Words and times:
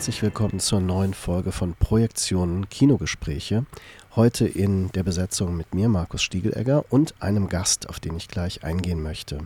Herzlich 0.00 0.22
willkommen 0.22 0.60
zur 0.60 0.80
neuen 0.80 1.12
Folge 1.12 1.52
von 1.52 1.74
Projektionen 1.74 2.70
Kinogespräche. 2.70 3.66
Heute 4.16 4.46
in 4.46 4.90
der 4.92 5.02
Besetzung 5.02 5.54
mit 5.54 5.74
mir, 5.74 5.90
Markus 5.90 6.22
Stiegelegger, 6.22 6.86
und 6.88 7.12
einem 7.20 7.50
Gast, 7.50 7.86
auf 7.86 8.00
den 8.00 8.16
ich 8.16 8.26
gleich 8.26 8.64
eingehen 8.64 9.02
möchte. 9.02 9.40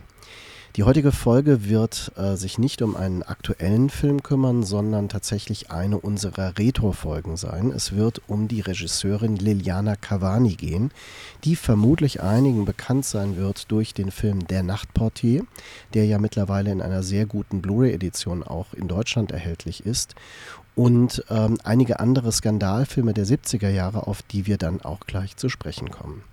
Die 0.75 0.83
heutige 0.83 1.13
Folge 1.13 1.69
wird 1.69 2.11
äh, 2.17 2.35
sich 2.35 2.57
nicht 2.57 2.81
um 2.81 2.97
einen 2.97 3.23
aktuellen 3.23 3.89
Film 3.89 4.23
kümmern, 4.23 4.63
sondern 4.63 5.07
tatsächlich 5.07 5.71
eine 5.71 5.97
unserer 5.97 6.57
Retro-Folgen 6.57 7.37
sein. 7.37 7.71
Es 7.71 7.95
wird 7.95 8.21
um 8.27 8.49
die 8.49 8.59
Regisseurin 8.59 9.37
Liliana 9.37 9.95
Cavani 9.95 10.55
gehen, 10.55 10.91
die 11.45 11.55
vermutlich 11.55 12.21
einigen 12.21 12.65
bekannt 12.65 13.05
sein 13.05 13.37
wird 13.37 13.71
durch 13.71 13.93
den 13.93 14.11
Film 14.11 14.47
Der 14.47 14.63
Nachtportier, 14.63 15.45
der 15.93 16.07
ja 16.07 16.19
mittlerweile 16.19 16.73
in 16.73 16.81
einer 16.81 17.03
sehr 17.03 17.25
guten 17.25 17.61
Blu-ray-Edition 17.61 18.43
auch 18.43 18.73
in 18.73 18.89
Deutschland 18.89 19.31
erhältlich 19.31 19.85
ist 19.85 20.13
und 20.75 21.23
ähm, 21.29 21.57
einige 21.63 22.01
andere 22.01 22.33
Skandalfilme 22.33 23.13
der 23.13 23.25
70er 23.25 23.69
Jahre, 23.69 24.07
auf 24.07 24.23
die 24.23 24.45
wir 24.45 24.57
dann 24.57 24.81
auch 24.81 24.99
gleich 25.07 25.37
zu 25.37 25.47
sprechen 25.47 25.89
kommen. 25.89 26.23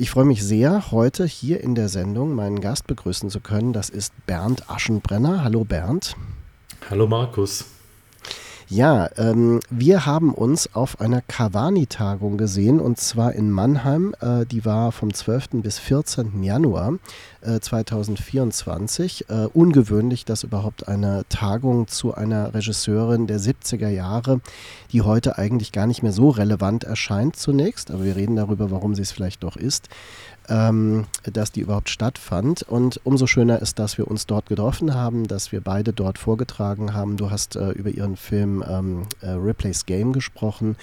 Ich 0.00 0.10
freue 0.10 0.26
mich 0.26 0.44
sehr, 0.44 0.92
heute 0.92 1.26
hier 1.26 1.60
in 1.60 1.74
der 1.74 1.88
Sendung 1.88 2.32
meinen 2.32 2.60
Gast 2.60 2.86
begrüßen 2.86 3.30
zu 3.30 3.40
können. 3.40 3.72
Das 3.72 3.90
ist 3.90 4.12
Bernd 4.26 4.70
Aschenbrenner. 4.70 5.42
Hallo 5.42 5.64
Bernd. 5.64 6.14
Hallo 6.88 7.08
Markus. 7.08 7.64
Ja, 8.68 9.08
ähm, 9.16 9.58
wir 9.70 10.06
haben 10.06 10.32
uns 10.32 10.72
auf 10.72 11.00
einer 11.00 11.20
Cavani-Tagung 11.22 12.36
gesehen 12.36 12.78
und 12.78 13.00
zwar 13.00 13.32
in 13.32 13.50
Mannheim. 13.50 14.14
Äh, 14.20 14.46
die 14.46 14.64
war 14.64 14.92
vom 14.92 15.12
12. 15.12 15.62
bis 15.62 15.80
14. 15.80 16.44
Januar 16.44 16.92
äh, 17.42 17.60
2024. 17.60 19.28
Äh, 19.28 19.46
ungewöhnlich, 19.52 20.24
dass 20.24 20.44
überhaupt 20.44 20.88
eine 20.88 21.24
Tagung 21.28 21.88
zu 21.88 22.14
einer 22.14 22.54
Regisseurin 22.54 23.26
der 23.26 23.40
70er 23.40 23.88
Jahre, 23.88 24.40
die 24.92 25.02
heute 25.02 25.38
eigentlich 25.38 25.72
gar 25.72 25.86
nicht 25.86 26.02
mehr 26.02 26.12
so 26.12 26.30
relevant 26.30 26.84
erscheint 26.84 27.36
zunächst, 27.36 27.90
aber 27.90 28.04
wir 28.04 28.16
reden 28.16 28.36
darüber, 28.36 28.70
warum 28.70 28.94
sie 28.94 29.02
es 29.02 29.12
vielleicht 29.12 29.42
doch 29.42 29.56
ist, 29.56 29.88
ähm, 30.48 31.06
dass 31.24 31.52
die 31.52 31.60
überhaupt 31.60 31.90
stattfand. 31.90 32.62
Und 32.62 33.00
umso 33.04 33.26
schöner 33.26 33.60
ist, 33.60 33.78
dass 33.78 33.98
wir 33.98 34.08
uns 34.08 34.26
dort 34.26 34.46
getroffen 34.46 34.94
haben, 34.94 35.28
dass 35.28 35.52
wir 35.52 35.60
beide 35.60 35.92
dort 35.92 36.18
vorgetragen 36.18 36.94
haben. 36.94 37.16
Du 37.16 37.30
hast 37.30 37.56
äh, 37.56 37.70
über 37.70 37.90
ihren 37.90 38.16
Film 38.16 38.64
ähm, 38.68 39.02
äh, 39.20 39.30
Ripley's 39.30 39.86
Game 39.86 40.12
gesprochen. 40.12 40.76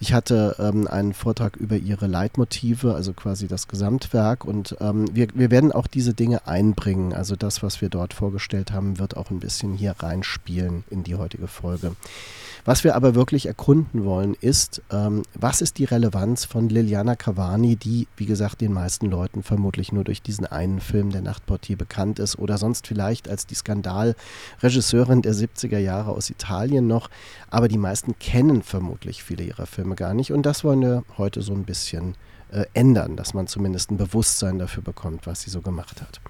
Ich 0.00 0.12
hatte 0.12 0.56
ähm, 0.58 0.86
einen 0.86 1.14
Vortrag 1.14 1.56
über 1.56 1.76
ihre 1.76 2.06
Leitmotive, 2.06 2.94
also 2.94 3.12
quasi 3.12 3.48
das 3.48 3.68
Gesamtwerk. 3.68 4.44
Und 4.44 4.76
ähm, 4.80 5.06
wir, 5.14 5.28
wir 5.34 5.50
werden 5.50 5.72
auch 5.72 5.86
diese 5.96 6.12
Dinge 6.12 6.46
einbringen. 6.46 7.14
Also 7.14 7.36
das, 7.36 7.62
was 7.62 7.80
wir 7.80 7.88
dort 7.88 8.12
vorgestellt 8.12 8.70
haben, 8.70 8.98
wird 8.98 9.16
auch 9.16 9.30
ein 9.30 9.40
bisschen 9.40 9.72
hier 9.72 9.96
reinspielen 9.98 10.84
in 10.90 11.02
die 11.02 11.14
heutige 11.14 11.48
Folge. 11.48 11.96
Was 12.66 12.84
wir 12.84 12.96
aber 12.96 13.14
wirklich 13.14 13.46
erkunden 13.46 14.04
wollen, 14.04 14.34
ist, 14.40 14.82
ähm, 14.92 15.22
was 15.34 15.62
ist 15.62 15.78
die 15.78 15.84
Relevanz 15.84 16.44
von 16.44 16.68
Liliana 16.68 17.16
Cavani, 17.16 17.76
die, 17.76 18.08
wie 18.16 18.26
gesagt, 18.26 18.60
den 18.60 18.72
meisten 18.72 19.06
Leuten 19.06 19.42
vermutlich 19.42 19.90
nur 19.90 20.04
durch 20.04 20.20
diesen 20.20 20.44
einen 20.44 20.80
Film 20.80 21.10
Der 21.10 21.22
Nachtportier 21.22 21.78
bekannt 21.78 22.18
ist 22.18 22.38
oder 22.38 22.58
sonst 22.58 22.86
vielleicht 22.86 23.28
als 23.28 23.46
die 23.46 23.54
Skandalregisseurin 23.54 25.22
der 25.22 25.34
70er 25.34 25.78
Jahre 25.78 26.10
aus 26.10 26.28
Italien 26.28 26.86
noch. 26.86 27.08
Aber 27.48 27.68
die 27.68 27.78
meisten 27.78 28.18
kennen 28.18 28.62
vermutlich 28.62 29.22
viele 29.22 29.44
ihrer 29.44 29.66
Filme 29.66 29.94
gar 29.94 30.12
nicht. 30.12 30.32
Und 30.32 30.44
das 30.44 30.62
wollen 30.62 30.82
wir 30.82 31.04
heute 31.16 31.40
so 31.40 31.54
ein 31.54 31.64
bisschen 31.64 32.16
äh, 32.56 32.66
ändern, 32.72 33.16
dass 33.16 33.34
man 33.34 33.46
zumindest 33.46 33.90
ein 33.90 33.98
Bewusstsein 33.98 34.58
dafür 34.58 34.82
bekommt, 34.82 35.26
was 35.26 35.42
sie 35.42 35.50
so 35.50 35.60
gemacht 35.60 36.00
hat. 36.00 36.20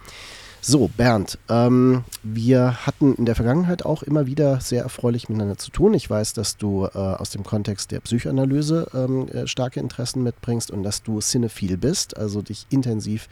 So, 0.69 0.89
Bernd, 0.89 1.39
ähm, 1.49 2.03
wir 2.25 2.85
hatten 2.87 3.15
in 3.15 3.25
der 3.25 3.37
Vergangenheit 3.37 3.85
auch 3.85 4.03
immer 4.03 4.27
wieder 4.27 4.61
sehr 4.61 4.83
erfreulich 4.83 5.29
miteinander 5.29 5.57
zu 5.59 5.71
tun. 5.71 5.95
Ich 5.95 6.11
weiß, 6.11 6.33
dass 6.33 6.57
du 6.57 6.87
äh, 6.87 6.99
aus 6.99 7.31
dem 7.31 7.45
Kontext 7.45 7.93
der 7.93 8.01
Psychoanalyse 8.01 8.89
ähm, 8.93 9.29
äh, 9.29 9.47
starke 9.47 9.79
Interessen 9.79 10.25
mitbringst 10.25 10.73
und 10.73 10.83
dass 10.83 11.05
du 11.05 11.21
cinephil 11.21 11.77
bist, 11.77 12.17
also 12.17 12.43
dich 12.43 12.67
intensiv 12.71 13.29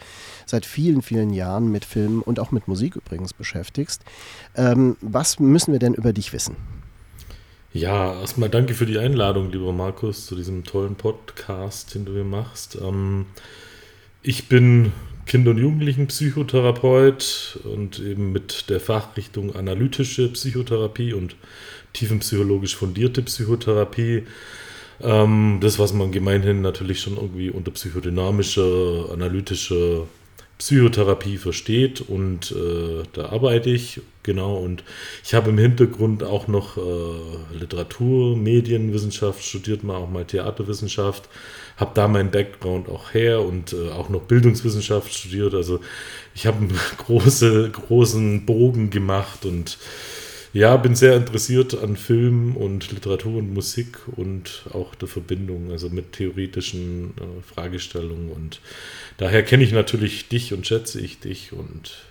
seit 0.46 0.64
vielen, 0.64 1.02
vielen 1.02 1.30
Jahren 1.30 1.72
mit 1.72 1.84
Filmen 1.84 2.22
und 2.22 2.38
auch 2.38 2.52
mit 2.52 2.68
Musik 2.68 2.94
übrigens 2.94 3.32
beschäftigst. 3.32 4.02
Ähm, 4.54 4.96
was 5.00 5.40
müssen 5.40 5.72
wir 5.72 5.80
denn 5.80 5.94
über 5.94 6.12
dich 6.12 6.32
wissen? 6.32 6.54
Ja, 7.74 8.20
erstmal 8.20 8.50
danke 8.50 8.72
für 8.72 8.86
die 8.86 8.98
Einladung, 8.98 9.50
lieber 9.50 9.72
Markus, 9.72 10.26
zu 10.26 10.36
diesem 10.36 10.62
tollen 10.62 10.94
Podcast, 10.94 11.96
den 11.96 12.04
du 12.04 12.12
hier 12.12 12.22
machst. 12.22 12.78
Ähm, 12.80 13.26
ich 14.22 14.48
bin 14.48 14.92
Kinder- 15.26 15.50
und 15.50 15.58
Jugendlichen-Psychotherapeut 15.58 17.58
und 17.64 17.98
eben 17.98 18.30
mit 18.30 18.70
der 18.70 18.78
Fachrichtung 18.78 19.56
analytische 19.56 20.28
Psychotherapie 20.28 21.14
und 21.14 21.34
tiefenpsychologisch 21.94 22.76
fundierte 22.76 23.22
Psychotherapie. 23.22 24.22
Ähm, 25.00 25.58
das, 25.60 25.80
was 25.80 25.92
man 25.92 26.12
gemeinhin 26.12 26.62
natürlich 26.62 27.00
schon 27.00 27.16
irgendwie 27.16 27.50
unter 27.50 27.72
psychodynamischer, 27.72 29.10
analytischer 29.12 30.06
Psychotherapie 30.58 31.38
versteht 31.38 32.02
und 32.02 32.52
äh, 32.52 33.02
da 33.14 33.30
arbeite 33.30 33.70
ich 33.70 34.00
genau 34.24 34.56
und 34.56 34.82
ich 35.22 35.34
habe 35.34 35.50
im 35.50 35.58
Hintergrund 35.58 36.24
auch 36.24 36.48
noch 36.48 36.76
äh, 36.76 37.56
Literatur, 37.56 38.36
Medienwissenschaft 38.36 39.44
studiert, 39.44 39.84
mal 39.84 39.96
auch 39.96 40.10
mal 40.10 40.24
Theaterwissenschaft 40.24 41.28
habe 41.76 41.92
da 41.94 42.08
meinen 42.08 42.30
Background 42.30 42.88
auch 42.88 43.14
her 43.14 43.40
und 43.42 43.72
äh, 43.72 43.90
auch 43.90 44.08
noch 44.08 44.22
Bildungswissenschaft 44.22 45.12
studiert. 45.12 45.54
Also 45.54 45.80
ich 46.34 46.46
habe 46.46 46.58
einen 46.58 46.78
große, 46.98 47.70
großen 47.70 48.46
Bogen 48.46 48.90
gemacht 48.90 49.44
und 49.44 49.78
ja, 50.52 50.76
bin 50.76 50.94
sehr 50.94 51.16
interessiert 51.16 51.76
an 51.82 51.96
Film 51.96 52.56
und 52.56 52.92
Literatur 52.92 53.38
und 53.38 53.52
Musik 53.52 53.98
und 54.14 54.66
auch 54.72 54.94
der 54.94 55.08
Verbindung, 55.08 55.72
also 55.72 55.88
mit 55.88 56.12
theoretischen 56.12 57.14
äh, 57.18 57.54
Fragestellungen. 57.54 58.30
Und 58.30 58.60
daher 59.16 59.42
kenne 59.42 59.64
ich 59.64 59.72
natürlich 59.72 60.28
dich 60.28 60.52
und 60.52 60.64
schätze 60.64 61.00
ich 61.00 61.18
dich 61.18 61.52
und 61.52 62.04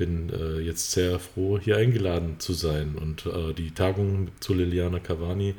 bin 0.00 0.30
äh, 0.30 0.58
jetzt 0.60 0.90
sehr 0.90 1.20
froh, 1.20 1.58
hier 1.58 1.76
eingeladen 1.76 2.36
zu 2.38 2.54
sein. 2.54 2.96
Und 3.00 3.26
äh, 3.26 3.52
die 3.54 3.70
Tagung 3.70 4.28
zu 4.40 4.54
Liliana 4.54 4.98
Cavani 4.98 5.54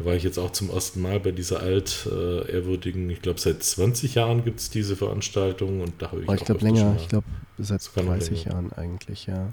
da 0.00 0.06
war 0.06 0.14
ich 0.14 0.22
jetzt 0.22 0.38
auch 0.38 0.50
zum 0.50 0.70
ersten 0.70 1.02
Mal 1.02 1.20
bei 1.20 1.30
dieser 1.30 1.60
altehrwürdigen, 1.60 3.10
ich 3.10 3.20
glaube 3.20 3.38
seit 3.38 3.62
20 3.62 4.14
Jahren 4.14 4.44
gibt 4.44 4.60
es 4.60 4.70
diese 4.70 4.96
Veranstaltung 4.96 5.82
und 5.82 5.92
da 5.98 6.10
habe 6.10 6.22
ich 6.22 6.28
oh, 6.28 6.32
Ich 6.32 6.44
glaube 6.44 6.64
länger, 6.64 6.96
ich 6.98 7.08
glaube 7.08 7.26
seit 7.62 7.82
30 7.94 8.44
Jahren 8.44 8.72
eigentlich, 8.72 9.26
ja. 9.26 9.50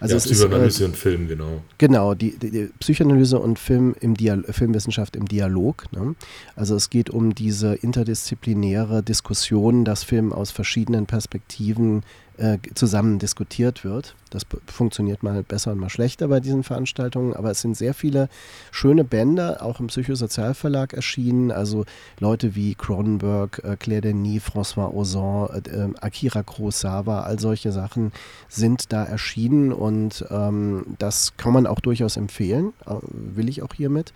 Also 0.00 0.14
ja, 0.14 0.20
Psychoanalyse 0.20 0.66
ist, 0.66 0.80
äh, 0.80 0.84
und 0.84 0.96
Film, 0.96 1.28
genau. 1.28 1.62
Genau, 1.78 2.14
die, 2.14 2.38
die, 2.38 2.70
Psychoanalyse 2.78 3.38
und 3.38 3.58
Film 3.58 3.94
im 4.00 4.14
Dial 4.14 4.44
Filmwissenschaft 4.48 5.16
im 5.16 5.26
Dialog. 5.26 5.84
Ne? 5.92 6.14
Also 6.56 6.76
es 6.76 6.90
geht 6.90 7.10
um 7.10 7.34
diese 7.34 7.74
interdisziplinäre 7.74 9.02
Diskussion, 9.02 9.84
dass 9.84 10.04
Film 10.04 10.32
aus 10.32 10.50
verschiedenen 10.50 11.06
Perspektiven 11.06 12.02
äh, 12.38 12.58
zusammen 12.74 13.18
diskutiert 13.18 13.84
wird. 13.84 14.14
Das 14.30 14.42
funktioniert 14.66 15.22
mal 15.22 15.42
besser 15.42 15.72
und 15.72 15.78
mal 15.78 15.88
schlechter 15.88 16.28
bei 16.28 16.38
diesen 16.38 16.62
Veranstaltungen, 16.62 17.34
aber 17.34 17.50
es 17.50 17.60
sind 17.60 17.76
sehr 17.76 17.94
viele 17.94 18.28
schöne 18.70 19.02
Bände, 19.02 19.62
auch 19.62 19.80
im 19.80 19.88
Psychosozialverlag 19.88 20.92
erschienen. 20.92 21.50
Also 21.50 21.84
Leute 22.20 22.54
wie 22.54 22.74
Cronenberg, 22.74 23.60
äh, 23.64 23.76
Claire 23.76 24.02
Denis, 24.02 24.44
François 24.44 24.94
Ozon, 24.94 25.48
äh, 25.64 25.88
Akira 26.00 26.42
Kurosawa, 26.42 27.22
all 27.22 27.38
solche 27.48 27.72
Sachen 27.72 28.12
sind 28.48 28.92
da 28.92 29.04
erschienen 29.04 29.72
und 29.72 30.22
ähm, 30.28 30.84
das 30.98 31.34
kann 31.38 31.54
man 31.54 31.66
auch 31.66 31.80
durchaus 31.80 32.18
empfehlen, 32.18 32.74
äh, 32.86 32.96
will 33.02 33.48
ich 33.48 33.62
auch 33.62 33.72
hiermit. 33.72 34.12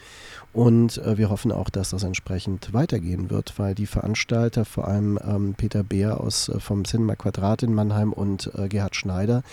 Und 0.52 0.98
äh, 0.98 1.16
wir 1.16 1.30
hoffen 1.30 1.50
auch, 1.50 1.70
dass 1.70 1.90
das 1.90 2.02
entsprechend 2.02 2.74
weitergehen 2.74 3.30
wird, 3.30 3.58
weil 3.58 3.74
die 3.74 3.86
Veranstalter, 3.86 4.66
vor 4.66 4.86
allem 4.86 5.18
ähm, 5.26 5.54
Peter 5.56 5.82
Beer 5.82 6.20
aus, 6.20 6.50
äh, 6.50 6.60
vom 6.60 6.84
Cinema 6.84 7.16
Quadrat 7.16 7.62
in 7.62 7.72
Mannheim 7.72 8.12
und 8.12 8.52
äh, 8.54 8.68
Gerhard 8.68 8.96
Schneider, 8.96 9.44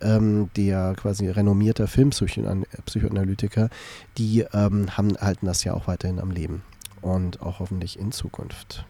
ähm, 0.00 0.50
der 0.56 0.94
quasi 0.96 1.28
renommierter 1.28 1.86
Filmpsychoanalytiker, 1.86 3.70
die 4.16 4.44
ähm, 4.52 4.96
haben, 4.96 5.16
halten 5.18 5.46
das 5.46 5.62
ja 5.62 5.74
auch 5.74 5.86
weiterhin 5.86 6.18
am 6.18 6.32
Leben 6.32 6.62
und 7.02 7.40
auch 7.40 7.60
hoffentlich 7.60 7.96
in 7.96 8.10
Zukunft. 8.10 8.84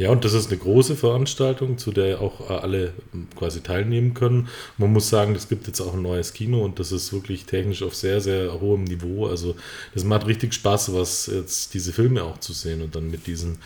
Ja, 0.00 0.08
und 0.08 0.24
das 0.24 0.32
ist 0.32 0.48
eine 0.48 0.56
große 0.56 0.96
Veranstaltung, 0.96 1.76
zu 1.76 1.92
der 1.92 2.22
auch 2.22 2.48
äh, 2.48 2.54
alle 2.54 2.94
hm, 3.12 3.28
quasi 3.36 3.60
teilnehmen 3.60 4.14
können. 4.14 4.48
Man 4.78 4.94
muss 4.94 5.10
sagen, 5.10 5.34
es 5.34 5.46
gibt 5.46 5.66
jetzt 5.66 5.82
auch 5.82 5.92
ein 5.92 6.00
neues 6.00 6.32
Kino 6.32 6.64
und 6.64 6.78
das 6.78 6.90
ist 6.90 7.12
wirklich 7.12 7.44
technisch 7.44 7.82
auf 7.82 7.94
sehr, 7.94 8.22
sehr 8.22 8.62
hohem 8.62 8.84
Niveau. 8.84 9.26
Also 9.26 9.56
das 9.92 10.04
macht 10.04 10.26
richtig 10.26 10.54
Spaß, 10.54 10.94
was 10.94 11.26
jetzt 11.26 11.74
diese 11.74 11.92
Filme 11.92 12.24
auch 12.24 12.38
zu 12.38 12.54
sehen 12.54 12.80
und 12.80 12.94
dann 12.94 13.10
mit 13.10 13.26
diesen 13.26 13.58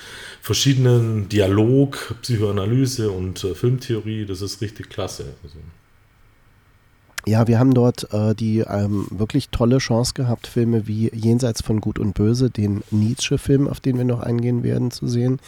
verschiedenen 0.43 1.29
Dialog, 1.29 2.17
Psychoanalyse 2.23 3.13
und 3.13 3.45
äh, 3.45 3.55
Filmtheorie, 3.55 4.27
das 4.27 4.43
ist 4.43 4.61
richtig 4.61 4.91
klasse. 4.91 5.27
Also. 5.45 5.59
Ja, 7.27 7.47
wir 7.49 7.59
haben 7.59 7.73
dort 7.73 8.13
äh, 8.13 8.35
die 8.35 8.59
ähm, 8.59 9.07
wirklich 9.11 9.49
tolle 9.49 9.79
Chance 9.79 10.13
gehabt, 10.13 10.47
Filme 10.47 10.87
wie 10.87 11.11
Jenseits 11.15 11.63
von 11.63 11.81
Gut 11.81 11.99
und 11.99 12.13
Böse, 12.13 12.51
den 12.51 12.83
Nietzsche-Film, 12.91 13.67
auf 13.67 13.81
den 13.81 13.97
wir 13.97 14.05
noch 14.05 14.21
eingehen 14.21 14.63
werden, 14.63 14.91
zu 14.91 15.07
sehen. 15.07 15.41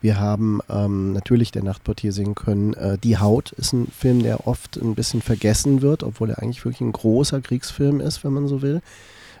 Wir 0.00 0.18
haben 0.18 0.60
ähm, 0.68 1.12
natürlich 1.12 1.52
der 1.52 1.62
Nachtportier 1.62 2.12
sehen 2.12 2.34
können. 2.34 2.74
Äh, 2.74 2.98
die 2.98 3.18
Haut 3.18 3.52
ist 3.52 3.72
ein 3.72 3.86
Film, 3.86 4.24
der 4.24 4.48
oft 4.48 4.76
ein 4.76 4.96
bisschen 4.96 5.22
vergessen 5.22 5.80
wird, 5.80 6.02
obwohl 6.02 6.30
er 6.30 6.42
eigentlich 6.42 6.64
wirklich 6.64 6.80
ein 6.80 6.92
großer 6.92 7.40
Kriegsfilm 7.40 8.00
ist, 8.00 8.24
wenn 8.24 8.32
man 8.32 8.48
so 8.48 8.60
will. 8.60 8.82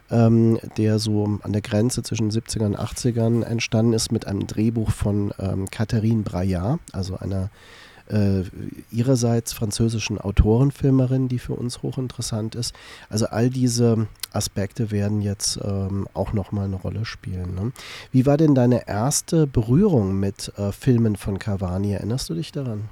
Ähm, 0.08 0.60
der 0.76 1.00
so 1.00 1.40
an 1.42 1.52
der 1.52 1.62
Grenze 1.62 2.04
zwischen 2.04 2.30
70ern 2.30 2.66
und 2.66 2.78
80ern 2.78 3.42
entstanden 3.42 3.94
ist 3.94 4.12
mit 4.12 4.26
einem 4.26 4.46
Drehbuch 4.46 4.90
von 4.90 5.32
ähm, 5.40 5.68
Catherine 5.70 6.22
Braillard, 6.22 6.78
also 6.92 7.16
einer 7.18 7.50
äh, 8.12 8.42
ihrerseits 8.90 9.52
französischen 9.52 10.18
Autorenfilmerin, 10.18 11.28
die 11.28 11.38
für 11.38 11.54
uns 11.54 11.82
hochinteressant 11.82 12.54
ist. 12.54 12.74
Also 13.08 13.26
all 13.26 13.50
diese 13.50 14.06
Aspekte 14.32 14.90
werden 14.90 15.22
jetzt 15.22 15.58
ähm, 15.62 16.06
auch 16.14 16.32
nochmal 16.32 16.66
eine 16.66 16.76
Rolle 16.76 17.04
spielen. 17.04 17.54
Ne? 17.54 17.72
Wie 18.12 18.26
war 18.26 18.36
denn 18.36 18.54
deine 18.54 18.86
erste 18.86 19.46
Berührung 19.46 20.18
mit 20.18 20.52
äh, 20.56 20.72
Filmen 20.72 21.16
von 21.16 21.38
Cavani? 21.38 21.92
Erinnerst 21.92 22.30
du 22.30 22.34
dich 22.34 22.52
daran? 22.52 22.88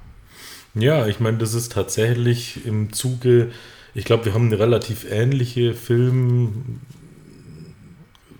Ja, 0.73 1.07
ich 1.07 1.19
meine, 1.19 1.37
das 1.37 1.53
ist 1.53 1.73
tatsächlich 1.73 2.65
im 2.65 2.93
Zuge, 2.93 3.51
ich 3.93 4.05
glaube, 4.05 4.25
wir 4.25 4.33
haben 4.33 4.47
eine 4.47 4.59
relativ 4.59 5.05
ähnliche 5.09 5.73
Film, 5.73 6.79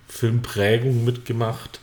Filmprägung 0.07 1.03
mitgemacht 1.03 1.79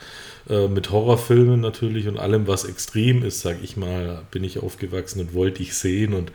äh, 0.48 0.68
mit 0.68 0.90
Horrorfilmen 0.90 1.60
natürlich 1.60 2.08
und 2.08 2.18
allem, 2.18 2.46
was 2.46 2.64
extrem 2.64 3.22
ist, 3.22 3.40
sag 3.40 3.62
ich 3.62 3.76
mal, 3.76 4.22
bin 4.30 4.44
ich 4.44 4.58
aufgewachsen 4.62 5.20
und 5.20 5.34
wollte 5.34 5.62
ich 5.62 5.74
sehen 5.74 6.14
und 6.14 6.32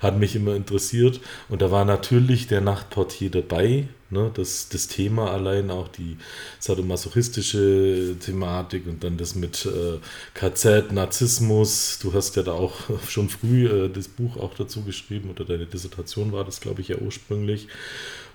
hat 0.00 0.18
mich 0.18 0.36
immer 0.36 0.54
interessiert. 0.54 1.20
Und 1.48 1.62
da 1.62 1.70
war 1.70 1.84
natürlich 1.84 2.46
der 2.46 2.60
Nachtportier 2.60 3.30
dabei, 3.30 3.88
ne? 4.10 4.30
das, 4.34 4.68
das 4.68 4.86
Thema 4.86 5.32
allein, 5.32 5.70
auch 5.70 5.88
die 5.88 6.16
sadomasochistische 6.60 8.16
Thematik 8.20 8.86
und 8.86 9.02
dann 9.02 9.16
das 9.16 9.34
mit 9.34 9.66
äh, 9.66 9.98
KZ, 10.34 10.92
Narzissmus. 10.92 11.98
Du 12.00 12.12
hast 12.14 12.36
ja 12.36 12.42
da 12.42 12.52
auch 12.52 12.74
schon 13.08 13.28
früh 13.28 13.66
äh, 13.66 13.88
das 13.88 14.08
Buch 14.08 14.36
auch 14.36 14.54
dazu 14.54 14.82
geschrieben 14.82 15.30
oder 15.30 15.44
deine 15.44 15.66
Dissertation 15.66 16.32
war 16.32 16.44
das, 16.44 16.60
glaube 16.60 16.82
ich, 16.82 16.88
ja 16.88 16.98
ursprünglich. 16.98 17.68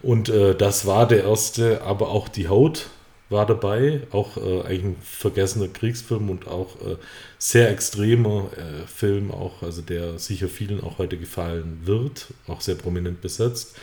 Und 0.02 0.30
äh, 0.30 0.56
das 0.56 0.86
war 0.86 1.08
der 1.08 1.24
erste, 1.24 1.84
aber 1.84 2.10
auch 2.10 2.28
die 2.28 2.50
Haut 2.50 2.88
war 3.32 3.46
dabei, 3.46 4.02
auch 4.12 4.38
äh, 4.38 4.62
eigentlich 4.62 4.84
ein 4.84 4.96
vergessener 5.02 5.68
Kriegsfilm 5.68 6.30
und 6.30 6.48
auch 6.48 6.76
äh, 6.82 6.98
sehr 7.38 7.72
extremer 7.72 8.50
äh, 8.58 8.86
Film, 8.88 9.32
auch, 9.32 9.64
also 9.64 9.82
der 9.82 10.20
sicher 10.20 10.48
vielen 10.48 10.84
auch 10.84 10.98
heute 10.98 11.18
gefallen 11.18 11.82
wird, 11.86 12.28
auch 12.48 12.62
sehr 12.62 12.76
prominent 12.76 13.22
besetzt. 13.22 13.76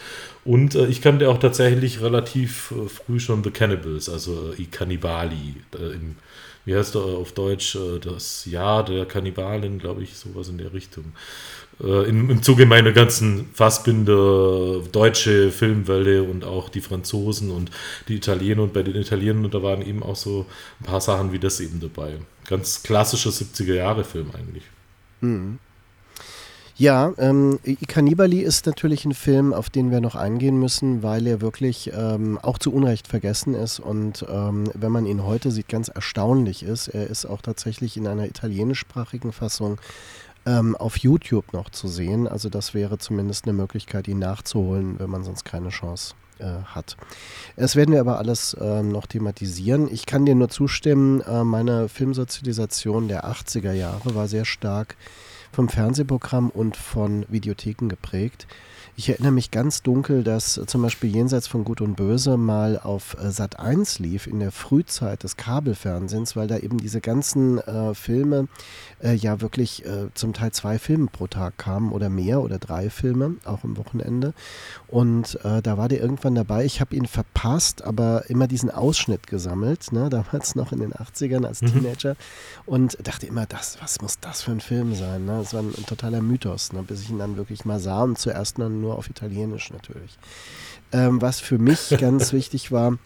Und 0.45 0.75
äh, 0.75 0.87
ich 0.87 1.03
kannte 1.03 1.29
auch 1.29 1.39
tatsächlich 1.39 2.01
relativ 2.01 2.73
äh, 2.73 2.89
früh 2.89 3.19
schon 3.19 3.43
The 3.43 3.51
Cannibals, 3.51 4.09
also 4.09 4.53
äh, 4.53 4.63
I 4.63 4.67
Cannibali, 4.67 5.57
im, 5.73 6.17
wie 6.65 6.77
heißt 6.77 6.97
er 6.97 7.03
auf 7.03 7.33
Deutsch, 7.33 7.79
das 8.03 8.45
Jahr 8.45 8.85
der 8.85 9.07
Kannibalen, 9.07 9.79
glaube 9.79 10.03
ich, 10.03 10.17
sowas 10.17 10.49
in 10.49 10.59
der 10.59 10.75
Richtung 10.75 11.15
äh, 11.83 12.09
im, 12.09 12.31
im 12.31 12.43
Zuge 12.43 12.67
meiner 12.67 12.93
ganzen 12.93 13.49
Fassbinder 13.53 14.81
deutsche 14.93 15.51
Filmwelle 15.51 16.23
und 16.23 16.45
auch 16.45 16.69
die 16.69 16.81
Franzosen 16.81 17.51
und 17.51 17.71
die 18.09 18.17
Italiener 18.17 18.63
und 18.63 18.73
bei 18.73 18.83
den 18.83 18.97
Italienern, 18.97 19.51
da 19.51 19.63
waren 19.63 19.83
eben 19.83 20.03
auch 20.03 20.17
so 20.17 20.47
ein 20.81 20.87
paar 20.87 21.01
Sachen 21.01 21.33
wie 21.33 21.39
das 21.39 21.61
eben 21.61 21.81
dabei. 21.81 22.15
Ganz 22.47 22.83
klassischer 22.83 23.31
70er-Jahre-Film 23.31 24.31
eigentlich. 24.37 24.65
Mhm. 25.21 25.59
Ja, 26.81 27.13
ähm, 27.19 27.59
Cannibali 27.89 28.39
ist 28.39 28.65
natürlich 28.67 29.05
ein 29.05 29.13
Film, 29.13 29.53
auf 29.53 29.69
den 29.69 29.91
wir 29.91 30.01
noch 30.01 30.15
eingehen 30.15 30.61
müssen, 30.61 31.03
weil 31.03 31.27
er 31.27 31.41
wirklich 31.41 31.91
ähm, 31.93 32.39
auch 32.41 32.57
zu 32.57 32.73
Unrecht 32.73 33.09
vergessen 33.09 33.55
ist 33.55 33.81
und 33.81 34.25
ähm, 34.31 34.71
wenn 34.75 34.93
man 34.93 35.05
ihn 35.05 35.25
heute 35.25 35.51
sieht, 35.51 35.67
ganz 35.67 35.89
erstaunlich 35.89 36.63
ist. 36.63 36.87
Er 36.87 37.09
ist 37.09 37.27
auch 37.27 37.43
tatsächlich 37.43 37.97
in 37.97 38.07
einer 38.07 38.27
italienischsprachigen 38.27 39.33
Fassung 39.33 39.81
ähm, 40.49 40.75
auf 40.77 40.97
YouTube 40.97 41.53
noch 41.53 41.69
zu 41.71 41.89
sehen. 41.89 42.27
Also 42.27 42.49
das 42.49 42.73
wäre 42.73 42.99
zumindest 42.99 43.45
eine 43.45 43.53
Möglichkeit, 43.53 44.09
ihn 44.09 44.19
nachzuholen, 44.19 44.99
wenn 44.99 45.11
man 45.11 45.23
sonst 45.23 45.45
keine 45.45 45.69
Chance 45.69 46.15
äh, 46.39 46.63
hat. 46.65 46.97
Das 47.57 47.77
werden 47.77 47.93
wir 47.93 48.01
aber 48.01 48.19
alles 48.19 48.55
äh, 48.55 48.83
noch 48.83 49.07
thematisieren. 49.07 49.93
Ich 49.93 50.07
kann 50.07 50.25
dir 50.25 50.35
nur 50.35 50.49
zustimmen, 50.49 51.21
äh, 51.21 51.45
meine 51.45 51.89
Filmsozialisation 51.89 53.09
der 53.09 53.27
80er 53.27 53.73
Jahre 53.73 54.15
war 54.15 54.27
sehr 54.27 54.47
stark 54.47 54.97
vom 55.53 55.69
Fernsehprogramm 55.69 56.51
und 56.51 56.77
von 56.77 57.27
Videotheken 57.29 57.89
geprägt. 57.89 58.47
Ich 58.99 59.09
erinnere 59.09 59.31
mich 59.31 59.53
ganz 59.53 59.85
dunkel, 59.85 60.25
dass 60.25 60.61
zum 60.67 60.83
Beispiel 60.83 61.15
Jenseits 61.15 61.47
von 61.47 61.63
Gut 61.63 61.81
und 61.81 61.95
Böse 61.95 62.37
mal 62.37 62.81
auf 62.81 63.17
äh, 63.23 63.31
Sat 63.31 63.61
1 63.61 64.01
lief 64.01 64.27
in 64.27 64.41
der 64.41 64.51
Frühzeit 64.51 65.23
des 65.23 65.37
Kabelfernsehens, 65.37 66.35
weil 66.35 66.49
da 66.49 66.59
eben 66.59 66.79
diese 66.79 67.01
ganzen 67.01 67.59
äh, 67.59 67.95
Filme 67.95 68.49
äh, 69.01 69.15
ja 69.15 69.41
wirklich 69.41 69.87
äh, 69.87 70.09
zum 70.15 70.33
Teil 70.33 70.51
zwei 70.51 70.81
Filme 70.81 71.07
pro 71.13 71.29
Tag 71.29 71.59
kamen 71.59 71.93
oder 71.93 72.09
mehr 72.09 72.41
oder 72.41 72.59
drei 72.59 72.91
Filme, 72.91 73.37
auch 73.45 73.63
am 73.63 73.77
Wochenende. 73.77 74.35
Und 74.89 75.39
äh, 75.45 75.63
da 75.63 75.79
war 75.79 75.89
der 75.89 76.01
irgendwann 76.01 76.35
dabei. 76.35 76.65
Ich 76.65 76.81
habe 76.81 76.97
ihn 76.97 77.07
verpasst, 77.07 77.85
aber 77.85 78.29
immer 78.29 78.49
diesen 78.49 78.73
Ausschnitt 78.73 79.29
gesammelt, 79.29 79.93
ne? 79.93 80.09
damals 80.11 80.57
noch 80.57 80.73
in 80.73 80.81
den 80.81 80.93
80ern 80.93 81.47
als 81.47 81.63
mhm. 81.63 81.69
Teenager 81.69 82.17
und 82.67 82.99
dachte 83.07 83.27
immer, 83.27 83.47
das, 83.47 83.79
was 83.81 84.01
muss 84.01 84.19
das 84.19 84.43
für 84.43 84.51
ein 84.51 84.61
Film 84.61 84.97
sein? 84.97 85.25
Ne? 85.25 85.39
Das 85.39 85.55
war 85.55 85.63
ein, 85.63 85.69
ein 85.69 85.87
totaler 85.87 86.21
Mythos, 86.21 86.73
ne? 86.73 86.83
bis 86.83 87.03
ich 87.03 87.11
ihn 87.11 87.21
dann 87.21 87.37
wirklich 87.37 87.65
mal 87.65 87.79
sah 87.79 88.03
und 88.03 88.19
zuerst 88.19 88.59
dann 88.59 88.81
nur 88.81 88.88
nur 88.89 88.99
auf 88.99 89.11
Italienisch 89.11 89.71
natürlich. 89.71 90.19
Ähm, 90.93 91.21
was 91.21 91.41
für 91.41 91.59
mich 91.59 91.95
ganz 92.01 92.33
wichtig 92.33 92.73
war, 92.73 92.99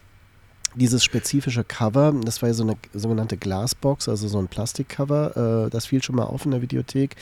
dieses 0.75 1.03
spezifische 1.03 1.63
Cover, 1.63 2.13
das 2.23 2.41
war 2.41 2.49
ja 2.49 2.53
so 2.53 2.63
eine 2.63 2.75
sogenannte 2.93 3.37
Glasbox, 3.37 4.09
also 4.09 4.27
so 4.27 4.39
ein 4.39 4.47
Plastikcover, 4.47 5.65
äh, 5.65 5.69
das 5.69 5.85
fiel 5.85 6.01
schon 6.01 6.15
mal 6.15 6.23
auf 6.23 6.45
in 6.45 6.51
der 6.51 6.61
Videothek, 6.61 7.15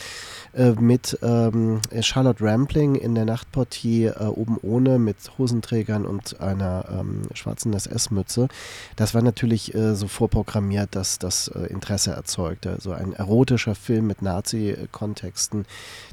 äh, 0.53 0.71
mit 0.71 1.17
ähm, 1.21 1.81
Charlotte 2.01 2.43
Rampling 2.43 2.95
in 2.95 3.15
der 3.15 3.25
Nachtportier 3.25 4.15
äh, 4.19 4.25
oben 4.25 4.57
ohne 4.61 4.99
mit 4.99 5.17
Hosenträgern 5.37 6.05
und 6.05 6.39
einer 6.39 6.85
ähm, 6.91 7.23
schwarzen 7.33 7.73
SS-Mütze. 7.73 8.47
Das 8.95 9.13
war 9.13 9.21
natürlich 9.21 9.73
äh, 9.73 9.95
so 9.95 10.07
vorprogrammiert, 10.07 10.95
dass 10.95 11.19
das 11.19 11.47
äh, 11.49 11.67
Interesse 11.67 12.11
erzeugte. 12.11 12.71
Also 12.71 12.91
ein 12.91 13.13
erotischer 13.13 13.75
Film 13.75 14.07
mit 14.07 14.21
Nazi-Kontexten, 14.21 15.65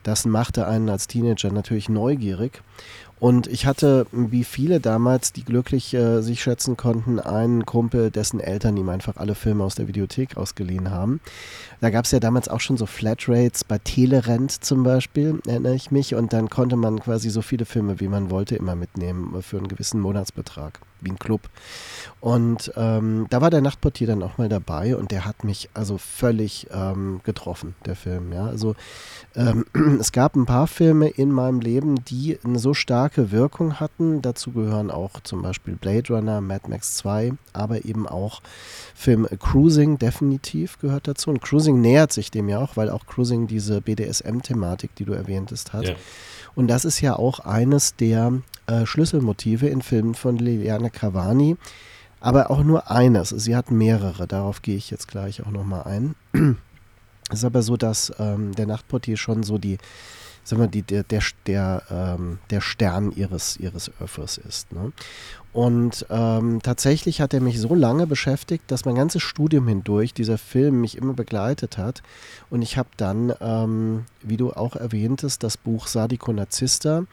das 0.02 0.25
machte 0.25 0.66
einen 0.66 0.88
als 0.88 1.07
Teenager 1.07 1.52
natürlich 1.52 1.88
neugierig. 1.88 2.62
Und 3.21 3.47
ich 3.49 3.67
hatte, 3.67 4.07
wie 4.13 4.45
viele 4.45 4.81
damals, 4.81 5.33
die 5.33 5.45
glücklich 5.45 5.93
äh, 5.95 6.21
sich 6.21 6.43
schätzen 6.43 6.77
konnten, 6.77 7.19
einen 7.19 7.67
Kumpel, 7.67 8.11
dessen 8.11 8.41
Eltern 8.41 8.77
ihm 8.77 8.89
einfach 8.89 9.17
alle 9.17 9.35
Filme 9.35 9.65
aus 9.65 9.75
der 9.75 9.89
Videothek 9.89 10.37
ausgeliehen 10.37 10.91
haben. 10.91 11.21
Da 11.81 11.91
gab 11.91 12.05
es 12.05 12.13
ja 12.13 12.21
damals 12.21 12.49
auch 12.49 12.61
schon 12.61 12.77
so 12.77 12.87
Flatrates 12.87 13.65
bei 13.65 13.79
Telerent 13.79 14.65
zum 14.65 14.83
Beispiel, 14.83 15.41
erinnere 15.47 15.75
ich 15.75 15.91
mich. 15.91 16.15
Und 16.15 16.33
dann 16.33 16.49
konnte 16.49 16.77
man 16.77 17.01
quasi 17.01 17.31
so 17.31 17.43
viele 17.43 17.65
Filme, 17.65 18.01
wie 18.01 18.09
man 18.09 18.31
wollte, 18.31 18.57
immer 18.57 18.77
mitnehmen 18.77 19.43
für 19.43 19.59
einen 19.59 19.69
gewissen 19.69 20.01
Monatsbetrag 20.01 20.81
wie 21.00 21.11
ein 21.11 21.19
Club. 21.19 21.49
Und 22.21 22.73
ähm, 22.76 23.26
da 23.31 23.40
war 23.40 23.50
der 23.50 23.61
Nachtportier 23.61 24.09
dann 24.09 24.23
auch 24.23 24.38
mal 24.38 24.49
dabei 24.49 24.97
und 24.97 25.12
der 25.12 25.25
hat 25.25 25.45
mich 25.45 25.69
also 25.75 25.99
völlig 25.99 26.67
ähm, 26.73 27.21
getroffen, 27.23 27.76
der 27.85 27.95
Film. 27.95 28.33
Ja? 28.33 28.47
Also 28.47 28.75
ähm, 29.37 29.64
es 30.00 30.11
gab 30.11 30.35
ein 30.35 30.47
paar 30.47 30.67
Filme 30.67 31.09
in 31.09 31.31
meinem 31.31 31.61
Leben, 31.61 32.05
die 32.05 32.38
eine 32.45 32.59
so 32.59 32.75
starke 32.75 33.31
Wirkung 33.31 33.78
hatten. 33.78 34.21
Dazu 34.21 34.50
gehören 34.50 34.90
auch 34.90 35.21
zum 35.21 35.43
Beispiel 35.43 35.76
Blade 35.76 36.12
Runner, 36.12 36.40
Mad 36.40 36.69
Max 36.69 36.97
2, 36.97 37.33
aber 37.52 37.85
eben 37.85 38.09
auch 38.09 38.40
Film 38.95 39.28
Cruising 39.38 39.99
definitiv 39.99 40.78
gehört 40.78 41.07
dazu. 41.07 41.31
Und 41.31 41.40
Cruising 41.40 41.81
nähert 41.81 42.12
sich 42.12 42.33
dem 42.33 42.49
ja 42.49 42.59
auch, 42.59 42.76
weil 42.76 42.90
auch 42.90 43.07
Cruising 43.07 43.47
diese 43.47 43.81
BDSM-Thematik, 43.81 44.95
die 44.97 45.05
du 45.05 45.12
erwähntest, 45.12 45.73
hat. 45.73 45.85
Ja. 45.85 45.95
Und 46.59 46.67
das 46.67 46.85
ist 46.85 47.00
ja 47.00 47.15
auch 47.15 47.38
eines 47.38 47.95
der 47.95 48.33
äh, 48.67 48.85
Schlüsselmotive 48.85 49.69
in 49.69 49.81
Filmen 49.81 50.17
von 50.17 50.38
Liliane 50.38 50.91
Cavani. 50.91 51.57
Aber 52.19 52.50
auch 52.50 52.65
nur 52.65 52.91
eines. 52.91 53.29
Sie 53.29 53.55
hat 53.55 53.71
mehrere. 53.71 54.27
Darauf 54.27 54.61
gehe 54.61 54.75
ich 54.75 54.91
jetzt 54.91 55.07
gleich 55.07 55.47
auch 55.47 55.53
nochmal 55.53 55.85
ein. 55.85 56.17
Es 57.31 57.35
ist 57.38 57.45
aber 57.45 57.62
so, 57.62 57.77
dass 57.77 58.12
ähm, 58.19 58.57
der 58.57 58.67
Nachtportier 58.67 59.17
schon 59.17 59.45
so 59.45 59.57
die, 59.57 59.79
sagen 60.43 60.61
wir, 60.61 60.67
die, 60.67 60.83
der, 60.83 61.05
der, 61.05 61.23
der, 61.47 61.83
ähm, 61.93 62.41
der 62.50 62.61
Stern 62.61 63.12
ihres, 63.12 63.57
ihres 63.59 63.93
Öffers 64.00 64.37
ist. 64.37 64.73
Ne? 64.73 64.91
Und 65.52 66.07
ähm, 66.11 66.61
tatsächlich 66.62 67.21
hat 67.21 67.33
er 67.33 67.40
mich 67.40 67.59
so 67.59 67.75
lange 67.75 68.07
beschäftigt, 68.07 68.64
dass 68.69 68.85
mein 68.85 68.95
ganzes 68.95 69.23
Studium 69.23 69.67
hindurch 69.67 70.12
dieser 70.12 70.37
Film 70.37 70.83
mich 70.83 70.97
immer 70.97 71.14
begleitet 71.14 71.78
hat. 71.78 72.02
Und 72.50 72.62
ich 72.62 72.76
habe 72.76 72.90
dann, 72.97 73.33
ähm, 73.40 74.05
wie 74.23 74.37
du 74.37 74.52
auch 74.52 74.76
erwähntest, 74.76 75.43
das 75.43 75.57
Buch 75.57 75.87
Sadiko 75.87 76.33
Narzista 76.33 77.05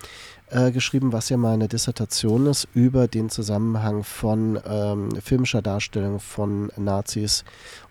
äh, 0.49 0.71
geschrieben, 0.71 1.13
was 1.13 1.29
ja 1.29 1.37
meine 1.37 1.67
Dissertation 1.67 2.45
ist 2.47 2.67
über 2.73 3.07
den 3.07 3.29
Zusammenhang 3.29 4.03
von 4.03 4.59
ähm, 4.67 5.09
filmischer 5.21 5.61
Darstellung 5.61 6.19
von 6.19 6.71
Nazis 6.75 7.45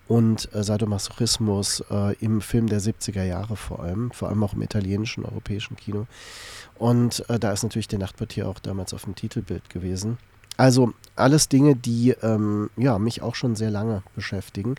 und 0.09 0.55
äh, 0.55 0.63
Sadomasochismus 0.63 1.83
äh, 1.91 2.15
im 2.17 2.43
Film 2.43 2.69
der 2.69 2.81
70er 2.81 3.25
Jahre 3.25 3.57
vor 3.57 3.81
allem, 3.81 4.11
vor 4.11 4.29
allem 4.29 4.45
auch 4.45 4.53
im 4.53 4.63
italienischen, 4.63 5.25
europäischen 5.25 5.77
Kino. 5.77 6.07
Und 6.77 7.29
äh, 7.31 7.39
da 7.39 7.53
ist 7.53 7.63
natürlich 7.63 7.89
der 7.89 7.99
Nachtportier 7.99 8.47
auch 8.47 8.59
damals 8.59 8.93
auf 8.93 9.05
dem 9.05 9.15
Titelbild 9.15 9.71
gewesen. 9.71 10.19
Also 10.57 10.93
alles 11.17 11.49
Dinge, 11.49 11.77
die 11.77 12.11
ähm, 12.23 12.71
ja, 12.77 12.99
mich 12.99 13.23
auch 13.23 13.35
schon 13.35 13.55
sehr 13.55 13.71
lange 13.71 14.03
beschäftigen. 14.15 14.75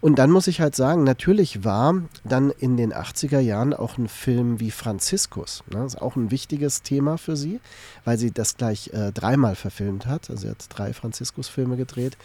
Und 0.00 0.18
dann 0.18 0.30
muss 0.30 0.46
ich 0.46 0.60
halt 0.60 0.76
sagen, 0.76 1.04
natürlich 1.04 1.64
war 1.64 2.02
dann 2.24 2.50
in 2.50 2.76
den 2.76 2.92
80er 2.92 3.38
Jahren 3.38 3.72
auch 3.72 3.96
ein 3.96 4.08
Film 4.08 4.60
wie 4.60 4.70
Franziskus. 4.70 5.62
Ne? 5.70 5.78
Das 5.78 5.94
ist 5.94 6.02
auch 6.02 6.16
ein 6.16 6.30
wichtiges 6.30 6.82
Thema 6.82 7.16
für 7.16 7.36
sie, 7.36 7.60
weil 8.04 8.18
sie 8.18 8.30
das 8.30 8.56
gleich 8.56 8.90
äh, 8.92 9.12
dreimal 9.12 9.54
verfilmt 9.54 10.06
hat. 10.06 10.28
Also 10.28 10.42
sie 10.42 10.50
hat 10.50 10.66
drei 10.68 10.92
Franziskus-Filme 10.92 11.76
gedreht 11.76 12.18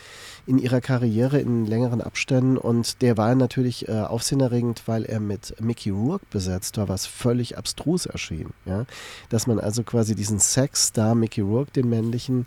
in 0.46 0.58
ihrer 0.58 0.82
Karriere 0.82 1.40
in 1.40 1.66
längeren 1.66 2.02
Abständen. 2.02 2.58
Und 2.58 3.02
der 3.02 3.16
war 3.16 3.34
natürlich 3.36 3.88
äh, 3.88 3.94
aufsehenerregend, 4.02 4.84
weil 4.88 5.06
er 5.06 5.22
mit 5.22 5.56
Mickey 5.62 5.90
Rourke 5.90 6.26
besetzt 6.30 6.78
war, 6.78 6.90
was 6.90 7.06
völlig 7.06 7.58
abstrus 7.58 8.06
erschien. 8.06 8.50
Ja? 8.66 8.86
Dass 9.30 9.48
man 9.48 9.60
also 9.60 9.84
quasi 9.84 10.16
diesen 10.16 10.40
Sex-Star 10.40 11.16
Mickey 11.16 11.42
Rourke, 11.42 11.72
den 11.72 11.90
männlichen, 11.90 12.46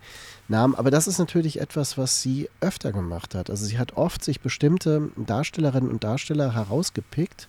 nahm. 0.48 0.74
Aber 0.74 0.90
das 0.90 1.06
ist 1.06 1.18
natürlich 1.18 1.60
etwas, 1.60 1.98
was 1.98 2.22
sie 2.22 2.48
öfter 2.60 2.92
gemacht 2.92 3.34
hat. 3.34 3.50
Also 3.50 3.64
sie 3.64 3.78
hat 3.78 3.96
oft 3.96 4.24
sich 4.24 4.40
bestimmte 4.40 5.10
Darstellerinnen 5.16 5.90
und 5.90 6.04
Darsteller 6.04 6.54
herausgepickt. 6.54 7.48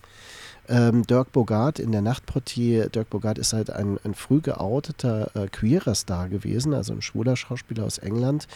Ähm, 0.70 1.08
Dirk 1.08 1.32
Bogart 1.32 1.80
in 1.80 1.94
der 1.94 2.02
Nachtportier. 2.02 2.90
Dirk 2.90 3.10
Bogart 3.10 3.38
ist 3.38 3.54
halt 3.54 3.70
ein, 3.70 4.00
ein 4.04 4.14
früh 4.14 4.42
geouteter 4.42 5.32
äh, 5.34 5.48
queerer 5.48 5.96
Star 5.96 6.28
gewesen, 6.28 6.74
also 6.74 6.92
ein 6.92 7.02
schwuler 7.02 7.38
Schauspieler 7.38 7.86
aus 7.86 8.00
England, 8.00 8.48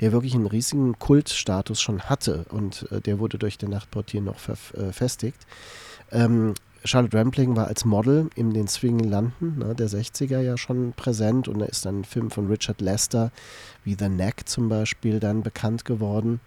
der 0.00 0.10
wirklich 0.10 0.34
einen 0.34 0.46
riesigen 0.46 0.98
Kultstatus 0.98 1.80
schon 1.80 2.02
hatte 2.02 2.44
und 2.50 2.90
äh, 2.90 3.00
der 3.00 3.20
wurde 3.20 3.38
durch 3.38 3.56
den 3.56 3.70
Nachtportier 3.70 4.20
noch 4.20 4.40
verfestigt. 4.40 5.38
Äh, 6.10 6.24
ähm, 6.24 6.54
Charlotte 6.84 7.16
Rampling 7.16 7.56
war 7.56 7.66
als 7.66 7.84
Model 7.84 8.30
in 8.34 8.52
den 8.52 8.68
Swinging 8.68 9.08
Landen 9.08 9.58
ne, 9.58 9.74
der 9.74 9.88
60er 9.88 10.40
ja 10.40 10.56
schon 10.56 10.92
präsent 10.92 11.48
und 11.48 11.58
da 11.58 11.66
ist 11.66 11.84
dann 11.84 12.00
ein 12.00 12.04
Film 12.04 12.30
von 12.30 12.46
Richard 12.48 12.80
Lester 12.80 13.30
wie 13.84 13.96
The 13.98 14.08
Neck 14.08 14.48
zum 14.48 14.68
Beispiel 14.68 15.20
dann 15.20 15.42
bekannt 15.42 15.84
geworden. 15.84 16.40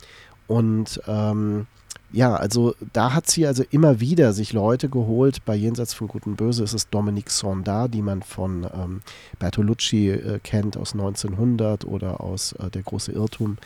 Und 0.47 1.01
ähm, 1.07 1.67
ja, 2.11 2.35
also 2.35 2.75
da 2.93 3.13
hat 3.13 3.27
sie 3.29 3.47
also 3.47 3.63
immer 3.71 3.99
wieder 3.99 4.33
sich 4.33 4.53
Leute 4.53 4.87
geholt. 4.87 5.43
Bei 5.45 5.55
Jenseits 5.55 5.95
von 5.95 6.07
Gut 6.07 6.27
und 6.27 6.35
Böse 6.35 6.63
ist 6.63 6.73
es 6.73 6.89
Dominique 6.89 7.31
Sondard, 7.31 7.93
die 7.93 8.03
man 8.03 8.21
von 8.21 8.67
ähm, 8.71 9.01
Bertolucci 9.39 10.11
äh, 10.11 10.39
kennt 10.43 10.77
aus 10.77 10.93
1900 10.93 11.85
oder 11.85 12.21
aus 12.21 12.53
äh, 12.53 12.69
Der 12.69 12.83
große 12.83 13.11
Irrtum. 13.11 13.57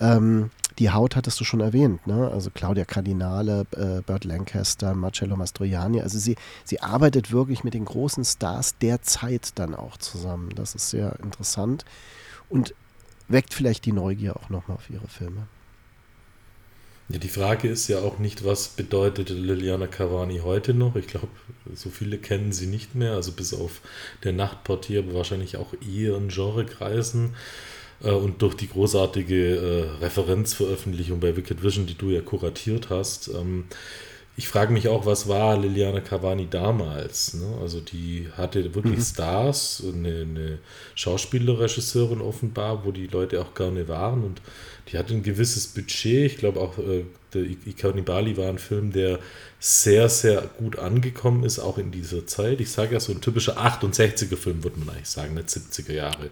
Ähm, 0.00 0.50
die 0.78 0.90
Haut 0.90 1.16
hattest 1.16 1.40
du 1.40 1.44
schon 1.44 1.60
erwähnt, 1.60 2.06
ne? 2.06 2.30
Also 2.30 2.50
Claudia 2.50 2.84
Cardinale, 2.84 3.66
äh, 3.72 4.02
Burt 4.02 4.24
Lancaster, 4.24 4.94
Marcello 4.94 5.36
Mastroianni. 5.36 6.02
Also 6.02 6.18
sie, 6.18 6.36
sie 6.64 6.80
arbeitet 6.80 7.32
wirklich 7.32 7.64
mit 7.64 7.74
den 7.74 7.84
großen 7.84 8.24
Stars 8.24 8.76
der 8.78 9.02
Zeit 9.02 9.52
dann 9.58 9.74
auch 9.74 9.96
zusammen. 9.96 10.50
Das 10.54 10.74
ist 10.74 10.90
sehr 10.90 11.18
interessant 11.22 11.84
und 12.48 12.74
weckt 13.28 13.54
vielleicht 13.54 13.86
die 13.86 13.92
Neugier 13.92 14.36
auch 14.36 14.50
nochmal 14.50 14.76
auf 14.76 14.90
ihre 14.90 15.08
Filme. 15.08 15.46
Ja, 17.08 17.18
die 17.18 17.28
Frage 17.28 17.68
ist 17.68 17.86
ja 17.86 18.00
auch 18.00 18.18
nicht, 18.18 18.44
was 18.44 18.68
bedeutet 18.68 19.30
Liliana 19.30 19.86
Cavani 19.86 20.38
heute 20.38 20.74
noch? 20.74 20.96
Ich 20.96 21.06
glaube, 21.06 21.28
so 21.72 21.88
viele 21.88 22.18
kennen 22.18 22.52
sie 22.52 22.66
nicht 22.66 22.96
mehr, 22.96 23.12
also 23.12 23.30
bis 23.30 23.54
auf 23.54 23.80
der 24.24 24.32
Nachtportier, 24.32 25.04
aber 25.04 25.14
wahrscheinlich 25.14 25.56
auch 25.56 25.72
eher 25.74 26.16
in 26.16 26.28
Genrekreisen. 26.28 27.26
Äh, 27.26 27.75
und 28.00 28.42
durch 28.42 28.54
die 28.54 28.68
großartige 28.68 29.56
äh, 29.56 30.04
Referenzveröffentlichung 30.04 31.20
bei 31.20 31.36
Wicked 31.36 31.62
Vision, 31.62 31.86
die 31.86 31.96
du 31.96 32.10
ja 32.10 32.20
kuratiert 32.20 32.90
hast. 32.90 33.28
Ähm, 33.28 33.64
ich 34.38 34.48
frage 34.48 34.70
mich 34.72 34.88
auch, 34.88 35.06
was 35.06 35.28
war 35.28 35.58
Liliana 35.58 36.00
Cavani 36.00 36.46
damals? 36.48 37.32
Ne? 37.34 37.58
Also 37.62 37.80
die 37.80 38.28
hatte 38.36 38.74
wirklich 38.74 38.98
mhm. 38.98 39.02
Stars, 39.02 39.82
eine, 39.86 40.20
eine 40.20 40.58
Schauspielerregisseurin 40.94 42.20
offenbar, 42.20 42.84
wo 42.84 42.92
die 42.92 43.06
Leute 43.06 43.40
auch 43.40 43.54
gerne 43.54 43.88
waren 43.88 44.24
und 44.24 44.42
die 44.88 44.98
hatte 44.98 45.14
ein 45.14 45.22
gewisses 45.22 45.68
Budget. 45.68 46.32
Ich 46.32 46.36
glaube 46.36 46.60
auch, 46.60 46.76
äh, 46.76 47.04
der 47.34 47.42
Ikanibali 47.42 48.36
war 48.36 48.48
ein 48.48 48.58
Film, 48.58 48.92
der 48.92 49.18
sehr, 49.58 50.08
sehr 50.08 50.42
gut 50.58 50.78
angekommen 50.78 51.44
ist, 51.44 51.58
auch 51.58 51.78
in 51.78 51.90
dieser 51.90 52.26
Zeit. 52.26 52.60
Ich 52.60 52.70
sage 52.70 52.94
ja, 52.94 53.00
so 53.00 53.12
ein 53.12 53.20
typischer 53.20 53.58
68er-Film, 53.58 54.62
würde 54.64 54.78
man 54.78 54.90
eigentlich 54.90 55.08
sagen, 55.08 55.34
nicht 55.34 55.48
70er 55.48 55.92
Jahre. 55.92 56.30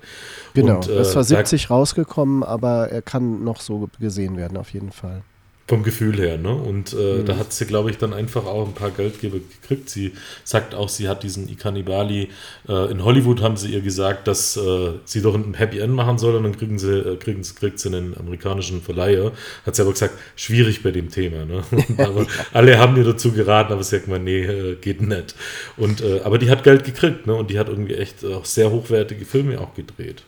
Genau, 0.55 0.77
und, 0.77 0.89
äh, 0.89 0.99
es 0.99 1.17
war 1.17 1.25
70 1.25 1.71
rausgekommen, 1.71 2.43
aber 2.43 2.91
er 2.91 3.03
kann 3.03 3.43
noch 3.43 3.61
so 3.61 3.89
gesehen 3.99 4.37
werden, 4.37 4.57
auf 4.57 4.73
jeden 4.73 4.93
Fall. 4.93 5.23
Vom 5.66 5.83
Gefühl 5.83 6.18
her, 6.18 6.37
ne? 6.37 6.54
Und 6.54 6.92
äh, 6.92 6.97
mhm. 6.97 7.25
da 7.25 7.38
hat 7.38 7.54
sie, 7.54 7.64
glaube 7.64 7.88
ich, 7.88 7.97
dann 7.97 8.12
einfach 8.12 8.44
auch 8.44 8.66
ein 8.66 8.75
paar 8.75 8.90
Geldgeber 8.90 9.38
gekriegt. 9.38 9.88
Sie 9.88 10.12
sagt 10.44 10.75
auch, 10.75 10.90
sie 10.90 11.09
hat 11.09 11.23
diesen 11.23 11.49
Ikanibali, 11.49 12.28
äh, 12.68 12.90
in 12.90 13.02
Hollywood 13.02 13.40
haben 13.40 13.56
sie 13.56 13.73
ihr 13.73 13.80
gesagt, 13.80 14.28
dass 14.28 14.59
äh, 14.59 14.90
sie 15.06 15.23
doch 15.23 15.35
ein 15.35 15.54
Happy 15.54 15.78
End 15.78 15.94
machen 15.94 16.18
soll 16.18 16.35
und 16.35 16.42
dann 16.42 16.59
kriegen 16.59 16.78
sie, 16.78 16.92
äh, 16.92 17.16
kriegen, 17.16 17.40
kriegt 17.42 17.78
sie 17.78 17.88
einen 17.88 18.14
amerikanischen 18.14 18.83
Verleiher. 18.83 19.33
Hat 19.64 19.75
sie 19.75 19.80
aber 19.80 19.92
gesagt, 19.92 20.18
schwierig 20.37 20.83
bei 20.83 20.90
dem 20.90 21.09
Thema, 21.09 21.47
ne? 21.47 21.62
aber 21.97 22.26
alle 22.52 22.78
haben 22.78 22.99
ihr 22.99 23.04
dazu 23.04 23.33
geraten, 23.33 23.73
aber 23.73 23.83
sie 23.83 23.97
sagt 23.97 24.06
mal, 24.09 24.18
nee, 24.18 24.42
äh, 24.42 24.76
geht 24.76 25.00
nicht. 25.00 25.35
Und, 25.78 26.02
äh, 26.02 26.21
aber 26.25 26.37
die 26.37 26.50
hat 26.50 26.62
Geld 26.62 26.85
gekriegt, 26.85 27.26
ne? 27.26 27.35
Und 27.35 27.50
die 27.50 27.59
hat 27.59 27.71
irgendwie 27.71 27.94
echt 27.94 28.23
auch 28.23 28.44
sehr 28.44 28.71
hochwertige 28.71 29.25
Filme 29.25 29.59
auch 29.59 29.73
gedreht. 29.73 30.25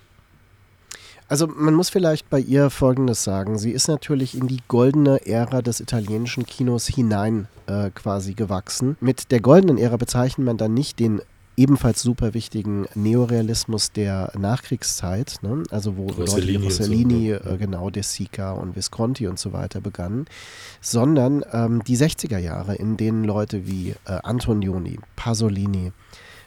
Also 1.28 1.49
man 1.49 1.75
muss 1.75 1.90
vielleicht 1.90 2.30
bei 2.30 2.38
ihr 2.38 2.71
Folgendes 2.71 3.25
sagen. 3.25 3.59
Sie 3.59 3.73
ist 3.73 3.88
natürlich 3.88 4.37
in 4.37 4.47
die 4.47 4.61
goldene 4.68 5.26
Ära 5.26 5.61
des 5.61 5.80
italienischen 5.80 6.47
Kinos 6.47 6.87
hinein 6.87 7.49
äh, 7.66 7.90
quasi 7.90 8.35
gewachsen. 8.35 8.97
Mit 9.00 9.33
der 9.33 9.40
goldenen 9.40 9.78
Ära 9.78 9.97
bezeichnet 9.97 10.47
man 10.47 10.56
dann 10.56 10.75
nicht 10.75 11.00
den 11.00 11.21
ebenfalls 11.56 12.02
super 12.02 12.35
wichtigen 12.35 12.87
Neorealismus 12.95 13.90
der 13.90 14.30
Nachkriegszeit, 14.38 15.38
ne? 15.42 15.62
also 15.71 15.97
wo 15.97 16.06
Rossellini 16.06 16.52
Leute 16.52 16.61
wie 16.61 16.64
Rossellini, 16.66 17.38
so, 17.42 17.50
äh, 17.50 17.56
genau, 17.56 17.90
De 17.90 18.02
Sica 18.02 18.52
und 18.52 18.76
Visconti 18.76 19.26
und 19.26 19.38
so 19.38 19.52
weiter 19.52 19.80
begannen, 19.80 20.26
sondern 20.80 21.42
ähm, 21.52 21.83
die 21.85 21.97
60er 21.97 22.38
Jahre, 22.38 22.75
in 22.75 22.97
denen 22.97 23.25
Leute 23.25 23.66
wie 23.66 23.95
äh, 24.04 24.18
Antonioni, 24.23 24.99
Pasolini, 25.16 25.92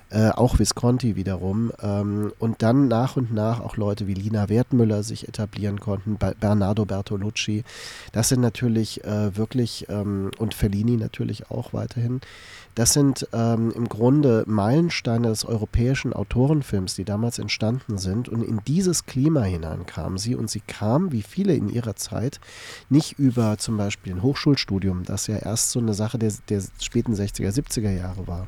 äh, 0.09 0.29
auch 0.29 0.59
Visconti 0.59 1.15
wiederum. 1.15 1.71
Ähm, 1.81 2.31
und 2.39 2.61
dann 2.61 2.87
nach 2.87 3.15
und 3.15 3.33
nach 3.33 3.59
auch 3.59 3.77
Leute 3.77 4.07
wie 4.07 4.13
Lina 4.13 4.49
Wertmüller 4.49 5.03
sich 5.03 5.27
etablieren 5.27 5.79
konnten, 5.79 6.17
Bernardo 6.17 6.85
Bertolucci. 6.85 7.63
Das 8.11 8.29
sind 8.29 8.41
natürlich 8.41 9.03
äh, 9.03 9.35
wirklich, 9.37 9.87
ähm, 9.89 10.31
und 10.37 10.53
Fellini 10.53 10.97
natürlich 10.97 11.51
auch 11.51 11.73
weiterhin, 11.73 12.21
das 12.75 12.93
sind 12.93 13.27
ähm, 13.33 13.71
im 13.75 13.89
Grunde 13.89 14.45
Meilensteine 14.47 15.27
des 15.27 15.43
europäischen 15.43 16.13
Autorenfilms, 16.13 16.95
die 16.95 17.03
damals 17.03 17.37
entstanden 17.37 17.97
sind. 17.97 18.29
Und 18.29 18.41
in 18.41 18.61
dieses 18.65 19.05
Klima 19.05 19.41
hinein 19.41 19.85
kam 19.85 20.17
sie. 20.17 20.33
Und 20.35 20.49
sie 20.49 20.61
kam, 20.61 21.11
wie 21.11 21.23
viele 21.23 21.55
in 21.55 21.67
ihrer 21.67 21.97
Zeit, 21.97 22.39
nicht 22.89 23.19
über 23.19 23.57
zum 23.57 23.75
Beispiel 23.75 24.13
ein 24.13 24.23
Hochschulstudium, 24.23 25.03
das 25.03 25.27
ja 25.27 25.37
erst 25.37 25.71
so 25.71 25.79
eine 25.79 25.93
Sache 25.93 26.17
der, 26.17 26.31
der 26.47 26.63
späten 26.79 27.13
60er, 27.13 27.51
70er 27.51 27.91
Jahre 27.91 28.27
war, 28.27 28.47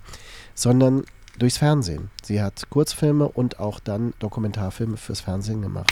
sondern 0.55 1.03
durchs 1.37 1.57
Fernsehen. 1.57 2.09
Sie 2.23 2.41
hat 2.41 2.69
Kurzfilme 2.69 3.27
und 3.27 3.59
auch 3.59 3.79
dann 3.79 4.13
Dokumentarfilme 4.19 4.97
fürs 4.97 5.21
Fernsehen 5.21 5.61
gemacht. 5.61 5.91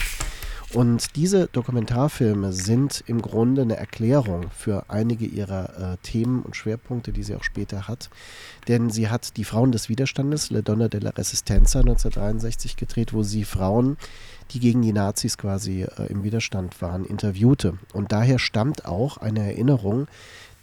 Und 0.72 1.16
diese 1.16 1.48
Dokumentarfilme 1.48 2.52
sind 2.52 3.02
im 3.08 3.20
Grunde 3.20 3.62
eine 3.62 3.76
Erklärung 3.76 4.50
für 4.56 4.84
einige 4.86 5.26
ihrer 5.26 5.94
äh, 5.94 5.96
Themen 6.04 6.42
und 6.42 6.54
Schwerpunkte, 6.54 7.12
die 7.12 7.24
sie 7.24 7.34
auch 7.34 7.42
später 7.42 7.88
hat. 7.88 8.08
Denn 8.68 8.88
sie 8.88 9.08
hat 9.08 9.36
die 9.36 9.42
Frauen 9.42 9.72
des 9.72 9.88
Widerstandes, 9.88 10.50
Le 10.50 10.62
Donna 10.62 10.86
della 10.86 11.10
Resistenza 11.10 11.80
1963 11.80 12.76
gedreht, 12.76 13.12
wo 13.12 13.24
sie 13.24 13.42
Frauen, 13.42 13.96
die 14.52 14.60
gegen 14.60 14.80
die 14.80 14.92
Nazis 14.92 15.38
quasi 15.38 15.82
äh, 15.82 16.06
im 16.06 16.22
Widerstand 16.22 16.80
waren, 16.80 17.04
interviewte. 17.04 17.76
Und 17.92 18.12
daher 18.12 18.38
stammt 18.38 18.84
auch 18.84 19.16
eine 19.16 19.40
Erinnerung, 19.40 20.06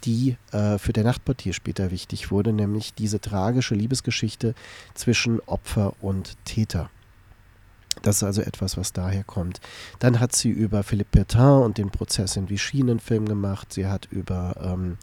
die 0.08 0.36
äh, 0.52 0.78
für 0.78 0.94
der 0.94 1.04
Nachtportier 1.04 1.52
später 1.52 1.90
wichtig 1.90 2.30
wurde, 2.30 2.54
nämlich 2.54 2.94
diese 2.94 3.20
tragische 3.20 3.74
Liebesgeschichte 3.74 4.54
zwischen 4.94 5.38
Opfer 5.40 5.92
und 6.00 6.36
Täter. 6.46 6.88
Das 8.00 8.16
ist 8.16 8.22
also 8.22 8.40
etwas, 8.40 8.78
was 8.78 8.94
daher 8.94 9.22
kommt. 9.24 9.60
Dann 9.98 10.18
hat 10.18 10.34
sie 10.34 10.48
über 10.48 10.82
Philippe 10.82 11.20
Pétain 11.20 11.62
und 11.62 11.76
den 11.76 11.90
Prozess 11.90 12.36
in 12.36 12.48
Vichy 12.48 12.80
einen 12.80 13.00
Film 13.00 13.26
gemacht. 13.26 13.72
Sie 13.72 13.86
hat 13.86 14.06
über 14.10 14.54
ähm, 14.62 14.96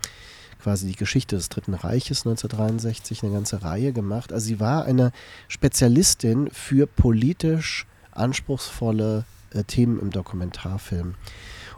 quasi 0.63 0.87
die 0.87 0.95
Geschichte 0.95 1.35
des 1.35 1.49
Dritten 1.49 1.75
Reiches 1.75 2.25
1963 2.25 3.21
eine 3.21 3.33
ganze 3.33 3.61
Reihe 3.61 3.93
gemacht. 3.93 4.33
Also 4.33 4.47
sie 4.47 4.59
war 4.59 4.85
eine 4.85 5.11
Spezialistin 5.49 6.49
für 6.51 6.87
politisch 6.87 7.85
anspruchsvolle 8.11 9.25
äh, 9.51 9.63
Themen 9.65 9.99
im 9.99 10.09
Dokumentarfilm. 10.09 11.13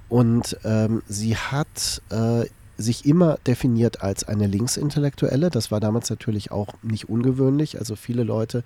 Und 0.07 0.57
ähm, 0.63 1.01
sie 1.07 1.35
hat 1.35 2.01
äh, 2.09 2.45
sich 2.77 3.05
immer 3.05 3.37
definiert 3.45 4.01
als 4.01 4.23
eine 4.23 4.47
Linksintellektuelle. 4.47 5.49
Das 5.49 5.71
war 5.71 5.79
damals 5.79 6.09
natürlich 6.09 6.51
auch 6.51 6.73
nicht 6.83 7.09
ungewöhnlich. 7.09 7.79
Also 7.79 7.95
viele 7.95 8.23
Leute 8.23 8.63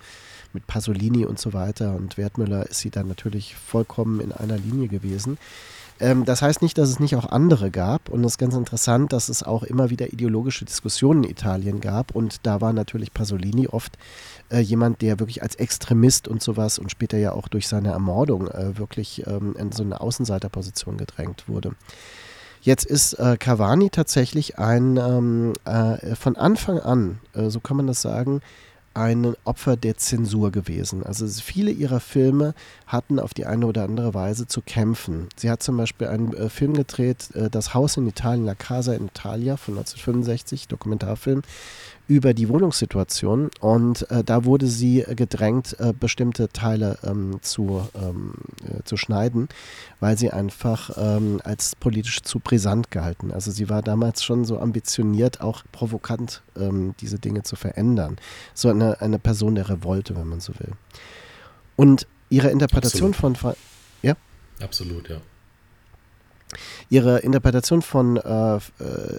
mit 0.52 0.66
Pasolini 0.66 1.24
und 1.24 1.38
so 1.38 1.52
weiter 1.52 1.96
und 1.96 2.18
Wertmüller 2.18 2.68
ist 2.68 2.80
sie 2.80 2.90
dann 2.90 3.08
natürlich 3.08 3.54
vollkommen 3.54 4.20
in 4.20 4.32
einer 4.32 4.58
Linie 4.58 4.88
gewesen. 4.88 5.38
Ähm, 6.02 6.24
das 6.24 6.42
heißt 6.42 6.62
nicht, 6.62 6.76
dass 6.78 6.88
es 6.88 7.00
nicht 7.00 7.16
auch 7.16 7.26
andere 7.30 7.70
gab. 7.70 8.08
Und 8.08 8.24
es 8.24 8.32
ist 8.32 8.38
ganz 8.38 8.54
interessant, 8.54 9.12
dass 9.12 9.28
es 9.28 9.42
auch 9.42 9.62
immer 9.62 9.88
wieder 9.88 10.12
ideologische 10.12 10.64
Diskussionen 10.64 11.24
in 11.24 11.30
Italien 11.30 11.80
gab. 11.80 12.14
Und 12.14 12.40
da 12.46 12.60
war 12.60 12.72
natürlich 12.72 13.14
Pasolini 13.14 13.68
oft 13.68 13.96
äh, 14.50 14.58
jemand, 14.58 15.00
der 15.00 15.20
wirklich 15.20 15.42
als 15.42 15.54
Extremist 15.54 16.28
und 16.28 16.42
sowas 16.42 16.78
und 16.78 16.90
später 16.90 17.18
ja 17.18 17.32
auch 17.32 17.48
durch 17.48 17.68
seine 17.68 17.90
Ermordung 17.90 18.48
äh, 18.48 18.76
wirklich 18.78 19.26
ähm, 19.26 19.54
in 19.58 19.72
so 19.72 19.84
eine 19.84 20.00
Außenseiterposition 20.00 20.96
gedrängt 20.96 21.48
wurde. 21.48 21.72
Jetzt 22.64 22.84
ist 22.84 23.14
äh, 23.14 23.36
Cavani 23.36 23.90
tatsächlich 23.90 24.58
ein 24.58 24.96
ähm, 24.96 25.52
äh, 25.64 26.14
von 26.14 26.36
Anfang 26.36 26.78
an, 26.78 27.18
äh, 27.34 27.50
so 27.50 27.58
kann 27.58 27.76
man 27.76 27.88
das 27.88 28.00
sagen, 28.00 28.40
ein 28.94 29.34
Opfer 29.44 29.76
der 29.76 29.96
Zensur 29.96 30.52
gewesen. 30.52 31.02
Also 31.02 31.26
viele 31.26 31.72
ihrer 31.72 31.98
Filme 31.98 32.54
hatten 32.86 33.18
auf 33.18 33.34
die 33.34 33.46
eine 33.46 33.66
oder 33.66 33.82
andere 33.82 34.14
Weise 34.14 34.46
zu 34.46 34.60
kämpfen. 34.60 35.28
Sie 35.36 35.50
hat 35.50 35.62
zum 35.62 35.76
Beispiel 35.76 36.06
einen 36.06 36.34
äh, 36.34 36.48
Film 36.48 36.74
gedreht, 36.74 37.30
äh, 37.34 37.50
Das 37.50 37.74
Haus 37.74 37.96
in 37.96 38.06
Italien, 38.06 38.44
La 38.44 38.54
Casa 38.54 38.92
in 38.92 39.06
Italia 39.06 39.56
von 39.56 39.74
1965, 39.74 40.68
Dokumentarfilm, 40.68 41.42
über 42.12 42.34
die 42.34 42.50
Wohnungssituation 42.50 43.48
und 43.60 44.10
äh, 44.10 44.22
da 44.22 44.44
wurde 44.44 44.66
sie 44.66 45.02
gedrängt, 45.16 45.74
äh, 45.80 45.94
bestimmte 45.98 46.50
Teile 46.50 46.98
ähm, 47.04 47.38
zu, 47.40 47.88
ähm, 47.94 48.34
äh, 48.68 48.82
zu 48.84 48.98
schneiden, 48.98 49.48
weil 49.98 50.18
sie 50.18 50.30
einfach 50.30 50.90
ähm, 50.98 51.40
als 51.42 51.74
politisch 51.74 52.20
zu 52.20 52.38
brisant 52.38 52.90
gehalten. 52.90 53.32
Also 53.32 53.50
sie 53.50 53.70
war 53.70 53.80
damals 53.80 54.22
schon 54.22 54.44
so 54.44 54.58
ambitioniert, 54.58 55.40
auch 55.40 55.64
provokant 55.72 56.42
ähm, 56.54 56.94
diese 57.00 57.18
Dinge 57.18 57.44
zu 57.44 57.56
verändern. 57.56 58.18
So 58.52 58.68
eine, 58.68 59.00
eine 59.00 59.18
Person 59.18 59.54
der 59.54 59.70
Revolte, 59.70 60.14
wenn 60.14 60.28
man 60.28 60.40
so 60.40 60.52
will. 60.58 60.72
Und 61.76 62.06
ihre 62.28 62.50
Interpretation 62.50 63.12
Absolut. 63.14 63.38
von... 63.38 63.54
Ja? 64.02 64.16
Absolut, 64.60 65.08
ja. 65.08 65.16
Ihre 66.88 67.18
Interpretation 67.20 67.82
von 67.82 68.16
äh, 68.16 68.56
äh 68.56 68.60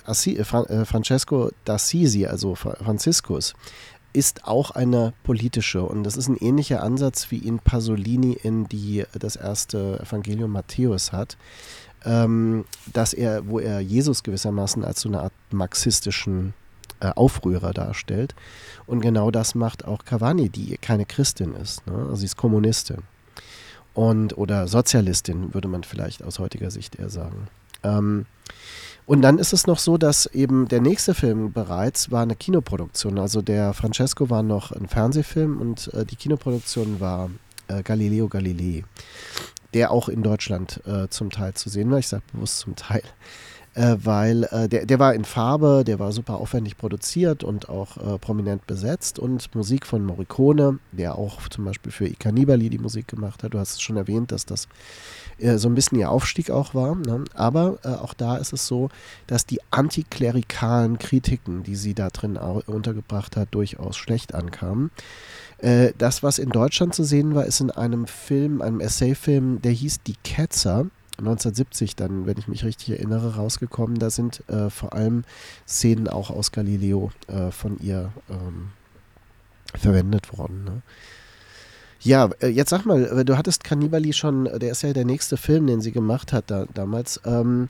Assi, 0.05 0.33
äh, 0.33 0.41
äh, 0.41 0.85
Francesco 0.85 1.51
d'Assisi, 1.65 2.27
also 2.27 2.55
Franziskus, 2.55 3.53
ist 4.13 4.45
auch 4.45 4.71
eine 4.71 5.13
politische 5.23 5.83
und 5.83 6.03
das 6.03 6.17
ist 6.17 6.27
ein 6.27 6.37
ähnlicher 6.37 6.83
Ansatz, 6.83 7.31
wie 7.31 7.37
ihn 7.37 7.59
Pasolini 7.59 8.33
in 8.33 8.67
die, 8.67 9.05
das 9.17 9.35
erste 9.35 9.99
Evangelium 9.99 10.51
Matthäus 10.51 11.11
hat, 11.11 11.35
ähm, 12.05 12.65
dass 12.91 13.13
er, 13.13 13.47
wo 13.47 13.59
er 13.59 13.79
Jesus 13.79 14.21
gewissermaßen 14.21 14.85
als 14.85 15.01
so 15.01 15.09
eine 15.09 15.21
Art 15.21 15.33
marxistischen 15.51 16.53
äh, 16.99 17.07
Aufrührer 17.07 17.73
darstellt. 17.73 18.35
Und 18.85 19.01
genau 19.01 19.31
das 19.31 19.55
macht 19.55 19.85
auch 19.85 20.05
Cavani, 20.05 20.49
die 20.49 20.77
keine 20.77 21.05
Christin 21.05 21.55
ist. 21.55 21.85
Ne? 21.87 21.93
Also 21.93 22.15
sie 22.17 22.25
ist 22.25 22.37
Kommunistin 22.37 23.03
und 23.93 24.38
oder 24.38 24.67
Sozialistin, 24.67 25.53
würde 25.53 25.67
man 25.67 25.83
vielleicht 25.83 26.23
aus 26.23 26.39
heutiger 26.39 26.71
Sicht 26.71 26.95
eher 26.95 27.09
sagen. 27.09 27.47
Ähm, 27.83 28.25
und 29.05 29.21
dann 29.21 29.38
ist 29.38 29.51
es 29.51 29.67
noch 29.67 29.79
so, 29.79 29.97
dass 29.97 30.27
eben 30.27 30.67
der 30.67 30.79
nächste 30.79 31.13
Film 31.13 31.51
bereits 31.51 32.09
war 32.09 32.23
eine 32.23 32.35
Kinoproduktion. 32.35 33.19
Also 33.19 33.41
der 33.41 33.73
Francesco 33.73 34.29
war 34.29 34.43
noch 34.43 34.71
ein 34.71 34.88
Fernsehfilm 34.88 35.59
und 35.59 35.93
äh, 35.93 36.05
die 36.05 36.15
Kinoproduktion 36.15 37.00
war 37.01 37.29
äh, 37.67 37.83
Galileo 37.83 38.29
Galilei, 38.29 38.85
der 39.73 39.91
auch 39.91 40.07
in 40.07 40.23
Deutschland 40.23 40.79
äh, 40.85 41.09
zum 41.09 41.31
Teil 41.31 41.53
zu 41.53 41.69
sehen 41.69 41.91
war. 41.91 42.00
Ich 42.00 42.07
sage 42.07 42.23
bewusst 42.31 42.59
zum 42.59 42.75
Teil 42.77 43.03
äh, 43.75 43.95
weil 44.03 44.43
äh, 44.45 44.69
der, 44.69 44.85
der 44.85 44.99
war 44.99 45.13
in 45.13 45.25
Farbe, 45.25 45.83
der 45.85 45.99
war 45.99 46.11
super 46.11 46.35
aufwendig 46.35 46.77
produziert 46.77 47.43
und 47.43 47.69
auch 47.69 47.97
äh, 47.97 48.19
prominent 48.19 48.67
besetzt 48.67 49.17
und 49.17 49.53
Musik 49.55 49.85
von 49.87 50.05
Morricone, 50.05 50.79
der 50.91 51.17
auch 51.17 51.47
zum 51.49 51.65
Beispiel 51.65 51.91
für 51.91 52.07
I 52.07 52.13
Cannibali 52.13 52.69
die 52.69 52.77
Musik 52.77 53.07
gemacht 53.07 53.43
hat. 53.43 53.53
Du 53.53 53.59
hast 53.59 53.73
es 53.73 53.81
schon 53.81 53.97
erwähnt, 53.97 54.31
dass 54.31 54.45
das 54.45 54.67
äh, 55.39 55.57
so 55.57 55.69
ein 55.69 55.75
bisschen 55.75 55.97
ihr 55.99 56.12
Aufstieg 56.12 56.51
auch 56.51 56.75
war. 56.75 56.95
Ne? 56.95 57.23
Aber 57.33 57.79
äh, 57.83 57.89
auch 57.89 58.13
da 58.13 58.38
ist 58.38 58.53
es 58.53 58.67
so, 58.67 58.89
dass 59.27 59.45
die 59.45 59.59
antiklerikalen 59.71 60.99
Kritiken, 60.99 61.63
die 61.63 61.75
sie 61.75 61.93
da 61.93 62.09
drin 62.09 62.38
untergebracht 62.38 63.36
hat, 63.38 63.49
durchaus 63.51 63.97
schlecht 63.97 64.36
ankamen. 64.36 64.91
Äh, 65.57 65.93
das, 65.97 66.21
was 66.21 66.38
in 66.38 66.49
Deutschland 66.49 66.93
zu 66.93 67.03
sehen 67.03 67.33
war, 67.33 67.45
ist 67.45 67.62
in 67.62 67.71
einem 67.71 68.05
Film, 68.05 68.62
einem 68.62 68.81
Essayfilm, 68.81 69.62
der 69.62 69.71
hieß 69.71 70.01
Die 70.03 70.17
Ketzer 70.23 70.88
1970 71.19 71.95
dann, 71.95 72.26
wenn 72.26 72.38
ich 72.38 72.47
mich 72.47 72.63
richtig 72.63 72.89
erinnere, 72.89 73.36
rausgekommen. 73.36 73.99
Da 73.99 74.10
sind 74.10 74.47
äh, 74.49 74.69
vor 74.69 74.93
allem 74.93 75.23
Szenen 75.67 76.08
auch 76.08 76.30
aus 76.30 76.52
Galileo 76.52 77.12
äh, 77.28 77.52
von 77.52 77.78
ihr 77.80 78.12
ähm, 78.30 78.69
verwendet 79.76 80.38
worden. 80.38 80.63
Ne? 80.63 80.82
Ja, 82.02 82.30
äh, 82.41 82.47
jetzt 82.47 82.69
sag 82.69 82.86
mal, 82.86 83.06
äh, 83.06 83.26
du 83.26 83.38
hattest 83.38 83.63
Cannibali 83.63 84.13
schon, 84.13 84.45
der 84.45 84.71
ist 84.71 84.82
ja 84.82 84.93
der 84.93 85.06
nächste 85.06 85.38
Film, 85.38 85.67
den 85.67 85.82
sie 85.82 85.91
gemacht 85.91 86.34
hat 86.34 86.45
da, 86.49 86.65
damals. 86.73 87.21
Ähm, 87.26 87.69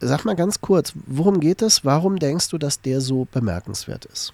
sag 0.00 0.24
mal 0.24 0.36
ganz 0.36 0.60
kurz, 0.60 0.92
worum 1.06 1.40
geht 1.40 1.62
es? 1.62 1.84
Warum 1.84 2.18
denkst 2.18 2.48
du, 2.50 2.58
dass 2.58 2.80
der 2.80 3.00
so 3.00 3.26
bemerkenswert 3.30 4.04
ist? 4.04 4.32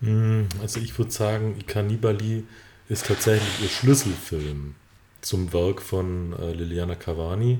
Hm, 0.00 0.48
also 0.60 0.80
ich 0.80 0.96
würde 0.98 1.10
sagen, 1.10 1.58
Cannibali 1.66 2.44
ist 2.88 3.06
tatsächlich 3.06 3.62
ihr 3.62 3.68
Schlüsselfilm 3.68 4.74
zum 5.24 5.52
Werk 5.52 5.82
von 5.82 6.34
äh, 6.40 6.52
Liliana 6.52 6.94
Cavani. 6.94 7.58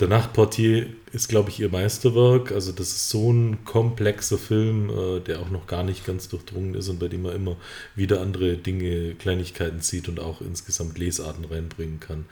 Der 0.00 0.08
Nachtportier 0.08 0.86
ist, 1.12 1.28
glaube 1.28 1.50
ich, 1.50 1.60
ihr 1.60 1.68
Meisterwerk. 1.68 2.50
Also 2.50 2.72
das 2.72 2.88
ist 2.88 3.10
so 3.10 3.30
ein 3.32 3.64
komplexer 3.64 4.38
Film, 4.38 4.90
äh, 4.90 5.20
der 5.20 5.40
auch 5.40 5.50
noch 5.50 5.66
gar 5.66 5.84
nicht 5.84 6.06
ganz 6.06 6.28
durchdrungen 6.28 6.74
ist 6.74 6.88
und 6.88 6.98
bei 6.98 7.08
dem 7.08 7.22
man 7.22 7.36
immer 7.36 7.56
wieder 7.94 8.20
andere 8.20 8.56
Dinge, 8.56 9.14
Kleinigkeiten 9.14 9.80
sieht 9.80 10.08
und 10.08 10.18
auch 10.18 10.40
insgesamt 10.40 10.98
Lesarten 10.98 11.44
reinbringen 11.44 12.00
kann. 12.00 12.24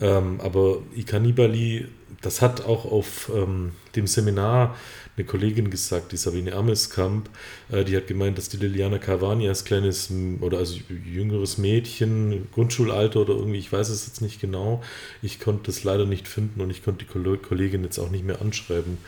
Ähm, 0.00 0.40
aber 0.40 0.78
Ikanibali, 0.96 1.86
das 2.22 2.42
hat 2.42 2.64
auch 2.64 2.84
auf 2.84 3.30
ähm, 3.34 3.72
dem 3.94 4.06
Seminar 4.06 4.76
eine 5.16 5.26
Kollegin 5.26 5.70
gesagt, 5.70 6.12
die 6.12 6.16
Sabine 6.16 6.54
Ameskamp, 6.54 7.28
äh, 7.70 7.84
die 7.84 7.96
hat 7.96 8.06
gemeint, 8.06 8.38
dass 8.38 8.48
die 8.48 8.56
Liliana 8.56 8.98
Cavani 8.98 9.48
als 9.48 9.64
kleines 9.64 10.10
oder 10.40 10.58
als 10.58 10.76
jüngeres 10.88 11.58
Mädchen, 11.58 12.48
Grundschulalter 12.52 13.20
oder 13.20 13.34
irgendwie, 13.34 13.58
ich 13.58 13.72
weiß 13.72 13.88
es 13.88 14.06
jetzt 14.06 14.22
nicht 14.22 14.40
genau, 14.40 14.82
ich 15.22 15.40
konnte 15.40 15.70
es 15.70 15.84
leider 15.84 16.06
nicht 16.06 16.28
finden 16.28 16.60
und 16.60 16.70
ich 16.70 16.82
konnte 16.82 17.04
die 17.04 17.38
Kollegin 17.38 17.84
jetzt 17.84 17.98
auch 17.98 18.10
nicht 18.10 18.24
mehr 18.24 18.40
anschreiben, 18.40 18.98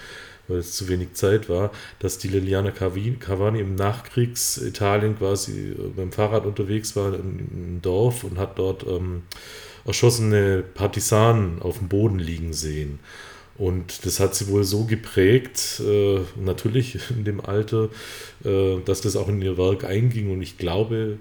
weil 0.48 0.58
es 0.58 0.72
zu 0.72 0.88
wenig 0.88 1.14
Zeit 1.14 1.48
war, 1.48 1.70
dass 1.98 2.18
die 2.18 2.28
Liliana 2.28 2.72
Cavani 2.72 3.60
im 3.60 3.74
Nachkriegsitalien 3.74 5.18
quasi 5.18 5.70
äh, 5.70 5.88
beim 5.96 6.12
Fahrrad 6.12 6.46
unterwegs 6.46 6.96
war 6.96 7.14
im 7.14 7.80
Dorf 7.80 8.24
und 8.24 8.38
hat 8.38 8.58
dort 8.58 8.86
ähm, 8.86 9.22
erschossene 9.84 10.62
Partisanen 10.62 11.60
auf 11.62 11.78
dem 11.78 11.88
Boden 11.88 12.18
liegen 12.18 12.52
sehen. 12.52 12.98
Und 13.58 14.06
das 14.06 14.18
hat 14.18 14.34
sie 14.34 14.48
wohl 14.48 14.64
so 14.64 14.84
geprägt, 14.84 15.80
äh, 15.86 16.20
natürlich 16.36 16.98
in 17.10 17.24
dem 17.24 17.40
Alter, 17.40 17.90
äh, 18.44 18.78
dass 18.84 19.02
das 19.02 19.16
auch 19.16 19.28
in 19.28 19.42
ihr 19.42 19.58
Werk 19.58 19.84
einging. 19.84 20.32
Und 20.32 20.42
ich 20.42 20.56
glaube, 20.56 21.18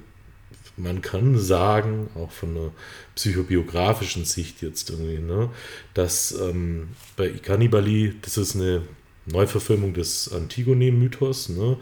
man 0.78 1.02
kann 1.02 1.38
sagen, 1.38 2.10
auch 2.16 2.32
von 2.32 2.52
einer 2.52 2.72
psychobiografischen 3.16 4.26
Sicht 4.26 4.62
jetzt 4.62 4.90
irgendwie, 4.90 5.20
ne, 5.20 5.50
dass 5.94 6.32
ähm, 6.32 6.90
bei 7.18 7.30
Cannibali, 7.30 8.16
das 8.22 8.38
ist 8.38 8.56
eine 8.56 8.84
Neuverfilmung 9.26 9.94
des 9.94 10.32
Antigone-Mythos, 10.32 11.50
ne, 11.50 11.78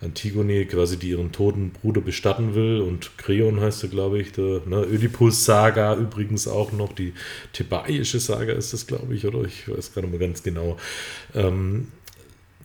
Antigone 0.00 0.64
quasi, 0.66 0.96
die 0.96 1.10
ihren 1.10 1.32
toten 1.32 1.70
Bruder 1.70 2.00
bestatten 2.00 2.54
will 2.54 2.80
und 2.80 3.18
Kreon 3.18 3.60
heißt 3.60 3.82
er, 3.82 3.88
glaube 3.88 4.20
ich, 4.20 4.32
der 4.32 4.62
ne, 4.64 4.86
Oedipus-Saga 4.86 5.96
übrigens 5.96 6.46
auch 6.46 6.72
noch, 6.72 6.92
die 6.92 7.14
thebaische 7.52 8.20
Saga 8.20 8.52
ist 8.52 8.72
das, 8.72 8.86
glaube 8.86 9.14
ich, 9.14 9.26
oder 9.26 9.42
ich 9.42 9.68
weiß 9.68 9.94
gar 9.94 10.02
nicht 10.02 10.12
mehr 10.12 10.20
ganz 10.20 10.42
genau. 10.42 10.76
Ähm, 11.34 11.88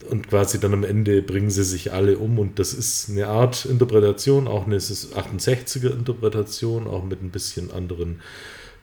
und 0.10 0.28
quasi 0.28 0.60
dann 0.60 0.74
am 0.74 0.84
Ende 0.84 1.22
bringen 1.22 1.50
sie 1.50 1.64
sich 1.64 1.94
alle 1.94 2.18
um 2.18 2.38
und 2.38 2.60
das 2.60 2.74
ist 2.74 3.10
eine 3.10 3.28
Art 3.28 3.66
Interpretation, 3.66 4.48
auch 4.48 4.66
eine 4.66 4.78
68er 4.78 5.92
Interpretation, 5.92 6.88
auch 6.88 7.04
mit 7.04 7.24
ein 7.24 7.30
bisschen 7.30 7.72
anderen 7.72 8.22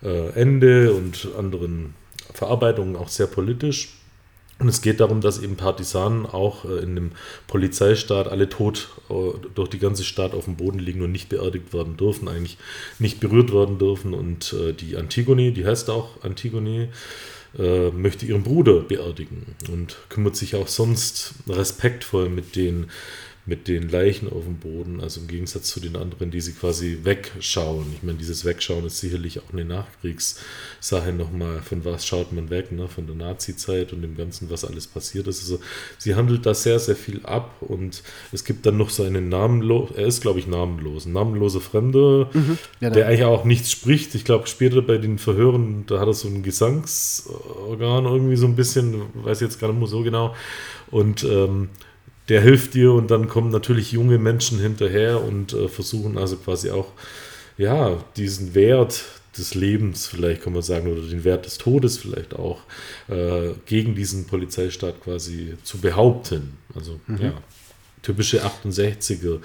äh, 0.03 0.31
Ende 0.31 0.93
und 0.95 1.29
anderen 1.37 1.95
Verarbeitungen, 2.33 2.97
auch 2.97 3.09
sehr 3.09 3.27
politisch. 3.27 4.00
Und 4.61 4.69
es 4.69 4.83
geht 4.83 5.01
darum, 5.01 5.23
dass 5.23 5.43
eben 5.43 5.57
Partisanen 5.57 6.27
auch 6.27 6.67
äh, 6.67 6.83
in 6.83 6.95
dem 6.95 7.13
Polizeistaat 7.47 8.29
alle 8.29 8.49
tot 8.49 8.91
äh, 9.09 9.15
durch 9.55 9.71
die 9.71 9.79
ganze 9.79 10.05
Stadt 10.05 10.35
auf 10.35 10.45
dem 10.45 10.57
Boden 10.57 10.79
liegen 10.79 11.01
und 11.01 11.13
nicht 11.13 11.31
beerdigt 11.31 11.73
werden 11.73 11.97
dürfen, 11.97 12.29
eigentlich 12.29 12.59
nicht 12.99 13.21
berührt 13.21 13.53
werden 13.55 13.79
dürfen. 13.79 14.13
Und 14.13 14.53
äh, 14.53 14.75
die 14.75 14.99
Antigone, 14.99 15.53
die 15.53 15.67
heißt 15.67 15.91
auch 15.91 16.23
Antigone, 16.23 16.91
möchte 17.53 18.27
ihren 18.27 18.45
Bruder 18.45 18.79
beerdigen 18.79 19.57
und 19.73 19.97
kümmert 20.09 20.37
sich 20.37 20.55
auch 20.55 20.69
sonst 20.69 21.35
respektvoll 21.49 22.29
mit 22.29 22.55
den 22.55 22.87
mit 23.51 23.67
den 23.67 23.89
Leichen 23.89 24.31
auf 24.31 24.45
dem 24.45 24.59
Boden, 24.59 25.01
also 25.01 25.21
im 25.21 25.27
Gegensatz 25.27 25.65
zu 25.65 25.81
den 25.81 25.97
anderen, 25.97 26.31
die 26.31 26.41
sie 26.41 26.53
quasi 26.53 27.01
wegschauen. 27.03 27.85
Ich 27.97 28.05
meine, 28.05 28.17
dieses 28.17 28.45
Wegschauen 28.45 28.87
ist 28.87 29.01
sicherlich 29.01 29.41
auch 29.41 29.53
eine 29.53 29.65
Nachkriegssache 29.65 31.13
nochmal, 31.13 31.61
von 31.61 31.85
was 31.85 32.07
schaut 32.07 32.33
man 32.33 32.49
weg, 32.49 32.71
ne? 32.71 32.87
von 32.87 33.09
der 33.09 33.17
Nazi-Zeit 33.17 33.93
und 33.93 34.03
dem 34.03 34.17
Ganzen, 34.17 34.51
was 34.51 34.65
alles 34.65 34.87
passiert 34.87 35.27
ist. 35.27 35.41
Also 35.41 35.59
sie 35.99 36.15
handelt 36.15 36.47
da 36.47 36.55
sehr, 36.55 36.79
sehr 36.79 36.95
viel 36.95 37.27
ab 37.27 37.57
und 37.61 38.05
es 38.31 38.45
gibt 38.45 38.67
dann 38.67 38.77
noch 38.77 38.91
so 38.91 39.03
einen 39.03 39.29
namenlosen, 39.29 39.97
er 39.97 40.07
ist 40.07 40.23
glaube 40.23 40.39
ich 40.39 40.47
namenlos, 40.47 41.07
ein 41.07 41.13
namenloser 41.13 41.61
Fremde, 41.61 42.29
mhm, 42.33 42.57
genau. 42.79 42.95
der 42.95 43.09
eigentlich 43.09 43.25
auch 43.25 43.45
nichts 43.45 43.73
spricht. 43.73 44.15
Ich 44.15 44.25
glaube 44.25 44.47
später 44.47 44.81
bei 44.81 44.99
den 44.99 45.19
Verhören, 45.19 45.87
da 45.89 45.99
hat 45.99 46.07
er 46.07 46.15
so 46.15 46.29
ein 46.29 46.45
Gesangsorgan 46.45 48.05
irgendwie 48.05 48.37
so 48.37 48.47
ein 48.47 48.55
bisschen, 48.55 49.03
weiß 49.15 49.41
jetzt 49.41 49.59
gar 49.59 49.67
nicht 49.73 49.81
mehr 49.81 49.89
so 49.89 50.05
genau 50.05 50.37
und 50.93 51.25
ähm, 51.25 51.71
der 52.31 52.41
hilft 52.41 52.75
dir 52.75 52.93
und 52.93 53.11
dann 53.11 53.29
kommen 53.29 53.51
natürlich 53.51 53.93
junge 53.93 54.19
Menschen 54.19 54.59
hinterher 54.61 55.23
und 55.23 55.53
äh, 55.53 55.69
versuchen 55.69 56.17
also 56.17 56.37
quasi 56.37 56.71
auch 56.71 56.93
ja 57.59 58.03
diesen 58.17 58.55
Wert 58.55 59.05
des 59.37 59.55
Lebens 59.55 60.07
vielleicht 60.07 60.43
kann 60.43 60.53
man 60.53 60.63
sagen 60.63 60.91
oder 60.91 61.03
den 61.03 61.25
Wert 61.25 61.45
des 61.45 61.59
Todes 61.59 61.99
vielleicht 61.99 62.35
auch 62.35 62.63
äh, 63.09 63.51
gegen 63.67 63.95
diesen 63.95 64.27
Polizeistaat 64.27 65.03
quasi 65.03 65.57
zu 65.65 65.79
behaupten. 65.79 66.57
Also 66.75 67.01
mhm. 67.07 67.21
ja, 67.21 67.33
typische 68.03 68.45
68er 68.45 69.41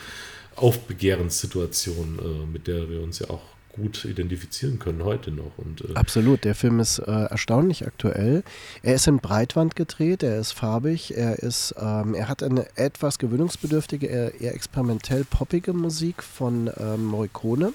Aufbegehrenssituation, 0.55 2.19
äh, 2.19 2.51
mit 2.51 2.67
der 2.67 2.89
wir 2.89 3.01
uns 3.01 3.19
ja 3.19 3.29
auch 3.29 3.43
gut 3.75 4.05
identifizieren 4.05 4.79
können 4.79 5.03
heute 5.03 5.31
noch. 5.31 5.57
Und, 5.57 5.81
äh 5.81 5.95
Absolut, 5.95 6.43
der 6.43 6.55
Film 6.55 6.79
ist 6.79 6.99
äh, 6.99 7.11
erstaunlich 7.11 7.85
aktuell. 7.85 8.43
Er 8.81 8.95
ist 8.95 9.07
in 9.07 9.17
Breitwand 9.17 9.75
gedreht, 9.75 10.23
er 10.23 10.39
ist 10.39 10.53
farbig, 10.53 11.15
er 11.15 11.39
ist, 11.39 11.75
ähm, 11.79 12.13
er 12.13 12.29
hat 12.29 12.41
eine 12.43 12.65
etwas 12.77 13.19
gewöhnungsbedürftige, 13.19 14.07
eher, 14.07 14.39
eher 14.39 14.55
experimentell 14.55 15.25
poppige 15.25 15.73
Musik 15.73 16.23
von 16.23 16.69
ähm, 16.77 17.05
Morricone. 17.05 17.73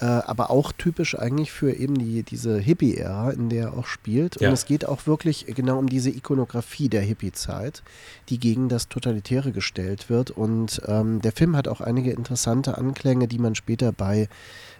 Äh, 0.00 0.06
aber 0.06 0.50
auch 0.50 0.72
typisch 0.72 1.18
eigentlich 1.18 1.52
für 1.52 1.72
eben 1.74 1.98
die, 1.98 2.22
diese 2.22 2.58
Hippie-Ära, 2.58 3.32
in 3.32 3.50
der 3.50 3.64
er 3.64 3.78
auch 3.78 3.86
spielt. 3.86 4.40
Ja. 4.40 4.48
Und 4.48 4.54
es 4.54 4.64
geht 4.64 4.86
auch 4.86 5.06
wirklich 5.06 5.44
genau 5.46 5.78
um 5.78 5.90
diese 5.90 6.08
Ikonografie 6.08 6.88
der 6.88 7.02
Hippie-Zeit, 7.02 7.82
die 8.30 8.38
gegen 8.38 8.70
das 8.70 8.88
Totalitäre 8.88 9.52
gestellt 9.52 10.08
wird. 10.08 10.30
Und 10.30 10.80
ähm, 10.86 11.20
der 11.20 11.32
Film 11.32 11.54
hat 11.54 11.68
auch 11.68 11.82
einige 11.82 12.12
interessante 12.12 12.78
Anklänge, 12.78 13.28
die 13.28 13.38
man 13.38 13.54
später 13.54 13.92
bei 13.92 14.30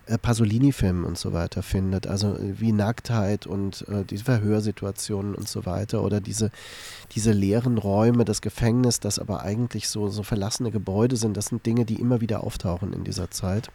äh, 0.07 0.17
Pasolini-Filmen 0.17 1.05
und 1.05 1.19
so 1.19 1.35
weiter 1.35 1.63
findet. 1.63 2.07
Also 2.07 2.37
äh, 2.37 2.59
wie 2.59 2.73
Nacktheit 2.73 3.47
und 3.47 3.87
äh, 3.89 4.05
die 4.05 4.17
Verhörsituationen 4.17 5.35
und 5.35 5.49
so 5.49 5.67
weiter 5.67 6.03
oder 6.03 6.23
diese, 6.23 6.51
diese 7.15 7.33
leeren 7.33 7.77
Räume, 7.77 8.25
das 8.25 8.41
Gefängnis, 8.41 9.01
das 9.01 9.19
aber 9.19 9.43
eigentlich 9.43 9.89
so, 9.91 10.09
so 10.09 10.23
verlassene 10.23 10.71
Gebäude 10.71 11.17
sind. 11.17 11.37
Das 11.37 11.47
sind 11.47 11.67
Dinge, 11.67 11.85
die 11.85 12.01
immer 12.01 12.23
wieder 12.23 12.43
auftauchen 12.43 12.95
in 12.95 13.05
dieser 13.05 13.31
Zeit. 13.31 13.71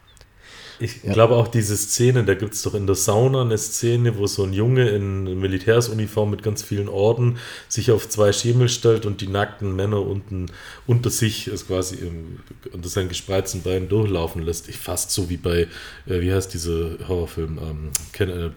Ich 0.78 1.02
ja. 1.02 1.12
glaube 1.12 1.36
auch 1.36 1.48
diese 1.48 1.76
Szene, 1.76 2.24
da 2.24 2.34
gibt 2.34 2.54
es 2.54 2.62
doch 2.62 2.74
in 2.74 2.86
der 2.86 2.96
Sauna 2.96 3.42
eine 3.42 3.56
Szene, 3.56 4.18
wo 4.18 4.26
so 4.26 4.44
ein 4.44 4.52
Junge 4.52 4.88
in 4.90 5.38
Militärsuniform 5.40 6.30
mit 6.30 6.42
ganz 6.42 6.62
vielen 6.62 6.88
Orden 6.88 7.38
sich 7.68 7.90
auf 7.90 8.08
zwei 8.08 8.32
Schemel 8.32 8.68
stellt 8.68 9.06
und 9.06 9.20
die 9.20 9.28
nackten 9.28 9.74
Männer 9.74 10.02
unten 10.02 10.46
unter 10.86 11.10
sich 11.10 11.48
ist 11.48 11.68
quasi 11.68 11.96
im, 11.96 12.40
unter 12.72 12.88
seinen 12.88 13.08
gespreizten 13.08 13.62
Beinen 13.62 13.88
durchlaufen 13.88 14.42
lässt. 14.42 14.68
Ich 14.68 14.76
fast 14.76 15.10
so 15.10 15.30
wie 15.30 15.38
bei, 15.38 15.68
äh, 16.06 16.20
wie 16.20 16.32
heißt 16.32 16.52
dieser 16.52 17.08
Horrorfilm, 17.08 17.58
ähm, 17.58 18.28
äh, 18.28 18.50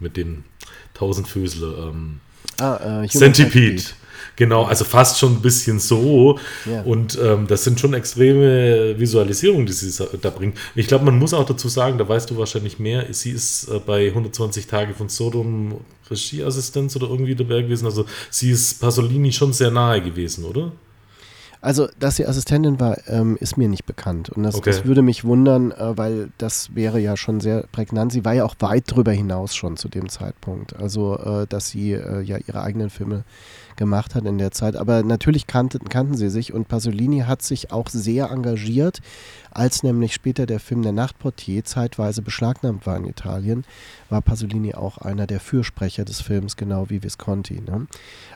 mit 0.00 0.16
dem 0.16 0.44
Tausendfüßler, 0.94 1.90
ähm, 1.90 2.20
ah, 2.58 3.02
äh, 3.02 3.08
Centipede. 3.08 3.76
Centipede. 3.76 3.99
Genau, 4.40 4.64
also 4.64 4.86
fast 4.86 5.18
schon 5.18 5.34
ein 5.34 5.42
bisschen 5.42 5.78
so. 5.78 6.38
Ja. 6.64 6.80
Und 6.84 7.18
ähm, 7.22 7.46
das 7.46 7.62
sind 7.62 7.78
schon 7.78 7.92
extreme 7.92 8.98
Visualisierungen, 8.98 9.66
die 9.66 9.72
sie 9.74 10.02
da 10.18 10.30
bringt. 10.30 10.56
Ich 10.74 10.86
glaube, 10.86 11.04
man 11.04 11.18
muss 11.18 11.34
auch 11.34 11.44
dazu 11.44 11.68
sagen, 11.68 11.98
da 11.98 12.08
weißt 12.08 12.30
du 12.30 12.38
wahrscheinlich 12.38 12.78
mehr, 12.78 13.04
sie 13.10 13.32
ist 13.32 13.68
äh, 13.68 13.78
bei 13.80 14.08
120 14.08 14.66
Tage 14.66 14.94
von 14.94 15.10
Sodom 15.10 15.82
Regieassistenz 16.10 16.96
oder 16.96 17.10
irgendwie 17.10 17.34
dabei 17.34 17.60
gewesen. 17.60 17.84
Also 17.84 18.06
sie 18.30 18.50
ist 18.50 18.80
Pasolini 18.80 19.30
schon 19.30 19.52
sehr 19.52 19.70
nahe 19.70 20.00
gewesen, 20.00 20.46
oder? 20.46 20.72
Also, 21.60 21.88
dass 21.98 22.16
sie 22.16 22.26
Assistentin 22.26 22.80
war, 22.80 22.96
ähm, 23.08 23.36
ist 23.38 23.58
mir 23.58 23.68
nicht 23.68 23.84
bekannt. 23.84 24.30
Und 24.30 24.44
das, 24.44 24.54
okay. 24.54 24.70
das 24.70 24.86
würde 24.86 25.02
mich 25.02 25.24
wundern, 25.24 25.72
äh, 25.72 25.98
weil 25.98 26.30
das 26.38 26.74
wäre 26.74 26.98
ja 26.98 27.18
schon 27.18 27.40
sehr 27.40 27.66
prägnant. 27.72 28.12
Sie 28.12 28.24
war 28.24 28.32
ja 28.32 28.46
auch 28.46 28.54
weit 28.60 28.90
darüber 28.90 29.12
hinaus 29.12 29.54
schon 29.54 29.76
zu 29.76 29.88
dem 29.88 30.08
Zeitpunkt. 30.08 30.74
Also, 30.76 31.18
äh, 31.18 31.46
dass 31.46 31.68
sie 31.68 31.92
äh, 31.92 32.22
ja 32.22 32.38
ihre 32.38 32.62
eigenen 32.62 32.88
Filme 32.88 33.24
gemacht 33.76 34.14
hat 34.14 34.24
in 34.24 34.38
der 34.38 34.50
Zeit. 34.50 34.76
Aber 34.76 35.02
natürlich 35.02 35.46
kannten, 35.46 35.88
kannten 35.88 36.16
sie 36.16 36.30
sich 36.30 36.52
und 36.52 36.68
Pasolini 36.68 37.20
hat 37.20 37.42
sich 37.42 37.72
auch 37.72 37.88
sehr 37.88 38.30
engagiert, 38.30 39.00
als 39.50 39.82
nämlich 39.82 40.14
später 40.14 40.46
der 40.46 40.60
Film 40.60 40.82
Der 40.82 40.92
Nachtportier 40.92 41.64
zeitweise 41.64 42.22
beschlagnahmt 42.22 42.86
war 42.86 42.96
in 42.96 43.06
Italien, 43.06 43.64
war 44.08 44.22
Pasolini 44.22 44.74
auch 44.74 44.98
einer 44.98 45.26
der 45.26 45.40
Fürsprecher 45.40 46.04
des 46.04 46.20
Films, 46.20 46.56
genau 46.56 46.90
wie 46.90 47.02
Visconti. 47.02 47.60
Ne? 47.60 47.86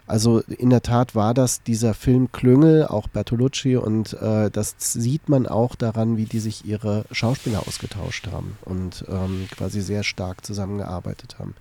Also 0.07 0.40
in 0.40 0.69
der 0.69 0.83
Tat 0.83 1.14
war 1.14 1.33
das 1.33 1.62
dieser 1.62 1.95
Film 1.95 2.31
Klüngel, 2.31 2.87
auch 2.87 3.09
Bertolucci, 3.09 3.77
und 3.77 4.12
äh, 4.14 4.51
das 4.51 4.75
sieht 4.79 5.31
man 5.31 5.47
auch 5.47 5.75
daran, 5.75 6.19
wie 6.19 6.27
die 6.27 6.40
sich 6.40 6.67
ihre 6.67 7.07
Schauspieler 7.11 7.67
ausgetauscht 7.67 8.29
haben 8.31 8.59
und 8.62 9.05
ähm, 9.09 9.49
quasi 9.51 9.81
sehr 9.81 10.03
stark 10.03 10.45
zusammengearbeitet 10.45 11.38
haben. 11.38 11.55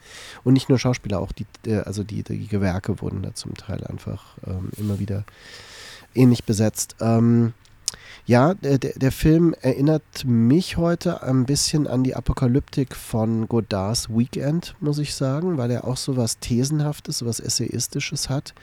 Und 0.44 0.54
nicht 0.54 0.68
nur 0.68 0.78
Schauspieler, 0.78 1.20
auch 1.20 1.32
die, 1.32 1.46
äh, 1.66 1.80
also 1.80 2.04
die, 2.04 2.24
die 2.24 2.48
Gewerke 2.48 3.02
wurden 3.02 3.22
da 3.22 3.34
zum 3.34 3.56
Teil 3.56 3.86
einfach 3.86 4.38
ähm, 4.46 4.70
immer 4.78 5.00
wieder 5.00 5.24
ähnlich 6.14 6.44
besetzt. 6.44 6.98
Ähm, 7.00 7.54
ja, 8.26 8.54
der, 8.54 8.78
der 8.78 9.12
Film 9.12 9.54
erinnert 9.62 10.26
mich 10.26 10.78
heute 10.78 11.24
ein 11.24 11.46
bisschen 11.46 11.88
an 11.88 12.04
die 12.04 12.16
Apokalyptik 12.16 12.96
von 12.96 13.48
Godards 13.48 14.10
Weekend, 14.10 14.76
muss 14.80 14.98
ich 14.98 15.14
sagen, 15.14 15.58
weil 15.58 15.72
er 15.72 15.86
auch 15.86 15.98
so 15.98 16.16
was 16.16 16.40
Thesenhaftes, 16.40 17.18
so 17.20 17.26
was 17.26 17.40
Essayistisches 17.40 18.30
hat 18.30 18.54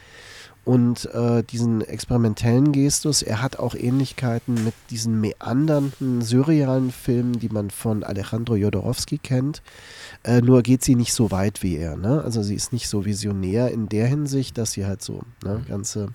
und 0.64 1.06
äh, 1.14 1.42
diesen 1.42 1.80
experimentellen 1.80 2.72
Gestus. 2.72 3.22
Er 3.22 3.42
hat 3.42 3.58
auch 3.58 3.74
Ähnlichkeiten 3.74 4.64
mit 4.64 4.74
diesen 4.90 5.20
meandernden, 5.20 6.22
surrealen 6.22 6.90
Filmen, 6.90 7.38
die 7.38 7.48
man 7.48 7.70
von 7.70 8.04
Alejandro 8.04 8.56
Jodorowsky 8.56 9.18
kennt. 9.18 9.62
Äh, 10.22 10.42
nur 10.42 10.62
geht 10.62 10.84
sie 10.84 10.94
nicht 10.94 11.12
so 11.12 11.30
weit 11.30 11.62
wie 11.62 11.76
er. 11.76 11.96
Ne? 11.96 12.22
Also 12.22 12.42
sie 12.42 12.54
ist 12.54 12.72
nicht 12.72 12.88
so 12.88 13.04
visionär 13.04 13.70
in 13.70 13.88
der 13.88 14.06
Hinsicht, 14.06 14.58
dass 14.58 14.72
sie 14.72 14.86
halt 14.86 15.02
so 15.02 15.20
ne, 15.44 15.62
ganze 15.68 16.08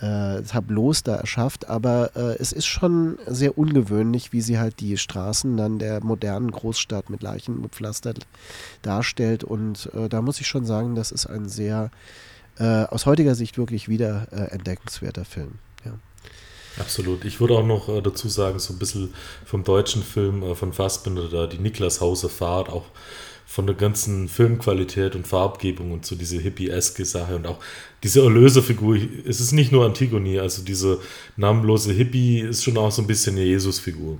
äh, 0.00 0.42
Tableaus 0.42 1.02
da 1.02 1.16
erschafft, 1.16 1.68
aber 1.68 2.10
äh, 2.16 2.36
es 2.38 2.52
ist 2.52 2.66
schon 2.66 3.18
sehr 3.26 3.56
ungewöhnlich, 3.56 4.32
wie 4.32 4.40
sie 4.40 4.58
halt 4.58 4.80
die 4.80 4.96
Straßen 4.96 5.56
dann 5.56 5.78
der 5.78 6.02
modernen 6.02 6.50
Großstadt 6.50 7.10
mit 7.10 7.22
Leichen 7.22 7.62
gepflastert 7.62 8.26
darstellt 8.82 9.44
und 9.44 9.90
äh, 9.94 10.08
da 10.08 10.22
muss 10.22 10.40
ich 10.40 10.46
schon 10.46 10.64
sagen, 10.64 10.94
das 10.94 11.12
ist 11.12 11.26
ein 11.26 11.48
sehr 11.48 11.90
äh, 12.58 12.84
aus 12.84 13.06
heutiger 13.06 13.34
Sicht 13.34 13.58
wirklich 13.58 13.88
wieder 13.88 14.28
äh, 14.32 14.52
entdeckenswerter 14.52 15.24
Film. 15.24 15.52
Ja. 15.84 15.92
Absolut. 16.78 17.24
Ich 17.24 17.40
würde 17.40 17.54
auch 17.54 17.66
noch 17.66 17.88
äh, 17.88 18.00
dazu 18.00 18.28
sagen, 18.28 18.58
so 18.58 18.72
ein 18.72 18.78
bisschen 18.78 19.14
vom 19.44 19.64
deutschen 19.64 20.02
Film 20.02 20.56
von 20.56 20.72
Fassbinder, 20.72 21.28
da 21.28 21.46
die 21.46 21.58
Niklas 21.58 22.00
Hauser 22.00 22.28
Fahrt, 22.28 22.68
auch 22.68 22.84
von 23.46 23.66
der 23.66 23.76
ganzen 23.76 24.28
Filmqualität 24.28 25.14
und 25.14 25.26
Farbgebung 25.26 25.92
und 25.92 26.06
so 26.06 26.16
diese 26.16 26.38
hippie-eske 26.38 27.04
Sache 27.04 27.36
und 27.36 27.46
auch 27.46 27.58
diese 28.02 28.22
Erlöserfigur. 28.22 28.98
Es 29.26 29.40
ist 29.40 29.52
nicht 29.52 29.72
nur 29.72 29.84
Antigone, 29.84 30.40
also 30.40 30.62
diese 30.62 31.00
namenlose 31.36 31.92
Hippie 31.92 32.40
ist 32.40 32.64
schon 32.64 32.76
auch 32.78 32.90
so 32.90 33.02
ein 33.02 33.06
bisschen 33.06 33.36
eine 33.36 33.44
Jesusfigur. 33.44 34.18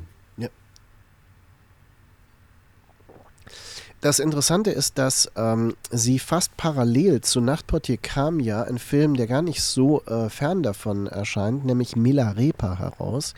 Das 4.04 4.18
Interessante 4.18 4.70
ist, 4.70 4.98
dass 4.98 5.30
ähm, 5.34 5.76
sie 5.90 6.18
fast 6.18 6.58
parallel 6.58 7.22
zu 7.22 7.40
Nachtportier 7.40 7.96
kam 7.96 8.38
ja 8.38 8.62
ein 8.62 8.76
Film, 8.76 9.16
der 9.16 9.26
gar 9.26 9.40
nicht 9.40 9.62
so 9.62 10.02
äh, 10.02 10.28
fern 10.28 10.62
davon 10.62 11.06
erscheint, 11.06 11.64
nämlich 11.64 11.96
Milarepa 11.96 12.78
heraus. 12.78 13.32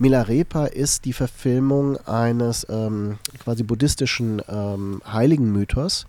Milarepa 0.00 0.66
ist 0.66 1.04
die 1.04 1.12
Verfilmung 1.12 1.96
eines 2.08 2.66
ähm, 2.68 3.18
quasi 3.38 3.62
buddhistischen 3.62 4.42
ähm, 4.48 5.00
Heiligenmythos. 5.06 6.06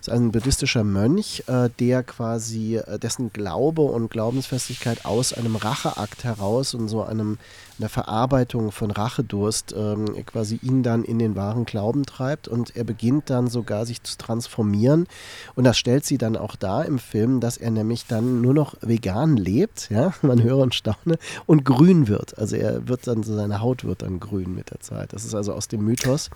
Es 0.00 0.08
ist 0.08 0.14
ein 0.14 0.32
buddhistischer 0.32 0.82
Mönch, 0.82 1.44
äh, 1.46 1.68
der 1.78 2.04
quasi, 2.04 2.76
äh, 2.76 2.98
dessen 2.98 3.34
Glaube 3.34 3.82
und 3.82 4.10
Glaubensfestigkeit 4.10 5.04
aus 5.04 5.34
einem 5.34 5.56
Racheakt 5.56 6.24
heraus 6.24 6.72
und 6.72 6.88
so 6.88 7.02
einem 7.02 7.36
einer 7.78 7.88
Verarbeitung 7.88 8.72
von 8.72 8.90
Rachedurst 8.90 9.74
ähm, 9.76 10.24
quasi 10.26 10.58
ihn 10.62 10.82
dann 10.82 11.04
in 11.04 11.18
den 11.18 11.36
wahren 11.36 11.64
Glauben 11.64 12.04
treibt 12.04 12.48
und 12.48 12.76
er 12.76 12.84
beginnt 12.84 13.30
dann 13.30 13.48
sogar 13.48 13.86
sich 13.86 14.02
zu 14.02 14.16
transformieren 14.18 15.06
und 15.54 15.64
das 15.64 15.78
stellt 15.78 16.04
sie 16.04 16.18
dann 16.18 16.36
auch 16.36 16.56
dar 16.56 16.86
im 16.86 16.98
Film, 16.98 17.40
dass 17.40 17.56
er 17.56 17.70
nämlich 17.70 18.06
dann 18.06 18.40
nur 18.40 18.54
noch 18.54 18.76
vegan 18.80 19.36
lebt, 19.36 19.90
ja, 19.90 20.12
man 20.22 20.42
höre 20.42 20.58
und 20.58 20.74
staune, 20.74 21.18
und 21.46 21.64
grün 21.64 22.08
wird. 22.08 22.38
Also 22.38 22.56
er 22.56 22.88
wird 22.88 23.06
dann, 23.06 23.22
seine 23.22 23.60
Haut 23.60 23.84
wird 23.84 24.02
dann 24.02 24.20
grün 24.20 24.54
mit 24.54 24.70
der 24.70 24.80
Zeit. 24.80 25.12
Das 25.12 25.24
ist 25.24 25.34
also 25.34 25.52
aus 25.52 25.68
dem 25.68 25.84
Mythos. 25.84 26.30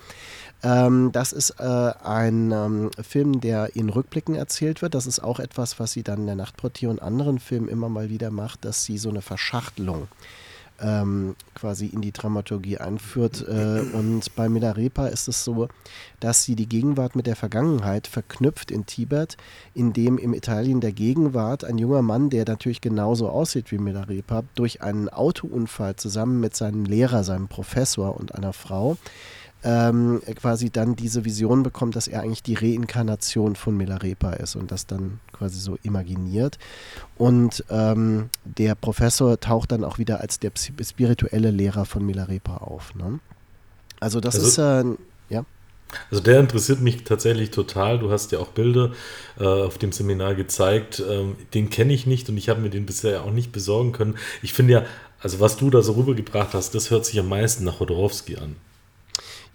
Ähm, 0.62 1.10
das 1.12 1.32
ist 1.32 1.50
äh, 1.58 1.62
ein 2.02 2.52
ähm, 2.52 2.90
Film, 3.02 3.40
der 3.40 3.76
in 3.76 3.88
Rückblicken 3.88 4.34
erzählt 4.34 4.82
wird. 4.82 4.94
Das 4.94 5.06
ist 5.06 5.20
auch 5.20 5.38
etwas, 5.38 5.78
was 5.78 5.92
sie 5.92 6.02
dann 6.02 6.20
in 6.20 6.26
der 6.26 6.36
Nachtportier 6.36 6.90
und 6.90 7.02
anderen 7.02 7.38
Filmen 7.38 7.68
immer 7.68 7.88
mal 7.88 8.10
wieder 8.10 8.30
macht, 8.30 8.64
dass 8.64 8.84
sie 8.84 8.98
so 8.98 9.10
eine 9.10 9.22
Verschachtelung 9.22 10.08
ähm, 10.80 11.36
quasi 11.54 11.86
in 11.86 12.00
die 12.00 12.12
Dramaturgie 12.12 12.78
einführt. 12.78 13.44
Äh, 13.48 13.80
und 13.92 14.34
bei 14.34 14.48
Milarepa 14.48 15.06
ist 15.08 15.28
es 15.28 15.44
so, 15.44 15.68
dass 16.20 16.44
sie 16.44 16.56
die 16.56 16.68
Gegenwart 16.68 17.16
mit 17.16 17.26
der 17.26 17.36
Vergangenheit 17.36 18.06
verknüpft 18.06 18.70
in 18.70 18.86
Tibet, 18.86 19.36
in 19.74 19.92
dem 19.92 20.18
im 20.18 20.34
Italien 20.34 20.80
der 20.80 20.92
Gegenwart 20.92 21.64
ein 21.64 21.78
junger 21.78 22.02
Mann, 22.02 22.30
der 22.30 22.44
natürlich 22.46 22.80
genauso 22.80 23.28
aussieht 23.28 23.70
wie 23.72 23.78
Milarepa, 23.78 24.44
durch 24.54 24.82
einen 24.82 25.08
Autounfall 25.08 25.96
zusammen 25.96 26.40
mit 26.40 26.56
seinem 26.56 26.84
Lehrer, 26.84 27.24
seinem 27.24 27.48
Professor 27.48 28.16
und 28.16 28.34
einer 28.34 28.52
Frau 28.52 28.96
ähm, 29.66 30.22
quasi 30.36 30.70
dann 30.70 30.94
diese 30.94 31.24
Vision 31.24 31.64
bekommt, 31.64 31.96
dass 31.96 32.06
er 32.06 32.22
eigentlich 32.22 32.44
die 32.44 32.54
Reinkarnation 32.54 33.56
von 33.56 33.76
Milarepa 33.76 34.34
ist 34.34 34.54
und 34.54 34.70
das 34.70 34.86
dann 34.86 35.18
quasi 35.32 35.58
so 35.58 35.76
imaginiert. 35.82 36.58
Und 37.18 37.64
ähm, 37.68 38.30
der 38.44 38.76
Professor 38.76 39.40
taucht 39.40 39.72
dann 39.72 39.82
auch 39.82 39.98
wieder 39.98 40.20
als 40.20 40.38
der 40.38 40.52
spirituelle 40.56 41.50
Lehrer 41.50 41.84
von 41.84 42.06
Milarepa 42.06 42.58
auf. 42.58 42.94
Ne? 42.94 43.18
Also 43.98 44.20
das 44.20 44.36
also, 44.36 44.46
ist 44.46 44.58
äh, 44.58 44.84
ja. 45.34 45.44
Also 46.12 46.22
der 46.22 46.38
interessiert 46.38 46.80
mich 46.80 47.02
tatsächlich 47.02 47.50
total. 47.50 47.98
Du 47.98 48.12
hast 48.12 48.30
ja 48.30 48.38
auch 48.38 48.48
Bilder 48.48 48.92
äh, 49.40 49.44
auf 49.44 49.78
dem 49.78 49.90
Seminar 49.90 50.36
gezeigt. 50.36 51.02
Ähm, 51.08 51.34
den 51.54 51.70
kenne 51.70 51.92
ich 51.92 52.06
nicht 52.06 52.28
und 52.28 52.36
ich 52.36 52.48
habe 52.48 52.60
mir 52.60 52.70
den 52.70 52.86
bisher 52.86 53.24
auch 53.24 53.32
nicht 53.32 53.50
besorgen 53.50 53.90
können. 53.90 54.14
Ich 54.42 54.52
finde 54.52 54.74
ja, 54.74 54.84
also 55.20 55.40
was 55.40 55.56
du 55.56 55.70
da 55.70 55.82
so 55.82 55.94
rübergebracht 55.94 56.54
hast, 56.54 56.76
das 56.76 56.92
hört 56.92 57.04
sich 57.04 57.18
am 57.18 57.28
meisten 57.28 57.64
nach 57.64 57.80
Hodorowski 57.80 58.36
an. 58.36 58.54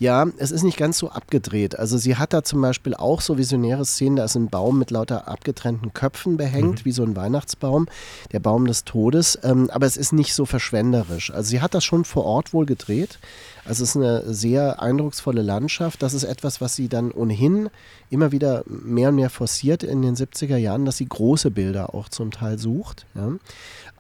Ja, 0.02 0.26
es 0.38 0.50
ist 0.50 0.64
nicht 0.64 0.80
ganz 0.80 0.98
so 0.98 1.12
abgedreht. 1.12 1.78
Also 1.78 1.96
sie 2.00 2.16
hat 2.16 2.34
da 2.34 2.42
zum 2.42 2.60
Beispiel 2.60 2.96
auch 2.96 3.22
so 3.22 3.38
visionäre 3.38 3.86
Szenen, 3.86 4.16
da 4.16 4.24
ist 4.24 4.34
ein 4.34 4.50
Baum 4.50 4.80
mit 4.80 4.90
lauter 4.90 5.28
abgetrennten 5.28 5.94
Köpfen 5.94 6.38
behängt, 6.38 6.80
mhm. 6.80 6.86
wie 6.86 6.92
so 6.92 7.04
ein 7.04 7.16
Weihnachtsbaum, 7.16 7.88
der 8.32 8.40
Baum 8.40 8.66
des 8.66 8.84
Todes. 8.84 9.38
Ähm, 9.44 9.70
aber 9.70 9.86
es 9.86 9.98
ist 9.98 10.12
nicht 10.12 10.34
so 10.34 10.48
verschwenderisch. 10.48 11.32
Also 11.32 11.52
sie 11.52 11.62
hat 11.62 11.76
das 11.76 11.84
schon 11.84 12.04
vor 12.04 12.26
Ort 12.26 12.52
wohl 12.52 12.66
gedreht. 12.66 13.20
Also 13.64 13.84
es 13.84 13.92
ist 13.92 13.96
eine 13.96 14.34
sehr 14.34 14.82
eindrucksvolle 14.82 15.44
Landschaft. 15.44 16.02
Das 16.02 16.16
ist 16.16 16.24
etwas, 16.24 16.62
was 16.62 16.76
sie 16.76 16.90
dann 16.90 17.12
ohnehin 17.12 17.70
immer 18.10 18.32
wieder 18.32 18.64
mehr 18.66 19.10
und 19.10 19.16
mehr 19.18 19.30
forciert 19.30 19.84
in 19.84 20.02
den 20.02 20.16
70er 20.16 20.58
Jahren, 20.58 20.86
dass 20.86 20.98
sie 20.98 21.08
große 21.08 21.52
Bilder 21.52 21.94
auch 21.94 22.10
zum 22.10 22.32
Teil 22.32 22.58
sucht. 22.58 23.06
Ja 23.14 23.34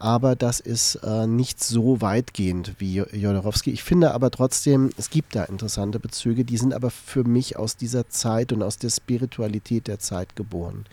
aber 0.02 0.36
das 0.36 0.60
ist 0.60 0.96
äh, 0.96 1.28
nicht 1.28 1.64
so 1.64 2.02
weitgehend 2.02 2.74
wie 2.80 3.04
Jodorowsky. 3.14 3.70
Ich 3.70 3.84
finde 3.84 4.16
aber 4.16 4.32
trotzdem, 4.32 4.90
es 4.98 5.12
gibt 5.12 5.36
da 5.36 5.44
interessante 5.44 6.00
Bezüge, 6.00 6.44
die 6.44 6.58
sind 6.58 6.74
aber 6.74 6.90
für 6.90 7.24
mich 7.24 7.56
aus 7.56 7.78
dieser 7.78 8.10
Zeit 8.10 8.52
und 8.52 8.64
aus 8.64 8.80
der 8.80 8.90
Spiritualität 8.90 9.88
der 9.88 10.00
Zeit 10.00 10.36
geboren, 10.36 10.86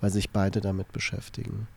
weil 0.00 0.10
sich 0.10 0.30
beide 0.30 0.62
damit 0.62 0.90
beschäftigen. 0.92 1.68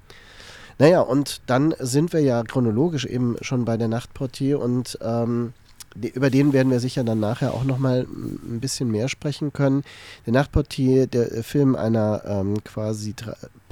Naja, 0.78 1.02
und 1.02 1.42
dann 1.48 1.76
sind 1.80 2.13
wir 2.13 2.22
ja 2.22 2.44
chronologisch 2.44 3.06
eben 3.06 3.36
schon 3.42 3.65
bei 3.65 3.76
der 3.76 3.89
Nachtportier 3.89 4.62
und 4.62 4.98
ähm, 5.02 5.52
über 5.96 6.30
den 6.30 6.54
werden 6.54 6.72
wir 6.72 6.80
sicher 6.80 7.04
dann 7.04 7.20
nachher 7.20 7.54
auch 7.54 7.65
nochmal 7.65 8.08
ein 8.10 8.62
bisschen 8.62 8.89
mehr 8.89 9.10
sprechen 9.10 9.52
können. 9.52 9.84
Der 10.26 10.32
Nachtportier, 10.32 11.08
der 11.08 11.44
Film 11.44 11.76
einer 11.76 12.22
ähm, 12.26 12.63
quasi, 12.63 13.15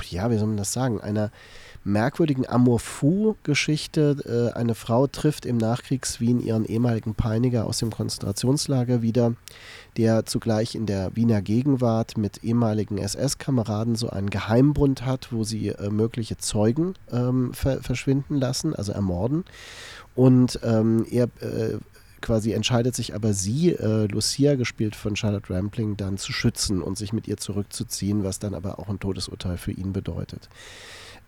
ja, 0.09 0.29
wie 0.29 0.37
soll 0.37 0.47
man 0.47 0.57
das 0.57 0.73
sagen, 0.73 0.99
einer 0.99 1.31
merkwürdigen 1.87 2.47
Amour-Fou-Geschichte. 2.47 4.51
Äh, 4.53 4.57
eine 4.57 4.75
Frau 4.75 5.07
trifft 5.07 5.45
im 5.45 5.57
Nachkriegs-Wien 5.57 6.41
ihren 6.41 6.65
ehemaligen 6.65 7.15
Peiniger 7.15 7.65
aus 7.65 7.79
dem 7.79 7.91
Konzentrationslager 7.91 9.01
wieder, 9.01 9.33
der 9.95 10.25
zugleich 10.25 10.75
in 10.75 10.85
der 10.85 11.15
Wiener 11.15 11.41
Gegenwart 11.41 12.17
mit 12.17 12.43
ehemaligen 12.43 12.97
SS-Kameraden 12.97 13.95
so 13.95 14.09
einen 14.09 14.29
Geheimbund 14.29 15.05
hat, 15.05 15.31
wo 15.31 15.43
sie 15.43 15.69
äh, 15.69 15.89
mögliche 15.89 16.37
Zeugen 16.37 16.93
ähm, 17.11 17.53
ver 17.53 17.81
verschwinden 17.81 18.35
lassen, 18.35 18.75
also 18.75 18.91
ermorden. 18.91 19.45
Und 20.15 20.59
ähm, 20.63 21.05
er 21.09 21.25
äh, 21.41 21.77
quasi 22.21 22.51
entscheidet 22.51 22.95
sich 22.95 23.15
aber 23.15 23.33
sie, 23.33 23.71
äh, 23.71 24.07
Lucia, 24.07 24.55
gespielt 24.55 24.95
von 24.95 25.15
Charlotte 25.15 25.53
Rampling, 25.53 25.95
dann 25.95 26.17
zu 26.17 26.33
schützen 26.33 26.81
und 26.81 26.97
sich 26.97 27.13
mit 27.13 27.27
ihr 27.27 27.37
zurückzuziehen, 27.37 28.23
was 28.23 28.39
dann 28.39 28.53
aber 28.53 28.79
auch 28.79 28.89
ein 28.89 28.99
Todesurteil 28.99 29.57
für 29.57 29.71
ihn 29.71 29.93
bedeutet. 29.93 30.49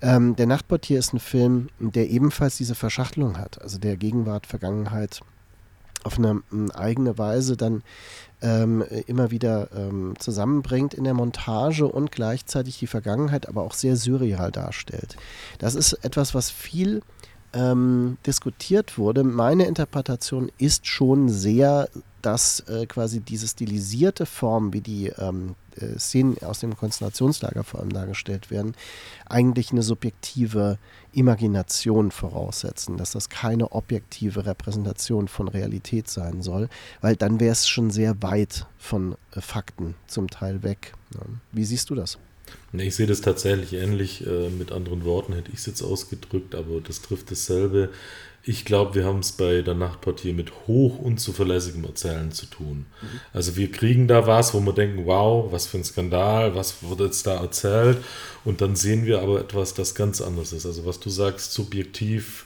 Ähm, 0.02 0.36
der 0.36 0.48
Nachtportier 0.48 1.00
ist 1.00 1.14
ein 1.14 1.20
Film, 1.20 1.70
der 1.80 2.10
ebenfalls 2.10 2.58
diese 2.58 2.76
Verschachtelung 2.76 3.38
hat, 3.38 3.62
also 3.62 3.78
der 3.78 3.98
Gegenwart, 3.98 4.48
Vergangenheit 4.48 5.22
auf 6.04 6.18
eine, 6.18 6.42
eine 6.52 6.74
eigene 6.76 7.18
Weise 7.18 7.58
dann 7.58 7.84
ähm, 8.42 8.84
immer 9.08 9.32
wieder 9.32 9.70
ähm, 9.76 10.14
zusammenbringt 10.18 10.94
in 10.94 11.04
der 11.04 11.14
Montage 11.14 11.86
und 11.86 12.12
gleichzeitig 12.12 12.80
die 12.80 12.88
Vergangenheit 12.88 13.50
aber 13.50 13.64
auch 13.64 13.74
sehr 13.74 13.98
surreal 13.98 14.52
darstellt. 14.52 15.18
Das 15.58 15.76
ist 15.76 15.94
etwas, 15.94 16.34
was 16.34 16.50
viel 16.50 17.02
ähm, 17.54 18.18
diskutiert 18.26 18.98
wurde. 18.98 19.24
Meine 19.24 19.66
Interpretation 19.66 20.52
ist 20.58 20.88
schon 20.88 21.30
sehr, 21.30 21.90
dass 22.22 22.62
äh, 22.62 22.86
quasi 22.86 23.22
diese 23.22 23.48
stilisierte 23.48 24.26
Form, 24.26 24.74
wie 24.74 24.82
die 24.82 25.08
ähm, 25.08 25.56
äh, 25.78 25.98
Szenen 25.98 26.38
aus 26.44 26.60
dem 26.60 26.76
Konzentrationslager 26.76 27.64
vor 27.64 27.80
allem 27.80 27.94
dargestellt 27.94 28.52
werden, 28.52 28.76
eigentlich 29.28 29.72
eine 29.72 29.84
subjektive 29.84 30.78
Imagination 31.14 32.12
voraussetzen, 32.12 32.98
dass 32.98 33.12
das 33.12 33.30
keine 33.30 33.72
objektive 33.72 34.46
Repräsentation 34.46 35.28
von 35.28 35.48
Realität 35.48 36.10
sein 36.10 36.42
soll, 36.42 36.70
weil 37.02 37.16
dann 37.16 37.40
wäre 37.40 37.54
es 37.54 37.68
schon 37.68 37.90
sehr 37.90 38.22
weit 38.22 38.68
von 38.78 39.16
äh, 39.34 39.42
Fakten 39.42 39.96
zum 40.08 40.30
Teil 40.30 40.64
weg. 40.64 40.94
Ja. 41.14 41.22
Wie 41.52 41.66
siehst 41.66 41.90
du 41.90 41.96
das? 41.96 42.18
Ich 42.74 42.96
sehe 42.96 43.08
das 43.08 43.22
tatsächlich 43.22 43.74
ähnlich. 43.74 44.26
Äh, 44.26 44.50
mit 44.50 44.72
anderen 44.72 45.04
Worten 45.06 45.34
hätte 45.34 45.52
ich 45.52 45.60
es 45.60 45.66
jetzt 45.66 45.82
ausgedrückt, 45.82 46.56
aber 46.56 46.82
das 46.82 47.02
trifft 47.02 47.32
dasselbe. 47.32 47.90
Ich 48.44 48.64
glaube, 48.64 48.96
wir 48.96 49.06
haben 49.06 49.20
es 49.20 49.34
bei 49.34 49.62
der 49.62 49.74
Nachtportier 49.74 50.34
mit 50.34 50.52
hoch 50.68 50.98
unzuverlässigem 50.98 51.84
Erzählen 51.84 52.32
zu 52.32 52.46
tun. 52.46 52.86
Mhm. 53.02 53.08
Also 53.34 53.56
wir 53.58 53.72
kriegen 53.72 54.08
da 54.08 54.28
was, 54.28 54.54
wo 54.54 54.62
wir 54.62 54.74
denken, 54.74 55.06
wow, 55.06 55.52
was 55.52 55.68
für 55.68 55.78
ein 55.78 55.84
Skandal, 55.84 56.56
was 56.56 56.82
wurde 56.82 57.06
jetzt 57.06 57.28
da 57.28 57.42
erzählt? 57.42 57.98
Und 58.46 58.62
dann 58.62 58.76
sehen 58.76 59.06
wir 59.06 59.22
aber 59.22 59.42
etwas, 59.42 59.74
das 59.74 59.94
ganz 59.94 60.22
anders 60.22 60.54
ist. 60.54 60.66
Also 60.66 60.86
was 60.86 61.00
du 61.00 61.10
sagst, 61.10 61.54
subjektiv 61.54 62.46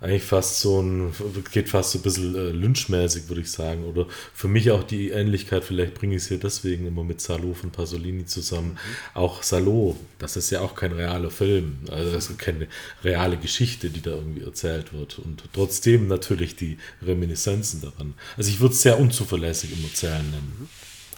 eigentlich 0.00 0.22
fast 0.22 0.60
so 0.60 0.80
ein, 0.80 1.12
geht 1.52 1.68
fast 1.68 1.92
so 1.92 1.98
ein 1.98 2.02
bisschen 2.02 2.34
äh, 2.34 2.50
lynchmäßig, 2.50 3.28
würde 3.28 3.42
ich 3.42 3.50
sagen. 3.50 3.84
Oder 3.84 4.06
für 4.32 4.48
mich 4.48 4.70
auch 4.70 4.82
die 4.82 5.10
Ähnlichkeit, 5.10 5.62
vielleicht 5.62 5.94
bringe 5.94 6.16
ich 6.16 6.22
es 6.22 6.28
hier 6.28 6.38
deswegen 6.38 6.86
immer 6.86 7.04
mit 7.04 7.20
Salo 7.20 7.52
von 7.52 7.70
Pasolini 7.70 8.24
zusammen. 8.24 8.70
Mhm. 8.70 8.78
Auch 9.14 9.42
Salo, 9.42 9.96
das 10.18 10.36
ist 10.36 10.50
ja 10.50 10.62
auch 10.62 10.74
kein 10.74 10.92
realer 10.92 11.30
Film. 11.30 11.80
Also 11.90 12.12
das 12.12 12.30
ist 12.30 12.38
keine 12.38 12.66
reale 13.04 13.36
Geschichte, 13.36 13.90
die 13.90 14.00
da 14.00 14.12
irgendwie 14.12 14.42
erzählt 14.42 14.94
wird. 14.94 15.18
Und 15.18 15.44
trotzdem 15.52 16.08
natürlich 16.08 16.56
die 16.56 16.78
Reminiszenzen 17.02 17.82
daran. 17.82 18.14
Also 18.38 18.48
ich 18.50 18.60
würde 18.60 18.74
es 18.74 18.80
sehr 18.80 18.98
unzuverlässig 18.98 19.72
im 19.72 19.84
Erzählen 19.84 20.30
nennen. 20.30 20.56
Mhm. 20.60 20.68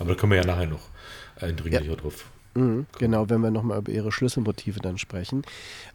Aber 0.01 0.11
da 0.11 0.17
können 0.17 0.33
wir 0.33 0.39
ja 0.39 0.47
nachher 0.47 0.67
noch 0.67 0.89
eindringlicher 1.37 1.85
ja. 1.85 1.97
drauf 1.97 2.25
Mhm, 2.55 2.87
genau, 2.99 3.31
wenn 3.31 3.41
wir 3.41 3.51
nochmal 3.51 3.79
über 3.79 3.93
ihre 3.93 4.13
Schlüsselmotive 4.13 4.81
dann 4.81 4.99
sprechen. 4.99 5.43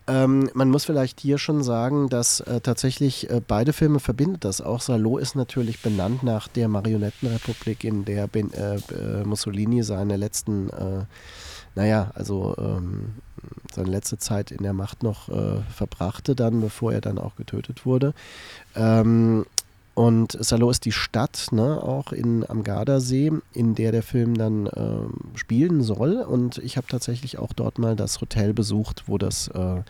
Ähm, 0.07 0.49
man 0.53 0.69
muss 0.69 0.85
vielleicht 0.85 1.19
hier 1.19 1.37
schon 1.37 1.61
sagen, 1.63 2.09
dass 2.09 2.39
äh, 2.39 2.61
tatsächlich 2.61 3.29
äh, 3.29 3.41
beide 3.45 3.73
Filme 3.73 3.99
verbindet 3.99 4.43
das. 4.43 4.61
Auch 4.61 4.81
Salo 4.81 5.17
ist 5.19 5.35
natürlich 5.35 5.81
benannt 5.81 6.23
nach 6.23 6.47
der 6.47 6.67
Marionettenrepublik, 6.67 7.83
in 7.83 8.05
der 8.05 8.27
ben, 8.27 8.51
äh, 8.53 8.77
äh 8.77 9.23
Mussolini 9.23 9.83
seine 9.83 10.17
letzten, 10.17 10.69
äh, 10.69 11.05
naja, 11.75 12.11
also 12.15 12.55
ähm, 12.57 13.15
seine 13.71 13.91
letzte 13.91 14.17
Zeit 14.17 14.49
in 14.49 14.63
der 14.63 14.73
Macht 14.73 15.03
noch 15.03 15.29
äh, 15.29 15.61
verbrachte, 15.69 16.35
dann, 16.35 16.61
bevor 16.61 16.93
er 16.93 17.01
dann 17.01 17.19
auch 17.19 17.35
getötet 17.35 17.85
wurde. 17.85 18.15
Ähm, 18.75 19.45
und 19.97 20.37
Salo 20.39 20.69
ist 20.69 20.85
die 20.85 20.91
Stadt, 20.91 21.47
ne, 21.49 21.81
auch 21.81 22.11
in, 22.11 22.47
am 22.47 22.63
Gardasee, 22.63 23.31
in 23.51 23.73
der 23.73 23.91
der 23.91 24.03
Film 24.03 24.37
dann 24.37 24.67
äh, 24.67 25.37
spielen 25.39 25.81
soll. 25.81 26.17
Und 26.17 26.59
ich 26.59 26.77
habe 26.77 26.85
tatsächlich 26.85 27.39
auch 27.39 27.51
dort 27.51 27.79
mal 27.79 27.95
das 27.95 28.21
Hotel 28.21 28.53
besucht, 28.53 29.05
wo 29.07 29.17
das, 29.17 29.47
äh, 29.47 29.81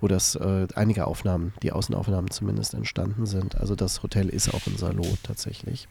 wo 0.00 0.08
das 0.08 0.34
äh, 0.34 0.66
einige 0.74 1.06
Aufnahmen, 1.06 1.52
die 1.62 1.72
Außenaufnahmen 1.72 2.30
zumindest 2.30 2.72
entstanden 2.72 3.26
sind. 3.26 3.60
Also 3.60 3.74
das 3.74 4.02
Hotel 4.02 4.30
ist 4.30 4.54
auch 4.54 4.66
in 4.66 4.78
Salo 4.78 5.04
tatsächlich. 5.22 5.88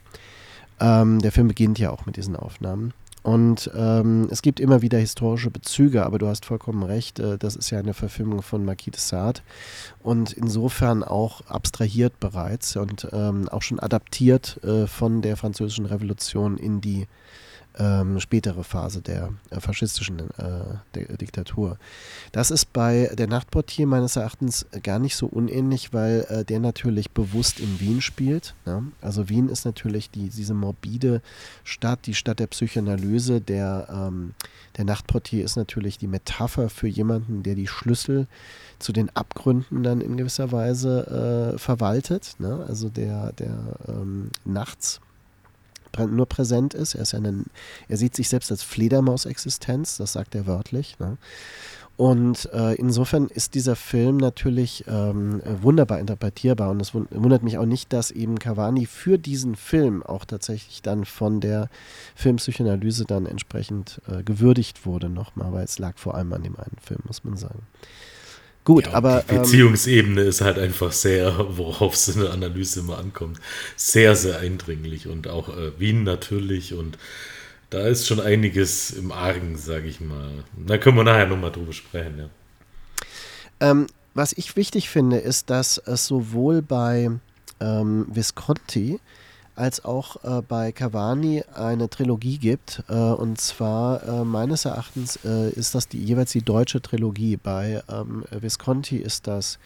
Ähm, 0.80 1.22
der 1.22 1.32
Film 1.32 1.48
beginnt 1.48 1.78
ja 1.78 1.92
auch 1.92 2.08
mit 2.08 2.18
diesen 2.18 2.36
Aufnahmen. 2.36 2.92
Und 3.28 3.70
ähm, 3.76 4.30
es 4.32 4.42
gibt 4.42 4.62
immer 4.62 4.82
wieder 4.82 4.98
historische 4.98 5.52
Bezüge, 5.52 6.06
aber 6.06 6.18
du 6.18 6.28
hast 6.28 6.46
vollkommen 6.46 6.82
recht, 6.82 7.20
äh, 7.20 7.38
das 7.38 7.58
ist 7.58 7.72
ja 7.72 7.78
eine 7.78 7.94
Verfilmung 7.94 8.42
von 8.42 8.64
Marquis 8.64 8.94
de 8.94 9.02
Sade 9.02 9.42
und 10.02 10.32
insofern 10.32 11.04
auch 11.04 11.42
abstrahiert 11.48 12.22
bereits 12.22 12.78
und 12.78 13.10
ähm, 13.12 13.50
auch 13.50 13.64
schon 13.64 13.82
adaptiert 13.82 14.64
äh, 14.64 14.88
von 14.88 15.22
der 15.22 15.36
Französischen 15.36 15.86
Revolution 15.86 16.56
in 16.56 16.80
die 16.80 17.06
ähm, 17.78 18.20
spätere 18.20 18.64
Phase 18.64 19.02
der 19.02 19.34
äh, 19.50 19.60
faschistischen 19.60 20.20
äh, 20.20 20.78
der 20.96 21.18
Diktatur. 21.18 21.78
Das 22.32 22.52
ist 22.52 22.74
bei 22.74 23.12
der 23.14 23.28
Nachtportier 23.28 23.88
meines 23.88 24.16
Erachtens 24.16 24.66
gar 24.84 25.00
nicht 25.00 25.16
so 25.16 25.28
unähnlich, 25.28 25.94
weil 25.94 26.26
äh, 26.30 26.46
der 26.46 26.60
natürlich 26.60 27.12
bewusst 27.12 27.60
in 27.60 27.80
Wien 27.80 28.02
spielt. 28.02 28.56
Ja? 28.66 28.84
Also 29.02 29.30
Wien 29.30 29.50
ist 29.50 29.66
natürlich 29.66 30.10
die, 30.10 30.30
diese 30.30 30.54
morbide 30.54 31.22
Stadt, 31.64 32.06
die 32.06 32.14
Stadt 32.16 32.40
der 32.40 32.48
Psychoanalyse. 32.48 33.42
Der, 33.42 33.88
ähm, 33.92 34.34
der 34.78 34.86
Nachtportier 34.86 35.44
ist 35.44 35.56
natürlich 35.56 35.98
die 35.98 36.08
Metapher 36.08 36.70
für 36.70 36.88
jemanden, 36.88 37.44
der 37.44 37.56
die 37.56 37.68
Schlüssel 37.68 38.28
zu 38.80 38.92
den 38.92 39.16
Abgründen 39.16 39.84
dann 39.84 40.02
in 40.02 40.18
gewisser 40.18 40.52
Weise 40.52 41.54
äh, 41.56 41.58
verwaltet. 41.58 42.36
Ne? 42.40 42.66
Also 42.68 42.90
der, 42.90 43.34
der 43.34 43.58
ähm, 43.88 44.32
nachts 44.46 45.00
nur 46.06 46.28
präsent 46.28 46.74
ist. 46.74 46.96
Er, 46.96 47.02
ist 47.02 47.14
ja 47.14 47.20
eine, 47.20 47.44
er 47.88 47.98
sieht 47.98 48.16
sich 48.16 48.30
selbst 48.30 48.52
als 48.52 48.64
Fledermaus-Existenz, 48.64 49.98
das 49.98 50.14
sagt 50.14 50.36
er 50.36 50.46
wörtlich. 50.46 51.00
Ne? 51.00 51.18
Und 51.98 52.48
äh, 52.54 52.76
insofern 52.76 53.26
ist 53.26 53.56
dieser 53.56 53.76
Film 53.76 54.18
natürlich 54.18 54.86
ähm, 54.88 55.42
wunderbar 55.62 56.00
interpretierbar 56.00 56.70
und 56.70 56.80
es 56.80 56.94
wundert 56.94 57.42
mich 57.42 57.58
auch 57.58 57.66
nicht, 57.66 57.92
dass 57.92 58.12
eben 58.12 58.38
Cavani 58.38 58.86
für 58.86 59.18
diesen 59.18 59.56
Film 59.56 60.04
auch 60.04 60.24
tatsächlich 60.24 60.84
dann 60.84 61.06
von 61.06 61.42
der 61.42 61.70
Filmpsychoanalyse 62.14 63.06
dann 63.06 63.26
entsprechend 63.26 64.00
äh, 64.08 64.22
gewürdigt 64.22 64.86
wurde 64.86 65.10
nochmal, 65.10 65.52
weil 65.52 65.66
es 65.66 65.80
lag 65.80 65.98
vor 65.98 66.14
allem 66.14 66.32
an 66.34 66.44
dem 66.44 66.56
einen 66.58 66.78
Film, 66.80 67.00
muss 67.08 67.24
man 67.24 67.36
sagen. 67.36 67.64
Gut, 68.68 68.88
ja, 68.88 68.94
aber. 68.96 69.24
Die 69.30 69.36
ähm, 69.36 69.42
Beziehungsebene 69.44 70.22
ähm, 70.24 70.28
ist 70.28 70.42
halt 70.42 70.60
einfach 70.60 70.92
sehr, 70.92 71.38
worauf 71.58 71.94
es 71.94 72.10
in 72.10 72.20
der 72.20 72.34
Analyse 72.34 72.82
immer 72.82 72.98
ankommt, 72.98 73.40
sehr, 73.78 74.14
sehr 74.18 74.40
eindringlich 74.40 75.08
und 75.08 75.30
auch 75.30 75.48
äh, 75.48 75.80
Wien 75.80 76.04
natürlich 76.04 76.74
und 76.74 76.98
da 77.70 77.88
ist 77.88 78.08
schon 78.08 78.20
einiges 78.20 78.92
im 78.92 79.14
Argen, 79.14 79.56
sage 79.58 79.88
ich 79.88 80.02
mal. 80.02 80.32
Da 80.58 80.78
können 80.78 80.98
wir 80.98 81.06
nachher 81.06 81.28
nochmal 81.28 81.54
drüber 81.54 81.72
sprechen, 81.72 82.18
ja. 82.18 82.30
Ähm, 83.62 83.88
was 84.14 84.34
ich 84.34 84.58
wichtig 84.58 84.90
finde, 84.90 85.20
ist, 85.20 85.50
dass 85.50 85.78
es 85.78 86.06
sowohl 86.06 86.62
bei 86.62 87.10
ähm, 87.62 88.06
Visconti 88.10 89.00
als 89.58 89.84
auch 89.84 90.24
äh, 90.24 90.42
bei 90.42 90.72
Cavani 90.72 91.44
eine 91.54 91.90
Trilogie 91.90 92.38
gibt. 92.38 92.84
Äh, 92.88 92.94
und 92.94 93.42
zwar 93.42 94.04
äh, 94.04 94.24
meines 94.24 94.66
Erachtens 94.66 95.20
äh, 95.26 95.50
ist 95.50 95.76
das 95.76 95.88
die, 95.88 96.00
jeweils 96.04 96.32
die 96.32 96.44
deutsche 96.44 96.82
Trilogie. 96.82 97.38
Bei 97.38 97.82
ähm, 97.90 98.24
Visconti 98.32 98.98
ist 98.98 99.28
das 99.28 99.60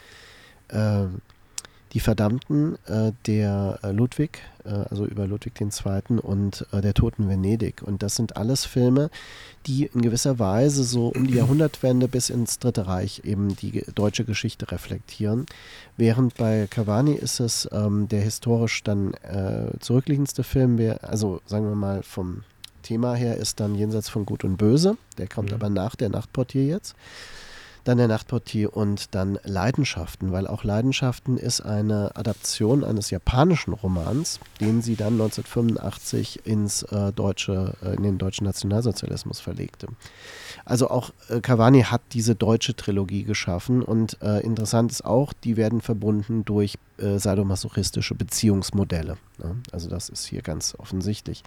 ähm, 0.72 1.22
die 1.94 2.00
Verdammten 2.00 2.78
äh, 2.88 3.12
der 3.28 3.80
äh, 3.84 3.92
Ludwig, 3.92 4.40
äh, 4.64 4.70
also 4.70 5.06
über 5.06 5.28
Ludwig 5.28 5.60
II. 5.60 6.20
und 6.20 6.66
äh, 6.72 6.82
der 6.82 6.94
Toten 6.94 7.28
Venedig. 7.28 7.82
Und 7.82 8.02
das 8.02 8.16
sind 8.16 8.38
alles 8.38 8.66
Filme, 8.66 9.10
die 9.68 9.90
in 9.94 10.02
gewisser 10.02 10.40
Weise 10.40 10.84
so 10.84 11.10
um 11.10 11.28
die 11.28 11.36
Jahrhundertwende 11.36 12.08
bis 12.08 12.30
ins 12.30 12.60
Dritte 12.60 12.88
Reich 12.88 13.22
eben 13.26 13.56
die 13.58 13.84
deutsche 13.94 14.24
Geschichte 14.24 14.72
reflektieren. 14.72 15.46
Während 15.98 16.36
bei 16.36 16.68
Cavani 16.70 17.14
ist 17.14 17.40
es 17.40 17.68
ähm, 17.72 18.08
der 18.08 18.22
historisch 18.22 18.84
dann 18.84 19.14
äh, 19.16 19.78
zurückliegendste 19.80 20.44
Film, 20.44 20.80
also 21.02 21.42
sagen 21.46 21.68
wir 21.68 21.76
mal 21.76 22.04
vom 22.04 22.44
Thema 22.84 23.14
her 23.14 23.38
ist 23.38 23.60
dann 23.60 23.76
Jenseits 23.76 24.10
von 24.10 24.26
Gut 24.26 24.44
und 24.44 24.58
Böse. 24.58 24.98
Der 25.18 25.28
kommt 25.28 25.50
mhm. 25.50 25.56
aber 25.56 25.70
nach 25.70 25.96
der 25.96 26.10
Nachtportier 26.10 26.66
jetzt 26.66 26.96
dann 27.84 27.98
der 27.98 28.08
Nachtportier 28.08 28.76
und 28.76 29.16
dann 29.16 29.40
Leidenschaften, 29.44 30.32
weil 30.32 30.48
auch 30.48 30.64
Leidenschaften 30.64 31.38
ist 31.38 31.62
eine 31.62 32.16
Adaption 32.16 32.84
eines 32.84 33.10
japanischen 33.10 33.74
Romans, 33.74 34.40
den 34.60 34.82
sie 34.82 34.96
dann 34.96 35.14
1985 35.14 36.46
ins 36.46 36.84
äh, 36.84 37.12
deutsche, 37.12 37.74
äh, 37.84 37.96
in 37.96 38.04
den 38.04 38.18
deutschen 38.18 38.46
Nationalsozialismus 38.46 39.40
verlegte. 39.40 39.88
Also 40.72 40.90
auch 40.90 41.12
äh, 41.28 41.42
Cavani 41.42 41.82
hat 41.82 42.00
diese 42.14 42.34
deutsche 42.34 42.74
Trilogie 42.74 43.24
geschaffen 43.24 43.82
und 43.82 44.18
äh, 44.22 44.40
interessant 44.40 44.90
ist 44.90 45.04
auch, 45.04 45.34
die 45.34 45.58
werden 45.58 45.82
verbunden 45.82 46.46
durch 46.46 46.78
äh, 46.98 47.18
sadomasochistische 47.18 48.16
Beziehungsmodelle. 48.16 49.18
Ne? 49.38 49.58
Also 49.74 49.90
das 49.90 50.08
ist 50.08 50.24
hier 50.24 50.42
ganz 50.42 50.74
offensichtlich. 50.78 51.44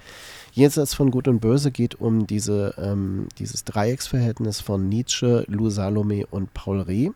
Jenseits 0.52 0.92
von 0.92 1.10
Gut 1.10 1.26
und 1.26 1.40
Böse 1.40 1.70
geht 1.70 1.94
um 1.94 2.26
diese, 2.26 2.74
ähm, 2.76 3.28
dieses 3.38 3.64
Dreiecksverhältnis 3.64 4.60
von 4.60 4.90
Nietzsche, 4.90 5.46
Lou 5.48 5.70
Salome 5.70 6.26
und 6.26 6.52
Paul 6.52 6.82
Reh 6.82 7.08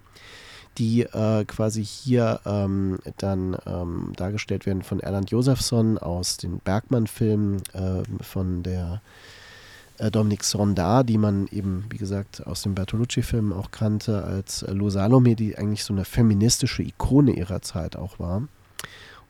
die 0.78 1.02
äh, 1.02 1.44
quasi 1.44 1.84
hier 1.84 2.40
ähm, 2.46 3.00
dann 3.16 3.56
ähm, 3.66 4.12
dargestellt 4.16 4.64
werden 4.64 4.82
von 4.82 5.00
Erland 5.00 5.30
Josephson 5.30 5.98
aus 5.98 6.36
den 6.36 6.60
Bergmann-Filmen 6.60 7.60
äh, 7.74 8.22
von 8.22 8.62
der 8.62 9.02
äh, 9.98 10.10
Dominique 10.10 10.44
Sondar, 10.44 11.04
die 11.04 11.18
man 11.18 11.46
eben, 11.48 11.84
wie 11.90 11.98
gesagt, 11.98 12.46
aus 12.46 12.62
den 12.62 12.74
Bertolucci-Filmen 12.74 13.52
auch 13.52 13.70
kannte, 13.70 14.24
als 14.24 14.62
äh, 14.62 14.72
Lo 14.72 14.90
Salome, 14.90 15.34
die 15.34 15.56
eigentlich 15.56 15.84
so 15.84 15.92
eine 15.92 16.04
feministische 16.04 16.82
Ikone 16.82 17.32
ihrer 17.32 17.62
Zeit 17.62 17.96
auch 17.96 18.18
war. 18.18 18.42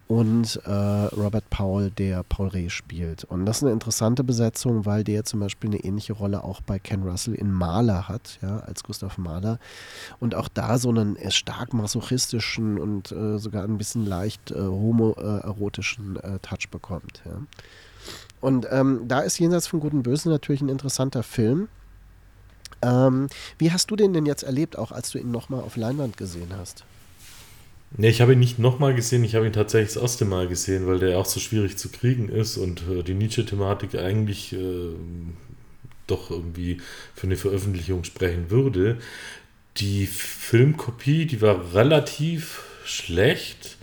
Und 0.07 0.59
äh, 0.65 0.71
Robert 0.71 1.51
Powell, 1.51 1.91
der 1.91 2.23
Paul 2.23 2.49
Reh 2.49 2.71
spielt. 2.71 3.25
Und 3.25 3.45
das 3.45 3.59
ist 3.59 3.65
eine 3.65 3.73
interessante 3.73 4.25
Besetzung, 4.25 4.87
weil 4.87 5.05
der 5.05 5.25
zum 5.25 5.41
Beispiel 5.41 5.69
eine 5.69 5.81
ähnliche 5.81 6.15
Rolle 6.15 6.45
auch 6.45 6.63
bei 6.63 6.79
Ken 6.79 7.03
Russell 7.03 7.35
in 7.35 7.53
Mahler 7.53 8.09
hat, 8.09 8.39
ja, 8.41 8.61
als 8.61 8.85
Gustav 8.85 9.19
Mahler. 9.19 9.59
Und 10.19 10.35
auch 10.35 10.49
da 10.49 10.79
so 10.79 10.89
einen 10.89 11.17
äh, 11.17 11.31
stark 11.31 11.75
masochistischen 11.75 12.79
und 12.79 13.13
äh, 13.13 13.39
sogar 13.39 13.65
ein 13.65 13.77
bisschen 13.77 14.07
leicht 14.07 14.51
äh, 14.51 14.55
homoerotischen 14.55 16.19
Touch 16.41 16.71
bekommt. 16.71 17.23
Ja. 17.27 17.43
Und 18.41 18.67
ähm, 18.71 19.03
da 19.07 19.21
ist 19.21 19.39
Jenseits 19.39 19.67
von 19.67 19.81
Guten 19.81 20.03
Bösen 20.03 20.31
natürlich 20.31 20.61
ein 20.61 20.69
interessanter 20.69 21.23
Film. 21.23 21.69
Ähm, 22.83 23.29
wie 23.59 23.73
hast 23.73 23.91
du 23.91 23.97
den 23.97 24.13
denn 24.13 24.27
jetzt 24.27 24.45
erlebt, 24.45 24.79
auch 24.79 24.93
als 24.93 25.11
du 25.11 25.19
ihn 25.19 25.31
nochmal 25.31 25.61
auf 25.61 25.77
Leinwand 25.77 26.17
gesehen 26.17 26.53
hast? 26.57 26.85
Nee, 27.97 28.11
ich 28.11 28.21
habe 28.21 28.35
ihn 28.35 28.39
nicht 28.39 28.59
nochmal 28.59 28.95
gesehen, 28.95 29.25
ich 29.25 29.35
habe 29.35 29.47
ihn 29.47 29.53
tatsächlich 29.53 29.95
das 29.95 30.03
erste 30.03 30.27
Mal 30.27 30.47
gesehen, 30.47 30.87
weil 30.87 30.99
der 30.99 31.19
auch 31.19 31.25
so 31.25 31.41
schwierig 31.41 31.79
zu 31.79 31.89
kriegen 31.89 32.29
ist 32.29 32.59
und 32.59 32.83
äh, 32.89 33.03
die 33.03 33.15
Nietzsche-Thematik 33.15 33.95
eigentlich 33.95 34.53
äh, 34.53 34.91
doch 36.07 36.31
irgendwie 36.31 36.81
für 37.15 37.27
eine 37.27 37.37
Veröffentlichung 37.37 38.05
sprechen 38.05 38.51
würde. 38.51 38.99
Die 39.79 40.07
Filmkopie, 40.07 41.27
die 41.27 41.41
war 41.41 41.75
relativ 41.75 42.63
schlecht 42.85 43.78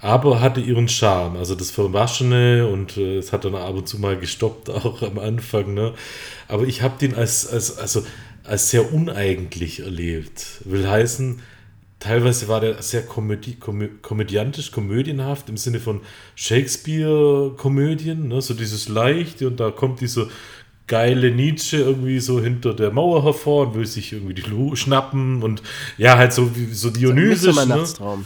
aber 0.00 0.40
hatte 0.40 0.60
ihren 0.60 0.88
Charme. 0.88 1.36
Also 1.36 1.54
das 1.54 1.70
Verwaschene 1.70 2.66
und 2.66 2.96
äh, 2.96 3.18
es 3.18 3.32
hat 3.32 3.44
dann 3.44 3.54
ab 3.54 3.74
und 3.74 3.88
zu 3.88 3.98
mal 3.98 4.16
gestoppt, 4.16 4.70
auch 4.70 5.02
am 5.02 5.18
Anfang. 5.18 5.74
Ne? 5.74 5.94
Aber 6.48 6.64
ich 6.64 6.82
habe 6.82 6.98
den 6.98 7.14
als, 7.14 7.46
als, 7.46 7.78
also, 7.78 8.04
als 8.44 8.70
sehr 8.70 8.92
uneigentlich 8.92 9.80
erlebt. 9.80 10.62
Will 10.64 10.88
heißen, 10.88 11.40
teilweise 11.98 12.48
war 12.48 12.60
der 12.60 12.82
sehr 12.82 13.02
komödie, 13.02 13.56
komö 13.56 13.88
komödiantisch, 14.00 14.72
komödienhaft 14.72 15.48
im 15.50 15.58
Sinne 15.58 15.80
von 15.80 16.00
Shakespeare-Komödien, 16.34 18.28
ne? 18.28 18.40
so 18.40 18.54
dieses 18.54 18.88
Leichte 18.88 19.46
und 19.46 19.60
da 19.60 19.70
kommt 19.70 20.00
dieser 20.00 20.28
geile 20.86 21.30
Nietzsche 21.30 21.76
irgendwie 21.76 22.18
so 22.18 22.40
hinter 22.40 22.74
der 22.74 22.90
Mauer 22.90 23.22
hervor 23.22 23.68
und 23.68 23.74
will 23.74 23.86
sich 23.86 24.12
irgendwie 24.12 24.34
die 24.34 24.42
Lu 24.42 24.74
schnappen 24.74 25.42
und 25.42 25.62
ja, 25.98 26.16
halt 26.18 26.32
so 26.32 26.56
wie 26.56 26.72
so 26.72 26.90
dionysisch. 26.90 27.54
So, 27.54 28.16
ne? 28.16 28.24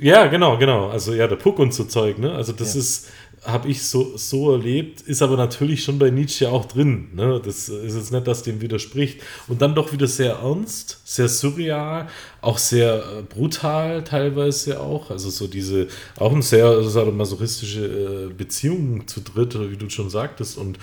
Ja, 0.00 0.26
genau, 0.26 0.58
genau. 0.58 0.88
Also 0.88 1.12
ja, 1.12 1.26
der 1.26 1.36
Puck 1.36 1.58
und 1.58 1.74
so 1.74 1.84
Zeug, 1.84 2.18
ne? 2.18 2.32
Also 2.32 2.52
das 2.52 2.74
ja. 2.74 2.80
ist, 2.80 3.08
habe 3.44 3.68
ich 3.68 3.82
so, 3.82 4.16
so 4.16 4.52
erlebt, 4.52 5.00
ist 5.02 5.22
aber 5.22 5.36
natürlich 5.36 5.82
schon 5.82 5.98
bei 5.98 6.10
Nietzsche 6.10 6.50
auch 6.50 6.66
drin. 6.66 7.08
Ne? 7.14 7.40
Das 7.44 7.68
ist 7.68 7.96
jetzt 7.96 8.12
nicht, 8.12 8.26
dass 8.26 8.42
dem 8.42 8.60
widerspricht. 8.60 9.20
Und 9.46 9.62
dann 9.62 9.74
doch 9.74 9.92
wieder 9.92 10.06
sehr 10.06 10.34
ernst, 10.34 11.00
sehr 11.08 11.28
surreal, 11.28 12.06
auch 12.42 12.58
sehr 12.58 12.96
äh, 12.96 13.22
brutal 13.22 14.04
teilweise 14.04 14.78
auch. 14.78 15.10
Also 15.10 15.30
so 15.30 15.46
diese, 15.46 15.88
auch 16.18 16.32
eine 16.32 16.42
sehr 16.42 16.82
masochistische 17.06 18.28
äh, 18.28 18.32
Beziehung 18.34 19.08
zu 19.08 19.22
dritt, 19.22 19.58
wie 19.58 19.78
du 19.78 19.88
schon 19.88 20.10
sagtest. 20.10 20.58
Und 20.58 20.78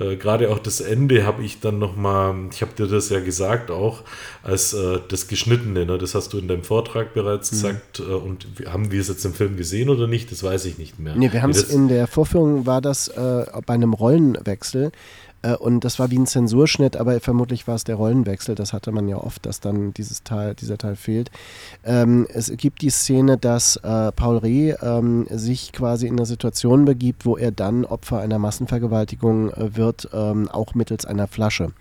äh, 0.00 0.16
gerade 0.16 0.48
auch 0.50 0.60
das 0.60 0.80
Ende 0.80 1.26
habe 1.26 1.44
ich 1.44 1.60
dann 1.60 1.78
nochmal, 1.78 2.34
ich 2.50 2.62
habe 2.62 2.72
dir 2.72 2.86
das 2.86 3.10
ja 3.10 3.20
gesagt 3.20 3.70
auch, 3.70 4.00
als 4.42 4.72
äh, 4.72 4.98
das 5.08 5.28
Geschnittene, 5.28 5.84
ne? 5.84 5.98
das 5.98 6.14
hast 6.14 6.32
du 6.32 6.38
in 6.38 6.48
deinem 6.48 6.64
Vortrag 6.64 7.12
bereits 7.12 7.52
mhm. 7.52 7.56
gesagt. 7.56 8.00
Äh, 8.00 8.04
und 8.04 8.46
haben 8.64 8.90
wir 8.90 9.02
es 9.02 9.08
jetzt 9.08 9.26
im 9.26 9.34
Film 9.34 9.58
gesehen 9.58 9.90
oder 9.90 10.06
nicht? 10.06 10.32
Das 10.32 10.42
weiß 10.42 10.64
ich 10.64 10.78
nicht 10.78 10.98
mehr. 10.98 11.14
Nee, 11.16 11.34
wir 11.34 11.42
haben 11.42 11.50
es 11.50 11.64
in 11.64 11.88
der 11.88 12.06
Vorführung, 12.06 12.64
war 12.64 12.80
das 12.80 13.08
äh, 13.08 13.44
bei 13.66 13.74
einem 13.74 13.92
Rollenwechsel 13.92 14.90
und 15.54 15.84
das 15.84 15.98
war 15.98 16.10
wie 16.10 16.18
ein 16.18 16.26
Zensurschnitt, 16.26 16.96
aber 16.96 17.20
vermutlich 17.20 17.66
war 17.68 17.74
es 17.74 17.84
der 17.84 17.96
Rollenwechsel. 17.96 18.54
Das 18.54 18.72
hatte 18.72 18.92
man 18.92 19.08
ja 19.08 19.16
oft, 19.16 19.46
dass 19.46 19.60
dann 19.60 19.92
dieses 19.94 20.22
Teil, 20.22 20.54
dieser 20.54 20.78
Teil 20.78 20.96
fehlt. 20.96 21.30
Ähm, 21.84 22.26
es 22.32 22.52
gibt 22.56 22.82
die 22.82 22.90
Szene, 22.90 23.36
dass 23.36 23.76
äh, 23.76 24.12
Paul 24.12 24.38
Reh 24.38 24.74
ähm, 24.82 25.26
sich 25.30 25.72
quasi 25.72 26.06
in 26.06 26.16
eine 26.16 26.26
Situation 26.26 26.84
begibt, 26.84 27.26
wo 27.26 27.36
er 27.36 27.50
dann 27.50 27.84
Opfer 27.84 28.20
einer 28.20 28.38
Massenvergewaltigung 28.38 29.50
äh, 29.50 29.76
wird, 29.76 30.08
ähm, 30.12 30.48
auch 30.48 30.74
mittels 30.74 31.04
einer 31.04 31.26
Flasche. 31.26 31.72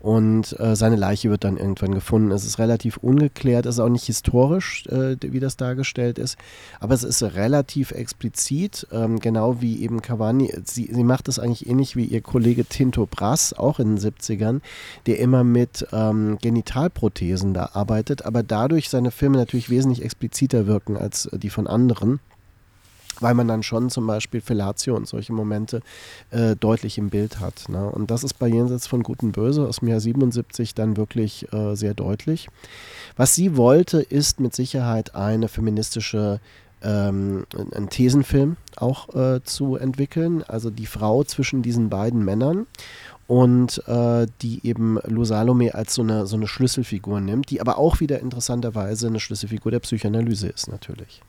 Und 0.00 0.58
äh, 0.58 0.76
seine 0.76 0.96
Leiche 0.96 1.28
wird 1.28 1.44
dann 1.44 1.58
irgendwann 1.58 1.94
gefunden. 1.94 2.30
Es 2.30 2.46
ist 2.46 2.58
relativ 2.58 2.96
ungeklärt, 2.96 3.66
es 3.66 3.76
ist 3.76 3.80
auch 3.80 3.90
nicht 3.90 4.06
historisch, 4.06 4.86
äh, 4.86 5.16
wie 5.20 5.40
das 5.40 5.58
dargestellt 5.58 6.18
ist, 6.18 6.38
aber 6.80 6.94
es 6.94 7.04
ist 7.04 7.22
relativ 7.22 7.90
explizit, 7.90 8.86
ähm, 8.92 9.20
genau 9.20 9.60
wie 9.60 9.82
eben 9.82 10.00
Cavani. 10.00 10.54
Sie, 10.64 10.88
sie 10.90 11.04
macht 11.04 11.28
es 11.28 11.38
eigentlich 11.38 11.68
ähnlich 11.68 11.96
wie 11.96 12.06
ihr 12.06 12.22
Kollege 12.22 12.64
Tinto 12.64 13.06
Brass, 13.06 13.52
auch 13.52 13.78
in 13.78 13.96
den 13.96 13.98
70ern, 13.98 14.60
der 15.04 15.18
immer 15.18 15.44
mit 15.44 15.86
ähm, 15.92 16.38
Genitalprothesen 16.40 17.52
da 17.52 17.70
arbeitet, 17.74 18.24
aber 18.24 18.42
dadurch 18.42 18.88
seine 18.88 19.10
Filme 19.10 19.36
natürlich 19.36 19.68
wesentlich 19.68 20.02
expliziter 20.02 20.66
wirken 20.66 20.96
als 20.96 21.26
äh, 21.26 21.38
die 21.38 21.50
von 21.50 21.66
anderen 21.66 22.20
weil 23.20 23.34
man 23.34 23.48
dann 23.48 23.62
schon 23.62 23.90
zum 23.90 24.06
Beispiel 24.06 24.40
Fellatio 24.40 24.96
und 24.96 25.06
solche 25.06 25.32
Momente 25.32 25.80
äh, 26.30 26.56
deutlich 26.56 26.98
im 26.98 27.10
Bild 27.10 27.40
hat. 27.40 27.68
Ne? 27.68 27.88
Und 27.90 28.10
das 28.10 28.24
ist 28.24 28.34
bei 28.38 28.48
Jenseits 28.48 28.86
von 28.86 29.02
Gut 29.02 29.22
und 29.22 29.32
Böse 29.32 29.66
aus 29.66 29.78
dem 29.78 29.88
Jahr 29.88 30.00
77 30.00 30.74
dann 30.74 30.96
wirklich 30.96 31.52
äh, 31.52 31.74
sehr 31.74 31.94
deutlich. 31.94 32.48
Was 33.16 33.34
sie 33.34 33.56
wollte, 33.56 34.00
ist 34.00 34.40
mit 34.40 34.54
Sicherheit 34.54 35.14
eine 35.14 35.48
feministische 35.48 36.40
ähm, 36.82 37.44
einen 37.52 37.90
Thesenfilm 37.90 38.56
auch 38.76 39.14
äh, 39.14 39.42
zu 39.44 39.76
entwickeln, 39.76 40.42
also 40.44 40.70
die 40.70 40.86
Frau 40.86 41.24
zwischen 41.24 41.62
diesen 41.62 41.90
beiden 41.90 42.24
Männern 42.24 42.66
und 43.26 43.86
äh, 43.86 44.26
die 44.42 44.66
eben 44.66 44.98
Lou 45.04 45.24
Salome 45.24 45.74
als 45.74 45.94
so 45.94 46.02
eine, 46.02 46.26
so 46.26 46.36
eine 46.36 46.48
Schlüsselfigur 46.48 47.20
nimmt, 47.20 47.50
die 47.50 47.60
aber 47.60 47.78
auch 47.78 48.00
wieder 48.00 48.20
interessanterweise 48.20 49.06
eine 49.06 49.20
Schlüsselfigur 49.20 49.70
der 49.70 49.80
Psychoanalyse 49.80 50.48
ist 50.48 50.68
natürlich. 50.68 51.22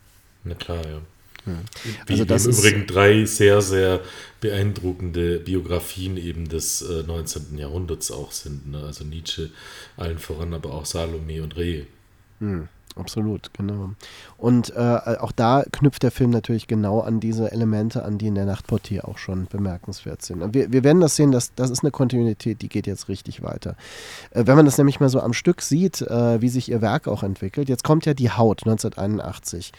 Na 0.43 0.55
klar, 0.55 0.83
ja. 0.87 0.99
Wie 1.45 2.13
also 2.13 2.25
das 2.25 2.45
im 2.45 2.51
Übrigen 2.51 2.87
drei 2.87 3.25
sehr, 3.25 3.61
sehr 3.61 4.01
beeindruckende 4.41 5.39
Biografien 5.39 6.17
eben 6.17 6.47
des 6.47 6.81
äh, 6.81 7.03
19. 7.03 7.57
Jahrhunderts 7.57 8.11
auch 8.11 8.31
sind. 8.31 8.71
Ne? 8.71 8.83
Also 8.83 9.03
Nietzsche 9.03 9.49
allen 9.97 10.19
voran, 10.19 10.53
aber 10.53 10.73
auch 10.73 10.85
Salome 10.85 11.41
und 11.41 11.57
Reh. 11.57 11.85
Hm. 12.39 12.67
Absolut, 12.95 13.53
genau. 13.53 13.91
Und 14.37 14.75
äh, 14.75 14.79
auch 15.19 15.31
da 15.31 15.63
knüpft 15.71 16.03
der 16.03 16.11
Film 16.11 16.29
natürlich 16.31 16.67
genau 16.67 16.99
an 16.99 17.19
diese 17.19 17.51
Elemente 17.51 18.03
an, 18.03 18.17
die 18.17 18.27
in 18.27 18.35
der 18.35 18.45
Nachtportier 18.45 19.07
auch 19.07 19.17
schon 19.17 19.45
bemerkenswert 19.45 20.21
sind. 20.21 20.53
Wir, 20.53 20.71
wir 20.71 20.83
werden 20.83 20.99
das 20.99 21.15
sehen, 21.15 21.31
dass, 21.31 21.53
das 21.55 21.69
ist 21.69 21.83
eine 21.83 21.91
Kontinuität, 21.91 22.61
die 22.61 22.69
geht 22.69 22.87
jetzt 22.87 23.07
richtig 23.07 23.43
weiter. 23.43 23.75
Äh, 24.31 24.43
wenn 24.45 24.55
man 24.55 24.65
das 24.65 24.77
nämlich 24.77 24.99
mal 24.99 25.09
so 25.09 25.21
am 25.21 25.33
Stück 25.33 25.61
sieht, 25.61 26.01
äh, 26.01 26.41
wie 26.41 26.49
sich 26.49 26.69
ihr 26.69 26.81
Werk 26.81 27.07
auch 27.07 27.23
entwickelt, 27.23 27.69
jetzt 27.69 27.83
kommt 27.83 28.05
ja 28.05 28.13
die 28.13 28.31
Haut 28.31 28.63
1981. 28.63 29.71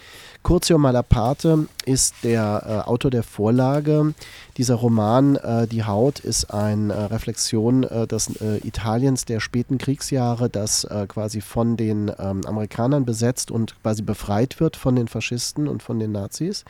Curzio 0.43 0.79
Malaparte 0.79 1.67
ist 1.85 2.15
der 2.23 2.63
äh, 2.67 2.89
Autor 2.89 3.11
der 3.11 3.23
Vorlage. 3.23 4.15
Dieser 4.57 4.75
Roman 4.75 5.37
äh, 5.37 5.67
Die 5.67 5.85
Haut 5.85 6.21
ist 6.21 6.53
eine 6.53 6.93
äh, 6.93 7.05
Reflexion 7.05 7.83
des 7.83 8.31
Italiens 8.65 9.25
der 9.25 9.41
späten 9.41 9.79
Kriegsjahre, 9.79 10.49
das 10.49 10.87
quasi 11.09 11.41
von 11.41 11.77
den 11.77 12.11
ähm, 12.19 12.45
Amerikanern 12.47 13.05
besetzt 13.05 13.51
und 13.51 13.81
quasi 13.83 14.03
befreit 14.03 14.61
wird 14.61 14.77
von 14.77 14.97
den 14.97 15.09
Faschisten 15.09 15.69
und 15.69 15.83
von 15.83 15.99
den 15.99 16.13
Nazis. 16.13 16.65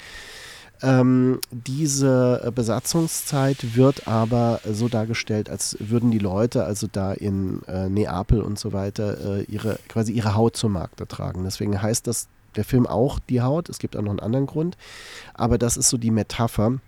Ähm, 0.83 1.39
diese 1.53 2.51
Besatzungszeit 2.55 3.77
wird 3.77 4.09
aber 4.09 4.61
so 4.69 4.89
dargestellt, 4.89 5.49
als 5.49 5.77
würden 5.79 6.11
die 6.11 6.19
Leute 6.19 6.65
also 6.65 6.89
da 6.91 7.13
in 7.13 7.63
äh, 7.69 7.89
Neapel 7.89 8.43
und 8.43 8.59
so 8.59 8.73
weiter 8.73 9.39
äh, 9.39 9.43
ihre 9.45 9.79
quasi 9.89 10.13
ihre 10.13 10.35
Haut 10.35 10.57
zum 10.57 10.73
Markt 10.73 11.01
tragen. 11.09 11.45
Deswegen 11.45 11.81
heißt 11.81 12.07
das 12.07 12.29
der 12.57 12.65
Film 12.65 12.87
auch 12.87 13.21
die 13.21 13.41
Haut. 13.43 13.69
Es 13.69 13.79
gibt 13.79 13.97
auch 13.97 14.03
noch 14.03 14.11
einen 14.11 14.21
anderen 14.21 14.47
Grund. 14.47 14.77
Aber 15.35 15.57
das 15.57 15.77
ist 15.77 15.89
so 15.89 15.97
die 15.97 16.11
Metapher. 16.11 16.79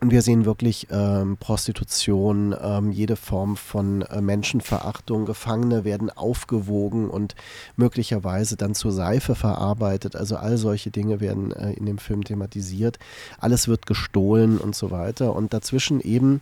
Und 0.00 0.12
wir 0.12 0.22
sehen 0.22 0.46
wirklich 0.46 0.86
ähm, 0.90 1.36
Prostitution, 1.36 2.56
ähm, 2.58 2.90
jede 2.90 3.16
Form 3.16 3.58
von 3.58 4.00
äh, 4.00 4.22
Menschenverachtung. 4.22 5.26
Gefangene 5.26 5.84
werden 5.84 6.08
aufgewogen 6.08 7.10
und 7.10 7.34
möglicherweise 7.76 8.56
dann 8.56 8.74
zur 8.74 8.92
Seife 8.92 9.34
verarbeitet. 9.34 10.16
Also 10.16 10.36
all 10.36 10.56
solche 10.56 10.90
Dinge 10.90 11.20
werden 11.20 11.52
äh, 11.52 11.74
in 11.74 11.84
dem 11.84 11.98
Film 11.98 12.24
thematisiert. 12.24 12.98
Alles 13.38 13.68
wird 13.68 13.84
gestohlen 13.84 14.56
und 14.56 14.74
so 14.74 14.90
weiter. 14.90 15.36
Und 15.36 15.52
dazwischen 15.52 16.00
eben 16.00 16.40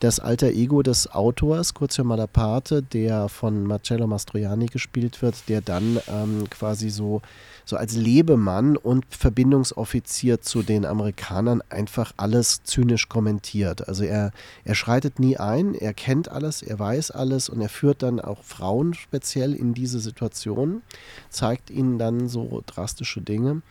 das 0.00 0.20
alter 0.20 0.48
Ego 0.48 0.82
des 0.82 1.10
Autors, 1.10 1.74
Curzio 1.74 2.04
Malaparte, 2.04 2.82
der 2.82 3.28
von 3.28 3.64
Marcello 3.64 4.06
Mastroianni 4.06 4.66
gespielt 4.66 5.22
wird, 5.22 5.48
der 5.48 5.60
dann 5.60 5.98
ähm, 6.08 6.48
quasi 6.50 6.90
so 6.90 7.22
so 7.68 7.76
als 7.76 7.96
Lebemann 7.96 8.76
und 8.76 9.04
Verbindungsoffizier 9.10 10.40
zu 10.40 10.62
den 10.62 10.86
Amerikanern 10.86 11.62
einfach 11.68 12.12
alles 12.16 12.62
zynisch 12.62 13.08
kommentiert. 13.08 13.88
Also 13.88 14.04
er, 14.04 14.30
er 14.64 14.76
schreitet 14.76 15.18
nie 15.18 15.36
ein, 15.36 15.74
er 15.74 15.92
kennt 15.92 16.30
alles, 16.30 16.62
er 16.62 16.78
weiß 16.78 17.10
alles 17.10 17.48
und 17.48 17.60
er 17.60 17.68
führt 17.68 18.04
dann 18.04 18.20
auch 18.20 18.44
Frauen 18.44 18.94
speziell 18.94 19.52
in 19.52 19.74
diese 19.74 19.98
Situation, 19.98 20.82
zeigt 21.28 21.70
ihnen 21.70 21.98
dann 21.98 22.28
so 22.28 22.62
drastische 22.66 23.20
Dinge. 23.20 23.62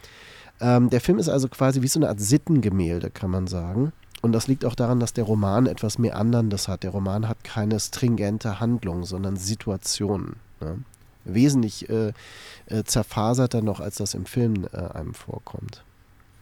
Ähm, 0.60 0.90
der 0.90 1.00
Film 1.00 1.18
ist 1.18 1.30
also 1.30 1.48
quasi 1.48 1.82
wie 1.82 1.88
so 1.88 2.00
eine 2.00 2.10
Art 2.10 2.20
Sittengemälde, 2.20 3.10
kann 3.10 3.32
man 3.32 3.48
sagen. 3.48 3.94
Und 4.26 4.34
das 4.34 4.48
liegt 4.48 4.66
auch 4.66 4.76
daran, 4.76 5.00
dass 5.00 5.14
der 5.14 5.24
Roman 5.24 5.68
etwas 5.68 5.98
mehr 5.98 6.18
Anderndes 6.18 6.68
hat. 6.68 6.84
Der 6.84 6.92
Roman 6.92 7.28
hat 7.28 7.44
keine 7.44 7.80
stringente 7.80 8.60
Handlung, 8.60 9.06
sondern 9.06 9.38
Situationen. 9.38 10.36
Ne? 10.60 10.80
wesentlich 11.26 11.90
äh, 11.90 12.14
äh, 12.68 12.84
zerfaserter 12.84 13.62
noch, 13.62 13.80
als 13.80 13.96
das 13.98 14.14
im 14.14 14.26
Film 14.26 14.68
äh, 14.72 14.78
einem 14.78 15.14
vorkommt. 15.14 15.84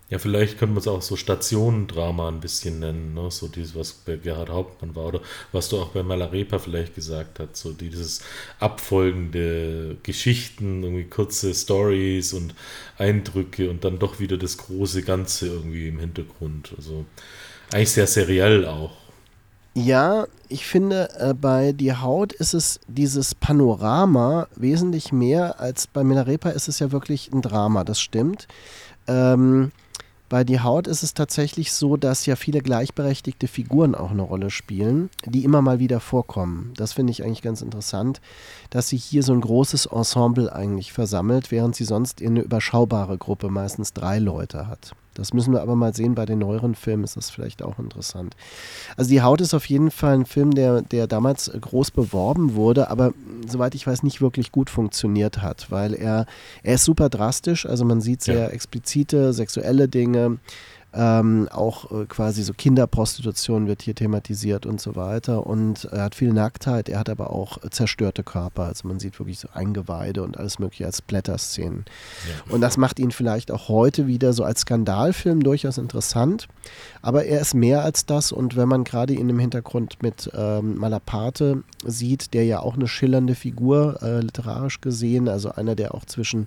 Ja, 0.10 0.20
vielleicht 0.20 0.60
könnte 0.60 0.74
man 0.74 0.82
es 0.82 0.88
auch 0.88 1.02
so 1.02 1.16
Stationendrama 1.16 2.28
ein 2.28 2.40
bisschen 2.40 2.80
nennen, 2.80 3.16
ne? 3.16 3.32
so 3.32 3.48
dieses, 3.48 3.74
was 3.74 3.94
bei 3.94 4.18
Gerhard 4.18 4.50
Hauptmann 4.50 4.96
war 4.96 5.06
oder 5.06 5.22
was 5.52 5.70
du 5.70 5.80
auch 5.80 5.90
bei 5.90 6.04
Malarepa 6.04 6.60
vielleicht 6.60 6.94
gesagt 6.94 7.40
hast, 7.40 7.56
so 7.56 7.72
dieses 7.72 8.22
abfolgende 8.60 9.98
Geschichten, 10.04 10.84
irgendwie 10.84 11.06
kurze 11.06 11.56
Stories 11.56 12.34
und 12.34 12.54
Eindrücke 12.98 13.72
und 13.72 13.86
dann 13.86 13.98
doch 13.98 14.20
wieder 14.20 14.38
das 14.38 14.58
große 14.58 15.02
Ganze 15.02 15.48
irgendwie 15.48 15.88
im 15.88 15.98
Hintergrund. 15.98 16.74
Also 16.78 17.06
eigentlich 17.74 17.92
sehr 17.92 18.08
seriell 18.08 18.66
auch. 18.66 18.92
Ja, 19.76 20.28
ich 20.50 20.68
finde, 20.68 21.10
äh, 21.18 21.34
bei 21.34 21.72
Die 21.72 21.94
Haut 21.94 22.32
ist 22.32 22.54
es 22.54 22.80
dieses 22.88 23.34
Panorama 23.34 24.48
wesentlich 24.56 25.12
mehr 25.12 25.60
als 25.60 25.88
bei 25.88 26.04
Milarepa 26.04 26.50
ist 26.50 26.68
es 26.68 26.78
ja 26.78 26.92
wirklich 26.92 27.32
ein 27.34 27.42
Drama, 27.42 27.84
das 27.84 28.00
stimmt. 28.00 28.48
Ähm, 29.08 29.72
bei 30.30 30.44
Die 30.44 30.60
Haut 30.60 30.88
ist 30.88 31.02
es 31.02 31.16
tatsächlich 31.16 31.72
so, 31.74 31.98
dass 31.98 32.28
ja 32.28 32.36
viele 32.36 32.62
gleichberechtigte 32.62 33.48
Figuren 33.48 33.96
auch 33.96 34.12
eine 34.12 34.22
Rolle 34.22 34.52
spielen, 34.52 35.10
die 35.26 35.44
immer 35.44 35.64
mal 35.64 35.80
wieder 35.80 36.00
vorkommen. 36.00 36.74
Das 36.76 36.94
finde 36.94 37.12
ich 37.12 37.24
eigentlich 37.24 37.42
ganz 37.42 37.64
interessant, 37.64 38.22
dass 38.70 38.90
sie 38.90 38.98
hier 38.98 39.24
so 39.24 39.34
ein 39.34 39.42
großes 39.42 39.88
Ensemble 39.88 40.54
eigentlich 40.54 40.94
versammelt, 40.94 41.52
während 41.52 41.76
sie 41.76 41.84
sonst 41.86 42.22
eine 42.22 42.42
überschaubare 42.42 43.18
Gruppe, 43.18 43.50
meistens 43.50 43.94
drei 43.94 44.20
Leute 44.20 44.68
hat. 44.68 44.96
Das 45.14 45.34
müssen 45.34 45.54
wir 45.54 45.62
aber 45.62 45.76
mal 45.76 45.94
sehen. 45.94 46.16
Bei 46.16 46.26
den 46.26 46.40
neueren 46.40 46.76
Filmen 46.76 47.04
ist 47.04 47.18
das 47.18 47.30
vielleicht 47.30 47.62
auch 47.64 47.80
interessant. 47.80 48.36
Also 48.98 49.10
Die 49.10 49.22
Haut 49.22 49.42
ist 49.42 49.54
auf 49.54 49.66
jeden 49.66 49.92
Fall 49.92 50.14
ein 50.16 50.26
Film, 50.26 50.52
der, 50.52 50.82
der 50.82 51.08
damals 51.08 51.52
groß 51.60 51.92
beworben 51.92 52.56
wurde, 52.56 52.90
aber 52.90 53.14
soweit 53.48 53.76
ich 53.76 53.86
weiß, 53.86 54.04
nicht 54.04 54.22
wirklich 54.22 54.52
gut 54.52 54.70
funktioniert 54.70 55.42
hat, 55.42 55.70
weil 55.70 55.94
er, 55.94 56.26
er 56.64 56.76
ist 56.76 56.86
super 56.86 57.10
drastisch. 57.10 57.66
Also 57.66 57.86
man 57.86 58.02
sieht 58.02 58.22
sehr 58.22 58.40
ja. 58.40 58.48
explizite 58.48 59.34
sexuelle 59.34 59.88
Dinge. 59.88 60.38
Ähm, 60.96 61.48
auch 61.52 61.92
äh, 61.92 62.06
quasi 62.06 62.44
so 62.44 62.54
Kinderprostitution 62.54 63.68
wird 63.68 63.82
hier 63.82 63.96
thematisiert 63.96 64.66
und 64.68 64.80
so 64.80 64.96
weiter. 64.96 65.48
Und 65.48 65.86
er 65.86 66.04
hat 66.04 66.16
viel 66.16 66.32
Nacktheit, 66.32 66.88
er 66.88 67.00
hat 67.00 67.10
aber 67.10 67.32
auch 67.32 67.58
zerstörte 67.72 68.24
Körper. 68.24 68.66
Also 68.66 68.88
man 68.88 69.00
sieht 69.00 69.20
wirklich 69.20 69.40
so 69.40 69.48
Eingeweide 69.54 70.22
und 70.22 70.38
alles 70.38 70.60
mögliche 70.60 70.86
als 70.86 71.02
Blätterszenen. 71.02 71.86
Ja. 72.28 72.54
Und 72.54 72.62
das 72.62 72.78
macht 72.78 73.00
ihn 73.00 73.12
vielleicht 73.12 73.52
auch 73.52 73.70
heute 73.70 74.06
wieder 74.06 74.34
so 74.34 74.44
als 74.44 74.62
Skandalfilm 74.62 75.42
durchaus 75.42 75.80
interessant. 75.80 76.48
Aber 77.02 77.26
er 77.26 77.42
ist 77.42 77.56
mehr 77.56 77.84
als 77.84 78.06
das. 78.06 78.32
Und 78.32 78.56
wenn 78.56 78.70
man 78.70 78.84
gerade 78.84 79.14
ihn 79.14 79.30
im 79.30 79.40
Hintergrund 79.40 80.04
mit 80.04 80.30
ähm, 80.36 80.78
Malaparte 80.78 81.64
sieht, 81.86 82.36
der 82.36 82.46
ja 82.46 82.60
auch 82.60 82.76
eine 82.76 82.88
schillernde 82.88 83.34
Figur 83.34 83.98
äh, 84.04 84.20
literarisch 84.20 84.80
gesehen, 84.80 85.28
also 85.28 85.52
einer, 85.52 85.76
der 85.76 85.96
auch 85.96 86.06
zwischen 86.06 86.46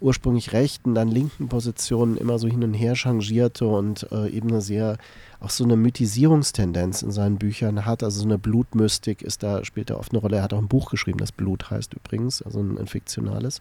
ursprünglich 0.00 0.52
rechten, 0.52 0.94
dann 0.94 1.08
linken 1.08 1.48
Positionen 1.48 2.16
immer 2.16 2.38
so 2.38 2.48
hin 2.48 2.64
und 2.64 2.74
her 2.74 2.94
changierte 2.94 3.66
und 3.66 4.06
äh, 4.12 4.28
eben 4.28 4.48
eine 4.48 4.60
sehr, 4.60 4.98
auch 5.40 5.50
so 5.50 5.64
eine 5.64 5.76
Mythisierungstendenz 5.76 7.02
in 7.02 7.12
seinen 7.12 7.38
Büchern 7.38 7.84
hat. 7.84 8.02
Also 8.02 8.20
so 8.20 8.26
eine 8.26 8.38
Blutmystik 8.38 9.22
ist 9.22 9.42
da, 9.42 9.64
spielt 9.64 9.90
da 9.90 9.96
oft 9.96 10.12
eine 10.12 10.20
Rolle. 10.20 10.36
Er 10.36 10.42
hat 10.42 10.52
auch 10.52 10.58
ein 10.58 10.68
Buch 10.68 10.90
geschrieben, 10.90 11.18
das 11.18 11.32
Blut 11.32 11.70
heißt 11.70 11.94
übrigens, 11.94 12.42
also 12.42 12.60
ein, 12.60 12.86
fiktionales. 12.86 13.60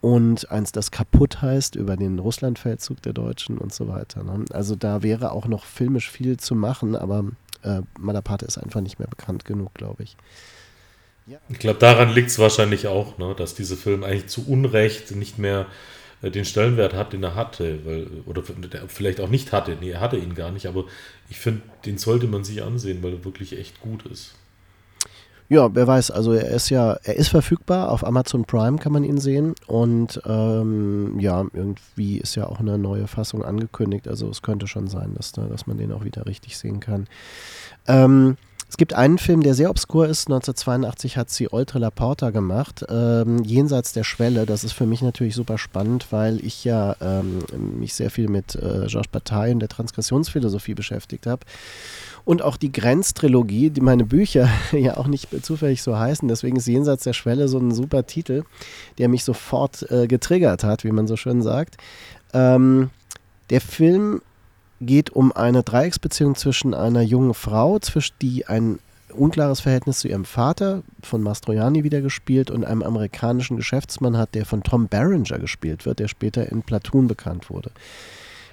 Und 0.00 0.50
eins, 0.50 0.72
das 0.72 0.90
kaputt 0.90 1.42
heißt, 1.42 1.76
über 1.76 1.96
den 1.96 2.18
Russlandfeldzug 2.18 3.00
der 3.02 3.12
Deutschen 3.12 3.58
und 3.58 3.72
so 3.72 3.86
weiter. 3.86 4.24
Ne? 4.24 4.44
Also 4.50 4.74
da 4.74 5.02
wäre 5.02 5.30
auch 5.32 5.46
noch 5.46 5.64
filmisch 5.64 6.10
viel 6.10 6.38
zu 6.38 6.56
machen, 6.56 6.96
aber 6.96 7.24
äh, 7.62 7.82
Malaparte 7.98 8.44
ist 8.44 8.58
einfach 8.58 8.80
nicht 8.80 8.98
mehr 8.98 9.08
bekannt 9.08 9.44
genug, 9.44 9.74
glaube 9.74 10.02
ich. 10.02 10.16
Ich 11.48 11.58
glaube, 11.58 11.78
daran 11.78 12.10
liegt 12.10 12.30
es 12.30 12.38
wahrscheinlich 12.38 12.86
auch, 12.86 13.18
ne, 13.18 13.34
dass 13.36 13.54
dieser 13.54 13.76
Film 13.76 14.04
eigentlich 14.04 14.26
zu 14.26 14.46
Unrecht 14.48 15.12
nicht 15.12 15.38
mehr 15.38 15.66
äh, 16.22 16.30
den 16.30 16.44
Stellenwert 16.44 16.94
hat, 16.94 17.12
den 17.12 17.22
er 17.22 17.34
hatte, 17.34 17.84
weil, 17.84 18.06
oder 18.26 18.42
vielleicht 18.88 19.20
auch 19.20 19.28
nicht 19.28 19.52
hatte. 19.52 19.76
Nee, 19.80 19.90
er 19.90 20.00
hatte 20.00 20.16
ihn 20.16 20.34
gar 20.34 20.50
nicht, 20.50 20.66
aber 20.66 20.84
ich 21.30 21.38
finde, 21.38 21.62
den 21.84 21.98
sollte 21.98 22.26
man 22.26 22.44
sich 22.44 22.62
ansehen, 22.62 23.02
weil 23.02 23.12
er 23.12 23.24
wirklich 23.24 23.58
echt 23.58 23.80
gut 23.80 24.06
ist. 24.06 24.34
Ja, 25.48 25.68
wer 25.74 25.86
weiß, 25.86 26.10
also 26.10 26.32
er 26.32 26.48
ist 26.48 26.70
ja, 26.70 26.94
er 27.02 27.14
ist 27.16 27.28
verfügbar, 27.28 27.90
auf 27.90 28.06
Amazon 28.06 28.46
Prime 28.46 28.78
kann 28.78 28.92
man 28.92 29.04
ihn 29.04 29.18
sehen 29.18 29.54
und 29.66 30.18
ähm, 30.24 31.20
ja, 31.20 31.44
irgendwie 31.52 32.16
ist 32.16 32.36
ja 32.36 32.46
auch 32.46 32.58
eine 32.58 32.78
neue 32.78 33.06
Fassung 33.06 33.44
angekündigt, 33.44 34.08
also 34.08 34.30
es 34.30 34.40
könnte 34.40 34.66
schon 34.66 34.88
sein, 34.88 35.12
dass, 35.14 35.32
da, 35.32 35.42
dass 35.42 35.66
man 35.66 35.76
den 35.76 35.92
auch 35.92 36.04
wieder 36.04 36.24
richtig 36.24 36.56
sehen 36.56 36.80
kann. 36.80 37.06
Ähm, 37.86 38.38
es 38.72 38.78
gibt 38.78 38.94
einen 38.94 39.18
Film, 39.18 39.42
der 39.42 39.52
sehr 39.52 39.68
obskur 39.68 40.08
ist. 40.08 40.28
1982 40.28 41.18
hat 41.18 41.28
sie 41.28 41.52
Oltre 41.52 41.78
La 41.78 41.90
Porta 41.90 42.30
gemacht, 42.30 42.82
ähm, 42.88 43.44
Jenseits 43.44 43.92
der 43.92 44.02
Schwelle. 44.02 44.46
Das 44.46 44.64
ist 44.64 44.72
für 44.72 44.86
mich 44.86 45.02
natürlich 45.02 45.34
super 45.34 45.58
spannend, 45.58 46.06
weil 46.08 46.42
ich 46.42 46.64
ja 46.64 46.96
ähm, 47.02 47.40
mich 47.78 47.92
sehr 47.92 48.10
viel 48.10 48.28
mit 48.28 48.54
äh, 48.54 48.86
Georges 48.86 49.08
Bataille 49.08 49.52
und 49.52 49.60
der 49.60 49.68
Transgressionsphilosophie 49.68 50.72
beschäftigt 50.72 51.26
habe. 51.26 51.42
Und 52.24 52.40
auch 52.40 52.56
die 52.56 52.72
Grenztrilogie, 52.72 53.68
die 53.68 53.82
meine 53.82 54.06
Bücher 54.06 54.48
ja 54.72 54.96
auch 54.96 55.06
nicht 55.06 55.28
zufällig 55.44 55.82
so 55.82 55.98
heißen. 55.98 56.26
Deswegen 56.26 56.56
ist 56.56 56.66
Jenseits 56.66 57.04
der 57.04 57.12
Schwelle 57.12 57.48
so 57.48 57.58
ein 57.58 57.74
super 57.74 58.06
Titel, 58.06 58.44
der 58.96 59.10
mich 59.10 59.24
sofort 59.24 59.82
äh, 59.90 60.06
getriggert 60.06 60.64
hat, 60.64 60.82
wie 60.84 60.92
man 60.92 61.06
so 61.06 61.16
schön 61.16 61.42
sagt. 61.42 61.76
Ähm, 62.32 62.88
der 63.50 63.60
Film 63.60 64.22
geht 64.86 65.10
um 65.10 65.32
eine 65.32 65.62
Dreiecksbeziehung 65.62 66.34
zwischen 66.34 66.74
einer 66.74 67.02
jungen 67.02 67.34
Frau, 67.34 67.78
zwischen 67.78 68.14
die 68.20 68.46
ein 68.46 68.78
unklares 69.12 69.60
Verhältnis 69.60 70.00
zu 70.00 70.08
ihrem 70.08 70.24
Vater, 70.24 70.82
von 71.02 71.22
Mastroianni 71.22 71.84
wieder 71.84 72.00
gespielt, 72.00 72.50
und 72.50 72.64
einem 72.64 72.82
amerikanischen 72.82 73.56
Geschäftsmann 73.56 74.16
hat, 74.16 74.34
der 74.34 74.46
von 74.46 74.62
Tom 74.62 74.88
Berenger 74.88 75.38
gespielt 75.38 75.86
wird, 75.86 75.98
der 75.98 76.08
später 76.08 76.50
in 76.50 76.62
Platoon 76.62 77.08
bekannt 77.08 77.50
wurde. 77.50 77.70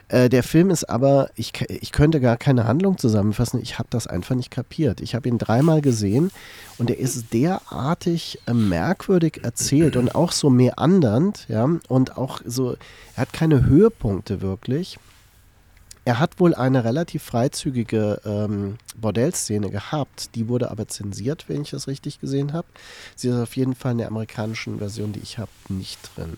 Äh, 0.10 0.28
der 0.28 0.44
Film 0.44 0.70
ist 0.70 0.90
aber, 0.90 1.30
ich, 1.36 1.54
ich 1.70 1.92
könnte 1.92 2.20
gar 2.20 2.36
keine 2.36 2.66
Handlung 2.66 2.98
zusammenfassen, 2.98 3.62
ich 3.62 3.80
habe 3.80 3.90
das 3.92 4.08
einfach 4.08 4.36
nicht 4.36 4.52
kapiert. 4.52 5.02
Ich 5.02 5.16
habe 5.16 5.30
ihn 5.30 5.38
dreimal 5.38 5.82
gesehen 5.82 6.32
und 6.78 6.90
er 6.90 7.00
ist 7.00 7.32
derartig 7.34 8.40
äh, 8.48 8.54
merkwürdig 8.54 9.42
erzählt 9.44 9.96
und 9.96 10.16
auch 10.16 10.32
so 10.32 10.50
meandernd, 10.50 11.46
ja, 11.48 11.70
und 11.88 12.18
auch 12.18 12.42
so, 12.46 12.76
er 13.16 13.22
hat 13.22 13.34
keine 13.34 13.66
Höhepunkte 13.66 14.42
wirklich. 14.42 14.98
Er 16.10 16.18
hat 16.18 16.40
wohl 16.40 16.56
eine 16.56 16.86
relativ 16.86 17.22
freizügige 17.22 18.20
ähm, 18.26 18.80
Bordellszene 18.96 19.70
gehabt, 19.70 20.34
die 20.34 20.48
wurde 20.48 20.72
aber 20.72 20.88
zensiert, 20.88 21.46
wenn 21.48 21.62
ich 21.62 21.70
das 21.70 21.88
richtig 21.88 22.20
gesehen 22.20 22.52
habe. 22.52 22.66
Sie 23.16 23.28
ist 23.28 23.36
auf 23.36 23.56
jeden 23.56 23.76
Fall 23.76 23.92
in 23.92 24.00
der 24.00 24.08
amerikanischen 24.08 24.80
Version, 24.80 25.14
die 25.14 25.20
ich 25.20 25.38
habe, 25.38 25.52
nicht 25.68 26.00
drin. 26.16 26.38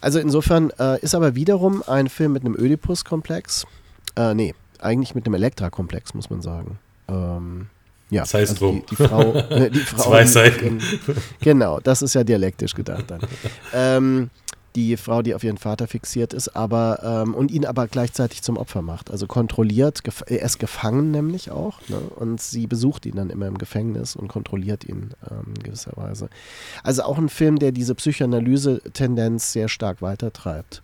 Also 0.00 0.18
insofern 0.18 0.70
äh, 0.78 0.98
ist 1.00 1.14
aber 1.14 1.34
wiederum 1.34 1.82
ein 1.86 2.08
Film 2.08 2.32
mit 2.32 2.42
einem 2.42 2.54
Oedipus-Komplex. 2.54 3.66
Äh, 4.16 4.32
nee, 4.32 4.54
eigentlich 4.78 5.14
mit 5.14 5.26
einem 5.26 5.34
Elektra-Komplex, 5.34 6.14
muss 6.14 6.30
man 6.30 6.40
sagen. 6.40 6.78
Ähm, 7.08 7.66
ja, 8.08 8.22
das 8.22 8.32
heißt 8.32 8.52
also 8.52 8.72
die, 8.72 8.86
die, 8.86 8.96
Frau, 8.96 9.34
äh, 9.34 9.70
die 9.70 9.78
Frau. 9.80 10.04
Zwei 10.04 10.24
Seiten. 10.24 10.80
genau, 11.42 11.80
das 11.80 12.00
ist 12.00 12.14
ja 12.14 12.24
dialektisch 12.24 12.72
gedacht 12.72 13.04
dann. 13.08 13.20
ähm, 13.74 14.30
die 14.76 14.96
Frau, 14.96 15.22
die 15.22 15.34
auf 15.34 15.44
ihren 15.44 15.58
Vater 15.58 15.86
fixiert 15.86 16.32
ist, 16.32 16.48
aber 16.56 17.00
ähm, 17.02 17.34
und 17.34 17.50
ihn 17.50 17.64
aber 17.64 17.86
gleichzeitig 17.86 18.42
zum 18.42 18.56
Opfer 18.56 18.82
macht. 18.82 19.10
Also 19.10 19.26
kontrolliert, 19.26 20.00
er 20.26 20.42
ist 20.42 20.58
gefangen 20.58 21.10
nämlich 21.10 21.50
auch, 21.50 21.80
ne? 21.88 21.98
und 22.16 22.40
sie 22.40 22.66
besucht 22.66 23.06
ihn 23.06 23.16
dann 23.16 23.30
immer 23.30 23.46
im 23.46 23.58
Gefängnis 23.58 24.16
und 24.16 24.28
kontrolliert 24.28 24.84
ihn 24.84 25.10
ähm, 25.30 25.54
in 25.56 25.62
gewisser 25.62 25.92
Weise. 25.94 26.28
Also 26.82 27.04
auch 27.04 27.18
ein 27.18 27.28
Film, 27.28 27.58
der 27.58 27.70
diese 27.72 27.94
Psychoanalyse-Tendenz 27.94 29.52
sehr 29.52 29.68
stark 29.68 30.02
weitertreibt. 30.02 30.82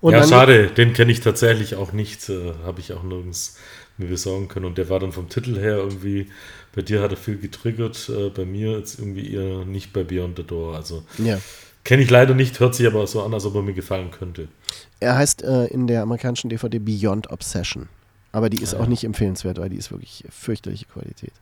Und 0.00 0.12
ja, 0.12 0.26
schade, 0.26 0.66
den 0.66 0.92
kenne 0.94 1.12
ich 1.12 1.20
tatsächlich 1.20 1.76
auch 1.76 1.92
nicht, 1.92 2.28
äh, 2.28 2.54
habe 2.64 2.80
ich 2.80 2.92
auch 2.92 3.04
nirgends 3.04 3.56
mir 3.98 4.08
besorgen 4.08 4.48
können. 4.48 4.66
Und 4.66 4.78
der 4.78 4.88
war 4.88 4.98
dann 4.98 5.12
vom 5.12 5.28
Titel 5.28 5.58
her 5.58 5.76
irgendwie, 5.76 6.28
bei 6.74 6.82
dir 6.82 7.02
hat 7.02 7.12
er 7.12 7.16
viel 7.16 7.38
getriggert, 7.38 8.08
äh, 8.08 8.30
bei 8.30 8.44
mir 8.44 8.78
jetzt 8.78 8.98
irgendwie 8.98 9.32
eher 9.32 9.64
nicht 9.64 9.92
bei 9.92 10.02
Beyond 10.02 10.38
the 10.38 10.44
Door. 10.44 10.74
Also 10.74 11.04
ja. 11.18 11.38
Kenne 11.84 12.02
ich 12.02 12.10
leider 12.10 12.34
nicht, 12.34 12.60
hört 12.60 12.74
sich 12.74 12.86
aber 12.86 13.06
so 13.06 13.22
an, 13.22 13.34
als 13.34 13.44
ob 13.44 13.56
er 13.56 13.62
mir 13.62 13.72
gefallen 13.72 14.10
könnte. 14.10 14.48
Er 15.00 15.16
heißt 15.16 15.42
äh, 15.42 15.66
in 15.66 15.86
der 15.86 16.02
amerikanischen 16.02 16.48
DVD 16.48 16.78
Beyond 16.78 17.30
Obsession. 17.30 17.88
Aber 18.30 18.48
die 18.48 18.62
ist 18.62 18.74
ah, 18.74 18.80
auch 18.80 18.86
nicht 18.86 19.04
empfehlenswert, 19.04 19.58
weil 19.58 19.68
die 19.68 19.76
ist 19.76 19.90
wirklich 19.90 20.24
fürchterliche 20.30 20.86
Qualität. 20.86 21.32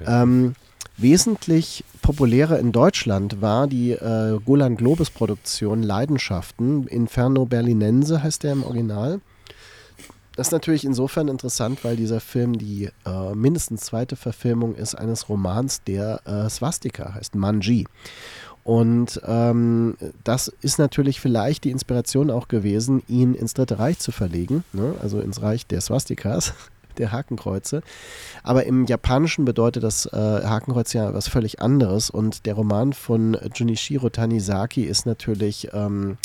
Okay. 0.00 0.04
Ähm, 0.06 0.54
wesentlich 0.96 1.84
populärer 2.02 2.58
in 2.58 2.72
Deutschland 2.72 3.42
war 3.42 3.66
die 3.66 3.92
äh, 3.92 4.38
Golan 4.44 4.76
Globus 4.76 5.10
Produktion 5.10 5.82
Leidenschaften. 5.82 6.86
Inferno 6.86 7.44
Berlinense 7.44 8.22
heißt 8.22 8.42
der 8.42 8.52
im 8.52 8.64
Original. 8.64 9.20
Das 10.36 10.48
ist 10.48 10.52
natürlich 10.52 10.84
insofern 10.84 11.28
interessant, 11.28 11.84
weil 11.84 11.96
dieser 11.96 12.20
Film 12.20 12.58
die 12.58 12.88
äh, 13.06 13.34
mindestens 13.34 13.82
zweite 13.82 14.16
Verfilmung 14.16 14.74
ist 14.74 14.94
eines 14.94 15.28
Romans, 15.28 15.82
der 15.86 16.20
äh, 16.26 16.50
Swastika 16.50 17.14
heißt, 17.14 17.36
Manji. 17.36 17.86
Und 18.64 19.20
ähm, 19.26 19.94
das 20.24 20.48
ist 20.62 20.78
natürlich 20.78 21.20
vielleicht 21.20 21.64
die 21.64 21.70
Inspiration 21.70 22.30
auch 22.30 22.48
gewesen, 22.48 23.02
ihn 23.08 23.34
ins 23.34 23.52
Dritte 23.52 23.78
Reich 23.78 23.98
zu 23.98 24.10
verlegen, 24.10 24.64
ne? 24.72 24.94
also 25.02 25.20
ins 25.20 25.42
Reich 25.42 25.66
der 25.66 25.82
Swastikas, 25.82 26.54
der 26.98 27.12
Hakenkreuze. 27.12 27.82
Aber 28.42 28.64
im 28.64 28.86
Japanischen 28.86 29.44
bedeutet 29.44 29.84
das 29.84 30.06
äh, 30.06 30.16
Hakenkreuz 30.16 30.94
ja 30.94 31.12
was 31.12 31.28
völlig 31.28 31.60
anderes. 31.60 32.08
Und 32.08 32.46
der 32.46 32.54
Roman 32.54 32.94
von 32.94 33.36
Junichiro 33.54 34.08
Tanizaki 34.08 34.84
ist 34.84 35.04
natürlich 35.04 35.68
ähm, 35.74 36.16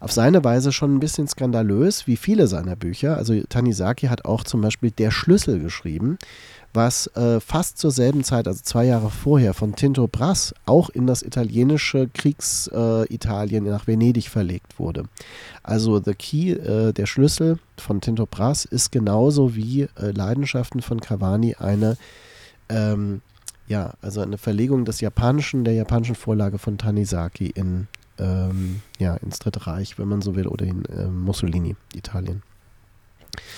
auf 0.00 0.12
seine 0.12 0.44
Weise 0.44 0.72
schon 0.72 0.94
ein 0.94 1.00
bisschen 1.00 1.28
skandalös, 1.28 2.06
wie 2.06 2.16
viele 2.16 2.46
seiner 2.46 2.76
Bücher. 2.76 3.18
Also 3.18 3.38
Tanizaki 3.48 4.06
hat 4.06 4.24
auch 4.24 4.44
zum 4.44 4.62
Beispiel 4.62 4.90
Der 4.92 5.10
Schlüssel 5.10 5.60
geschrieben 5.60 6.16
was 6.76 7.08
äh, 7.16 7.40
fast 7.40 7.78
zur 7.78 7.90
selben 7.90 8.22
Zeit, 8.22 8.46
also 8.46 8.62
zwei 8.62 8.84
Jahre 8.84 9.10
vorher, 9.10 9.54
von 9.54 9.74
Tinto 9.74 10.06
Brass 10.06 10.54
auch 10.66 10.90
in 10.90 11.08
das 11.08 11.22
italienische 11.22 12.08
Kriegsitalien 12.14 13.66
äh, 13.66 13.70
nach 13.70 13.88
Venedig 13.88 14.28
verlegt 14.28 14.78
wurde. 14.78 15.04
Also 15.64 16.00
The 16.00 16.14
Key, 16.14 16.52
äh, 16.52 16.92
der 16.92 17.06
Schlüssel 17.06 17.58
von 17.76 18.00
Tinto 18.00 18.26
Brass, 18.26 18.64
ist 18.64 18.92
genauso 18.92 19.56
wie 19.56 19.88
äh, 19.98 20.12
Leidenschaften 20.12 20.82
von 20.82 21.00
Cavani 21.00 21.56
eine 21.58 21.96
ähm, 22.68 23.22
ja, 23.68 23.94
also 24.00 24.20
eine 24.20 24.38
Verlegung 24.38 24.84
des 24.84 25.00
japanischen, 25.00 25.64
der 25.64 25.74
japanischen 25.74 26.14
Vorlage 26.14 26.58
von 26.58 26.78
Tanizaki 26.78 27.48
in, 27.48 27.88
ähm, 28.18 28.80
ja, 28.98 29.16
ins 29.16 29.38
Dritte 29.38 29.66
Reich, 29.66 29.98
wenn 29.98 30.08
man 30.08 30.22
so 30.22 30.36
will, 30.36 30.46
oder 30.46 30.66
in 30.66 30.84
äh, 30.84 31.06
Mussolini, 31.06 31.76
Italien. 31.94 32.42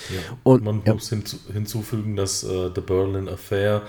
Ja. 0.09 0.37
Und 0.43 0.63
man 0.63 0.81
ja. 0.85 0.93
muss 0.93 1.09
hinzu, 1.09 1.37
hinzufügen, 1.51 2.15
dass 2.15 2.43
äh, 2.43 2.69
The 2.73 2.81
Berlin 2.81 3.27
Affair, 3.27 3.83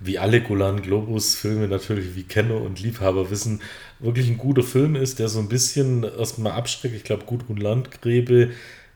wie 0.00 0.18
alle 0.18 0.42
Golan 0.42 0.82
Globus-Filme 0.82 1.68
natürlich, 1.68 2.14
wie 2.14 2.24
Kenner 2.24 2.60
und 2.60 2.80
Liebhaber 2.80 3.30
wissen, 3.30 3.60
wirklich 3.98 4.28
ein 4.28 4.38
guter 4.38 4.62
Film 4.62 4.94
ist, 4.94 5.18
der 5.18 5.28
so 5.28 5.38
ein 5.38 5.48
bisschen 5.48 6.04
erstmal 6.04 6.52
abschreckt. 6.52 6.94
Ich 6.94 7.04
glaube, 7.04 7.24
Gudrun 7.24 7.56
Landgräbe 7.56 8.50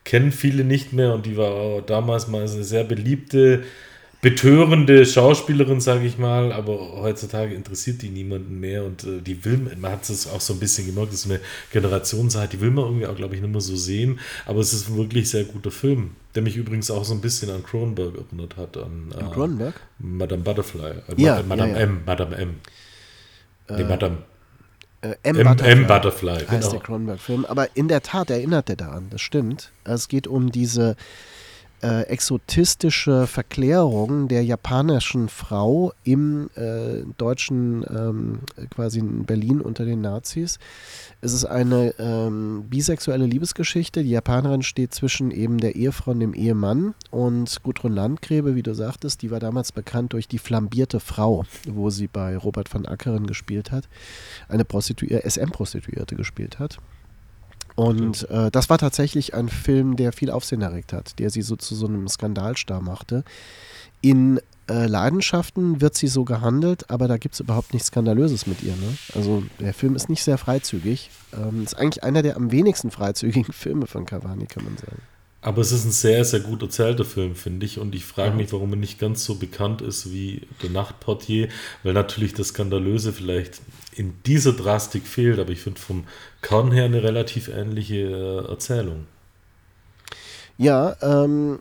kennen 0.04 0.32
viele 0.32 0.64
nicht 0.64 0.92
mehr 0.92 1.14
und 1.14 1.26
die 1.26 1.36
war 1.36 1.82
damals 1.82 2.28
mal 2.28 2.42
eine 2.42 2.64
sehr 2.64 2.84
beliebte 2.84 3.62
betörende 4.22 5.06
Schauspielerin, 5.06 5.80
sage 5.80 6.06
ich 6.06 6.18
mal, 6.18 6.52
aber 6.52 7.00
heutzutage 7.00 7.54
interessiert 7.54 8.02
die 8.02 8.10
niemanden 8.10 8.60
mehr 8.60 8.84
und 8.84 9.04
äh, 9.04 9.20
die 9.22 9.44
will, 9.44 9.70
man 9.78 9.92
hat 9.92 10.08
es 10.10 10.26
auch 10.26 10.40
so 10.40 10.52
ein 10.52 10.60
bisschen 10.60 10.86
gemerkt, 10.86 11.12
das 11.12 11.24
ist 11.24 11.30
eine 11.30 11.40
Generationssache, 11.72 12.48
die 12.48 12.60
will 12.60 12.70
man 12.70 12.84
irgendwie 12.84 13.06
auch, 13.06 13.16
glaube 13.16 13.34
ich, 13.34 13.40
nicht 13.40 13.50
mehr 13.50 13.60
so 13.60 13.76
sehen, 13.76 14.20
aber 14.44 14.60
es 14.60 14.74
ist 14.74 14.90
ein 14.90 14.96
wirklich 14.96 15.30
sehr 15.30 15.44
guter 15.44 15.70
Film, 15.70 16.10
der 16.34 16.42
mich 16.42 16.56
übrigens 16.56 16.90
auch 16.90 17.04
so 17.04 17.14
ein 17.14 17.20
bisschen 17.20 17.50
an 17.50 17.62
Cronenberg 17.64 18.14
erinnert 18.16 18.56
hat, 18.56 18.76
an 18.76 19.12
äh, 19.18 19.32
Cronenberg? 19.32 19.74
Madame 19.98 20.42
Butterfly, 20.42 20.90
äh, 21.08 21.14
ja, 21.16 21.42
Madame 21.42 21.72
ja, 21.72 21.78
ja. 21.78 21.84
M, 21.84 22.02
Madame 22.06 22.36
M. 22.36 22.60
Äh, 23.68 23.76
nee, 23.76 23.84
Madame 23.84 24.18
äh, 25.02 25.14
M, 25.22 25.36
M, 25.36 25.46
Butterfly, 25.46 25.72
M 25.72 25.86
Butterfly 25.86 26.38
heißt 26.38 26.48
genau. 26.50 26.70
der 26.70 26.80
Cronenberg-Film, 26.80 27.44
aber 27.46 27.76
in 27.76 27.88
der 27.88 28.02
Tat 28.02 28.30
erinnert 28.30 28.68
er 28.68 28.76
daran, 28.76 29.08
das 29.10 29.22
stimmt. 29.22 29.72
Es 29.84 30.08
geht 30.08 30.26
um 30.26 30.52
diese 30.52 30.96
äh, 31.82 32.02
exotistische 32.02 33.26
Verklärung 33.26 34.28
der 34.28 34.44
japanischen 34.44 35.28
Frau 35.28 35.92
im 36.04 36.50
äh, 36.54 37.02
deutschen, 37.16 37.84
ähm, 37.88 38.40
quasi 38.70 38.98
in 38.98 39.24
Berlin 39.24 39.60
unter 39.60 39.84
den 39.84 40.00
Nazis. 40.00 40.58
Es 41.20 41.32
ist 41.32 41.44
eine 41.44 41.94
ähm, 41.98 42.64
bisexuelle 42.68 43.26
Liebesgeschichte. 43.26 44.02
Die 44.02 44.10
Japanerin 44.10 44.62
steht 44.62 44.94
zwischen 44.94 45.30
eben 45.30 45.58
der 45.58 45.76
Ehefrau 45.76 46.12
und 46.12 46.20
dem 46.20 46.34
Ehemann. 46.34 46.94
Und 47.10 47.62
Gudrun 47.62 47.92
Landgräbe, 47.92 48.54
wie 48.54 48.62
du 48.62 48.74
sagtest, 48.74 49.22
die 49.22 49.30
war 49.30 49.40
damals 49.40 49.72
bekannt 49.72 50.12
durch 50.12 50.28
die 50.28 50.38
flambierte 50.38 51.00
Frau, 51.00 51.44
wo 51.66 51.90
sie 51.90 52.08
bei 52.08 52.36
Robert 52.36 52.72
van 52.72 52.86
Ackeren 52.86 53.26
gespielt 53.26 53.70
hat, 53.70 53.88
eine 54.48 54.64
Prostituierte, 54.64 55.28
SM-Prostituierte 55.28 56.16
gespielt 56.16 56.58
hat. 56.58 56.78
Und 57.76 58.28
äh, 58.30 58.50
das 58.50 58.68
war 58.68 58.78
tatsächlich 58.78 59.34
ein 59.34 59.48
Film, 59.48 59.96
der 59.96 60.12
viel 60.12 60.30
Aufsehen 60.30 60.62
erregt 60.62 60.92
hat, 60.92 61.18
der 61.18 61.30
sie 61.30 61.42
so 61.42 61.56
zu 61.56 61.74
so 61.74 61.86
einem 61.86 62.08
Skandalstar 62.08 62.80
machte. 62.80 63.24
In 64.00 64.40
äh, 64.68 64.86
Leidenschaften 64.86 65.80
wird 65.80 65.96
sie 65.96 66.06
so 66.06 66.24
gehandelt, 66.24 66.88
aber 66.90 67.08
da 67.08 67.16
gibt 67.16 67.34
es 67.34 67.40
überhaupt 67.40 67.72
nichts 67.72 67.88
Skandalöses 67.88 68.46
mit 68.46 68.62
ihr. 68.62 68.76
Ne? 68.76 68.96
Also 69.14 69.42
der 69.58 69.74
Film 69.74 69.96
ist 69.96 70.08
nicht 70.08 70.22
sehr 70.22 70.38
freizügig. 70.38 71.10
Ähm, 71.36 71.64
ist 71.64 71.74
eigentlich 71.74 72.04
einer 72.04 72.22
der 72.22 72.36
am 72.36 72.52
wenigsten 72.52 72.90
freizügigen 72.90 73.52
Filme 73.52 73.86
von 73.86 74.06
Cavani, 74.06 74.46
kann 74.46 74.64
man 74.64 74.76
sagen. 74.76 75.02
Aber 75.42 75.62
es 75.62 75.72
ist 75.72 75.86
ein 75.86 75.90
sehr, 75.90 76.24
sehr 76.24 76.40
gut 76.40 76.62
erzählter 76.62 77.04
Film, 77.04 77.34
finde 77.34 77.64
ich. 77.64 77.78
Und 77.78 77.94
ich 77.94 78.04
frage 78.04 78.36
mich, 78.36 78.52
warum 78.52 78.72
er 78.74 78.76
nicht 78.76 78.98
ganz 78.98 79.24
so 79.24 79.36
bekannt 79.36 79.80
ist 79.80 80.12
wie 80.12 80.42
Der 80.62 80.70
Nachtportier, 80.70 81.48
weil 81.82 81.94
natürlich 81.94 82.34
das 82.34 82.48
Skandalöse 82.48 83.12
vielleicht 83.12 83.62
in 84.00 84.14
dieser 84.24 84.54
Drastik 84.54 85.06
fehlt. 85.06 85.38
Aber 85.38 85.50
ich 85.50 85.60
finde 85.60 85.78
vom 85.78 86.04
Kern 86.40 86.72
her 86.72 86.86
eine 86.86 87.02
relativ 87.02 87.48
ähnliche 87.48 87.96
äh, 87.96 88.50
Erzählung. 88.50 89.06
Ja, 90.56 90.96
ähm, 91.02 91.58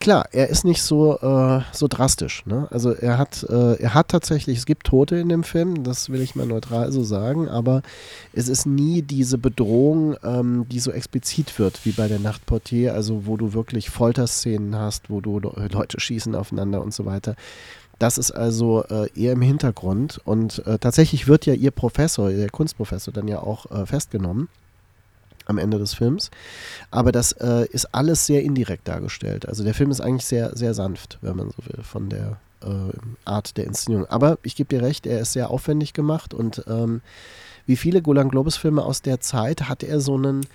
klar, 0.00 0.26
er 0.32 0.48
ist 0.48 0.64
nicht 0.64 0.82
so, 0.82 1.18
äh, 1.18 1.62
so 1.72 1.88
drastisch. 1.88 2.44
Ne? 2.46 2.68
Also 2.70 2.92
er 2.92 3.16
hat, 3.16 3.44
äh, 3.48 3.74
er 3.80 3.94
hat 3.94 4.08
tatsächlich, 4.08 4.58
es 4.58 4.66
gibt 4.66 4.86
Tote 4.86 5.16
in 5.16 5.28
dem 5.30 5.44
Film, 5.44 5.82
das 5.82 6.10
will 6.10 6.20
ich 6.20 6.34
mal 6.34 6.46
neutral 6.46 6.92
so 6.92 7.02
sagen, 7.02 7.48
aber 7.48 7.82
es 8.32 8.48
ist 8.48 8.66
nie 8.66 9.02
diese 9.02 9.38
Bedrohung, 9.38 10.16
ähm, 10.22 10.66
die 10.70 10.80
so 10.80 10.90
explizit 10.92 11.58
wird 11.58 11.84
wie 11.84 11.92
bei 11.92 12.08
der 12.08 12.18
Nachtportier, 12.18 12.94
also 12.94 13.26
wo 13.26 13.36
du 13.36 13.54
wirklich 13.54 13.90
Folterszenen 13.90 14.76
hast, 14.76 15.08
wo 15.10 15.20
du 15.20 15.40
Leute 15.40 16.00
schießen 16.00 16.34
aufeinander 16.34 16.82
und 16.82 16.92
so 16.92 17.06
weiter. 17.06 17.34
Das 17.98 18.18
ist 18.18 18.30
also 18.30 18.84
äh, 18.84 19.08
eher 19.18 19.32
im 19.32 19.40
Hintergrund 19.40 20.20
und 20.24 20.66
äh, 20.66 20.78
tatsächlich 20.78 21.28
wird 21.28 21.46
ja 21.46 21.54
ihr 21.54 21.70
Professor, 21.70 22.30
der 22.30 22.50
Kunstprofessor, 22.50 23.12
dann 23.12 23.26
ja 23.26 23.40
auch 23.40 23.70
äh, 23.70 23.86
festgenommen 23.86 24.48
am 25.46 25.58
Ende 25.58 25.78
des 25.78 25.94
Films. 25.94 26.30
Aber 26.90 27.12
das 27.12 27.32
äh, 27.32 27.66
ist 27.70 27.94
alles 27.94 28.26
sehr 28.26 28.42
indirekt 28.42 28.86
dargestellt. 28.86 29.48
Also 29.48 29.64
der 29.64 29.74
Film 29.74 29.90
ist 29.90 30.00
eigentlich 30.00 30.26
sehr, 30.26 30.56
sehr 30.56 30.74
sanft, 30.74 31.18
wenn 31.22 31.36
man 31.36 31.50
so 31.50 31.64
will, 31.66 31.82
von 31.82 32.10
der 32.10 32.38
äh, 32.62 32.92
Art 33.24 33.56
der 33.56 33.64
Inszenierung. 33.64 34.06
Aber 34.06 34.38
ich 34.42 34.56
gebe 34.56 34.68
dir 34.68 34.84
recht, 34.84 35.06
er 35.06 35.20
ist 35.20 35.32
sehr 35.32 35.50
aufwendig 35.50 35.92
gemacht 35.92 36.34
und 36.34 36.64
ähm, 36.66 37.00
wie 37.64 37.76
viele 37.76 38.02
Golan 38.02 38.28
Globus-Filme 38.28 38.84
aus 38.84 39.02
der 39.02 39.20
Zeit 39.20 39.68
hat 39.68 39.82
er 39.82 40.00
so 40.00 40.16
einen 40.16 40.46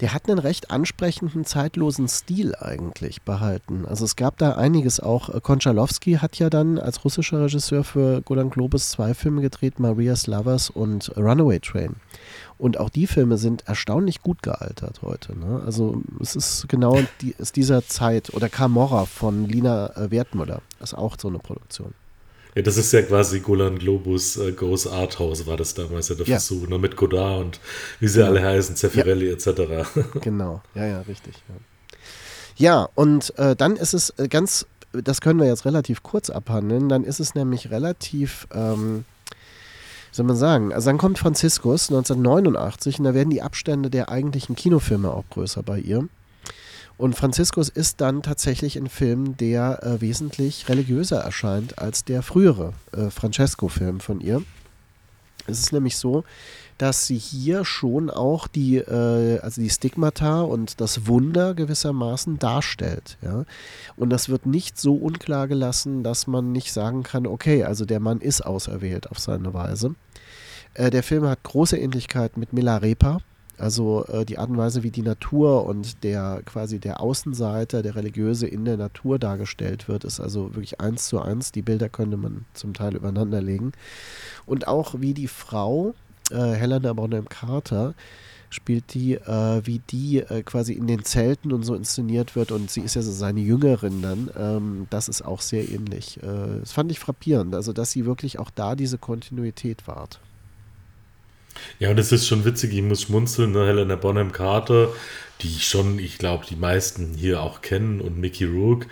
der 0.00 0.12
hat 0.12 0.28
einen 0.28 0.38
recht 0.38 0.70
ansprechenden, 0.70 1.44
zeitlosen 1.44 2.08
Stil 2.08 2.54
eigentlich 2.56 3.22
behalten. 3.22 3.86
Also 3.86 4.04
es 4.04 4.16
gab 4.16 4.38
da 4.38 4.52
einiges 4.52 5.00
auch. 5.00 5.42
Konchalowski 5.42 6.14
hat 6.14 6.38
ja 6.38 6.50
dann 6.50 6.78
als 6.78 7.04
russischer 7.04 7.42
Regisseur 7.42 7.84
für 7.84 8.20
Golan 8.22 8.50
Globus 8.50 8.90
zwei 8.90 9.14
Filme 9.14 9.40
gedreht, 9.40 9.78
Maria's 9.78 10.26
Lovers 10.26 10.70
und 10.70 11.16
Runaway 11.16 11.60
Train. 11.60 11.96
Und 12.58 12.78
auch 12.78 12.90
die 12.90 13.06
Filme 13.06 13.36
sind 13.36 13.66
erstaunlich 13.66 14.20
gut 14.22 14.42
gealtert 14.42 15.02
heute. 15.02 15.38
Ne? 15.38 15.62
Also 15.64 16.02
es 16.20 16.36
ist 16.36 16.68
genau 16.68 16.98
die, 17.20 17.34
ist 17.38 17.56
dieser 17.56 17.86
Zeit. 17.86 18.32
Oder 18.34 18.48
Camorra 18.48 19.06
von 19.06 19.48
Lina 19.48 19.88
äh, 19.96 20.10
Wertmüller. 20.10 20.62
Ist 20.80 20.94
auch 20.94 21.16
so 21.18 21.28
eine 21.28 21.38
Produktion. 21.38 21.94
Ja, 22.54 22.62
das 22.62 22.76
ist 22.76 22.92
ja 22.92 23.02
quasi 23.02 23.40
Golan 23.40 23.78
Globus 23.78 24.36
äh, 24.36 24.52
Goes 24.52 24.86
Arthouse, 24.86 25.46
war 25.46 25.56
das 25.56 25.74
damals 25.74 26.08
ja 26.08 26.14
der 26.14 26.26
ja. 26.26 26.38
Versuch, 26.38 26.68
ne? 26.68 26.78
mit 26.78 26.96
Godard 26.96 27.40
und 27.40 27.60
wie 27.98 28.08
sie 28.08 28.20
ja. 28.20 28.26
alle 28.26 28.42
heißen, 28.42 28.76
Zeffirelli 28.76 29.26
ja. 29.26 29.32
etc. 29.32 29.88
genau, 30.20 30.62
ja, 30.74 30.86
ja, 30.86 31.00
richtig. 31.02 31.34
Ja, 31.48 31.54
ja 32.56 32.88
und 32.94 33.36
äh, 33.38 33.56
dann 33.56 33.76
ist 33.76 33.92
es 33.92 34.10
äh, 34.18 34.28
ganz, 34.28 34.66
das 34.92 35.20
können 35.20 35.40
wir 35.40 35.46
jetzt 35.46 35.64
relativ 35.64 36.04
kurz 36.04 36.30
abhandeln, 36.30 36.88
dann 36.88 37.02
ist 37.02 37.18
es 37.18 37.34
nämlich 37.34 37.70
relativ, 37.70 38.46
ähm, 38.54 39.04
soll 40.12 40.26
man 40.26 40.36
sagen, 40.36 40.72
also 40.72 40.90
dann 40.90 40.98
kommt 40.98 41.18
Franziskus 41.18 41.90
1989 41.90 43.00
und 43.00 43.04
da 43.04 43.14
werden 43.14 43.30
die 43.30 43.42
Abstände 43.42 43.90
der 43.90 44.10
eigentlichen 44.10 44.54
Kinofilme 44.54 45.10
auch 45.10 45.24
größer 45.30 45.64
bei 45.64 45.80
ihr. 45.80 46.08
Und 46.96 47.16
Franziskus 47.16 47.68
ist 47.68 48.00
dann 48.00 48.22
tatsächlich 48.22 48.76
ein 48.76 48.88
Film, 48.88 49.36
der 49.36 49.82
äh, 49.82 50.00
wesentlich 50.00 50.68
religiöser 50.68 51.20
erscheint 51.20 51.78
als 51.78 52.04
der 52.04 52.22
frühere 52.22 52.72
äh, 52.92 53.10
Francesco-Film 53.10 54.00
von 54.00 54.20
ihr. 54.20 54.42
Es 55.46 55.58
ist 55.58 55.72
nämlich 55.72 55.96
so, 55.96 56.24
dass 56.78 57.06
sie 57.06 57.18
hier 57.18 57.64
schon 57.64 58.10
auch 58.10 58.48
die, 58.48 58.76
äh, 58.76 59.38
also 59.40 59.60
die 59.60 59.70
Stigmata 59.70 60.42
und 60.42 60.80
das 60.80 61.06
Wunder 61.06 61.54
gewissermaßen 61.54 62.38
darstellt. 62.38 63.18
Ja? 63.22 63.44
Und 63.96 64.10
das 64.10 64.28
wird 64.28 64.46
nicht 64.46 64.78
so 64.78 64.94
unklar 64.94 65.48
gelassen, 65.48 66.02
dass 66.02 66.26
man 66.26 66.52
nicht 66.52 66.72
sagen 66.72 67.02
kann, 67.02 67.26
okay, 67.26 67.64
also 67.64 67.84
der 67.84 68.00
Mann 68.00 68.20
ist 68.20 68.40
auserwählt 68.40 69.10
auf 69.10 69.18
seine 69.18 69.52
Weise. 69.52 69.94
Äh, 70.74 70.90
der 70.90 71.02
Film 71.02 71.24
hat 71.26 71.42
große 71.42 71.76
Ähnlichkeit 71.76 72.36
mit 72.36 72.52
Milarepa, 72.52 73.18
also 73.58 74.04
äh, 74.06 74.24
die 74.24 74.38
Art 74.38 74.50
und 74.50 74.56
Weise, 74.56 74.82
wie 74.82 74.90
die 74.90 75.02
Natur 75.02 75.66
und 75.66 76.02
der 76.02 76.42
quasi 76.44 76.78
der 76.78 77.00
Außenseiter, 77.00 77.82
der 77.82 77.94
Religiöse 77.94 78.46
in 78.46 78.64
der 78.64 78.76
Natur 78.76 79.18
dargestellt 79.18 79.88
wird, 79.88 80.04
ist 80.04 80.20
also 80.20 80.54
wirklich 80.54 80.80
eins 80.80 81.06
zu 81.06 81.20
eins. 81.20 81.52
Die 81.52 81.62
Bilder 81.62 81.88
könnte 81.88 82.16
man 82.16 82.44
zum 82.54 82.74
Teil 82.74 82.96
übereinander 82.96 83.40
legen. 83.40 83.72
Und 84.46 84.66
auch 84.66 85.00
wie 85.00 85.14
die 85.14 85.28
Frau, 85.28 85.94
äh, 86.30 86.36
Helena 86.36 86.92
Bonham 86.92 87.28
Carter, 87.28 87.94
spielt 88.50 88.94
die, 88.94 89.14
äh, 89.14 89.60
wie 89.64 89.80
die 89.90 90.18
äh, 90.18 90.42
quasi 90.42 90.74
in 90.74 90.86
den 90.86 91.04
Zelten 91.04 91.52
und 91.52 91.64
so 91.64 91.74
inszeniert 91.74 92.36
wird 92.36 92.52
und 92.52 92.70
sie 92.70 92.80
ist 92.80 92.94
ja 92.94 93.02
so 93.02 93.10
seine 93.10 93.40
Jüngerin 93.40 94.00
dann. 94.00 94.30
Ähm, 94.38 94.86
das 94.90 95.08
ist 95.08 95.22
auch 95.22 95.40
sehr 95.40 95.68
ähnlich. 95.68 96.22
Äh, 96.22 96.60
das 96.60 96.72
fand 96.72 96.90
ich 96.90 97.00
frappierend, 97.00 97.54
also 97.54 97.72
dass 97.72 97.90
sie 97.90 98.06
wirklich 98.06 98.38
auch 98.38 98.50
da 98.50 98.76
diese 98.76 98.96
Kontinuität 98.98 99.86
wahrt. 99.88 100.20
Ja, 101.78 101.90
und 101.90 101.98
es 101.98 102.12
ist 102.12 102.26
schon 102.26 102.44
witzig, 102.44 102.72
ich 102.72 102.82
muss 102.82 103.02
schmunzeln, 103.02 103.52
ne? 103.52 103.66
Helena 103.66 103.96
Bonham 103.96 104.32
Carter, 104.32 104.88
die 105.40 105.60
schon, 105.60 105.98
ich 105.98 106.18
glaube, 106.18 106.44
die 106.48 106.56
meisten 106.56 107.14
hier 107.14 107.42
auch 107.42 107.60
kennen 107.62 108.00
und 108.00 108.18
Mickey 108.18 108.44
Rourke. 108.44 108.86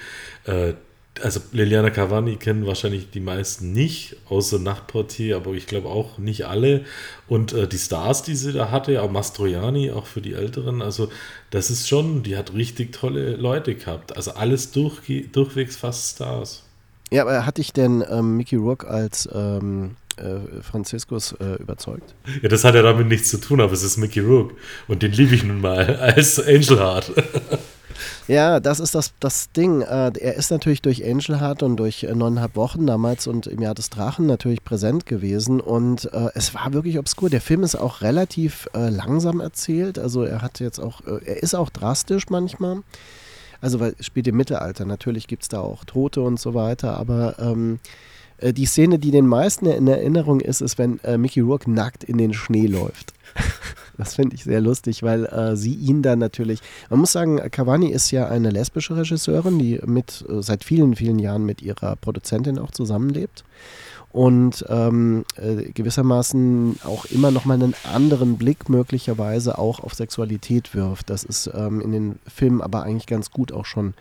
Äh, 0.45 0.75
also 1.21 1.41
Liliana 1.53 1.91
Cavani 1.91 2.37
kennen 2.37 2.67
wahrscheinlich 2.67 3.11
die 3.11 3.21
meisten 3.21 3.73
nicht, 3.73 4.17
außer 4.29 4.59
Nachtportier, 4.59 5.37
aber 5.37 5.53
ich 5.53 5.67
glaube 5.67 5.89
auch 5.89 6.19
nicht 6.19 6.47
alle. 6.47 6.85
Und 7.29 7.53
äh, 7.53 7.69
die 7.69 7.79
Stars, 7.79 8.23
die 8.23 8.35
sie 8.35 8.53
da 8.53 8.71
hatte, 8.71 9.03
auch 9.03 9.11
Mastroianni, 9.11 9.91
auch 9.91 10.07
für 10.07 10.23
die 10.23 10.33
Älteren, 10.33 10.81
also 10.81 11.11
das 11.51 11.71
ist 11.71 11.89
schon, 11.89 12.23
die 12.23 12.37
hat 12.37 12.55
richtig 12.55 12.93
tolle 12.93 13.37
Leute 13.37 13.75
gehabt. 13.75 14.17
Also 14.17 14.33
alles 14.33 14.73
durch, 14.73 15.01
durchwegs 15.33 15.77
fast 15.77 16.17
Stars. 16.17 16.65
Ja, 17.13 17.23
aber 17.23 17.45
hatte 17.45 17.61
ich 17.61 17.75
denn 17.75 18.03
ähm, 18.09 18.39
Mickey 18.39 18.57
Rourke 18.57 18.89
als 18.89 19.29
ähm, 19.35 19.97
äh, 20.23 20.63
Franziskus 20.63 21.33
äh, 21.33 21.61
überzeugt. 21.61 22.15
Ja, 22.43 22.49
das 22.49 22.65
hat 22.65 22.75
ja 22.75 22.83
damit 22.83 23.09
nichts 23.09 23.31
zu 23.31 23.39
tun, 23.39 23.61
aber 23.61 23.73
es 23.73 23.83
ist 23.83 23.97
Mickey 23.97 24.21
Rourke 24.21 24.55
und 24.89 25.03
den 25.03 25.13
liebe 25.13 25.35
ich 25.35 25.45
nun 25.45 25.61
mal 25.61 25.97
als 26.01 26.39
Angel 26.39 26.79
Heart. 26.79 27.13
Ja, 28.29 28.61
das 28.61 28.81
ist 28.81 28.95
das, 28.95 29.13
das 29.21 29.53
Ding. 29.53 29.83
Äh, 29.83 30.13
er 30.19 30.35
ist 30.35 30.51
natürlich 30.51 30.83
durch 30.83 31.05
Angel 31.05 31.41
Heart 31.41 31.63
und 31.63 31.77
durch 31.77 32.05
äh, 32.05 32.15
neuneinhalb 32.15 32.57
Wochen 32.57 32.87
damals 32.87 33.27
und 33.27 33.47
im 33.47 33.61
Jahr 33.61 33.75
des 33.75 33.91
Drachen 33.91 34.27
natürlich 34.27 34.65
präsent 34.65 35.07
gewesen 35.07 35.61
und 35.61 36.13
äh, 36.13 36.29
es 36.35 36.55
war 36.55 36.73
wirklich 36.73 36.99
obskur. 36.99 37.31
Der 37.31 37.41
Film 37.41 37.63
ist 37.63 37.75
auch 37.75 38.01
relativ 38.01 38.69
äh, 38.75 38.89
langsam 38.89 39.41
erzählt. 39.41 39.99
Also 39.99 40.23
er 40.23 40.43
hat 40.43 40.61
jetzt 40.61 40.79
auch, 40.79 41.01
äh, 41.03 41.25
er 41.25 41.43
ist 41.43 41.55
auch 41.55 41.71
drastisch 41.71 42.29
manchmal. 42.29 42.83
Also 43.61 43.79
weil 43.81 43.95
spielt 44.01 44.27
im 44.27 44.37
Mittelalter. 44.37 44.85
Natürlich 44.85 45.27
gibt 45.27 45.43
es 45.43 45.49
da 45.49 45.61
auch 45.61 45.85
Tote 45.85 46.21
und 46.23 46.39
so 46.39 46.55
weiter, 46.55 46.97
aber 46.99 47.37
ähm, 47.39 47.79
äh, 48.43 48.53
die 48.53 48.67
Szene, 48.67 48.99
die 48.99 49.11
den 49.11 49.27
meisten 49.27 49.67
in 49.67 49.87
Erinnerung 49.89 50.41
ist, 50.41 50.61
ist, 50.61 50.79
wenn 50.79 50.99
äh, 51.01 51.17
Mickey 51.17 51.41
Rourke 51.41 51.71
nackt 51.71 52.05
in 52.05 52.19
den 52.19 52.35
Schnee 52.35 52.67
läuft. 52.67 53.15
das 53.97 54.15
finde 54.15 54.37
ich 54.37 54.45
sehr 54.45 54.61
lustig, 54.61 55.03
weil 55.03 55.25
äh, 55.27 55.57
sie 55.57 55.75
ihn 55.75 56.03
dann 56.03 56.19
natürlich. 56.19 56.61
Man 56.91 57.01
muss 57.01 57.13
sagen, 57.13 57.39
Cavani 57.51 57.89
ist 57.89 58.11
ja 58.11 58.29
eine 58.29 58.51
lesbische 58.51 58.97
Regisseurin, 58.97 59.59
die 59.59 59.81
mit 59.87 60.25
äh, 60.29 60.43
seit 60.43 60.65
vielen, 60.65 60.97
vielen 60.97 61.19
Jahren 61.19 61.47
mit 61.47 61.63
ihrer 61.63 61.97
Produzentin 61.97 62.59
auch 62.59 62.71
zusammenlebt 62.71 63.45
und 64.11 64.65
ähm, 64.69 65.25
äh, 65.37 65.71
gewissermaßen 65.73 66.81
auch 66.85 67.07
immer 67.07 67.31
noch 67.31 67.47
mal 67.47 67.55
einen 67.55 67.75
anderen 67.91 68.37
Blick 68.37 68.69
möglicherweise 68.69 69.59
auch 69.59 69.81
auf 69.81 69.95
Sexualität 69.95 70.75
wirft. 70.75 71.09
Das 71.09 71.25
ist 71.25 71.51
ähm, 71.55 71.81
in 71.81 71.93
den 71.93 72.19
Filmen 72.27 72.61
aber 72.61 72.83
eigentlich 72.83 73.07
ganz 73.07 73.31
gut 73.31 73.53
auch 73.53 73.65
schon 73.65 73.95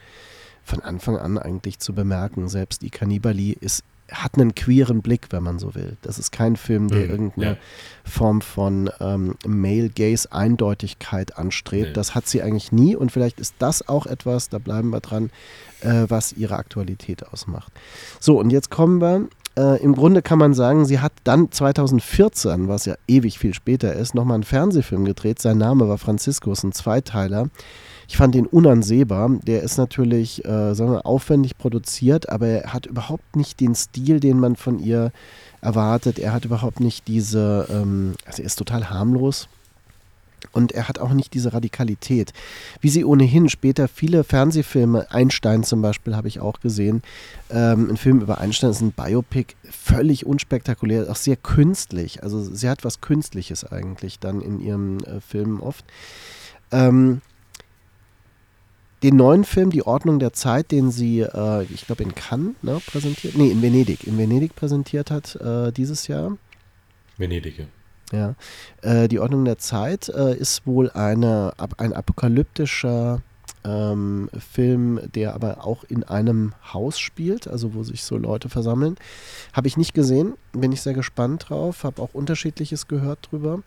von 0.64 0.82
Anfang 0.82 1.18
an 1.18 1.38
eigentlich 1.38 1.80
zu 1.80 1.94
bemerken. 1.94 2.50
Selbst 2.50 2.82
die 2.82 2.90
Cannibali 2.90 3.58
ist 3.60 3.84
hat 4.12 4.36
einen 4.36 4.54
queeren 4.56 5.02
Blick, 5.02 5.28
wenn 5.32 5.44
man 5.44 5.58
so 5.58 5.74
will. 5.74 5.98
Das 6.02 6.20
ist 6.20 6.32
kein 6.32 6.56
Film, 6.56 6.90
der 6.90 7.06
mhm, 7.06 7.10
irgendeine 7.10 7.52
ja. 7.52 7.58
Form 8.04 8.42
von 8.42 8.90
ähm, 9.00 9.36
Male-Gaze-Eindeutigkeit 9.46 11.38
anstrebt. 11.38 11.90
Nee. 11.90 11.94
Das 11.94 12.14
hat 12.14 12.28
sie 12.28 12.42
eigentlich 12.42 12.72
nie 12.72 12.96
und 12.96 13.12
vielleicht 13.12 13.40
ist 13.40 13.56
das 13.60 13.88
auch 13.88 14.06
etwas, 14.06 14.50
da 14.50 14.60
bleiben 14.60 14.90
wir 14.90 15.00
dran, 15.00 15.32
äh, 15.82 16.06
was 16.08 16.34
ihre 16.34 16.58
Aktualität 16.58 17.28
ausmacht. 17.28 17.72
So, 18.20 18.40
und 18.40 18.50
jetzt 18.50 18.70
kommen 18.70 19.02
wir. 19.02 19.28
Äh, 19.58 19.82
Im 19.84 19.96
Grunde 19.96 20.22
kann 20.22 20.40
man 20.40 20.54
sagen, 20.54 20.86
sie 20.86 21.00
hat 21.00 21.14
dann 21.24 21.52
2014, 21.52 22.68
was 22.68 22.86
ja 22.86 22.96
ewig 23.08 23.40
viel 23.40 23.54
später 23.54 23.94
ist, 23.94 24.16
nochmal 24.16 24.36
einen 24.36 24.44
Fernsehfilm 24.44 25.06
gedreht. 25.06 25.42
Sein 25.42 25.58
Name 25.58 25.90
war 25.90 25.98
Franziskus, 25.98 26.64
ein 26.64 26.72
Zweiteiler 26.72 27.50
ich 28.12 28.18
fand 28.18 28.36
ihn 28.36 28.46
unansehbar. 28.46 29.30
Der 29.48 29.64
ist 29.64 29.78
natürlich, 29.78 30.44
äh, 30.44 30.76
sagen 30.76 30.92
wir, 30.92 31.06
aufwendig 31.06 31.58
produziert, 31.58 32.28
aber 32.28 32.46
er 32.46 32.74
hat 32.74 32.86
überhaupt 32.86 33.38
nicht 33.38 33.62
den 33.62 33.74
Stil, 33.74 34.20
den 34.20 34.38
man 34.38 34.58
von 34.58 34.80
ihr 34.80 35.14
erwartet. 35.62 36.20
Er 36.20 36.34
hat 36.34 36.44
überhaupt 36.44 36.82
nicht 36.82 37.08
diese, 37.08 37.68
ähm, 37.70 38.16
also 38.26 38.42
er 38.42 38.48
ist 38.48 38.58
total 38.58 38.90
harmlos. 38.90 39.48
Und 40.52 40.74
er 40.74 40.90
hat 40.90 41.00
auch 41.00 41.14
nicht 41.14 41.34
diese 41.34 41.54
Radikalität, 41.54 42.34
wie 42.82 42.90
sie 42.90 43.06
ohnehin 43.06 43.48
später 43.48 43.88
viele 43.88 44.26
Fernsehfilme, 44.26 45.10
Einstein 45.10 45.64
zum 45.64 45.82
Beispiel 45.82 46.14
habe 46.14 46.28
ich 46.28 46.42
auch 46.42 46.60
gesehen, 46.60 47.04
ähm, 47.50 47.92
ein 47.92 47.98
Film 47.98 48.20
über 48.20 48.40
Einstein 48.40 48.72
ist 48.72 48.82
ein 48.82 48.92
Biopic, 48.92 49.56
völlig 49.64 50.26
unspektakulär, 50.26 51.10
auch 51.10 51.16
sehr 51.16 51.38
künstlich. 51.38 52.24
Also 52.24 52.44
sie 52.44 52.68
hat 52.68 52.84
was 52.84 53.00
Künstliches 53.00 53.64
eigentlich 53.64 54.20
dann 54.20 54.42
in 54.42 54.60
ihren 54.60 55.02
äh, 55.06 55.22
Filmen 55.22 55.62
oft. 55.62 55.86
Ähm, 56.74 57.22
den 59.04 59.16
neuen 59.16 59.44
Film 59.44 59.72
Die 59.72 59.86
Ordnung 59.86 60.20
der 60.20 60.34
Zeit, 60.34 60.72
den 60.72 60.92
sie, 60.92 61.22
äh, 61.22 61.64
ich 61.64 61.86
glaube, 61.86 62.04
in 62.04 62.14
Cannes 62.14 62.56
ne, 62.62 62.80
präsentiert, 62.86 63.36
nee, 63.36 63.50
in 63.50 63.62
Venedig, 63.62 64.06
in 64.06 64.18
Venedig 64.18 64.56
präsentiert 64.56 65.12
hat 65.12 65.36
äh, 65.36 65.72
dieses 65.72 66.08
Jahr. 66.08 66.38
Venedig, 67.18 67.58
ja. 67.60 67.66
Ja. 68.12 68.36
Äh, 68.82 69.08
die 69.08 69.20
Ordnung 69.20 69.46
der 69.46 69.58
Zeit 69.58 70.10
äh, 70.10 70.36
ist 70.36 70.68
wohl 70.68 70.92
eine, 70.92 71.54
ein 71.78 71.94
apokalyptischer 71.94 73.22
ähm, 73.64 74.30
Film, 74.38 75.00
der 75.16 75.34
aber 75.34 75.66
auch 75.66 75.84
in 75.86 76.04
einem 76.04 76.54
Haus 76.74 77.00
spielt, 77.00 77.48
also 77.48 77.74
wo 77.74 77.84
sich 77.84 78.04
so 78.04 78.18
Leute 78.18 78.50
versammeln. 78.50 78.96
Habe 79.54 79.68
ich 79.68 79.78
nicht 79.78 79.94
gesehen, 79.94 80.34
bin 80.52 80.72
ich 80.72 80.82
sehr 80.82 80.94
gespannt 80.94 81.50
drauf, 81.50 81.84
habe 81.84 82.02
auch 82.02 82.14
unterschiedliches 82.14 82.88
gehört 82.88 83.30
drüber. 83.32 83.60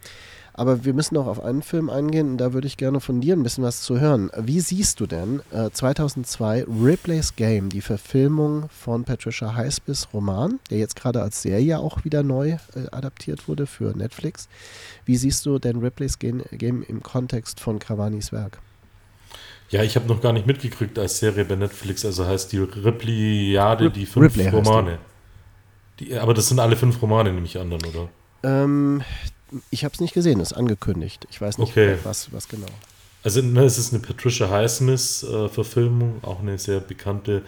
Aber 0.56 0.84
wir 0.84 0.94
müssen 0.94 1.16
auch 1.16 1.26
auf 1.26 1.42
einen 1.42 1.62
Film 1.62 1.90
eingehen 1.90 2.30
und 2.30 2.38
da 2.38 2.52
würde 2.52 2.68
ich 2.68 2.76
gerne 2.76 3.00
von 3.00 3.20
dir 3.20 3.34
ein 3.34 3.42
bisschen 3.42 3.64
was 3.64 3.82
zu 3.82 3.98
hören. 3.98 4.30
Wie 4.38 4.60
siehst 4.60 5.00
du 5.00 5.06
denn 5.06 5.42
äh, 5.50 5.70
2002 5.70 6.64
Ripley's 6.64 7.34
Game, 7.34 7.70
die 7.70 7.80
Verfilmung 7.80 8.68
von 8.70 9.02
Patricia 9.02 9.56
Highsmiths 9.56 10.08
Roman, 10.14 10.60
der 10.70 10.78
jetzt 10.78 10.94
gerade 10.94 11.20
als 11.22 11.42
Serie 11.42 11.80
auch 11.80 12.04
wieder 12.04 12.22
neu 12.22 12.50
äh, 12.50 12.58
adaptiert 12.92 13.48
wurde 13.48 13.66
für 13.66 13.96
Netflix. 13.96 14.48
Wie 15.04 15.16
siehst 15.16 15.44
du 15.44 15.58
denn 15.58 15.78
Ripley's 15.78 16.20
Game, 16.20 16.44
Game 16.52 16.84
im 16.86 17.02
Kontext 17.02 17.58
von 17.58 17.80
Cavanis 17.80 18.30
Werk? 18.30 18.60
Ja, 19.70 19.82
ich 19.82 19.96
habe 19.96 20.06
noch 20.06 20.20
gar 20.20 20.32
nicht 20.32 20.46
mitgekriegt 20.46 20.96
als 21.00 21.18
Serie 21.18 21.44
bei 21.44 21.56
Netflix, 21.56 22.04
also 22.04 22.26
heißt 22.26 22.52
die 22.52 22.58
Ripleyade, 22.58 23.90
die 23.90 24.06
fünf 24.06 24.36
Ripley 24.36 24.48
Romane. 24.48 24.98
Die, 25.98 26.16
aber 26.16 26.32
das 26.32 26.48
sind 26.48 26.60
alle 26.60 26.76
fünf 26.76 27.02
Romane, 27.02 27.32
nehme 27.32 27.46
ich 27.46 27.58
an, 27.58 27.70
dann, 27.70 27.80
oder? 27.84 28.08
Ähm, 28.44 29.02
ich 29.70 29.84
habe 29.84 29.94
es 29.94 30.00
nicht 30.00 30.14
gesehen, 30.14 30.40
ist 30.40 30.52
angekündigt. 30.52 31.26
Ich 31.30 31.40
weiß 31.40 31.58
nicht, 31.58 31.70
okay. 31.70 31.96
was, 32.04 32.32
was 32.32 32.48
genau. 32.48 32.66
Also 33.22 33.40
ne, 33.40 33.64
es 33.64 33.78
ist 33.78 33.92
eine 33.92 34.02
Patricia 34.02 34.50
Highsmith-Verfilmung, 34.50 36.20
äh, 36.22 36.26
auch 36.26 36.40
eine 36.40 36.58
sehr 36.58 36.80
bekannte 36.80 37.42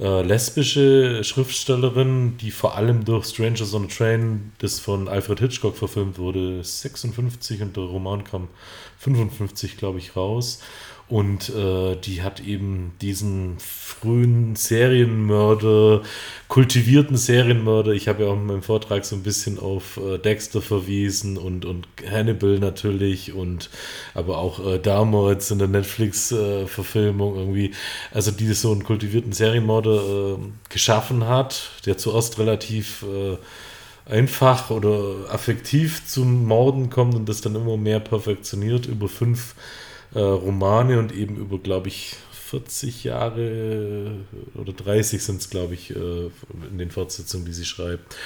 äh, 0.00 0.22
lesbische 0.22 1.22
Schriftstellerin, 1.22 2.36
die 2.38 2.50
vor 2.50 2.76
allem 2.76 3.04
durch 3.04 3.26
Strangers 3.26 3.74
on 3.74 3.84
a 3.84 3.86
Train, 3.86 4.52
das 4.58 4.80
von 4.80 5.06
Alfred 5.06 5.38
Hitchcock 5.38 5.76
verfilmt 5.76 6.18
wurde, 6.18 6.64
56 6.64 7.62
und 7.62 7.76
der 7.76 7.84
Roman 7.84 8.24
kam 8.24 8.48
55, 8.98 9.76
glaube 9.76 9.98
ich, 9.98 10.16
raus. 10.16 10.60
Und 11.06 11.50
äh, 11.50 11.96
die 11.96 12.22
hat 12.22 12.40
eben 12.40 12.92
diesen 13.02 13.58
frühen 13.58 14.56
Serienmörder, 14.56 16.02
kultivierten 16.48 17.18
Serienmörder, 17.18 17.92
ich 17.92 18.08
habe 18.08 18.24
ja 18.24 18.30
auch 18.30 18.36
in 18.36 18.46
meinem 18.46 18.62
Vortrag 18.62 19.04
so 19.04 19.14
ein 19.14 19.22
bisschen 19.22 19.58
auf 19.58 19.98
äh, 19.98 20.16
Dexter 20.16 20.62
verwiesen 20.62 21.36
und, 21.36 21.66
und 21.66 21.86
Hannibal 22.10 22.58
natürlich 22.58 23.34
und 23.34 23.68
aber 24.14 24.38
auch 24.38 24.66
äh, 24.66 24.78
damals 24.78 25.50
in 25.50 25.58
der 25.58 25.68
Netflix-Verfilmung 25.68 27.36
irgendwie, 27.36 27.72
also 28.10 28.30
die 28.30 28.52
so 28.54 28.72
einen 28.72 28.84
kultivierten 28.84 29.32
Serienmörder 29.32 30.36
äh, 30.36 30.38
geschaffen 30.70 31.28
hat, 31.28 31.70
der 31.84 31.98
zuerst 31.98 32.38
relativ 32.38 33.02
äh, 33.02 33.36
einfach 34.10 34.70
oder 34.70 35.30
affektiv 35.30 36.06
zum 36.06 36.46
Morden 36.46 36.88
kommt 36.88 37.14
und 37.14 37.28
das 37.28 37.42
dann 37.42 37.54
immer 37.54 37.76
mehr 37.76 38.00
perfektioniert 38.00 38.86
über 38.86 39.08
fünf 39.08 39.54
äh, 40.14 40.20
Romane 40.20 40.98
und 40.98 41.12
eben 41.12 41.36
über, 41.36 41.58
glaube 41.58 41.88
ich, 41.88 42.16
40 42.50 43.04
Jahre 43.04 44.12
oder 44.54 44.72
30 44.72 45.22
sind 45.22 45.40
es, 45.40 45.50
glaube 45.50 45.74
ich, 45.74 45.90
äh, 45.90 46.30
in 46.70 46.78
den 46.78 46.90
Fortsetzungen, 46.90 47.46
die 47.46 47.52
sie 47.52 47.64
schreibt. 47.64 48.16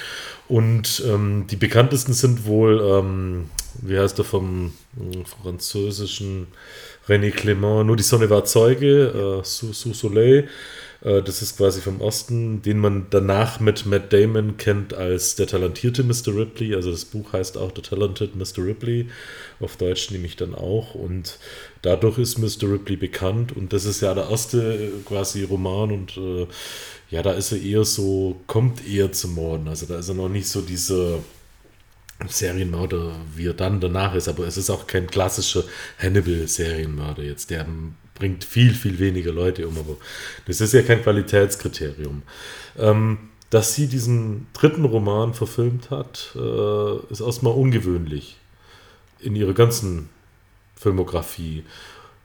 Und 0.47 1.03
ähm, 1.07 1.47
die 1.49 1.55
bekanntesten 1.55 2.13
sind 2.13 2.45
wohl, 2.45 2.79
ähm, 2.81 3.49
wie 3.81 3.97
heißt 3.97 4.17
der 4.17 4.25
vom 4.25 4.73
äh, 4.99 5.23
französischen 5.41 6.47
René 7.07 7.33
Clément, 7.33 7.83
Nur 7.83 7.95
die 7.95 8.03
Sonne 8.03 8.29
war 8.29 8.45
Zeuge, 8.45 9.41
äh, 9.41 9.43
Sous 9.43 9.81
Soleil. 9.81 10.47
Äh, 11.01 11.21
das 11.21 11.41
ist 11.41 11.57
quasi 11.57 11.81
vom 11.81 12.01
Osten, 12.01 12.61
den 12.61 12.79
man 12.79 13.07
danach 13.09 13.59
mit 13.59 13.85
Matt 13.85 14.11
Damon 14.11 14.57
kennt 14.57 14.93
als 14.93 15.35
der 15.35 15.47
talentierte 15.47 16.03
Mr. 16.03 16.35
Ripley. 16.35 16.75
Also 16.75 16.91
das 16.91 17.05
Buch 17.05 17.33
heißt 17.33 17.57
auch 17.57 17.71
The 17.75 17.81
Talented 17.81 18.35
Mr. 18.35 18.65
Ripley. 18.65 19.09
Auf 19.59 19.77
Deutsch 19.77 20.11
nehme 20.11 20.25
ich 20.25 20.35
dann 20.35 20.53
auch. 20.53 20.95
Und 20.95 21.39
dadurch 21.81 22.17
ist 22.17 22.37
Mr. 22.37 22.71
Ripley 22.71 22.97
bekannt. 22.97 23.55
Und 23.55 23.73
das 23.73 23.85
ist 23.85 24.01
ja 24.01 24.13
der 24.13 24.29
erste 24.29 24.75
äh, 24.75 24.91
quasi 25.05 25.43
Roman. 25.43 25.91
Und 25.91 26.17
äh, 26.17 26.47
ja, 27.09 27.21
da 27.21 27.31
ist 27.31 27.51
er 27.51 27.61
eher 27.61 27.85
so, 27.85 28.39
kommt 28.47 28.87
eher 28.87 29.11
zum 29.11 29.35
Morden. 29.35 29.67
Also 29.67 29.85
da 29.85 29.99
ist 29.99 30.09
er 30.09 30.15
noch 30.15 30.29
nicht 30.29 30.47
so 30.47 30.61
dieser 30.61 31.19
Serienmörder, 32.27 33.15
wie 33.35 33.47
er 33.47 33.53
dann 33.53 33.79
danach 33.79 34.13
ist. 34.13 34.27
Aber 34.27 34.45
es 34.45 34.57
ist 34.57 34.69
auch 34.69 34.87
kein 34.87 35.07
klassischer 35.07 35.63
Hannibal-Serienmörder 35.99 37.23
jetzt, 37.23 37.49
der 37.49 37.65
bringt 38.19 38.43
viel, 38.43 38.73
viel 38.73 38.99
weniger 38.99 39.31
Leute 39.31 39.67
um, 39.67 39.77
aber 39.77 39.95
das 40.45 40.61
ist 40.61 40.73
ja 40.73 40.81
kein 40.83 41.01
Qualitätskriterium. 41.01 42.21
Ähm, 42.77 43.17
dass 43.49 43.73
sie 43.73 43.87
diesen 43.87 44.45
dritten 44.53 44.85
Roman 44.85 45.33
verfilmt 45.33 45.89
hat, 45.89 46.35
äh, 46.35 46.97
ist 47.11 47.21
erstmal 47.21 47.53
ungewöhnlich 47.53 48.37
in 49.19 49.35
ihrer 49.35 49.53
ganzen 49.53 50.09
Filmografie. 50.75 51.63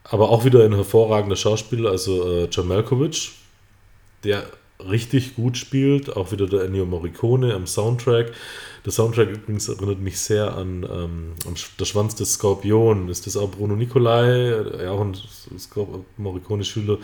Aber 0.05 0.29
auch 0.29 0.45
wieder 0.45 0.65
ein 0.65 0.75
hervorragender 0.75 1.37
Schauspieler, 1.37 1.91
also 1.91 2.31
äh, 2.31 2.45
John 2.51 2.69
Malkovich, 2.69 3.33
der 4.23 4.47
richtig 4.89 5.37
gut 5.37 5.57
spielt. 5.57 6.17
Auch 6.17 6.33
wieder 6.33 6.47
der 6.47 6.63
Ennio 6.65 6.87
Morricone 6.87 7.55
am 7.55 7.67
Soundtrack. 7.67 8.33
Der 8.85 8.93
Soundtrack 8.93 9.31
übrigens 9.31 9.69
erinnert 9.69 10.01
mich 10.01 10.19
sehr 10.19 10.57
an 10.57 10.87
ähm, 10.91 11.33
Der 11.81 11.85
Schwanz 11.87 12.15
des 12.17 12.35
Skorpion. 12.35 13.09
Ist 13.09 13.27
das 13.27 13.37
auch 13.37 13.51
Bruno 13.51 13.77
Nicolai, 13.77 14.55
ja, 14.83 14.91
auch 14.91 15.01
ein 15.01 15.17
Morricone-Schüler. 16.19 16.99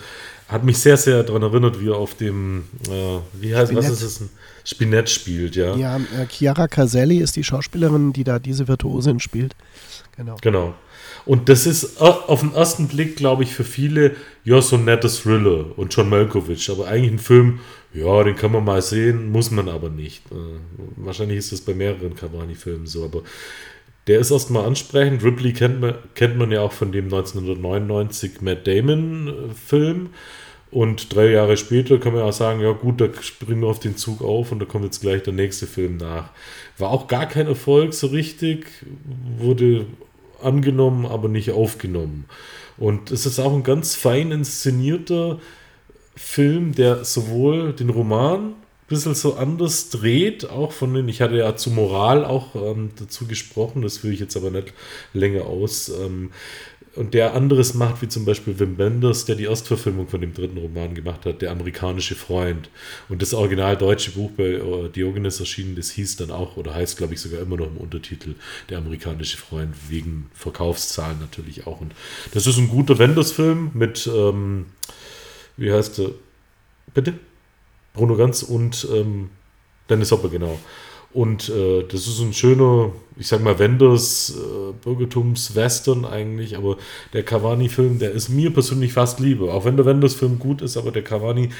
Hat 0.48 0.62
mich 0.62 0.78
sehr, 0.78 0.98
sehr 0.98 1.22
daran 1.22 1.42
erinnert, 1.42 1.80
wie 1.80 1.88
er 1.88 1.96
auf 1.96 2.14
dem, 2.14 2.64
äh, 2.88 3.18
wie 3.32 3.54
heißt, 3.54 3.72
Spinett. 3.72 3.90
was 3.90 4.02
ist 4.02 4.20
das? 4.20 4.28
Spinett 4.64 5.08
spielt, 5.08 5.56
ja. 5.56 5.74
Ja, 5.74 5.96
äh, 5.96 6.26
Chiara 6.28 6.68
Caselli 6.68 7.18
ist 7.18 7.36
die 7.36 7.44
Schauspielerin, 7.44 8.12
die 8.12 8.24
da 8.24 8.38
diese 8.38 8.68
Virtuosin 8.68 9.18
spielt. 9.18 9.56
Genau. 10.16 10.36
Genau. 10.42 10.74
Und 11.26 11.48
das 11.48 11.66
ist 11.66 12.00
äh, 12.00 12.04
auf 12.04 12.40
den 12.40 12.54
ersten 12.54 12.88
Blick, 12.88 13.16
glaube 13.16 13.42
ich, 13.42 13.54
für 13.54 13.64
viele 13.64 14.16
ja 14.44 14.60
so 14.62 14.76
ein 14.76 14.84
nettes 14.84 15.22
Thriller 15.22 15.78
und 15.78 15.94
John 15.94 16.08
Malkovich, 16.08 16.70
aber 16.70 16.86
eigentlich 16.88 17.12
ein 17.12 17.18
Film, 17.18 17.60
ja, 17.92 18.22
den 18.22 18.36
kann 18.36 18.52
man 18.52 18.64
mal 18.64 18.82
sehen, 18.82 19.30
muss 19.30 19.50
man 19.50 19.68
aber 19.68 19.90
nicht. 19.90 20.24
Äh, 20.30 20.34
wahrscheinlich 20.96 21.38
ist 21.38 21.52
das 21.52 21.60
bei 21.60 21.74
mehreren 21.74 22.14
Cavani-Filmen 22.14 22.86
so, 22.86 23.04
aber 23.04 23.22
der 24.06 24.20
ist 24.20 24.30
erstmal 24.30 24.64
ansprechend. 24.64 25.22
Ripley 25.22 25.52
kennt 25.52 25.80
man, 25.80 25.94
kennt 26.14 26.36
man 26.36 26.50
ja 26.50 26.62
auch 26.62 26.72
von 26.72 26.92
dem 26.92 27.04
1999 27.04 28.40
Matt 28.40 28.66
Damon-Film. 28.66 30.10
Und 30.70 31.14
drei 31.14 31.30
Jahre 31.30 31.56
später 31.56 31.98
kann 31.98 32.14
man 32.14 32.22
auch 32.22 32.32
sagen, 32.32 32.60
ja 32.60 32.70
gut, 32.70 33.00
da 33.00 33.08
springen 33.20 33.62
wir 33.62 33.68
auf 33.68 33.80
den 33.80 33.96
Zug 33.96 34.22
auf 34.22 34.52
und 34.52 34.60
da 34.60 34.66
kommt 34.66 34.84
jetzt 34.84 35.00
gleich 35.00 35.22
der 35.24 35.32
nächste 35.32 35.66
Film 35.66 35.96
nach. 35.96 36.30
War 36.78 36.90
auch 36.90 37.08
gar 37.08 37.26
kein 37.26 37.48
Erfolg 37.48 37.92
so 37.92 38.06
richtig, 38.06 38.66
wurde 39.36 39.86
angenommen, 40.42 41.06
aber 41.06 41.28
nicht 41.28 41.50
aufgenommen. 41.50 42.24
Und 42.78 43.10
es 43.10 43.26
ist 43.26 43.38
auch 43.38 43.52
ein 43.52 43.62
ganz 43.62 43.94
fein 43.94 44.32
inszenierter 44.32 45.38
Film, 46.16 46.74
der 46.74 47.04
sowohl 47.04 47.72
den 47.72 47.90
Roman 47.90 48.50
ein 48.50 48.54
bisschen 48.88 49.14
so 49.14 49.34
anders 49.34 49.90
dreht, 49.90 50.48
auch 50.48 50.72
von 50.72 50.94
den, 50.94 51.08
ich 51.08 51.20
hatte 51.20 51.36
ja 51.36 51.54
zu 51.56 51.70
Moral 51.70 52.24
auch 52.24 52.54
ähm, 52.54 52.90
dazu 52.98 53.26
gesprochen, 53.26 53.82
das 53.82 54.02
will 54.02 54.12
ich 54.12 54.20
jetzt 54.20 54.36
aber 54.36 54.50
nicht 54.50 54.72
länger 55.12 55.44
aus. 55.44 55.88
Ähm, 55.88 56.30
und 56.96 57.14
der 57.14 57.34
anderes 57.34 57.74
macht, 57.74 58.02
wie 58.02 58.08
zum 58.08 58.24
Beispiel 58.24 58.58
Wim 58.58 58.76
Wenders, 58.78 59.24
der 59.24 59.36
die 59.36 59.44
Erstverfilmung 59.44 60.08
von 60.08 60.20
dem 60.20 60.34
dritten 60.34 60.58
Roman 60.58 60.94
gemacht 60.94 61.24
hat, 61.24 61.40
Der 61.40 61.52
amerikanische 61.52 62.14
Freund. 62.14 62.68
Und 63.08 63.22
das 63.22 63.32
original 63.32 63.76
deutsche 63.76 64.10
Buch 64.10 64.30
bei 64.36 64.44
äh, 64.44 64.88
Diogenes 64.88 65.38
erschienen, 65.38 65.76
das 65.76 65.90
hieß 65.90 66.16
dann 66.16 66.30
auch, 66.30 66.56
oder 66.56 66.74
heißt, 66.74 66.96
glaube 66.96 67.14
ich, 67.14 67.20
sogar 67.20 67.40
immer 67.40 67.56
noch 67.56 67.68
im 67.68 67.76
Untertitel, 67.76 68.34
Der 68.68 68.78
amerikanische 68.78 69.36
Freund, 69.36 69.74
wegen 69.88 70.30
Verkaufszahlen 70.34 71.18
natürlich 71.20 71.66
auch. 71.66 71.80
Und 71.80 71.92
das 72.32 72.46
ist 72.46 72.58
ein 72.58 72.68
guter 72.68 72.98
Wenders-Film 72.98 73.70
mit 73.74 74.08
ähm, 74.12 74.66
wie 75.60 75.70
heißt 75.70 75.98
der? 75.98 76.10
Bitte? 76.94 77.14
Bruno 77.92 78.16
Ganz 78.16 78.42
und 78.42 78.88
ähm, 78.92 79.28
Dennis 79.90 80.10
Hopper, 80.10 80.30
genau. 80.30 80.58
Und 81.12 81.48
äh, 81.48 81.82
das 81.82 82.06
ist 82.06 82.20
ein 82.20 82.32
schöner, 82.32 82.92
ich 83.16 83.26
sag 83.26 83.42
mal, 83.42 83.58
Wenders 83.58 84.32
äh, 84.36 84.72
Bürgertums-Western 84.84 86.04
eigentlich, 86.04 86.56
aber 86.56 86.76
der 87.12 87.24
Cavani-Film, 87.24 87.98
der 87.98 88.12
ist 88.12 88.28
mir 88.28 88.52
persönlich 88.52 88.92
fast 88.92 89.18
lieber. 89.18 89.52
Auch 89.52 89.64
wenn 89.64 89.76
der 89.76 89.86
Wenders-Film 89.86 90.38
gut 90.38 90.62
ist, 90.62 90.76
aber 90.76 90.92
der 90.92 91.02
Cavani, 91.02 91.50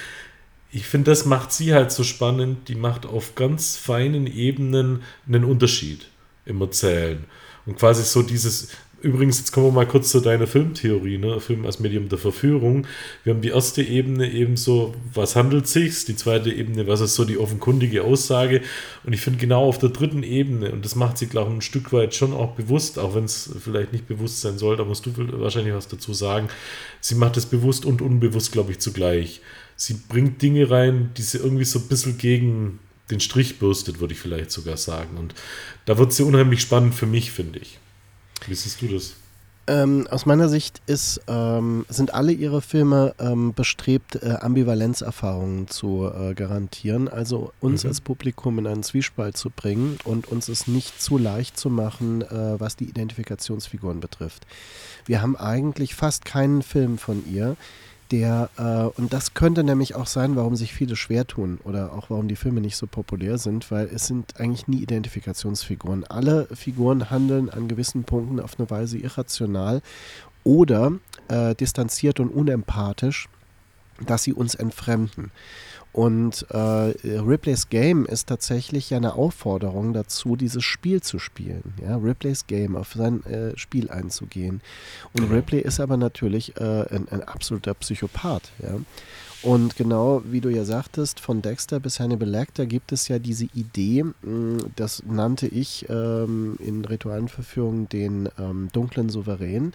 ich 0.72 0.86
finde, 0.86 1.10
das 1.10 1.24
macht 1.24 1.52
sie 1.52 1.74
halt 1.74 1.90
so 1.90 2.04
spannend. 2.04 2.68
Die 2.68 2.76
macht 2.76 3.06
auf 3.06 3.34
ganz 3.34 3.76
feinen 3.76 4.28
Ebenen 4.28 5.02
einen 5.26 5.44
Unterschied 5.44 6.06
im 6.46 6.60
Erzählen. 6.60 7.24
Und 7.66 7.76
quasi 7.76 8.04
so 8.04 8.22
dieses, 8.22 8.68
Übrigens, 9.02 9.38
jetzt 9.38 9.52
kommen 9.52 9.68
wir 9.68 9.72
mal 9.72 9.86
kurz 9.86 10.10
zu 10.10 10.20
deiner 10.20 10.46
Filmtheorie, 10.46 11.16
ne? 11.16 11.40
Film 11.40 11.64
als 11.64 11.80
Medium 11.80 12.10
der 12.10 12.18
Verführung. 12.18 12.86
Wir 13.24 13.32
haben 13.32 13.40
die 13.40 13.48
erste 13.48 13.82
Ebene 13.82 14.30
eben 14.30 14.58
so, 14.58 14.94
was 15.14 15.36
handelt 15.36 15.66
sich? 15.66 16.04
Die 16.04 16.16
zweite 16.16 16.52
Ebene, 16.52 16.86
was 16.86 17.00
ist 17.00 17.14
so 17.14 17.24
die 17.24 17.38
offenkundige 17.38 18.04
Aussage? 18.04 18.60
Und 19.04 19.14
ich 19.14 19.22
finde 19.22 19.38
genau 19.38 19.64
auf 19.64 19.78
der 19.78 19.88
dritten 19.88 20.22
Ebene, 20.22 20.70
und 20.70 20.84
das 20.84 20.96
macht 20.96 21.16
sie, 21.16 21.28
glaube 21.28 21.50
ich, 21.50 21.56
ein 21.56 21.62
Stück 21.62 21.94
weit 21.94 22.14
schon 22.14 22.34
auch 22.34 22.52
bewusst, 22.52 22.98
auch 22.98 23.14
wenn 23.14 23.24
es 23.24 23.50
vielleicht 23.64 23.94
nicht 23.94 24.06
bewusst 24.06 24.42
sein 24.42 24.58
soll, 24.58 24.76
da 24.76 24.84
musst 24.84 25.06
du 25.06 25.12
wahrscheinlich 25.16 25.72
was 25.72 25.88
dazu 25.88 26.12
sagen. 26.12 26.48
Sie 27.00 27.14
macht 27.14 27.38
es 27.38 27.46
bewusst 27.46 27.86
und 27.86 28.02
unbewusst, 28.02 28.52
glaube 28.52 28.72
ich, 28.72 28.80
zugleich. 28.80 29.40
Sie 29.76 29.94
bringt 29.94 30.42
Dinge 30.42 30.70
rein, 30.70 31.10
die 31.16 31.22
sie 31.22 31.38
irgendwie 31.38 31.64
so 31.64 31.78
ein 31.78 31.88
bisschen 31.88 32.18
gegen 32.18 32.80
den 33.10 33.20
Strich 33.20 33.58
bürstet, 33.58 33.98
würde 33.98 34.12
ich 34.12 34.20
vielleicht 34.20 34.50
sogar 34.50 34.76
sagen. 34.76 35.16
Und 35.16 35.34
da 35.86 35.96
wird 35.96 36.12
sie 36.12 36.22
unheimlich 36.22 36.60
spannend 36.60 36.94
für 36.94 37.06
mich, 37.06 37.32
finde 37.32 37.60
ich. 37.60 37.79
Wie 38.46 38.54
siehst 38.54 38.80
du 38.82 38.88
das? 38.88 39.14
Ähm, 39.66 40.08
aus 40.10 40.26
meiner 40.26 40.48
Sicht 40.48 40.82
ist, 40.86 41.20
ähm, 41.28 41.86
sind 41.88 42.12
alle 42.12 42.32
ihre 42.32 42.60
Filme 42.60 43.14
ähm, 43.20 43.54
bestrebt, 43.54 44.16
äh, 44.16 44.36
Ambivalenzerfahrungen 44.40 45.68
zu 45.68 46.10
äh, 46.12 46.34
garantieren, 46.34 47.08
also 47.08 47.52
uns 47.60 47.84
mhm. 47.84 47.90
als 47.90 48.00
Publikum 48.00 48.58
in 48.58 48.66
einen 48.66 48.82
Zwiespalt 48.82 49.36
zu 49.36 49.48
bringen 49.50 49.98
und 50.02 50.26
uns 50.26 50.48
es 50.48 50.66
nicht 50.66 51.00
zu 51.00 51.18
leicht 51.18 51.56
zu 51.56 51.70
machen, 51.70 52.22
äh, 52.22 52.58
was 52.58 52.74
die 52.74 52.86
Identifikationsfiguren 52.86 54.00
betrifft. 54.00 54.44
Wir 55.06 55.22
haben 55.22 55.36
eigentlich 55.36 55.94
fast 55.94 56.24
keinen 56.24 56.62
Film 56.62 56.98
von 56.98 57.22
ihr, 57.30 57.56
der, 58.10 58.50
äh, 58.56 59.00
und 59.00 59.12
das 59.12 59.34
könnte 59.34 59.62
nämlich 59.62 59.94
auch 59.94 60.06
sein, 60.06 60.36
warum 60.36 60.56
sich 60.56 60.74
viele 60.74 60.96
schwer 60.96 61.26
tun 61.26 61.58
oder 61.64 61.92
auch 61.92 62.10
warum 62.10 62.28
die 62.28 62.36
Filme 62.36 62.60
nicht 62.60 62.76
so 62.76 62.86
populär 62.86 63.38
sind, 63.38 63.70
weil 63.70 63.86
es 63.86 64.06
sind 64.06 64.38
eigentlich 64.40 64.68
nie 64.68 64.82
Identifikationsfiguren. 64.82 66.04
Alle 66.04 66.46
Figuren 66.54 67.10
handeln 67.10 67.50
an 67.50 67.68
gewissen 67.68 68.04
Punkten 68.04 68.40
auf 68.40 68.58
eine 68.58 68.68
Weise 68.70 68.98
irrational 68.98 69.82
oder 70.44 70.92
äh, 71.28 71.54
distanziert 71.54 72.20
und 72.20 72.30
unempathisch, 72.30 73.28
dass 74.06 74.22
sie 74.22 74.32
uns 74.32 74.54
entfremden. 74.54 75.30
Und 75.92 76.46
äh, 76.50 76.56
Ripley's 76.56 77.68
Game 77.68 78.06
ist 78.06 78.28
tatsächlich 78.28 78.90
ja 78.90 78.96
eine 78.96 79.14
Aufforderung 79.14 79.92
dazu, 79.92 80.36
dieses 80.36 80.62
Spiel 80.62 81.02
zu 81.02 81.18
spielen. 81.18 81.74
Ja? 81.82 81.96
Ripley's 81.96 82.46
Game, 82.46 82.76
auf 82.76 82.92
sein 82.94 83.24
äh, 83.24 83.56
Spiel 83.58 83.90
einzugehen. 83.90 84.60
Und 85.12 85.22
genau. 85.22 85.34
Ripley 85.34 85.60
ist 85.60 85.80
aber 85.80 85.96
natürlich 85.96 86.56
äh, 86.56 86.86
ein, 86.90 87.08
ein, 87.10 87.22
absoluter 87.24 87.74
Psychopath. 87.74 88.52
Ja? 88.62 88.78
Und 89.42 89.76
genau 89.76 90.22
wie 90.26 90.42
du 90.42 90.50
ja 90.50 90.64
sagtest, 90.64 91.18
von 91.18 91.40
Dexter 91.40 91.80
bis 91.80 91.98
Hannibal 91.98 92.28
Lecter 92.28 92.66
gibt 92.66 92.92
es 92.92 93.08
ja 93.08 93.18
diese 93.18 93.46
Idee, 93.54 94.02
mm, 94.02 94.58
das 94.76 95.02
nannte 95.06 95.46
ich 95.46 95.86
ähm, 95.88 96.56
in 96.58 96.84
ritualen 96.84 97.28
Verführungen 97.28 97.88
den 97.88 98.28
ähm, 98.38 98.68
dunklen 98.72 99.08
Souverän. 99.08 99.72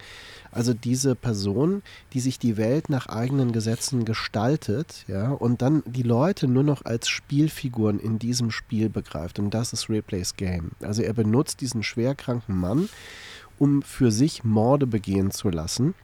Also 0.52 0.74
diese 0.74 1.16
Person, 1.16 1.82
die 2.14 2.20
sich 2.20 2.38
die 2.38 2.58
Welt 2.58 2.90
nach 2.90 3.08
eigenen 3.08 3.54
Gesetzen 3.54 4.06
gestaltet, 4.06 5.04
ja, 5.08 5.32
und 5.32 5.64
dann 5.64 5.82
die 5.86 6.04
Leute 6.04 6.48
nur 6.48 6.64
noch 6.64 6.86
als 6.86 7.10
Spielfiguren 7.10 8.00
in 8.00 8.20
diesem 8.20 8.52
Spiel 8.52 8.90
begreift. 8.90 9.40
Und 9.40 9.54
das 9.54 9.74
ist 9.74 9.90
Replays 9.90 10.38
Game. 10.38 10.72
Also 10.82 11.02
er 11.02 11.14
benutzt 11.14 11.62
diesen 11.62 11.82
schwerkranken 11.82 12.56
Mann, 12.56 12.88
um 13.58 13.82
für 13.82 14.12
sich 14.12 14.44
Morde 14.44 14.86
begehen 14.86 15.32
zu 15.32 15.50
lassen 15.50 15.96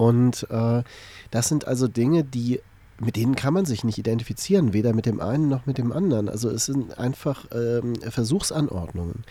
und 0.00 0.46
äh, 0.48 0.82
das 1.30 1.48
sind 1.48 1.68
also 1.68 1.86
Dinge, 1.86 2.24
die 2.24 2.62
mit 3.02 3.16
denen 3.16 3.34
kann 3.34 3.52
man 3.52 3.66
sich 3.66 3.84
nicht 3.84 3.98
identifizieren, 3.98 4.72
weder 4.72 4.94
mit 4.94 5.04
dem 5.04 5.20
einen 5.20 5.48
noch 5.48 5.66
mit 5.66 5.76
dem 5.76 5.92
anderen. 5.92 6.30
Also 6.30 6.48
es 6.48 6.66
sind 6.66 6.98
einfach 6.98 7.44
ähm, 7.52 7.96
Versuchsanordnungen. 7.96 9.24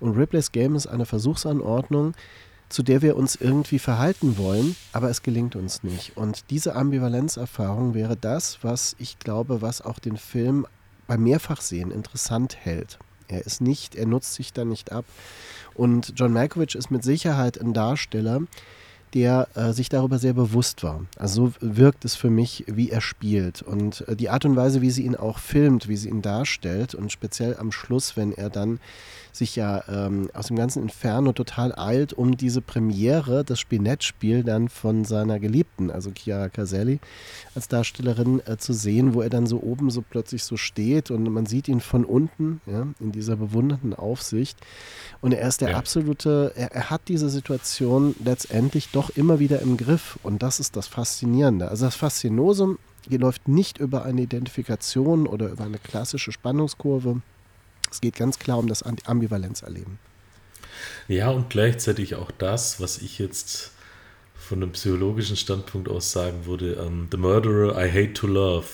Und 0.00 0.16
Ripley's 0.16 0.50
Game 0.50 0.74
ist 0.74 0.88
eine 0.88 1.06
Versuchsanordnung, 1.06 2.14
zu 2.68 2.82
der 2.82 3.02
wir 3.02 3.16
uns 3.16 3.36
irgendwie 3.36 3.78
verhalten 3.78 4.36
wollen, 4.36 4.74
aber 4.92 5.10
es 5.10 5.22
gelingt 5.22 5.54
uns 5.54 5.84
nicht. 5.84 6.16
Und 6.16 6.50
diese 6.50 6.74
Ambivalenzerfahrung 6.74 7.94
wäre 7.94 8.16
das, 8.16 8.58
was 8.62 8.96
ich 8.98 9.20
glaube, 9.20 9.62
was 9.62 9.80
auch 9.80 10.00
den 10.00 10.16
Film 10.16 10.66
beim 11.06 11.22
Mehrfachsehen 11.22 11.92
interessant 11.92 12.56
hält. 12.64 12.98
Er 13.28 13.46
ist 13.46 13.60
nicht, 13.60 13.94
er 13.94 14.06
nutzt 14.06 14.34
sich 14.34 14.52
da 14.52 14.64
nicht 14.64 14.90
ab. 14.90 15.04
Und 15.74 16.14
John 16.16 16.32
Malkovich 16.32 16.74
ist 16.74 16.90
mit 16.90 17.04
Sicherheit 17.04 17.60
ein 17.60 17.74
Darsteller, 17.74 18.40
der 19.16 19.48
äh, 19.54 19.72
sich 19.72 19.88
darüber 19.88 20.18
sehr 20.18 20.34
bewusst 20.34 20.82
war. 20.82 21.06
Also 21.16 21.46
so 21.46 21.52
wirkt 21.60 22.04
es 22.04 22.14
für 22.16 22.28
mich, 22.28 22.64
wie 22.66 22.90
er 22.90 23.00
spielt. 23.00 23.62
Und 23.62 24.06
äh, 24.08 24.14
die 24.14 24.28
Art 24.28 24.44
und 24.44 24.56
Weise, 24.56 24.82
wie 24.82 24.90
sie 24.90 25.06
ihn 25.06 25.16
auch 25.16 25.38
filmt, 25.38 25.88
wie 25.88 25.96
sie 25.96 26.10
ihn 26.10 26.20
darstellt 26.20 26.94
und 26.94 27.10
speziell 27.10 27.56
am 27.58 27.72
Schluss, 27.72 28.18
wenn 28.18 28.32
er 28.32 28.50
dann 28.50 28.78
sich 29.36 29.56
ja 29.56 29.84
ähm, 29.88 30.30
aus 30.32 30.48
dem 30.48 30.56
ganzen 30.56 30.82
Inferno 30.82 31.32
total 31.32 31.78
eilt, 31.78 32.12
um 32.12 32.36
diese 32.36 32.60
Premiere, 32.60 33.44
das 33.44 33.60
Spinettspiel 33.60 34.42
dann 34.44 34.68
von 34.68 35.04
seiner 35.04 35.38
Geliebten, 35.38 35.90
also 35.90 36.10
Chiara 36.16 36.48
Caselli, 36.48 37.00
als 37.54 37.68
Darstellerin 37.68 38.40
äh, 38.46 38.56
zu 38.56 38.72
sehen, 38.72 39.14
wo 39.14 39.22
er 39.22 39.30
dann 39.30 39.46
so 39.46 39.60
oben 39.60 39.90
so 39.90 40.02
plötzlich 40.02 40.44
so 40.44 40.56
steht 40.56 41.10
und 41.10 41.24
man 41.24 41.46
sieht 41.46 41.68
ihn 41.68 41.80
von 41.80 42.04
unten, 42.04 42.60
ja, 42.66 42.86
in 43.00 43.12
dieser 43.12 43.36
bewundernden 43.36 43.94
Aufsicht. 43.94 44.58
Und 45.20 45.32
er 45.32 45.48
ist 45.48 45.60
der 45.60 45.70
ja. 45.70 45.76
absolute, 45.76 46.52
er, 46.56 46.72
er 46.72 46.90
hat 46.90 47.02
diese 47.08 47.28
Situation 47.28 48.14
letztendlich 48.24 48.90
doch 48.90 49.10
immer 49.10 49.38
wieder 49.38 49.60
im 49.60 49.76
Griff. 49.76 50.18
Und 50.22 50.42
das 50.42 50.60
ist 50.60 50.76
das 50.76 50.86
Faszinierende. 50.86 51.68
Also 51.68 51.86
das 51.86 51.96
Faszinosum 51.96 52.78
hier 53.08 53.20
läuft 53.20 53.46
nicht 53.46 53.78
über 53.78 54.04
eine 54.04 54.22
Identifikation 54.22 55.26
oder 55.26 55.48
über 55.48 55.64
eine 55.64 55.78
klassische 55.78 56.32
Spannungskurve, 56.32 57.20
es 57.90 58.00
geht 58.00 58.16
ganz 58.16 58.38
klar 58.38 58.58
um 58.58 58.68
das 58.68 58.82
Ambivalenzerleben. 58.82 59.98
Ja, 61.08 61.30
und 61.30 61.50
gleichzeitig 61.50 62.14
auch 62.14 62.30
das, 62.30 62.80
was 62.80 62.98
ich 62.98 63.18
jetzt 63.18 63.72
von 64.36 64.62
einem 64.62 64.72
psychologischen 64.72 65.36
Standpunkt 65.36 65.88
aus 65.88 66.12
sagen 66.12 66.46
würde, 66.46 66.76
um, 66.76 66.86
ähm, 66.86 67.08
The 67.10 67.16
Murderer 67.16 67.84
I 67.84 67.90
Hate 67.90 68.12
to 68.12 68.26
Love. 68.26 68.66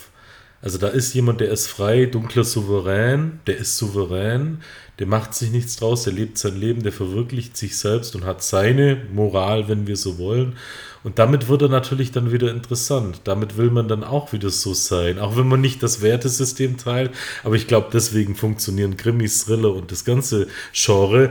Also 0.60 0.78
da 0.78 0.88
ist 0.88 1.12
jemand, 1.14 1.40
der 1.40 1.50
ist 1.50 1.66
frei, 1.66 2.06
dunkler 2.06 2.44
Souverän, 2.44 3.40
der 3.48 3.56
ist 3.56 3.78
souverän, 3.78 4.62
der 5.00 5.08
macht 5.08 5.34
sich 5.34 5.50
nichts 5.50 5.76
draus, 5.76 6.04
der 6.04 6.12
lebt 6.12 6.38
sein 6.38 6.56
Leben, 6.56 6.84
der 6.84 6.92
verwirklicht 6.92 7.56
sich 7.56 7.76
selbst 7.76 8.14
und 8.14 8.24
hat 8.24 8.44
seine 8.44 9.02
Moral, 9.12 9.68
wenn 9.68 9.88
wir 9.88 9.96
so 9.96 10.18
wollen. 10.18 10.56
Und 11.04 11.18
damit 11.18 11.48
wird 11.48 11.62
er 11.62 11.68
natürlich 11.68 12.12
dann 12.12 12.32
wieder 12.32 12.50
interessant. 12.50 13.22
Damit 13.24 13.56
will 13.56 13.70
man 13.70 13.88
dann 13.88 14.04
auch 14.04 14.32
wieder 14.32 14.50
so 14.50 14.72
sein. 14.74 15.18
Auch 15.18 15.36
wenn 15.36 15.48
man 15.48 15.60
nicht 15.60 15.82
das 15.82 16.00
Wertesystem 16.00 16.76
teilt. 16.76 17.10
Aber 17.42 17.56
ich 17.56 17.66
glaube, 17.66 17.88
deswegen 17.92 18.36
funktionieren 18.36 18.96
Krimis, 18.96 19.44
Thriller 19.44 19.74
und 19.74 19.90
das 19.90 20.04
ganze 20.04 20.46
Genre. 20.72 21.30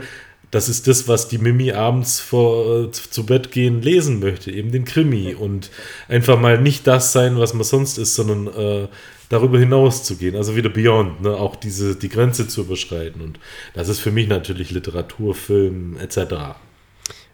Das 0.50 0.68
ist 0.68 0.86
das, 0.86 1.08
was 1.08 1.28
die 1.28 1.38
Mimi 1.38 1.72
abends 1.72 2.20
vor, 2.20 2.84
äh, 2.84 2.90
zu 2.90 3.24
Bett 3.24 3.50
gehen 3.52 3.80
lesen 3.80 4.20
möchte, 4.20 4.50
eben 4.50 4.70
den 4.70 4.84
Krimi. 4.84 5.34
Und 5.34 5.70
einfach 6.08 6.38
mal 6.38 6.60
nicht 6.60 6.86
das 6.86 7.12
sein, 7.12 7.38
was 7.38 7.54
man 7.54 7.64
sonst 7.64 7.96
ist, 7.96 8.14
sondern 8.14 8.48
äh, 8.48 8.88
darüber 9.30 9.58
hinaus 9.58 10.04
zu 10.04 10.16
gehen, 10.16 10.36
also 10.36 10.56
wieder 10.56 10.68
Beyond, 10.68 11.22
ne? 11.22 11.30
auch 11.30 11.56
diese, 11.56 11.96
die 11.96 12.10
Grenze 12.10 12.48
zu 12.48 12.60
überschreiten. 12.60 13.22
Und 13.22 13.40
das 13.72 13.88
ist 13.88 14.00
für 14.00 14.10
mich 14.10 14.28
natürlich 14.28 14.70
Literatur, 14.70 15.34
Film 15.34 15.96
etc. 15.96 16.58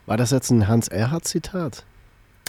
War 0.06 0.16
das 0.16 0.30
jetzt 0.30 0.50
ein 0.50 0.68
Hans 0.68 0.86
Erhardt-Zitat? 0.86 1.84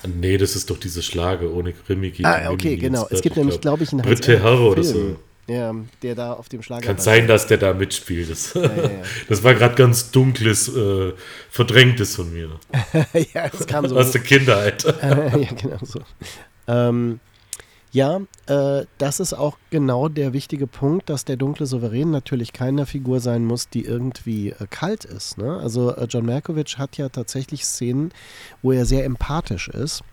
Nee, 0.07 0.37
das 0.37 0.55
ist 0.55 0.69
doch 0.69 0.77
diese 0.77 1.03
Schlage 1.03 1.53
ohne 1.53 1.73
Krimi. 1.73 2.13
Ah, 2.23 2.51
okay, 2.51 2.77
genau. 2.77 3.07
Es 3.09 3.21
gibt 3.21 3.37
nämlich, 3.37 3.59
glaube 3.61 3.83
ich, 3.83 3.91
einen 3.91 4.03
Hans 4.03 4.27
Herr 4.27 4.59
oder 4.59 4.83
so. 4.83 5.17
Ja, 5.49 5.73
der 6.03 6.13
da 6.13 6.33
auf 6.33 6.47
dem 6.47 6.61
Schlager. 6.61 6.85
Kann 6.85 6.99
sein, 6.99 7.27
dass 7.27 7.47
der 7.47 7.57
da 7.57 7.73
mitspielt. 7.73 8.29
Das, 8.29 8.53
ja, 8.53 8.61
ja, 8.61 8.83
ja. 8.83 8.89
das 9.29 9.43
war 9.43 9.55
gerade 9.55 9.73
ganz 9.73 10.11
dunkles, 10.11 10.69
äh, 10.69 11.13
verdrängtes 11.49 12.15
von 12.15 12.31
mir. 12.31 12.51
ja, 13.33 13.49
das 13.49 13.65
kam 13.65 13.87
so. 13.87 13.97
Aus 13.97 14.11
der 14.11 14.21
Kindheit. 14.21 14.83
ja, 15.01 15.29
genau 15.59 15.79
so. 15.81 16.01
Ähm, 16.67 17.19
ja, 17.91 18.21
äh, 18.45 18.85
das 18.99 19.19
ist 19.19 19.33
auch 19.33 19.57
genau 19.71 20.09
der 20.09 20.33
wichtige 20.33 20.67
Punkt, 20.67 21.09
dass 21.09 21.25
der 21.25 21.37
dunkle 21.37 21.65
Souverän 21.65 22.11
natürlich 22.11 22.53
keine 22.53 22.85
Figur 22.85 23.19
sein 23.19 23.45
muss, 23.45 23.69
die 23.69 23.83
irgendwie 23.83 24.49
äh, 24.49 24.67
kalt 24.69 25.05
ist. 25.05 25.37
Ne? 25.37 25.57
Also 25.57 25.95
äh, 25.95 26.05
John 26.05 26.25
Malkovich 26.25 26.77
hat 26.77 26.97
ja 26.97 27.09
tatsächlich 27.09 27.65
Szenen, 27.65 28.11
wo 28.61 28.71
er 28.71 28.85
sehr 28.85 29.05
empathisch 29.05 29.69
ist. 29.69 30.03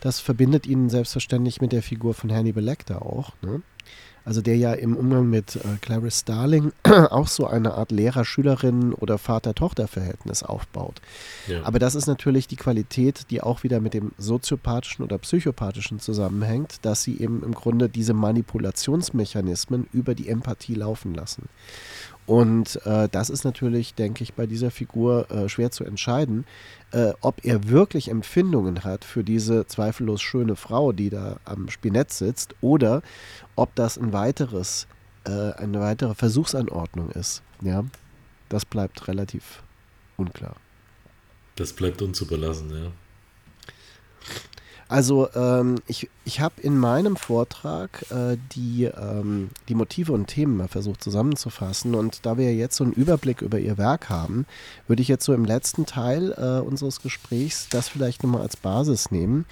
Das 0.00 0.20
verbindet 0.20 0.66
ihn 0.66 0.90
selbstverständlich 0.90 1.60
mit 1.60 1.72
der 1.72 1.82
Figur 1.82 2.12
von 2.12 2.32
Hannibal 2.32 2.64
Lecter 2.64 3.02
auch. 3.02 3.32
Ne? 3.40 3.62
Also 4.24 4.40
der 4.40 4.56
ja 4.56 4.72
im 4.72 4.96
Umgang 4.96 5.28
mit 5.28 5.56
äh, 5.56 5.60
Clarice 5.80 6.20
Starling 6.20 6.72
auch 6.84 7.28
so 7.28 7.46
eine 7.46 7.74
Art 7.74 7.90
Lehrer-Schülerin 7.90 8.92
oder 8.92 9.18
Vater-Tochter-Verhältnis 9.18 10.42
aufbaut. 10.42 11.00
Ja. 11.48 11.62
Aber 11.64 11.78
das 11.78 11.94
ist 11.94 12.06
natürlich 12.06 12.46
die 12.46 12.56
Qualität, 12.56 13.30
die 13.30 13.40
auch 13.40 13.62
wieder 13.62 13.80
mit 13.80 13.94
dem 13.94 14.12
soziopathischen 14.18 15.04
oder 15.04 15.18
psychopathischen 15.18 16.00
zusammenhängt, 16.00 16.76
dass 16.82 17.02
sie 17.02 17.18
eben 17.18 17.42
im 17.42 17.52
Grunde 17.54 17.88
diese 17.88 18.14
Manipulationsmechanismen 18.14 19.88
über 19.92 20.14
die 20.14 20.28
Empathie 20.28 20.74
laufen 20.74 21.14
lassen. 21.14 21.48
Und 22.24 22.80
äh, 22.86 23.08
das 23.10 23.30
ist 23.30 23.44
natürlich, 23.44 23.94
denke 23.94 24.22
ich, 24.22 24.34
bei 24.34 24.46
dieser 24.46 24.70
Figur 24.70 25.28
äh, 25.30 25.48
schwer 25.48 25.72
zu 25.72 25.84
entscheiden, 25.84 26.44
äh, 26.92 27.12
ob 27.20 27.44
er 27.44 27.68
wirklich 27.68 28.08
Empfindungen 28.08 28.84
hat 28.84 29.04
für 29.04 29.24
diese 29.24 29.66
zweifellos 29.66 30.22
schöne 30.22 30.54
Frau, 30.54 30.92
die 30.92 31.10
da 31.10 31.38
am 31.44 31.68
Spinett 31.68 32.12
sitzt, 32.12 32.54
oder 32.60 33.02
ob 33.56 33.74
das 33.74 33.98
ein 33.98 34.12
weiteres, 34.12 34.86
äh, 35.24 35.52
eine 35.52 35.80
weitere 35.80 36.14
Versuchsanordnung 36.14 37.10
ist. 37.10 37.42
Ja, 37.62 37.84
das 38.48 38.64
bleibt 38.64 39.08
relativ 39.08 39.62
unklar. 40.16 40.56
Das 41.56 41.72
bleibt 41.72 42.02
uns 42.02 42.20
überlassen, 42.20 42.70
ja. 42.70 42.92
Also 44.92 45.30
ähm, 45.34 45.76
ich, 45.86 46.10
ich 46.26 46.40
habe 46.40 46.60
in 46.60 46.76
meinem 46.76 47.16
Vortrag 47.16 48.04
äh, 48.10 48.36
die, 48.54 48.84
ähm, 48.84 49.48
die 49.70 49.74
Motive 49.74 50.12
und 50.12 50.26
Themen 50.26 50.58
mal 50.58 50.68
versucht 50.68 51.02
zusammenzufassen 51.02 51.94
und 51.94 52.26
da 52.26 52.36
wir 52.36 52.54
jetzt 52.54 52.76
so 52.76 52.84
einen 52.84 52.92
Überblick 52.92 53.40
über 53.40 53.58
ihr 53.58 53.78
Werk 53.78 54.10
haben, 54.10 54.44
würde 54.88 55.00
ich 55.00 55.08
jetzt 55.08 55.24
so 55.24 55.32
im 55.32 55.46
letzten 55.46 55.86
Teil 55.86 56.34
äh, 56.36 56.60
unseres 56.60 57.00
Gesprächs 57.00 57.68
das 57.70 57.88
vielleicht 57.88 58.22
nochmal 58.22 58.42
als 58.42 58.58
Basis 58.58 59.10
nehmen. 59.10 59.46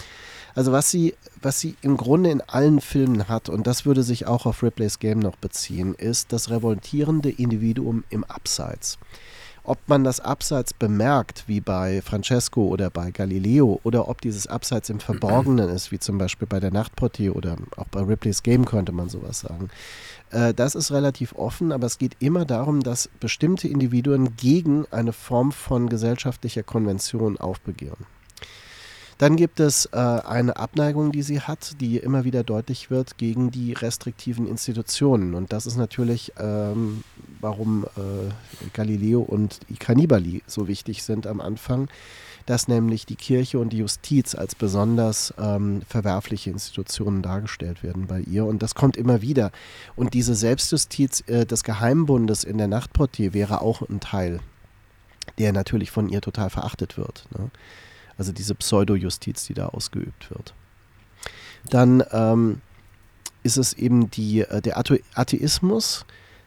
Also 0.54 0.72
was 0.72 0.90
sie, 0.90 1.14
was 1.42 1.60
sie 1.60 1.76
im 1.82 1.96
Grunde 1.96 2.30
in 2.30 2.40
allen 2.40 2.80
Filmen 2.80 3.28
hat, 3.28 3.48
und 3.48 3.66
das 3.66 3.86
würde 3.86 4.02
sich 4.02 4.26
auch 4.26 4.46
auf 4.46 4.62
Ripley's 4.62 4.98
Game 4.98 5.18
noch 5.18 5.36
beziehen, 5.36 5.94
ist 5.94 6.32
das 6.32 6.50
revoltierende 6.50 7.30
Individuum 7.30 8.04
im 8.10 8.24
Abseits. 8.24 8.98
Ob 9.62 9.78
man 9.88 10.04
das 10.04 10.20
Abseits 10.20 10.72
bemerkt, 10.72 11.44
wie 11.46 11.60
bei 11.60 12.00
Francesco 12.00 12.66
oder 12.66 12.88
bei 12.88 13.10
Galileo, 13.10 13.78
oder 13.84 14.08
ob 14.08 14.20
dieses 14.22 14.46
Abseits 14.46 14.88
im 14.88 15.00
Verborgenen 15.00 15.68
ist, 15.68 15.92
wie 15.92 15.98
zum 15.98 16.16
Beispiel 16.16 16.48
bei 16.48 16.60
der 16.60 16.72
Nachtportier 16.72 17.36
oder 17.36 17.56
auch 17.76 17.86
bei 17.88 18.00
Ripley's 18.00 18.42
Game 18.42 18.64
könnte 18.64 18.92
man 18.92 19.10
sowas 19.10 19.40
sagen. 19.40 19.68
Äh, 20.30 20.54
das 20.54 20.74
ist 20.74 20.90
relativ 20.90 21.34
offen, 21.34 21.72
aber 21.72 21.86
es 21.86 21.98
geht 21.98 22.16
immer 22.20 22.44
darum, 22.46 22.82
dass 22.82 23.10
bestimmte 23.20 23.68
Individuen 23.68 24.36
gegen 24.36 24.86
eine 24.90 25.12
Form 25.12 25.52
von 25.52 25.88
gesellschaftlicher 25.88 26.62
Konvention 26.62 27.38
aufbegehren. 27.38 28.06
Dann 29.20 29.36
gibt 29.36 29.60
es 29.60 29.84
äh, 29.92 29.98
eine 29.98 30.56
Abneigung, 30.56 31.12
die 31.12 31.20
sie 31.20 31.42
hat, 31.42 31.78
die 31.78 31.98
immer 31.98 32.24
wieder 32.24 32.42
deutlich 32.42 32.90
wird 32.90 33.18
gegen 33.18 33.50
die 33.50 33.74
restriktiven 33.74 34.46
Institutionen. 34.46 35.34
Und 35.34 35.52
das 35.52 35.66
ist 35.66 35.76
natürlich, 35.76 36.32
ähm, 36.38 37.04
warum 37.38 37.84
äh, 37.98 38.30
Galileo 38.72 39.20
und 39.20 39.58
Cannibali 39.78 40.42
so 40.46 40.68
wichtig 40.68 41.02
sind 41.02 41.26
am 41.26 41.42
Anfang, 41.42 41.90
dass 42.46 42.66
nämlich 42.66 43.04
die 43.04 43.16
Kirche 43.16 43.58
und 43.58 43.74
die 43.74 43.76
Justiz 43.76 44.34
als 44.34 44.54
besonders 44.54 45.34
ähm, 45.38 45.82
verwerfliche 45.86 46.48
Institutionen 46.48 47.20
dargestellt 47.20 47.82
werden 47.82 48.06
bei 48.06 48.20
ihr. 48.20 48.46
Und 48.46 48.62
das 48.62 48.74
kommt 48.74 48.96
immer 48.96 49.20
wieder. 49.20 49.52
Und 49.96 50.14
diese 50.14 50.34
Selbstjustiz 50.34 51.24
äh, 51.26 51.44
des 51.44 51.62
Geheimbundes 51.62 52.42
in 52.42 52.56
der 52.56 52.68
Nachtportier 52.68 53.34
wäre 53.34 53.60
auch 53.60 53.82
ein 53.86 54.00
Teil, 54.00 54.40
der 55.36 55.52
natürlich 55.52 55.90
von 55.90 56.08
ihr 56.08 56.22
total 56.22 56.48
verachtet 56.48 56.96
wird. 56.96 57.26
Ne? 57.36 57.50
Also 58.20 58.32
diese 58.32 58.54
Pseudo-Justiz, 58.54 59.46
die 59.46 59.54
da 59.54 59.68
ausgeübt 59.68 60.28
wird. 60.28 60.52
Dann 61.70 62.04
ähm, 62.12 62.60
ist 63.42 63.56
es 63.56 63.72
eben 63.72 64.10
die, 64.10 64.40
äh, 64.40 64.60
der 64.60 64.76
Atheismus, 64.76 66.04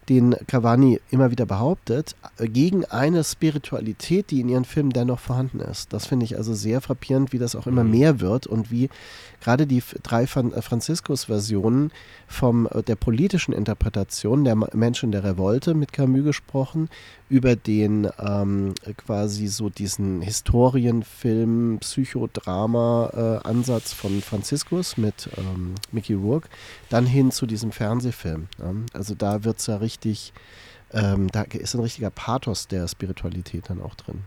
den 0.08 0.36
Cavani 0.46 1.00
immer 1.10 1.32
wieder 1.32 1.48
behauptet, 1.48 2.16
äh, 2.38 2.48
gegen 2.48 2.86
eine 2.86 3.24
Spiritualität, 3.24 4.30
die 4.30 4.42
in 4.42 4.50
ihren 4.50 4.66
Filmen 4.66 4.92
dennoch 4.92 5.20
vorhanden 5.20 5.62
ist. 5.62 5.94
Das 5.94 6.06
finde 6.06 6.26
ich 6.26 6.38
also 6.38 6.54
sehr 6.54 6.80
frappierend, 6.80 7.34
wie 7.34 7.40
das 7.40 7.56
auch 7.56 7.66
immer 7.66 7.84
mhm. 7.84 7.90
mehr 7.90 8.20
wird 8.20 8.46
und 8.46 8.70
wie 8.70 8.92
gerade 9.42 9.66
die 9.66 9.82
drei 10.04 10.26
äh, 10.26 10.28
Franziskus-Versionen 10.28 11.92
von 12.28 12.70
der 12.88 12.98
politischen 12.98 13.52
Interpretation 13.52 14.44
der 14.44 14.56
Menschen 14.76 15.12
der 15.12 15.24
Revolte 15.24 15.74
mit 15.74 15.92
Camus 15.92 16.24
gesprochen, 16.24 16.90
über 17.34 17.56
den 17.56 18.08
ähm, 18.20 18.76
quasi 18.96 19.48
so 19.48 19.72
diesen 19.72 20.22
Historienfilm, 20.22 21.80
Psychodrama-Ansatz 21.80 23.92
äh, 23.92 23.96
von 23.96 24.22
Franziskus 24.22 24.98
mit 24.98 25.28
ähm, 25.38 25.74
Mickey 25.92 26.14
Rourke, 26.14 26.48
dann 26.90 27.08
hin 27.08 27.32
zu 27.32 27.48
diesem 27.48 27.72
Fernsehfilm. 27.72 28.50
Ja? 28.60 28.76
Also 28.94 29.16
da 29.16 29.44
wird 29.44 29.58
es 29.58 29.66
ja 29.66 29.78
richtig, 29.78 30.32
ähm, 30.92 31.32
da 31.32 31.42
ist 31.42 31.74
ein 31.74 31.82
richtiger 31.82 32.12
Pathos 32.12 32.68
der 32.68 32.88
Spiritualität 32.88 33.68
dann 33.68 33.82
auch 33.82 33.96
drin. 33.96 34.22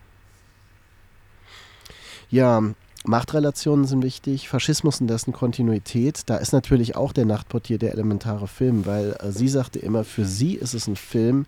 Ja, 2.29 2.61
Machtrelationen 3.05 3.85
sind 3.85 4.03
wichtig, 4.03 4.49
Faschismus 4.49 5.01
und 5.01 5.07
dessen 5.07 5.33
Kontinuität. 5.33 6.23
Da 6.27 6.39
ist 6.39 6.53
natürlich 6.53 6.97
auch 6.97 7.13
der 7.13 7.25
Nachtportier 7.25 7.79
der 7.79 7.93
elementare 7.93 8.49
Film, 8.49 8.85
weil 8.85 9.17
äh, 9.21 9.31
sie 9.31 9.47
sagte 9.47 9.79
immer, 9.79 10.03
für 10.03 10.25
sie 10.25 10.55
ist 10.55 10.75
es 10.75 10.89
ein 10.89 10.97
Film, 10.97 11.47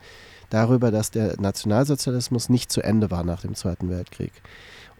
darüber, 0.50 0.90
dass 0.90 1.10
der 1.10 1.40
Nationalsozialismus 1.40 2.48
nicht 2.48 2.72
zu 2.72 2.82
Ende 2.82 3.10
war 3.10 3.24
nach 3.24 3.42
dem 3.42 3.54
Zweiten 3.54 3.90
Weltkrieg. 3.90 4.32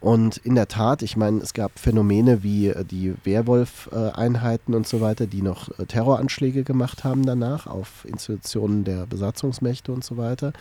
Und 0.01 0.37
in 0.39 0.55
der 0.55 0.69
Tat, 0.69 1.03
ich 1.03 1.17
meine, 1.17 1.41
es 1.41 1.55
gab 1.55 1.77
Phänomene 1.79 2.43
wie 2.43 2.69
äh, 2.69 2.85
die 2.85 3.15
Werwolf-Einheiten 3.25 4.75
und 4.75 4.87
so 4.87 5.01
weiter, 5.01 5.27
die 5.27 5.43
noch 5.43 5.77
äh, 5.79 5.87
Terroranschläge 5.87 6.63
gemacht 6.63 7.03
haben 7.03 7.27
danach 7.27 7.67
auf 7.67 8.05
Institutionen 8.05 8.85
der 8.85 9.07
Besatzungsmächte 9.07 9.91
und 9.91 10.05
so 10.05 10.17
weiter, 10.17 10.53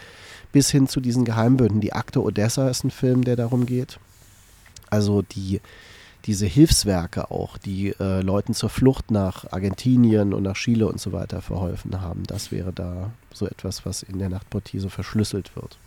bis 0.52 0.72
hin 0.72 0.88
zu 0.88 1.02
diesen 1.02 1.24
Geheimbünden. 1.24 1.82
Die 1.82 1.94
Akte 1.94 2.24
Odessa 2.24 2.68
ist 2.70 2.84
ein 2.84 2.92
Film, 2.92 3.24
der 3.24 3.36
darum 3.36 3.68
geht. 3.68 4.00
Also 4.90 5.22
die 5.22 5.62
diese 6.28 6.46
Hilfswerke 6.46 7.32
auch, 7.32 7.58
die 7.58 7.96
äh, 8.00 8.22
Leuten 8.22 8.54
zur 8.54 8.70
Flucht 8.70 9.12
nach 9.12 9.52
Argentinien 9.52 10.34
und 10.34 10.44
nach 10.44 10.56
Chile 10.56 10.88
und 10.88 11.00
so 11.00 11.14
weiter 11.14 11.42
verholfen 11.42 12.02
haben. 12.02 12.24
Das 12.28 12.52
wäre 12.52 12.74
da 12.74 13.12
so 13.34 13.48
etwas, 13.48 13.86
was 13.86 14.04
in 14.04 14.20
der 14.20 14.30
Nachtportier 14.30 14.82
so 14.82 14.90
verschlüsselt 14.90 15.56
wird. 15.56 15.78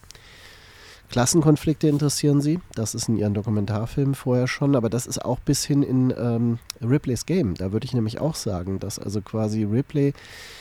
Klassenkonflikte 1.10 1.88
interessieren 1.88 2.40
sie. 2.40 2.60
Das 2.74 2.94
ist 2.94 3.08
in 3.08 3.16
ihren 3.16 3.34
Dokumentarfilmen 3.34 4.14
vorher 4.14 4.46
schon, 4.46 4.76
aber 4.76 4.88
das 4.88 5.06
ist 5.06 5.24
auch 5.24 5.40
bis 5.40 5.64
hin 5.64 5.82
in 5.82 6.14
ähm, 6.16 6.58
Ripley's 6.80 7.26
Game. 7.26 7.54
Da 7.54 7.72
würde 7.72 7.84
ich 7.84 7.94
nämlich 7.94 8.20
auch 8.20 8.36
sagen, 8.36 8.78
dass 8.78 8.98
also 9.00 9.20
quasi 9.20 9.64
Ripley 9.64 10.14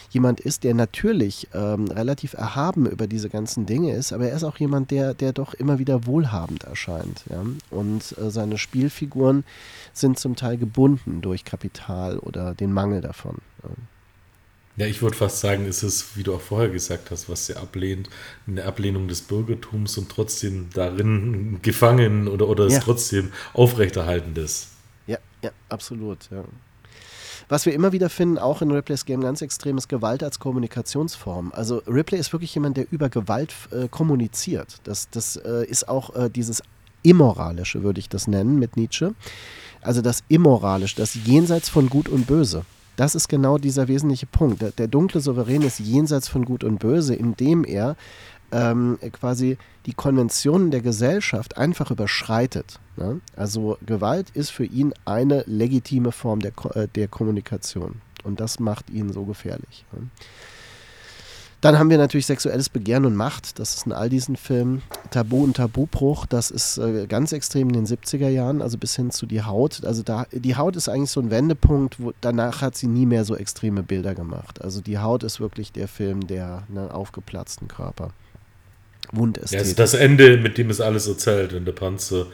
jemand 0.10 0.40
ist, 0.40 0.64
der 0.64 0.74
natürlich 0.74 1.48
ähm, 1.54 1.86
relativ 1.86 2.34
erhaben 2.34 2.88
über 2.88 3.06
diese 3.06 3.30
ganzen 3.30 3.68
Dinge 3.68 3.94
ist, 3.94 4.12
aber 4.12 4.30
er 4.30 4.36
ist 4.36 4.44
auch 4.44 4.58
jemand, 4.58 4.90
der, 4.90 5.14
der 5.14 5.34
doch 5.34 5.54
immer 5.54 5.78
wieder 5.78 6.08
wohlhabend 6.08 6.64
erscheint. 6.64 7.26
Ja? 7.30 7.44
Und 7.70 8.18
äh, 8.18 8.32
seine 8.32 8.58
Spielfiguren 8.58 9.44
sind 9.94 10.18
zum 10.18 10.36
Teil 10.36 10.58
gebunden 10.58 11.22
durch 11.22 11.46
Kapital 11.46 12.18
oder 12.18 12.56
den 12.56 12.74
Mangel 12.74 13.02
davon. 13.02 13.38
Ja. 13.62 13.70
Ja, 14.80 14.86
ich 14.86 15.02
würde 15.02 15.18
fast 15.18 15.42
sagen, 15.42 15.66
ist 15.66 15.84
es, 15.84 16.16
wie 16.16 16.24
du 16.24 16.34
auch 16.34 16.40
vorher 16.40 16.70
gesagt 16.70 17.12
hast, 17.12 17.28
was 17.28 17.48
sie 17.48 17.58
ablehnt, 17.58 18.10
eine 18.48 18.64
Ablehnung 18.64 19.10
des 19.10 19.22
Bürgertums 19.22 19.98
und 19.98 20.10
trotzdem 20.10 20.70
darin 20.74 21.60
gefangen 21.62 22.30
oder, 22.30 22.48
oder 22.48 22.64
es 22.64 22.76
ja. 22.76 22.80
trotzdem 22.80 23.34
aufrechterhalten 23.54 24.38
ist. 24.38 24.70
Ja, 25.06 25.18
ja, 25.44 25.52
absolut, 25.68 26.30
ja. 26.32 26.46
Was 27.50 27.66
wir 27.66 27.74
immer 27.74 27.92
wieder 27.92 28.10
finden, 28.10 28.38
auch 28.38 28.62
in 28.62 28.72
Ripley's 28.72 29.04
Game 29.04 29.20
ganz 29.20 29.42
extrem, 29.42 29.78
ist 29.78 29.90
Gewalt 29.90 30.24
als 30.24 30.40
Kommunikationsform. 30.40 31.52
Also 31.54 31.82
Ripley 31.86 32.18
ist 32.18 32.32
wirklich 32.32 32.56
jemand, 32.56 32.78
der 32.78 32.86
über 32.90 33.10
Gewalt 33.10 33.54
äh, 33.72 33.90
kommuniziert. 33.90 34.78
Das, 34.86 35.10
das 35.10 35.36
äh, 35.36 35.66
ist 35.66 35.90
auch 35.90 36.16
äh, 36.16 36.30
dieses 36.30 36.64
Immoralische, 37.04 37.84
würde 37.84 38.00
ich 38.00 38.08
das 38.08 38.28
nennen, 38.28 38.58
mit 38.58 38.78
Nietzsche. 38.78 39.14
Also 39.82 40.02
das 40.02 40.24
Immoralische, 40.30 40.96
das 40.96 41.16
Jenseits 41.16 41.68
von 41.68 41.90
Gut 41.90 42.08
und 42.08 42.28
Böse. 42.28 42.64
Das 43.00 43.16
ist 43.16 43.30
genau 43.30 43.58
dieser 43.58 43.88
wesentliche 43.88 44.26
Punkt. 44.26 44.62
Der, 44.62 44.72
der 44.72 44.90
dunkle 44.90 45.22
Souverän 45.22 45.62
ist 45.62 45.80
jenseits 45.80 46.28
von 46.28 46.44
Gut 46.44 46.66
und 46.66 46.80
Böse, 46.80 47.16
indem 47.16 47.64
er 47.64 47.96
ähm, 48.52 49.00
quasi 49.14 49.58
die 49.86 49.94
Konventionen 49.94 50.70
der 50.70 50.82
Gesellschaft 50.82 51.56
einfach 51.56 51.92
überschreitet. 51.92 52.78
Ne? 52.98 53.22
Also 53.38 53.78
Gewalt 53.86 54.32
ist 54.32 54.50
für 54.50 54.66
ihn 54.66 54.94
eine 55.06 55.46
legitime 55.48 56.12
Form 56.12 56.42
der, 56.42 56.52
äh, 56.74 56.90
der 56.94 57.08
Kommunikation. 57.08 58.02
Und 58.26 58.42
das 58.42 58.60
macht 58.60 58.90
ihn 58.90 59.14
so 59.14 59.24
gefährlich. 59.24 59.86
Ne? 59.94 60.10
Dann 61.62 61.78
haben 61.78 61.90
wir 61.90 61.98
natürlich 61.98 62.26
sexuelles 62.26 62.70
Begehren 62.70 63.06
und 63.06 63.16
Macht. 63.16 63.60
Das 63.60 63.76
ist 63.76 63.86
in 63.86 63.92
all 63.92 64.10
diesen 64.10 64.38
Filmen. 64.38 64.82
Tabu 65.12 65.44
und 65.44 65.58
Tabubruch, 65.58 66.26
das 66.26 66.52
ist 66.52 66.78
äh, 66.78 67.06
ganz 67.08 67.34
extrem 67.34 67.70
in 67.70 67.74
den 67.74 67.86
70er 67.86 68.30
Jahren, 68.30 68.62
also 68.62 68.78
bis 68.78 68.96
hin 68.96 69.12
zu 69.12 69.26
die 69.26 69.44
Haut. 69.44 69.84
Also 69.84 70.04
da, 70.04 70.26
die 70.32 70.56
Haut 70.56 70.76
ist 70.76 70.88
eigentlich 70.88 71.12
so 71.12 71.20
ein 71.20 71.32
Wendepunkt, 71.32 72.00
wo 72.00 72.14
danach 72.22 72.62
hat 72.62 72.78
sie 72.78 72.88
nie 72.88 73.06
mehr 73.06 73.26
so 73.26 73.36
extreme 73.36 73.84
Bilder 73.84 74.16
gemacht. 74.16 74.62
Also 74.62 74.80
die 74.80 75.00
Haut 75.00 75.24
ist 75.24 75.40
wirklich 75.40 75.74
der 75.74 75.88
Film 75.88 76.28
der 76.28 76.64
ne, 76.70 76.94
aufgeplatzten 76.94 77.68
Körper. 77.68 78.12
Wundästhetik. 79.12 79.66
Ja, 79.66 79.70
ist 79.70 79.80
das 79.80 79.94
Ende, 79.94 80.38
mit 80.38 80.58
dem 80.58 80.70
es 80.70 80.82
alles 80.82 81.08
erzählt, 81.08 81.54
wenn 81.54 81.66
der 81.66 81.72
Panzer 81.72 82.28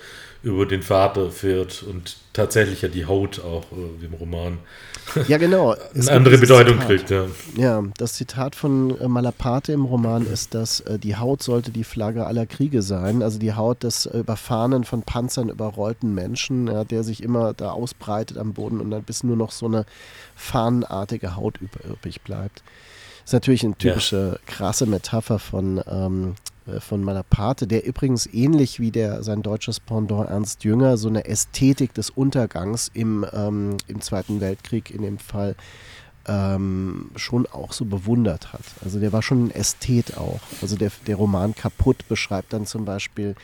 über 0.43 0.65
den 0.65 0.83
Vater 0.83 1.31
fährt 1.31 1.83
und 1.83 2.17
tatsächlich 2.33 2.81
ja 2.81 2.87
die 2.87 3.05
Haut 3.05 3.39
auch, 3.39 3.63
äh, 3.71 4.01
wie 4.01 4.05
im 4.05 4.13
Roman, 4.13 4.59
ja, 5.27 5.37
genau. 5.37 5.75
eine 5.93 6.11
andere 6.11 6.37
Bedeutung 6.37 6.79
Zitat. 6.79 6.87
kriegt. 6.87 7.09
Ja. 7.09 7.25
ja, 7.55 7.83
das 7.97 8.13
Zitat 8.13 8.55
von 8.55 8.99
äh, 8.99 9.07
Malaparte 9.07 9.71
im 9.71 9.85
Roman 9.85 10.25
ist, 10.25 10.53
dass 10.53 10.81
äh, 10.81 10.99
die 10.99 11.15
Haut 11.15 11.43
sollte 11.43 11.71
die 11.71 11.83
Flagge 11.83 12.25
aller 12.25 12.45
Kriege 12.45 12.81
sein, 12.81 13.21
also 13.21 13.39
die 13.39 13.53
Haut 13.53 13.83
des 13.83 14.05
äh, 14.05 14.19
überfahrenen, 14.19 14.83
von 14.83 15.03
Panzern 15.03 15.49
überrollten 15.49 16.13
Menschen, 16.13 16.67
ja, 16.67 16.83
der 16.83 17.03
sich 17.03 17.23
immer 17.23 17.53
da 17.53 17.71
ausbreitet 17.71 18.37
am 18.37 18.53
Boden 18.53 18.79
und 18.81 18.91
dann 18.91 19.03
bis 19.03 19.23
nur 19.23 19.37
noch 19.37 19.51
so 19.51 19.67
eine 19.67 19.85
fahnenartige 20.35 21.35
Haut 21.35 21.59
übrig 21.61 22.21
bleibt. 22.21 22.63
Das 23.25 23.29
ist 23.29 23.33
natürlich 23.33 23.65
eine 23.65 23.75
typische 23.75 24.39
ja. 24.39 24.53
krasse 24.53 24.85
Metapher 24.85 25.39
von 25.39 25.81
ähm, 25.87 26.35
äh, 26.67 26.79
von 26.79 27.03
Malaparte, 27.03 27.65
der 27.65 27.85
übrigens 27.85 28.27
ähnlich 28.31 28.79
wie 28.79 28.91
der, 28.91 29.23
sein 29.23 29.41
deutsches 29.41 29.79
Pendant 29.79 30.29
Ernst 30.29 30.63
Jünger 30.63 30.97
so 30.97 31.07
eine 31.07 31.25
Ästhetik 31.25 31.95
des 31.95 32.11
Untergangs 32.11 32.91
im, 32.93 33.25
ähm, 33.33 33.77
im 33.87 34.01
Zweiten 34.01 34.41
Weltkrieg 34.41 34.91
in 34.91 35.01
dem 35.01 35.17
Fall 35.17 35.55
ähm, 36.27 37.09
schon 37.15 37.47
auch 37.47 37.73
so 37.73 37.85
bewundert 37.85 38.53
hat. 38.53 38.61
Also 38.83 38.99
der 38.99 39.11
war 39.11 39.21
schon 39.21 39.45
ein 39.45 39.51
Ästhet 39.51 40.17
auch. 40.17 40.41
Also 40.61 40.75
der, 40.75 40.91
der 41.07 41.15
Roman 41.15 41.55
Kaputt 41.55 42.07
beschreibt 42.07 42.53
dann 42.53 42.65
zum 42.65 42.85
Beispiel 42.85 43.35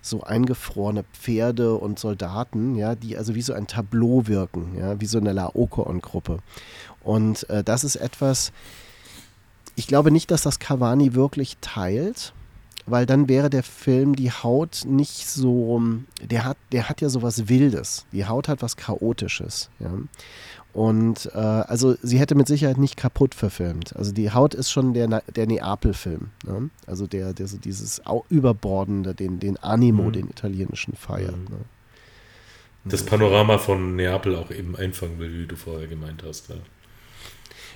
so 0.00 0.22
eingefrorene 0.22 1.04
Pferde 1.12 1.74
und 1.74 1.98
Soldaten, 1.98 2.76
ja, 2.76 2.94
die 2.94 3.16
also 3.16 3.34
wie 3.34 3.42
so 3.42 3.52
ein 3.52 3.68
Tableau 3.68 4.26
wirken, 4.26 4.76
ja, 4.78 5.00
wie 5.00 5.06
so 5.06 5.18
eine 5.18 5.32
Laokoon-Gruppe. 5.32 6.38
Und 7.02 7.48
äh, 7.50 7.64
das 7.64 7.82
ist 7.82 7.96
etwas, 7.96 8.52
ich 9.78 9.86
glaube 9.86 10.10
nicht, 10.10 10.30
dass 10.32 10.42
das 10.42 10.58
Cavani 10.58 11.14
wirklich 11.14 11.56
teilt, 11.60 12.32
weil 12.86 13.06
dann 13.06 13.28
wäre 13.28 13.48
der 13.48 13.62
Film 13.62 14.16
die 14.16 14.32
Haut 14.32 14.82
nicht 14.84 15.28
so, 15.28 15.80
der 16.20 16.44
hat, 16.44 16.56
der 16.72 16.88
hat 16.88 17.00
ja 17.00 17.08
sowas 17.08 17.48
Wildes. 17.48 18.04
Die 18.12 18.26
Haut 18.26 18.48
hat 18.48 18.60
was 18.60 18.76
Chaotisches. 18.76 19.70
Ja. 19.78 19.92
Und 20.72 21.30
äh, 21.32 21.38
also 21.38 21.94
sie 22.02 22.18
hätte 22.18 22.34
mit 22.34 22.48
Sicherheit 22.48 22.78
nicht 22.78 22.96
kaputt 22.96 23.36
verfilmt. 23.36 23.94
Also 23.96 24.12
die 24.12 24.32
Haut 24.32 24.52
ist 24.52 24.70
schon 24.70 24.94
der, 24.94 25.22
der 25.34 25.46
Neapel-Film. 25.46 26.30
Ne? 26.44 26.70
Also 26.86 27.06
der, 27.06 27.32
der 27.32 27.46
so 27.46 27.56
dieses 27.56 28.02
Überbordende, 28.30 29.14
den, 29.14 29.38
den 29.38 29.58
Animo, 29.58 30.04
mhm. 30.04 30.12
den 30.12 30.28
italienischen 30.28 30.94
feiert. 30.94 31.36
Mhm. 31.36 31.44
Ne? 31.44 31.60
Das 32.84 33.04
Panorama 33.04 33.58
von 33.58 33.94
Neapel 33.94 34.34
auch 34.34 34.50
eben 34.50 34.74
einfangen 34.74 35.18
will, 35.20 35.42
wie 35.42 35.46
du 35.46 35.56
vorher 35.56 35.86
gemeint 35.86 36.24
hast. 36.26 36.48
Ja. 36.48 36.56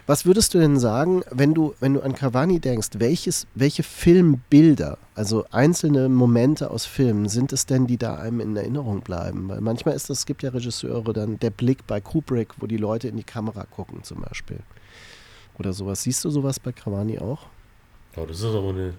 Was 0.06 0.26
würdest 0.26 0.52
du 0.52 0.58
denn 0.58 0.80
sagen, 0.80 1.22
wenn 1.30 1.54
du, 1.54 1.74
wenn 1.78 1.94
du 1.94 2.00
an 2.00 2.14
Cavani 2.14 2.58
denkst, 2.58 2.88
welches, 2.94 3.46
welche 3.54 3.84
Filmbilder, 3.84 4.98
also 5.14 5.44
einzelne 5.52 6.08
Momente 6.08 6.70
aus 6.70 6.86
Filmen, 6.86 7.28
sind 7.28 7.52
es 7.52 7.66
denn, 7.66 7.86
die 7.86 7.98
da 7.98 8.16
einem 8.16 8.40
in 8.40 8.56
Erinnerung 8.56 9.02
bleiben? 9.02 9.48
Weil 9.48 9.60
manchmal 9.60 9.94
ist 9.94 10.10
das, 10.10 10.20
es 10.20 10.26
gibt 10.26 10.42
ja 10.42 10.50
Regisseure, 10.50 11.12
dann 11.12 11.38
der 11.38 11.50
Blick 11.50 11.86
bei 11.86 12.00
Kubrick, 12.00 12.48
wo 12.58 12.66
die 12.66 12.78
Leute 12.78 13.06
in 13.06 13.16
die 13.16 13.22
Kamera 13.22 13.64
gucken 13.64 14.02
zum 14.02 14.22
Beispiel. 14.22 14.58
Oder 15.58 15.72
sowas. 15.72 16.02
Siehst 16.02 16.24
du 16.24 16.30
sowas 16.30 16.58
bei 16.58 16.72
Cavani 16.72 17.20
auch? 17.20 17.46
Oh, 18.16 18.26
das 18.26 18.40
ist 18.40 18.44
aber 18.46 18.70
eine, 18.70 18.94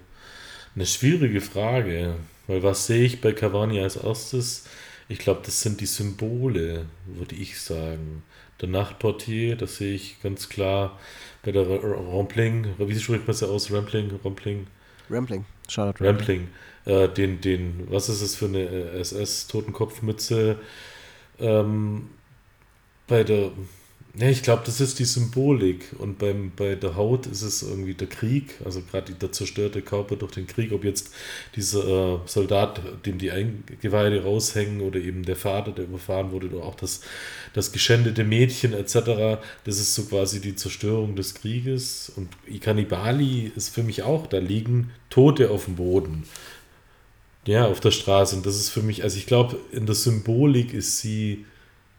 eine 0.74 0.86
schwierige 0.86 1.42
Frage. 1.42 2.16
Weil 2.48 2.64
was 2.64 2.88
sehe 2.88 3.04
ich 3.04 3.20
bei 3.20 3.34
Cavani 3.34 3.82
als 3.82 3.98
erstes? 3.98 4.66
Ich 5.10 5.20
glaube, 5.20 5.42
das 5.46 5.62
sind 5.62 5.82
die 5.82 5.86
Symbole, 5.86 6.86
würde 7.08 7.36
ich 7.36 7.60
sagen 7.60 8.24
der 8.62 8.70
Nachtportier, 8.70 9.56
das 9.56 9.78
sehe 9.78 9.94
ich 9.94 10.22
ganz 10.22 10.50
klar 10.50 11.00
bei 11.44 11.52
der 11.52 11.68
Rampling, 11.68 12.68
wie 12.78 13.00
spricht 13.00 13.28
man 13.28 13.32
es 13.32 13.42
ja 13.42 13.48
aus? 13.48 13.72
Rampling, 13.72 14.12
Rampling. 14.24 14.68
Rampling, 15.10 15.46
Charlotte 15.68 16.04
Rampling. 16.04 16.48
Rampling. 16.86 17.04
Äh, 17.04 17.10
den, 17.10 17.42
den, 17.42 17.88
was 17.90 18.10
ist 18.10 18.22
es 18.22 18.36
für 18.36 18.46
eine 18.46 18.62
äh, 18.62 19.00
SS-Totenkopfmütze? 19.00 20.58
Ähm, 21.40 22.10
bei 23.08 23.24
der 23.24 23.52
ja, 24.16 24.30
ich 24.30 24.44
glaube, 24.44 24.62
das 24.64 24.80
ist 24.80 25.00
die 25.00 25.06
Symbolik. 25.06 25.88
Und 25.98 26.20
beim, 26.20 26.52
bei 26.56 26.76
der 26.76 26.96
Haut 26.96 27.26
ist 27.26 27.42
es 27.42 27.64
irgendwie 27.64 27.96
der 27.96 28.08
Krieg, 28.08 28.54
also 28.64 28.82
gerade 28.84 29.14
der 29.14 29.32
zerstörte 29.32 29.82
Körper 29.82 30.16
durch 30.16 30.34
den 30.34 30.46
Krieg, 30.46 30.72
ob 30.72 30.84
jetzt 30.84 31.12
dieser 31.56 32.18
äh, 32.18 32.20
Soldat, 32.28 32.80
dem 33.08 33.18
die 33.18 33.32
Eingeweide 33.32 34.24
raushängen, 34.24 34.82
oder 34.82 35.00
eben 35.00 35.24
der 35.24 35.36
Vater, 35.36 35.72
der 35.72 35.86
überfahren 35.86 36.32
wurde, 36.32 36.48
oder 36.52 36.64
auch 36.64 36.76
das, 36.76 37.02
das 37.54 37.72
geschändete 37.72 38.24
Mädchen 38.24 38.74
etc., 38.74 39.42
das 39.64 39.80
ist 39.80 39.96
so 39.96 40.04
quasi 40.04 40.40
die 40.42 40.56
Zerstörung 40.56 41.16
des 41.16 41.34
Krieges. 41.34 42.12
Und 42.16 42.30
Ikanibali 42.46 43.52
ist 43.56 43.70
für 43.70 43.82
mich 43.82 44.04
auch, 44.04 44.28
da 44.28 44.38
liegen 44.38 44.92
Tote 45.10 45.50
auf 45.50 45.66
dem 45.66 45.78
Boden. 45.78 46.26
Ja, 47.48 47.66
auf 47.66 47.80
der 47.80 47.92
Straße. 47.92 48.36
Und 48.36 48.46
das 48.46 48.58
ist 48.58 48.70
für 48.70 48.84
mich, 48.84 49.04
also 49.04 49.18
ich 49.18 49.26
glaube, 49.26 49.58
in 49.72 49.88
der 49.88 49.96
Symbolik 49.96 50.72
ist 50.72 51.00
sie 51.00 51.46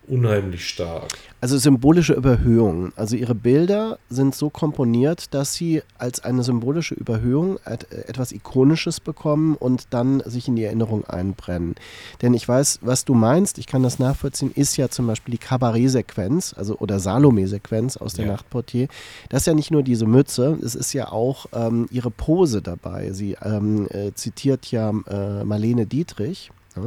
unheimlich 0.08 0.68
stark. 0.68 1.08
Also 1.40 1.58
symbolische 1.58 2.14
Überhöhung. 2.14 2.92
Also 2.96 3.16
ihre 3.16 3.34
Bilder 3.34 3.98
sind 4.08 4.34
so 4.34 4.48
komponiert, 4.48 5.34
dass 5.34 5.54
sie 5.54 5.82
als 5.98 6.24
eine 6.24 6.42
symbolische 6.42 6.94
Überhöhung 6.94 7.58
etwas 7.64 8.32
Ikonisches 8.32 9.00
bekommen 9.00 9.54
und 9.56 9.88
dann 9.90 10.22
sich 10.24 10.48
in 10.48 10.56
die 10.56 10.64
Erinnerung 10.64 11.04
einbrennen. 11.04 11.74
Denn 12.22 12.32
ich 12.32 12.48
weiß, 12.48 12.80
was 12.82 13.04
du 13.04 13.14
meinst, 13.14 13.58
ich 13.58 13.66
kann 13.66 13.82
das 13.82 13.98
nachvollziehen, 13.98 14.52
ist 14.54 14.76
ja 14.76 14.88
zum 14.88 15.06
Beispiel 15.06 15.32
die 15.32 15.38
Kabarett-Sequenz, 15.38 16.54
also 16.56 16.78
oder 16.78 16.98
Salome-Sequenz 16.98 17.96
aus 17.96 18.14
der 18.14 18.26
ja. 18.26 18.32
Nachtportier. 18.32 18.88
Das 19.28 19.42
ist 19.42 19.46
ja 19.46 19.54
nicht 19.54 19.70
nur 19.70 19.82
diese 19.82 20.06
Mütze, 20.06 20.58
es 20.62 20.74
ist 20.74 20.92
ja 20.94 21.12
auch 21.12 21.46
ähm, 21.52 21.86
ihre 21.90 22.10
Pose 22.10 22.62
dabei. 22.62 23.12
Sie 23.12 23.36
ähm, 23.42 23.86
äh, 23.90 24.12
zitiert 24.14 24.70
ja 24.70 24.90
äh, 24.90 25.44
Marlene 25.44 25.86
Dietrich. 25.86 26.50
Ja? 26.76 26.82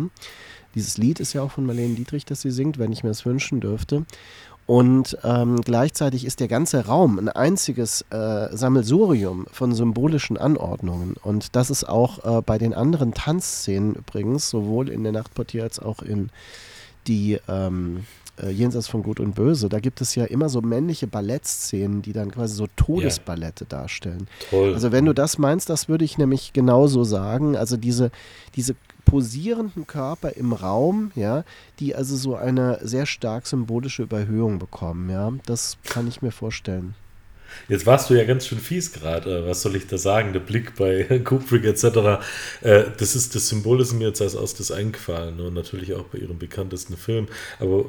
Dieses 0.78 0.99
Lied 0.99 1.19
ist 1.19 1.34
ja 1.34 1.41
auch 1.41 1.49
von 1.49 1.65
Marlene 1.65 1.95
Dietrich, 1.95 2.23
das 2.23 2.41
sie 2.41 2.51
singt, 2.51 2.78
wenn 2.78 2.91
ich 2.91 3.03
mir 3.03 3.09
das 3.09 3.25
wünschen 3.25 3.59
dürfte. 3.59 4.05
Und 4.67 5.17
ähm, 5.23 5.61
gleichzeitig 5.61 6.23
ist 6.23 6.39
der 6.39 6.47
ganze 6.47 6.86
Raum 6.86 7.17
ein 7.17 7.30
einziges 7.30 8.05
äh, 8.11 8.55
Sammelsurium 8.55 9.47
von 9.51 9.73
symbolischen 9.73 10.38
Anordnungen. 10.38 11.15
Und 11.23 11.55
das 11.55 11.71
ist 11.71 11.89
auch 11.89 12.23
äh, 12.23 12.41
bei 12.43 12.59
den 12.59 12.75
anderen 12.75 13.15
Tanzszenen 13.15 13.95
übrigens, 13.95 14.51
sowohl 14.51 14.89
in 14.89 15.01
der 15.01 15.13
Nachtportier 15.13 15.63
als 15.63 15.80
auch 15.80 16.03
in 16.03 16.30
die 17.07 17.39
ähm, 17.47 18.05
äh, 18.39 18.51
Jenseits 18.51 18.88
von 18.88 19.01
Gut 19.01 19.19
und 19.19 19.34
Böse. 19.34 19.69
Da 19.69 19.80
gibt 19.80 19.99
es 19.99 20.13
ja 20.13 20.25
immer 20.25 20.47
so 20.47 20.61
männliche 20.61 21.07
Ballettszenen, 21.07 22.03
die 22.03 22.13
dann 22.13 22.30
quasi 22.30 22.53
so 22.53 22.67
Todesballette 22.75 23.63
ja. 23.63 23.80
darstellen. 23.80 24.28
Toll. 24.51 24.75
Also 24.75 24.91
wenn 24.91 25.05
du 25.05 25.13
das 25.13 25.39
meinst, 25.39 25.71
das 25.71 25.89
würde 25.89 26.05
ich 26.05 26.19
nämlich 26.19 26.53
genauso 26.53 27.03
sagen. 27.03 27.55
Also 27.55 27.78
diese, 27.78 28.11
diese 28.55 28.75
posierenden 29.08 29.88
Körper 29.88 30.36
im 30.36 30.53
Raum, 30.53 31.12
ja, 31.16 31.45
die 31.80 31.95
also 31.95 32.16
so 32.16 32.36
eine 32.36 32.80
sehr 32.84 33.05
stark 33.05 33.47
symbolische 33.47 34.03
Überhöhung 34.03 34.60
bekommen, 34.60 35.10
ja. 35.10 35.32
Das 35.45 35.78
kann 35.84 36.08
ich 36.08 36.22
mir 36.22 36.32
vorstellen. 36.32 36.93
Jetzt 37.70 37.86
warst 37.86 38.10
du 38.10 38.14
ja 38.14 38.26
ganz 38.26 38.45
schön 38.45 38.60
fies 38.60 38.91
gerade. 38.91 39.39
Äh, 39.39 39.47
was 39.47 39.62
soll 39.62 39.76
ich 39.78 39.88
da 39.88 39.97
sagen? 39.97 40.34
Der 40.34 40.41
Blick 40.41 40.76
bei 40.76 41.03
Kubrick 41.24 41.64
etc. 41.64 41.86
Äh, 42.62 42.84
das 42.97 43.16
ist 43.16 43.34
das 43.34 43.47
Symbol, 43.47 43.80
ist 43.82 43.93
mir 43.93 44.10
jetzt 44.10 44.22
als 44.22 44.36
erstes 44.36 44.72
eingefallen 44.72 45.39
und 45.39 45.53
natürlich 45.53 45.93
auch 45.93 46.05
bei 46.05 46.20
ihrem 46.20 46.38
bekanntesten 46.38 46.97
Film. 46.97 47.28
Aber 47.60 47.86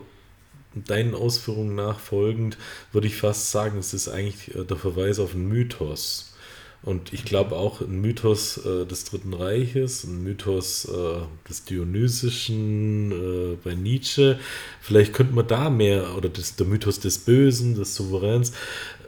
deinen 0.74 1.14
Ausführungen 1.14 1.74
nachfolgend 1.74 2.56
würde 2.92 3.08
ich 3.08 3.16
fast 3.16 3.50
sagen, 3.50 3.78
es 3.78 3.92
ist 3.92 4.08
eigentlich 4.08 4.54
äh, 4.54 4.64
der 4.64 4.76
Verweis 4.76 5.18
auf 5.18 5.34
einen 5.34 5.48
Mythos. 5.48 6.34
Und 6.82 7.12
ich 7.12 7.24
glaube 7.24 7.56
auch 7.56 7.80
ein 7.80 8.00
Mythos 8.00 8.58
äh, 8.58 8.86
des 8.86 9.04
Dritten 9.04 9.34
Reiches, 9.34 10.04
ein 10.04 10.22
Mythos 10.22 10.84
äh, 10.84 11.48
des 11.48 11.64
Dionysischen 11.64 13.12
äh, 13.12 13.56
bei 13.62 13.74
Nietzsche. 13.74 14.38
Vielleicht 14.80 15.12
könnte 15.12 15.34
man 15.34 15.46
da 15.46 15.70
mehr, 15.70 16.16
oder 16.16 16.28
das, 16.28 16.54
der 16.54 16.66
Mythos 16.66 17.00
des 17.00 17.18
Bösen, 17.18 17.74
des 17.74 17.96
Souveräns, 17.96 18.52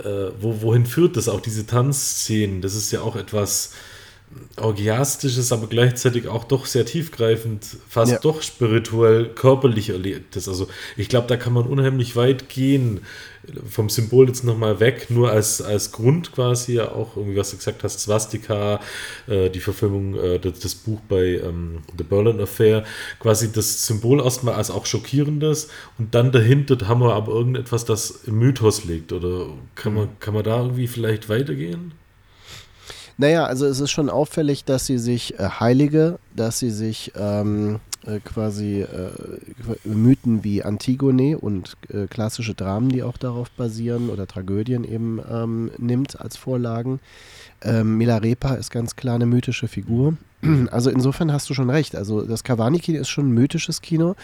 äh, 0.02 0.30
wo, 0.40 0.62
wohin 0.62 0.84
führt 0.84 1.16
das? 1.16 1.28
Auch 1.28 1.40
diese 1.40 1.64
Tanzszenen, 1.64 2.60
das 2.60 2.74
ist 2.74 2.90
ja 2.90 3.02
auch 3.02 3.14
etwas 3.14 3.72
orgiastisches, 4.56 5.52
aber 5.52 5.66
gleichzeitig 5.66 6.28
auch 6.28 6.44
doch 6.44 6.66
sehr 6.66 6.86
tiefgreifend, 6.86 7.64
fast 7.88 8.12
ja. 8.12 8.18
doch 8.18 8.42
spirituell, 8.42 9.28
körperlich 9.28 9.90
erlebtes. 9.90 10.48
Also 10.48 10.68
ich 10.96 11.08
glaube, 11.08 11.26
da 11.26 11.36
kann 11.36 11.52
man 11.52 11.66
unheimlich 11.66 12.14
weit 12.16 12.48
gehen 12.48 13.00
vom 13.68 13.88
Symbol 13.88 14.28
jetzt 14.28 14.44
nochmal 14.44 14.80
weg, 14.80 15.06
nur 15.10 15.30
als, 15.30 15.62
als 15.62 15.92
Grund 15.92 16.32
quasi 16.32 16.80
auch, 16.80 17.16
irgendwie 17.16 17.38
was 17.38 17.50
du 17.50 17.56
gesagt 17.56 17.82
hast, 17.82 18.00
Swastika, 18.00 18.80
äh, 19.26 19.48
die 19.48 19.60
Verfilmung, 19.60 20.14
äh, 20.14 20.38
das, 20.38 20.58
das, 20.60 20.74
Buch 20.74 21.00
bei 21.08 21.40
ähm, 21.42 21.78
The 21.96 22.04
Berlin 22.04 22.40
Affair, 22.40 22.84
quasi 23.18 23.50
das 23.50 23.86
Symbol 23.86 24.20
erstmal 24.20 24.54
als 24.54 24.70
auch 24.70 24.86
schockierendes 24.86 25.68
und 25.98 26.14
dann 26.14 26.32
dahinter 26.32 26.76
haben 26.86 27.00
wir 27.00 27.14
aber 27.14 27.32
irgendetwas, 27.32 27.84
das 27.84 28.10
im 28.26 28.38
Mythos 28.38 28.84
liegt 28.84 29.12
oder 29.12 29.46
kann, 29.74 29.94
man, 29.94 30.08
kann 30.20 30.34
man 30.34 30.44
da 30.44 30.58
irgendwie 30.58 30.86
vielleicht 30.86 31.28
weitergehen? 31.28 31.92
Naja, 33.16 33.44
also 33.44 33.66
es 33.66 33.80
ist 33.80 33.90
schon 33.90 34.08
auffällig, 34.08 34.64
dass 34.64 34.86
sie 34.86 34.98
sich 34.98 35.38
äh, 35.38 35.48
Heilige, 35.60 36.18
dass 36.34 36.58
sie 36.58 36.70
sich 36.70 37.12
ähm, 37.16 37.80
äh, 38.06 38.20
quasi 38.20 38.82
äh, 38.82 39.10
Mythen 39.84 40.42
wie 40.44 40.62
Antigone 40.62 41.38
und 41.38 41.76
äh, 41.88 42.06
klassische 42.06 42.54
Dramen, 42.54 42.88
die 42.88 43.02
auch 43.02 43.16
darauf 43.16 43.50
basieren 43.50 44.10
oder 44.10 44.26
Tragödien 44.26 44.84
eben 44.84 45.20
ähm, 45.30 45.70
nimmt 45.78 46.20
als 46.20 46.36
Vorlagen. 46.36 47.00
Ähm, 47.62 47.96
Milarepa 47.98 48.54
ist 48.54 48.70
ganz 48.70 48.96
klar 48.96 49.14
eine 49.14 49.26
mythische 49.26 49.68
Figur. 49.68 50.16
Also 50.70 50.88
insofern 50.88 51.32
hast 51.32 51.50
du 51.50 51.54
schon 51.54 51.68
recht. 51.68 51.94
Also 51.94 52.22
das 52.22 52.44
Cavani-Kino 52.44 52.98
ist 52.98 53.10
schon 53.10 53.28
ein 53.28 53.32
mythisches 53.32 53.82
Kino. 53.82 54.14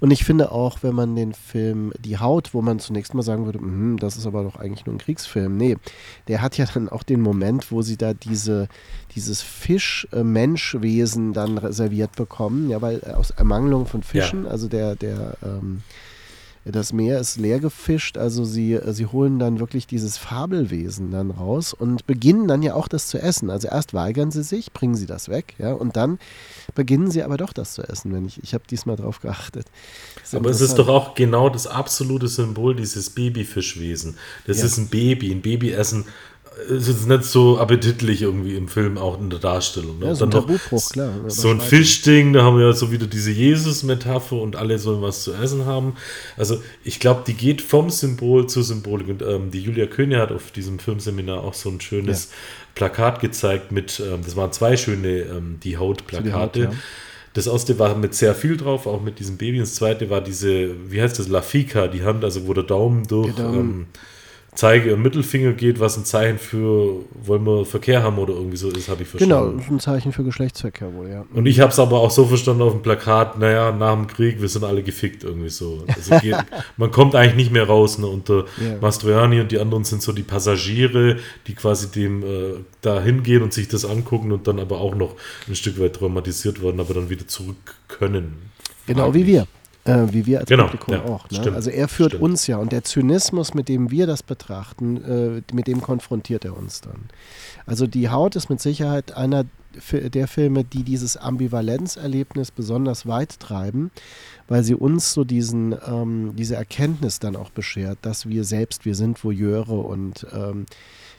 Und 0.00 0.10
ich 0.10 0.24
finde 0.24 0.52
auch, 0.52 0.82
wenn 0.82 0.94
man 0.94 1.16
den 1.16 1.32
Film 1.32 1.92
Die 1.98 2.18
Haut, 2.18 2.52
wo 2.52 2.60
man 2.60 2.78
zunächst 2.78 3.14
mal 3.14 3.22
sagen 3.22 3.46
würde, 3.46 3.58
mh, 3.58 3.96
das 4.00 4.16
ist 4.16 4.26
aber 4.26 4.42
doch 4.42 4.56
eigentlich 4.56 4.84
nur 4.84 4.94
ein 4.94 4.98
Kriegsfilm. 4.98 5.56
Nee, 5.56 5.78
der 6.28 6.42
hat 6.42 6.58
ja 6.58 6.66
dann 6.66 6.90
auch 6.90 7.02
den 7.02 7.22
Moment, 7.22 7.72
wo 7.72 7.80
sie 7.80 7.96
da 7.96 8.12
diese, 8.12 8.68
dieses 9.14 9.40
Fisch-Menschwesen 9.40 11.32
dann 11.32 11.56
reserviert 11.56 12.16
bekommen. 12.16 12.68
Ja, 12.68 12.82
weil 12.82 13.00
aus 13.04 13.30
Ermangelung 13.30 13.86
von 13.86 14.02
Fischen, 14.02 14.44
ja. 14.44 14.50
also 14.50 14.68
der, 14.68 14.96
der 14.96 15.38
ähm, 15.42 15.82
das 16.64 16.92
Meer 16.92 17.18
ist 17.18 17.38
leer 17.38 17.58
gefischt, 17.58 18.16
also 18.16 18.44
sie, 18.44 18.78
sie 18.88 19.06
holen 19.06 19.40
dann 19.40 19.58
wirklich 19.58 19.88
dieses 19.88 20.16
Fabelwesen 20.16 21.10
dann 21.10 21.32
raus 21.32 21.74
und 21.74 22.06
beginnen 22.06 22.46
dann 22.46 22.62
ja 22.62 22.74
auch 22.74 22.86
das 22.86 23.08
zu 23.08 23.18
essen. 23.18 23.50
Also 23.50 23.66
erst 23.66 23.94
weigern 23.94 24.30
sie 24.30 24.44
sich, 24.44 24.72
bringen 24.72 24.94
sie 24.94 25.06
das 25.06 25.28
weg, 25.28 25.54
ja, 25.58 25.72
und 25.72 25.96
dann 25.96 26.20
beginnen 26.76 27.10
sie 27.10 27.24
aber 27.24 27.36
doch 27.36 27.52
das 27.52 27.74
zu 27.74 27.82
essen, 27.82 28.12
wenn 28.12 28.26
ich, 28.26 28.42
ich 28.44 28.54
habe 28.54 28.62
diesmal 28.70 28.94
drauf 28.94 29.20
geachtet. 29.20 29.66
Aber 30.32 30.50
es 30.50 30.60
ist 30.60 30.76
doch 30.76 30.88
auch 30.88 31.14
genau 31.16 31.48
das 31.48 31.66
absolute 31.66 32.28
Symbol 32.28 32.76
dieses 32.76 33.10
Babyfischwesen. 33.10 34.16
Das 34.46 34.58
ja. 34.58 34.66
ist 34.66 34.78
ein 34.78 34.86
Baby, 34.86 35.32
ein 35.32 35.42
Baby 35.42 35.72
essen 35.72 36.04
es 36.70 36.88
ist 36.88 37.08
nicht 37.08 37.24
so 37.24 37.58
appetitlich 37.58 38.22
irgendwie 38.22 38.56
im 38.56 38.68
Film, 38.68 38.98
auch 38.98 39.20
in 39.20 39.30
der 39.30 39.38
Darstellung. 39.38 39.98
Ne? 39.98 40.06
Ja, 40.06 40.14
so 40.14 40.24
ein 40.24 40.30
Tabubruch, 40.30 40.90
klar. 40.90 41.12
so 41.26 41.48
ein 41.48 41.60
Fischding, 41.60 42.32
da 42.32 42.42
haben 42.42 42.58
wir 42.58 42.66
ja 42.66 42.72
so 42.72 42.90
wieder 42.90 43.06
diese 43.06 43.30
Jesus-Metapher 43.30 44.36
und 44.36 44.56
alle 44.56 44.78
sollen 44.78 45.02
was 45.02 45.22
zu 45.22 45.32
essen 45.32 45.66
haben. 45.66 45.94
Also 46.36 46.62
ich 46.84 47.00
glaube, 47.00 47.22
die 47.26 47.34
geht 47.34 47.62
vom 47.62 47.90
Symbol 47.90 48.46
zur 48.48 48.62
Symbolik. 48.62 49.08
Und 49.08 49.22
ähm, 49.22 49.50
die 49.50 49.60
Julia 49.60 49.86
König 49.86 50.18
hat 50.18 50.32
auf 50.32 50.50
diesem 50.50 50.78
Filmseminar 50.78 51.42
auch 51.42 51.54
so 51.54 51.68
ein 51.70 51.80
schönes 51.80 52.30
ja. 52.30 52.36
Plakat 52.74 53.20
gezeigt 53.20 53.72
mit, 53.72 54.00
ähm, 54.00 54.20
das 54.24 54.36
waren 54.36 54.52
zwei 54.52 54.76
schöne 54.76 55.08
ähm, 55.08 55.58
die 55.62 55.76
Haut-Plakate. 55.76 56.60
Die 56.60 56.66
Haut, 56.66 56.74
ja. 56.74 56.78
Das 57.34 57.46
erste 57.46 57.78
war 57.78 57.94
mit 57.96 58.14
sehr 58.14 58.34
viel 58.34 58.58
drauf, 58.58 58.86
auch 58.86 59.00
mit 59.00 59.18
diesem 59.18 59.38
Baby. 59.38 59.58
Und 59.58 59.66
das 59.66 59.74
zweite 59.74 60.10
war 60.10 60.20
diese, 60.20 60.70
wie 60.90 61.00
heißt 61.00 61.18
das, 61.18 61.28
Lafika, 61.28 61.88
die 61.88 62.02
Hand, 62.02 62.24
also 62.24 62.46
wo 62.46 62.52
der 62.52 62.64
Daumen 62.64 63.06
durch. 63.06 63.34
Der 63.34 63.46
Daumen. 63.46 63.58
Ähm, 63.58 63.86
Zeige- 64.54 64.94
und 64.94 65.00
Mittelfinger 65.00 65.52
geht, 65.52 65.80
was 65.80 65.96
ein 65.96 66.04
Zeichen 66.04 66.38
für, 66.38 67.00
wollen 67.24 67.44
wir 67.46 67.64
Verkehr 67.64 68.02
haben 68.02 68.18
oder 68.18 68.34
irgendwie 68.34 68.58
so 68.58 68.68
ist, 68.68 68.90
habe 68.90 69.02
ich 69.02 69.08
verstanden. 69.08 69.56
Genau, 69.56 69.74
ein 69.74 69.80
Zeichen 69.80 70.12
für 70.12 70.24
Geschlechtsverkehr 70.24 70.92
wohl, 70.92 71.08
ja. 71.08 71.24
Und 71.32 71.46
ich 71.46 71.58
habe 71.60 71.72
es 71.72 71.78
aber 71.78 72.00
auch 72.00 72.10
so 72.10 72.26
verstanden 72.26 72.60
auf 72.60 72.72
dem 72.72 72.82
Plakat, 72.82 73.38
naja, 73.38 73.72
nach 73.72 73.94
dem 73.94 74.06
Krieg, 74.08 74.42
wir 74.42 74.48
sind 74.48 74.64
alle 74.64 74.82
gefickt 74.82 75.24
irgendwie 75.24 75.48
so. 75.48 75.84
Also 75.88 76.18
geht, 76.20 76.36
man 76.76 76.90
kommt 76.90 77.14
eigentlich 77.14 77.36
nicht 77.36 77.50
mehr 77.50 77.66
raus. 77.66 77.96
Ne? 77.96 78.06
Und 78.06 78.28
yeah. 78.28 78.44
Mastroianni 78.78 79.40
und 79.40 79.50
die 79.50 79.58
anderen 79.58 79.84
sind 79.84 80.02
so 80.02 80.12
die 80.12 80.22
Passagiere, 80.22 81.16
die 81.46 81.54
quasi 81.54 81.90
dem 81.90 82.22
äh, 82.22 82.54
da 82.82 83.00
hingehen 83.00 83.42
und 83.42 83.54
sich 83.54 83.68
das 83.68 83.86
angucken 83.86 84.32
und 84.32 84.46
dann 84.46 84.60
aber 84.60 84.82
auch 84.82 84.94
noch 84.94 85.16
ein 85.48 85.54
Stück 85.54 85.80
weit 85.80 85.94
traumatisiert 85.94 86.62
werden, 86.62 86.78
aber 86.78 86.92
dann 86.92 87.08
wieder 87.08 87.26
zurück 87.26 87.76
können. 87.88 88.50
Genau 88.86 89.14
wie 89.14 89.26
wir. 89.26 89.46
Äh, 89.84 90.12
wie 90.12 90.26
wir 90.26 90.40
als 90.40 90.48
genau, 90.48 90.64
Publikum 90.64 90.94
ja, 90.94 91.04
auch. 91.04 91.28
Ne? 91.30 91.52
Also 91.52 91.70
er 91.70 91.88
führt 91.88 92.12
stimmt. 92.12 92.22
uns 92.22 92.46
ja 92.46 92.58
und 92.58 92.70
der 92.70 92.84
Zynismus, 92.84 93.52
mit 93.52 93.68
dem 93.68 93.90
wir 93.90 94.06
das 94.06 94.22
betrachten, 94.22 95.42
äh, 95.50 95.54
mit 95.54 95.66
dem 95.66 95.80
konfrontiert 95.80 96.44
er 96.44 96.56
uns 96.56 96.82
dann. 96.82 97.08
Also 97.66 97.88
die 97.88 98.08
Haut 98.08 98.36
ist 98.36 98.48
mit 98.48 98.60
Sicherheit 98.60 99.16
einer 99.16 99.44
der 99.90 100.28
Filme, 100.28 100.64
die 100.64 100.82
dieses 100.82 101.16
Ambivalenzerlebnis 101.16 102.50
besonders 102.50 103.06
weit 103.06 103.40
treiben, 103.40 103.90
weil 104.46 104.62
sie 104.62 104.74
uns 104.74 105.14
so 105.14 105.24
diesen, 105.24 105.74
ähm, 105.86 106.36
diese 106.36 106.56
Erkenntnis 106.56 107.18
dann 107.18 107.36
auch 107.36 107.50
beschert, 107.50 107.98
dass 108.02 108.28
wir 108.28 108.44
selbst, 108.44 108.84
wir 108.84 108.94
sind 108.94 109.24
Voyeure 109.24 109.78
und 109.78 110.26
ähm, 110.32 110.66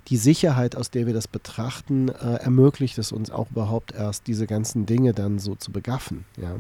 die 0.08 0.18
Sicherheit, 0.18 0.76
aus 0.76 0.92
der 0.92 1.08
wir 1.08 1.14
das 1.14 1.28
betrachten, 1.28 2.10
äh, 2.10 2.36
ermöglicht 2.36 2.98
es 2.98 3.12
uns 3.12 3.32
auch 3.32 3.50
überhaupt 3.52 3.94
erst, 3.94 4.28
diese 4.28 4.46
ganzen 4.48 4.86
Dinge 4.86 5.14
dann 5.14 5.40
so 5.40 5.56
zu 5.56 5.72
begaffen. 5.72 6.26
Ja 6.40 6.58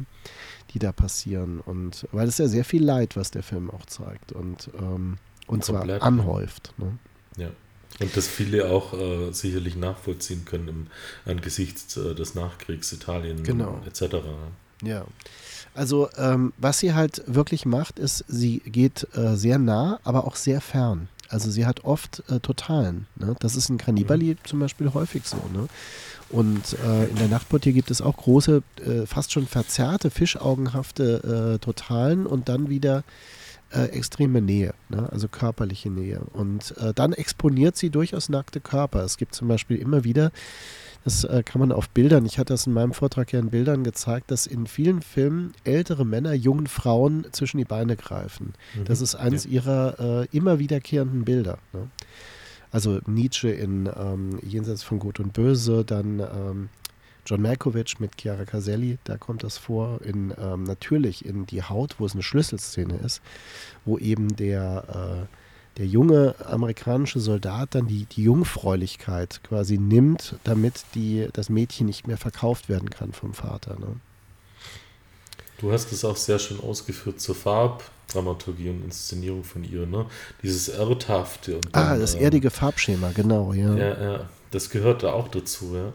die 0.73 0.79
da 0.79 0.91
passieren. 0.91 1.59
Und 1.59 2.07
weil 2.11 2.27
es 2.27 2.37
ja 2.37 2.47
sehr 2.47 2.65
viel 2.65 2.83
Leid, 2.83 3.15
was 3.15 3.31
der 3.31 3.43
Film 3.43 3.69
auch 3.69 3.85
zeigt 3.85 4.31
und, 4.31 4.69
ähm, 4.77 5.17
und 5.47 5.63
zwar 5.63 5.87
anhäuft. 6.01 6.73
Ne? 6.77 6.97
Ja. 7.37 7.49
Und 7.99 8.17
das 8.17 8.27
viele 8.27 8.69
auch 8.69 8.93
äh, 8.93 9.31
sicherlich 9.31 9.75
nachvollziehen 9.75 10.45
können 10.45 10.67
im, 10.67 10.87
angesichts 11.25 11.95
äh, 11.97 12.15
des 12.15 12.33
Nachkriegs 12.33 12.91
Italien 12.91 13.43
genau. 13.43 13.81
etc. 13.85 14.15
Ja. 14.81 15.05
Also 15.75 16.09
ähm, 16.17 16.53
was 16.57 16.79
sie 16.79 16.93
halt 16.93 17.23
wirklich 17.27 17.65
macht, 17.65 17.99
ist, 17.99 18.25
sie 18.27 18.59
geht 18.59 19.07
äh, 19.15 19.35
sehr 19.35 19.59
nah, 19.59 19.99
aber 20.03 20.25
auch 20.25 20.35
sehr 20.35 20.61
fern. 20.61 21.07
Also 21.29 21.49
sie 21.49 21.65
hat 21.65 21.83
oft 21.83 22.23
äh, 22.29 22.39
Totalen. 22.39 23.07
Ne? 23.15 23.35
Das 23.39 23.55
ist 23.55 23.69
in 23.69 23.77
Cannibali 23.77 24.33
mhm. 24.33 24.37
zum 24.43 24.59
Beispiel 24.59 24.93
häufig 24.93 25.25
so. 25.25 25.37
Ne? 25.51 25.67
Und 26.29 26.77
äh, 26.85 27.05
in 27.05 27.15
der 27.17 27.27
Nachtportier 27.27 27.73
gibt 27.73 27.91
es 27.91 28.01
auch 28.01 28.17
große, 28.17 28.63
äh, 28.85 29.05
fast 29.05 29.31
schon 29.31 29.47
verzerrte, 29.47 30.09
fischaugenhafte 30.09 31.55
äh, 31.55 31.59
Totalen 31.59 32.25
und 32.25 32.49
dann 32.49 32.69
wieder 32.69 33.03
äh, 33.73 33.85
extreme 33.85 34.41
Nähe, 34.41 34.73
ne? 34.89 35.09
also 35.11 35.27
körperliche 35.27 35.89
Nähe. 35.89 36.21
Und 36.33 36.75
äh, 36.77 36.93
dann 36.93 37.13
exponiert 37.13 37.75
sie 37.75 37.89
durchaus 37.89 38.29
nackte 38.29 38.59
Körper. 38.59 39.03
Es 39.03 39.17
gibt 39.17 39.35
zum 39.35 39.47
Beispiel 39.47 39.77
immer 39.77 40.03
wieder, 40.03 40.31
das 41.03 41.23
äh, 41.23 41.43
kann 41.43 41.59
man 41.59 41.71
auf 41.71 41.89
Bildern, 41.89 42.25
ich 42.25 42.37
hatte 42.37 42.53
das 42.53 42.67
in 42.67 42.73
meinem 42.73 42.93
Vortrag 42.93 43.33
ja 43.33 43.39
in 43.39 43.49
Bildern 43.49 43.83
gezeigt, 43.83 44.31
dass 44.31 44.47
in 44.47 44.67
vielen 44.67 45.01
Filmen 45.01 45.53
ältere 45.63 46.05
Männer 46.05 46.33
jungen 46.33 46.67
Frauen 46.67 47.25
zwischen 47.31 47.57
die 47.57 47.65
Beine 47.65 47.95
greifen. 47.95 48.53
Mhm. 48.75 48.85
Das 48.85 49.01
ist 49.01 49.15
eines 49.15 49.45
ja. 49.45 49.51
ihrer 49.51 50.27
immer 50.31 50.59
wiederkehrenden 50.59 51.25
Bilder. 51.25 51.57
Ne? 51.73 51.89
Also 52.73 52.99
Nietzsche 53.05 53.49
in 53.49 53.87
ähm, 53.95 54.39
Jenseits 54.41 54.81
von 54.81 54.97
Gut 54.97 55.19
und 55.19 55.31
Böse, 55.31 55.85
dann 55.85 56.19
ähm, 56.19 56.69
John 57.23 57.43
Malkovich 57.43 57.99
mit 57.99 58.19
Chiara 58.19 58.45
Caselli, 58.45 58.97
da 59.03 59.15
kommt 59.15 59.43
das 59.43 59.59
vor. 59.59 60.01
In, 60.01 60.33
ähm, 60.41 60.63
natürlich 60.63 61.23
in 61.23 61.45
Die 61.45 61.61
Haut, 61.61 61.95
wo 61.99 62.07
es 62.07 62.13
eine 62.13 62.23
Schlüsselszene 62.23 62.97
ist, 62.97 63.21
wo 63.85 63.99
eben 63.99 64.35
der, 64.35 65.27
äh, 65.29 65.77
der 65.77 65.85
junge 65.85 66.33
amerikanische 66.43 67.19
Soldat 67.19 67.75
dann 67.75 67.85
die, 67.85 68.05
die 68.05 68.23
Jungfräulichkeit 68.23 69.41
quasi 69.43 69.77
nimmt, 69.77 70.35
damit 70.43 70.83
die, 70.95 71.29
das 71.31 71.49
Mädchen 71.49 71.85
nicht 71.85 72.07
mehr 72.07 72.17
verkauft 72.17 72.69
werden 72.69 72.89
kann 72.89 73.13
vom 73.13 73.35
Vater. 73.35 73.79
Ne? 73.79 73.97
Du 75.59 75.71
hast 75.71 75.91
es 75.91 76.03
auch 76.03 76.17
sehr 76.17 76.39
schön 76.39 76.59
ausgeführt 76.59 77.21
zur 77.21 77.35
Farb, 77.35 77.83
Dramaturgie 78.13 78.69
und 78.69 78.83
Inszenierung 78.83 79.43
von 79.43 79.63
ihr, 79.63 79.85
ne? 79.85 80.05
Dieses 80.41 80.69
Erdhafte. 80.69 81.55
Und 81.55 81.69
ah, 81.73 81.97
das 81.97 82.15
ähm, 82.15 82.21
erdige 82.21 82.49
Farbschema, 82.49 83.11
genau, 83.13 83.53
ja. 83.53 83.75
Ja, 83.75 84.01
ja, 84.01 84.29
das 84.51 84.69
gehört 84.69 85.03
da 85.03 85.13
auch 85.13 85.27
dazu, 85.27 85.75
ja. 85.75 85.93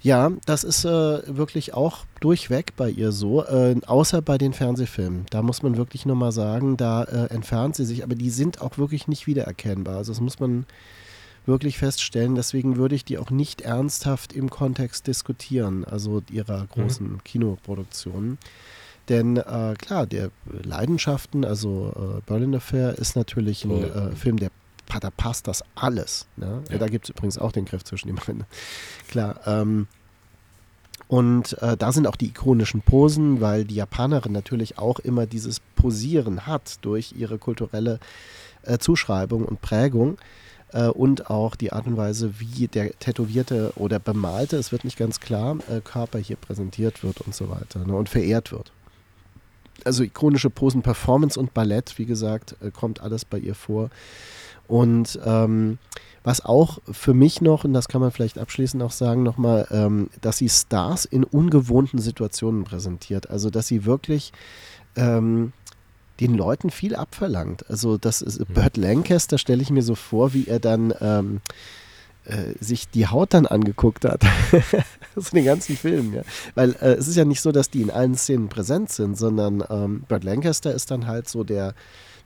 Ja, 0.00 0.30
das 0.46 0.62
ist 0.62 0.84
äh, 0.84 0.88
wirklich 1.26 1.74
auch 1.74 2.04
durchweg 2.20 2.76
bei 2.76 2.88
ihr 2.88 3.10
so, 3.10 3.44
äh, 3.44 3.74
außer 3.84 4.22
bei 4.22 4.38
den 4.38 4.52
Fernsehfilmen. 4.52 5.26
Da 5.30 5.42
muss 5.42 5.62
man 5.62 5.76
wirklich 5.76 6.06
nochmal 6.06 6.30
sagen, 6.30 6.76
da 6.76 7.02
äh, 7.02 7.26
entfernt 7.34 7.74
sie 7.74 7.84
sich, 7.84 8.04
aber 8.04 8.14
die 8.14 8.30
sind 8.30 8.60
auch 8.60 8.78
wirklich 8.78 9.08
nicht 9.08 9.26
wiedererkennbar. 9.26 9.96
Also 9.96 10.12
das 10.12 10.20
muss 10.20 10.38
man 10.38 10.66
wirklich 11.46 11.78
feststellen. 11.78 12.36
Deswegen 12.36 12.76
würde 12.76 12.94
ich 12.94 13.04
die 13.04 13.18
auch 13.18 13.30
nicht 13.30 13.62
ernsthaft 13.62 14.32
im 14.32 14.50
Kontext 14.50 15.08
diskutieren, 15.08 15.84
also 15.84 16.22
ihrer 16.30 16.64
großen 16.66 17.14
mhm. 17.14 17.24
Kinoproduktionen. 17.24 18.38
Denn 19.08 19.36
äh, 19.38 19.74
klar, 19.78 20.06
der 20.06 20.30
Leidenschaften, 20.46 21.44
also 21.44 21.92
äh, 22.18 22.20
Berlin 22.26 22.54
Affair 22.54 22.98
ist 22.98 23.16
natürlich 23.16 23.64
ein 23.64 23.82
äh, 23.82 24.14
Film, 24.14 24.38
der 24.38 24.50
da 25.00 25.10
passt 25.10 25.46
das 25.46 25.62
alles. 25.74 26.26
Ne? 26.36 26.62
Ja. 26.70 26.78
Da 26.78 26.88
gibt 26.88 27.04
es 27.04 27.10
übrigens 27.10 27.36
auch 27.36 27.52
den 27.52 27.66
Griff 27.66 27.84
zwischen 27.84 28.08
den 28.08 28.16
beiden. 28.16 28.44
Klar. 29.08 29.38
Ähm, 29.46 29.86
und 31.08 31.60
äh, 31.62 31.76
da 31.76 31.92
sind 31.92 32.06
auch 32.06 32.16
die 32.16 32.28
ikonischen 32.28 32.82
Posen, 32.82 33.40
weil 33.40 33.64
die 33.64 33.74
Japanerin 33.74 34.32
natürlich 34.32 34.78
auch 34.78 34.98
immer 34.98 35.26
dieses 35.26 35.60
Posieren 35.76 36.46
hat 36.46 36.78
durch 36.82 37.14
ihre 37.16 37.38
kulturelle 37.38 37.98
äh, 38.62 38.78
Zuschreibung 38.78 39.44
und 39.44 39.62
Prägung 39.62 40.18
äh, 40.72 40.88
und 40.88 41.30
auch 41.30 41.56
die 41.56 41.72
Art 41.72 41.86
und 41.86 41.96
Weise, 41.96 42.34
wie 42.40 42.68
der 42.68 42.92
tätowierte 42.98 43.72
oder 43.76 43.98
bemalte, 43.98 44.56
es 44.56 44.70
wird 44.70 44.84
nicht 44.84 44.98
ganz 44.98 45.18
klar, 45.20 45.56
äh, 45.70 45.80
Körper 45.80 46.18
hier 46.18 46.36
präsentiert 46.36 47.02
wird 47.02 47.22
und 47.22 47.34
so 47.34 47.48
weiter 47.48 47.86
ne, 47.86 47.94
und 47.94 48.10
verehrt 48.10 48.52
wird. 48.52 48.72
Also 49.84 50.02
ikonische 50.02 50.50
Posen, 50.50 50.82
Performance 50.82 51.38
und 51.38 51.54
Ballett, 51.54 51.98
wie 51.98 52.06
gesagt, 52.06 52.56
äh, 52.60 52.70
kommt 52.70 53.00
alles 53.00 53.24
bei 53.24 53.38
ihr 53.38 53.54
vor. 53.54 53.90
Und 54.66 55.18
ähm, 55.24 55.78
was 56.24 56.44
auch 56.44 56.78
für 56.90 57.14
mich 57.14 57.40
noch, 57.40 57.64
und 57.64 57.72
das 57.72 57.88
kann 57.88 58.00
man 58.00 58.10
vielleicht 58.10 58.38
abschließend 58.38 58.82
auch 58.82 58.90
sagen, 58.90 59.22
nochmal, 59.22 59.66
ähm, 59.70 60.10
dass 60.20 60.38
sie 60.38 60.48
Stars 60.48 61.04
in 61.06 61.24
ungewohnten 61.24 61.98
Situationen 61.98 62.64
präsentiert. 62.64 63.30
Also, 63.30 63.48
dass 63.48 63.66
sie 63.66 63.86
wirklich 63.86 64.32
ähm, 64.96 65.52
den 66.20 66.34
Leuten 66.34 66.70
viel 66.70 66.96
abverlangt. 66.96 67.68
Also 67.70 67.96
das 67.96 68.22
ist 68.22 68.40
mhm. 68.40 68.54
Burt 68.54 68.76
Lancaster, 68.76 69.38
stelle 69.38 69.62
ich 69.62 69.70
mir 69.70 69.82
so 69.82 69.94
vor, 69.94 70.34
wie 70.34 70.46
er 70.46 70.58
dann 70.58 70.92
ähm, 71.00 71.40
äh, 72.28 72.54
sich 72.60 72.88
die 72.88 73.06
Haut 73.06 73.34
dann 73.34 73.46
angeguckt 73.46 74.04
hat. 74.04 74.22
so 75.16 75.30
den 75.30 75.44
ganzen 75.44 75.76
Film, 75.76 76.14
ja. 76.14 76.22
Weil 76.54 76.72
äh, 76.80 76.94
es 76.94 77.08
ist 77.08 77.16
ja 77.16 77.24
nicht 77.24 77.40
so, 77.40 77.52
dass 77.52 77.70
die 77.70 77.82
in 77.82 77.90
allen 77.90 78.14
Szenen 78.14 78.48
präsent 78.48 78.92
sind, 78.92 79.16
sondern 79.16 79.64
ähm, 79.70 80.04
Burt 80.08 80.24
Lancaster 80.24 80.74
ist 80.74 80.90
dann 80.90 81.06
halt 81.06 81.28
so 81.28 81.44
der, 81.44 81.74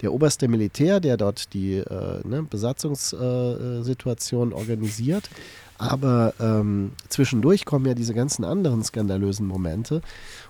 der 0.00 0.12
oberste 0.12 0.48
Militär, 0.48 1.00
der 1.00 1.16
dort 1.16 1.54
die 1.54 1.76
äh, 1.76 2.26
ne, 2.26 2.42
Besatzungssituation 2.42 4.52
organisiert. 4.52 5.28
Aber 5.78 6.34
ähm, 6.38 6.92
zwischendurch 7.08 7.64
kommen 7.64 7.86
ja 7.86 7.94
diese 7.94 8.14
ganzen 8.14 8.44
anderen 8.44 8.84
skandalösen 8.84 9.46
Momente. 9.46 10.00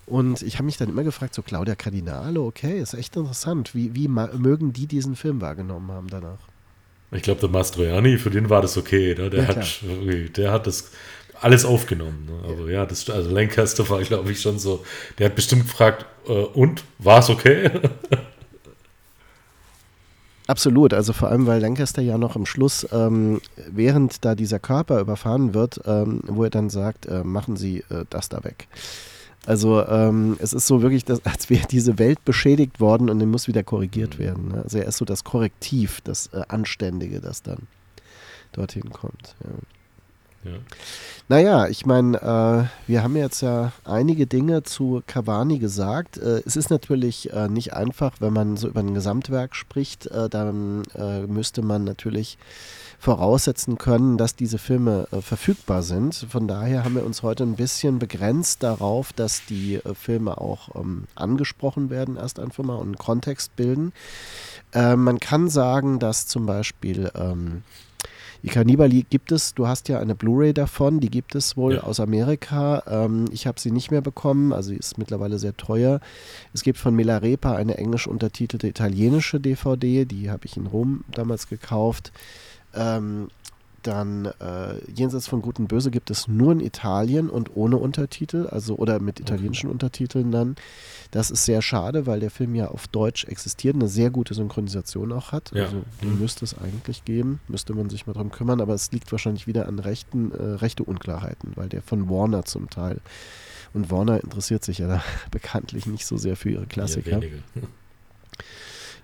Und 0.04 0.42
ich 0.42 0.56
habe 0.56 0.66
mich 0.66 0.76
dann 0.76 0.90
immer 0.90 1.04
gefragt, 1.04 1.34
so 1.34 1.42
Claudia 1.42 1.74
Cardinale, 1.74 2.40
okay, 2.40 2.78
ist 2.78 2.92
echt 2.92 3.16
interessant. 3.16 3.74
Wie, 3.74 3.94
wie 3.94 4.08
mögen 4.08 4.74
die 4.74 4.86
diesen 4.86 5.16
Film 5.16 5.40
wahrgenommen 5.40 5.90
haben 5.90 6.08
danach? 6.08 6.51
Ich 7.12 7.22
glaube, 7.22 7.40
der 7.40 7.50
Mastroianni, 7.50 8.18
für 8.18 8.30
den 8.30 8.48
war 8.48 8.62
das 8.62 8.76
okay. 8.76 9.14
Ne? 9.16 9.28
Der, 9.28 9.42
ja, 9.42 9.48
hat, 9.48 9.80
der 10.36 10.50
hat 10.50 10.66
das 10.66 10.90
alles 11.40 11.64
aufgenommen. 11.64 12.26
Ne? 12.26 12.48
Aber 12.48 12.70
ja, 12.70 12.86
das, 12.86 13.08
also 13.10 13.30
Lancaster 13.30 13.88
war, 13.88 14.00
glaube 14.02 14.32
ich, 14.32 14.40
schon 14.40 14.58
so. 14.58 14.84
Der 15.18 15.26
hat 15.26 15.34
bestimmt 15.34 15.64
gefragt, 15.64 16.06
äh, 16.26 16.32
und, 16.32 16.84
war 16.98 17.18
es 17.18 17.28
okay? 17.28 17.70
Absolut, 20.46 20.92
also 20.92 21.12
vor 21.12 21.28
allem, 21.28 21.46
weil 21.46 21.60
Lancaster 21.60 22.02
ja 22.02 22.18
noch 22.18 22.34
am 22.34 22.46
Schluss, 22.46 22.86
ähm, 22.92 23.40
während 23.68 24.24
da 24.24 24.34
dieser 24.34 24.58
Körper 24.58 25.00
überfahren 25.00 25.54
wird, 25.54 25.80
ähm, 25.86 26.20
wo 26.26 26.44
er 26.44 26.50
dann 26.50 26.68
sagt, 26.68 27.06
äh, 27.06 27.22
machen 27.24 27.56
Sie 27.56 27.84
äh, 27.90 28.04
das 28.10 28.28
da 28.28 28.42
weg. 28.42 28.66
Also 29.46 29.84
ähm, 29.86 30.36
es 30.40 30.52
ist 30.52 30.66
so 30.66 30.82
wirklich, 30.82 31.04
dass, 31.04 31.24
als 31.26 31.50
wäre 31.50 31.66
diese 31.66 31.98
Welt 31.98 32.24
beschädigt 32.24 32.80
worden 32.80 33.10
und 33.10 33.18
dann 33.18 33.30
muss 33.30 33.48
wieder 33.48 33.62
korrigiert 33.62 34.18
werden. 34.18 34.48
Ne? 34.48 34.62
Also 34.62 34.78
er 34.78 34.86
ist 34.86 34.98
so 34.98 35.04
das 35.04 35.24
Korrektiv, 35.24 36.00
das 36.02 36.28
äh, 36.28 36.42
Anständige, 36.48 37.20
das 37.20 37.42
dann 37.42 37.66
dorthin 38.52 38.90
kommt. 38.90 39.34
Ja. 39.42 39.50
Ja. 40.44 40.58
Naja, 41.28 41.68
ich 41.68 41.86
meine, 41.86 42.20
äh, 42.20 42.88
wir 42.88 43.02
haben 43.02 43.16
jetzt 43.16 43.42
ja 43.42 43.72
einige 43.84 44.26
Dinge 44.26 44.64
zu 44.64 45.02
Cavani 45.06 45.58
gesagt. 45.58 46.18
Äh, 46.18 46.42
es 46.44 46.56
ist 46.56 46.68
natürlich 46.68 47.32
äh, 47.32 47.48
nicht 47.48 47.74
einfach, 47.74 48.16
wenn 48.20 48.32
man 48.32 48.56
so 48.56 48.68
über 48.68 48.80
ein 48.80 48.94
Gesamtwerk 48.94 49.54
spricht, 49.54 50.06
äh, 50.06 50.28
dann 50.28 50.82
äh, 50.96 51.20
müsste 51.26 51.62
man 51.62 51.84
natürlich 51.84 52.38
voraussetzen 53.02 53.78
können, 53.78 54.16
dass 54.16 54.36
diese 54.36 54.58
Filme 54.58 55.08
äh, 55.10 55.20
verfügbar 55.20 55.82
sind. 55.82 56.14
Von 56.14 56.46
daher 56.46 56.84
haben 56.84 56.94
wir 56.94 57.04
uns 57.04 57.24
heute 57.24 57.42
ein 57.42 57.56
bisschen 57.56 57.98
begrenzt 57.98 58.62
darauf, 58.62 59.12
dass 59.12 59.44
die 59.44 59.80
Filme 59.94 60.38
auch 60.38 60.76
ähm, 60.76 61.08
angesprochen 61.16 61.90
werden, 61.90 62.16
erst 62.16 62.38
einfach 62.38 62.62
mal 62.62 62.76
und 62.76 62.86
einen 62.86 62.96
Kontext 62.96 63.56
bilden. 63.56 63.92
man 64.74 65.20
kann 65.20 65.50
sagen, 65.50 65.98
dass 65.98 66.26
zum 66.26 66.46
Beispiel 66.46 67.10
ähm, 67.14 67.62
die 68.42 68.48
Cannibali 68.48 69.06
gibt 69.08 69.30
es, 69.30 69.54
du 69.54 69.68
hast 69.68 69.88
ja 69.88 70.00
eine 70.00 70.16
Blu-ray 70.16 70.52
davon, 70.52 70.98
die 70.98 71.10
gibt 71.10 71.36
es 71.36 71.56
wohl 71.56 71.74
ja. 71.74 71.82
aus 71.82 72.00
Amerika. 72.00 72.82
Ähm, 72.88 73.26
ich 73.30 73.46
habe 73.46 73.60
sie 73.60 73.70
nicht 73.70 73.92
mehr 73.92 74.00
bekommen, 74.00 74.52
also 74.52 74.70
sie 74.70 74.76
ist 74.76 74.98
mittlerweile 74.98 75.38
sehr 75.38 75.56
teuer. 75.56 76.00
Es 76.52 76.64
gibt 76.64 76.78
von 76.78 76.94
Milarepa 76.94 77.54
eine 77.54 77.78
englisch 77.78 78.08
untertitelte 78.08 78.66
italienische 78.66 79.38
DVD, 79.38 80.04
die 80.04 80.28
habe 80.28 80.46
ich 80.46 80.56
in 80.56 80.66
Rom 80.66 81.04
damals 81.12 81.46
gekauft. 81.46 82.12
Ähm, 82.74 83.28
dann 83.82 84.26
äh, 84.26 84.78
Jenseits 84.92 85.26
von 85.26 85.42
Gut 85.42 85.58
und 85.58 85.68
Böse 85.68 85.90
gibt 85.90 86.10
es 86.10 86.28
nur 86.28 86.52
in 86.52 86.60
Italien 86.60 87.28
und 87.28 87.56
ohne 87.56 87.76
Untertitel, 87.76 88.46
also 88.46 88.76
oder 88.76 89.00
mit 89.00 89.20
italienischen 89.20 89.66
okay. 89.66 89.72
Untertiteln 89.72 90.30
dann. 90.30 90.56
Das 91.10 91.30
ist 91.30 91.44
sehr 91.44 91.62
schade, 91.62 92.06
weil 92.06 92.20
der 92.20 92.30
Film 92.30 92.54
ja 92.54 92.68
auf 92.68 92.88
Deutsch 92.88 93.24
existiert, 93.24 93.74
eine 93.74 93.88
sehr 93.88 94.10
gute 94.10 94.34
Synchronisation 94.34 95.12
auch 95.12 95.32
hat. 95.32 95.50
Ja. 95.52 95.64
Also 95.64 95.82
die 96.00 96.06
mhm. 96.06 96.20
müsste 96.20 96.44
es 96.44 96.56
eigentlich 96.56 97.04
geben, 97.04 97.40
müsste 97.48 97.74
man 97.74 97.90
sich 97.90 98.06
mal 98.06 98.12
drum 98.12 98.30
kümmern, 98.30 98.60
aber 98.60 98.74
es 98.74 98.92
liegt 98.92 99.10
wahrscheinlich 99.12 99.46
wieder 99.46 99.66
an 99.66 99.78
rechten, 99.78 100.32
äh, 100.32 100.42
rechte 100.42 100.84
Unklarheiten, 100.84 101.52
weil 101.56 101.68
der 101.68 101.82
von 101.82 102.08
Warner 102.08 102.44
zum 102.44 102.70
Teil. 102.70 103.00
Und 103.74 103.90
Warner 103.90 104.22
interessiert 104.22 104.64
sich 104.64 104.78
ja 104.78 104.86
da 104.86 105.02
bekanntlich 105.30 105.86
nicht 105.86 106.06
so 106.06 106.16
sehr 106.16 106.36
für 106.36 106.50
ihre 106.50 106.66
Klassiker. 106.66 107.22
Ja, 107.22 107.62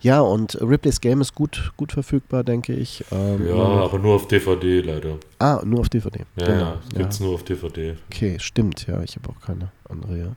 ja, 0.01 0.21
und 0.21 0.61
Ripley's 0.61 1.01
Game 1.01 1.21
ist 1.21 1.35
gut, 1.35 1.73
gut 1.77 1.93
verfügbar, 1.93 2.45
denke 2.45 2.73
ich. 2.73 3.05
Ähm, 3.11 3.49
ja, 3.49 3.55
aber 3.55 3.99
nur 3.99 4.15
auf 4.15 4.29
DVD 4.29 4.81
leider. 4.81 5.19
Ah, 5.39 5.61
nur 5.65 5.81
auf 5.81 5.89
DVD. 5.89 6.21
Ja, 6.37 6.47
genau. 6.47 6.59
ja 6.59 6.81
gibt 6.97 7.13
es 7.13 7.19
ja. 7.19 7.27
nur 7.27 7.35
auf 7.35 7.43
DVD. 7.43 7.97
Okay, 8.11 8.37
stimmt, 8.39 8.87
ja, 8.87 9.03
ich 9.03 9.17
habe 9.17 9.29
auch 9.31 9.41
keine 9.41 9.71
andere, 9.89 10.19
ja. 10.19 10.37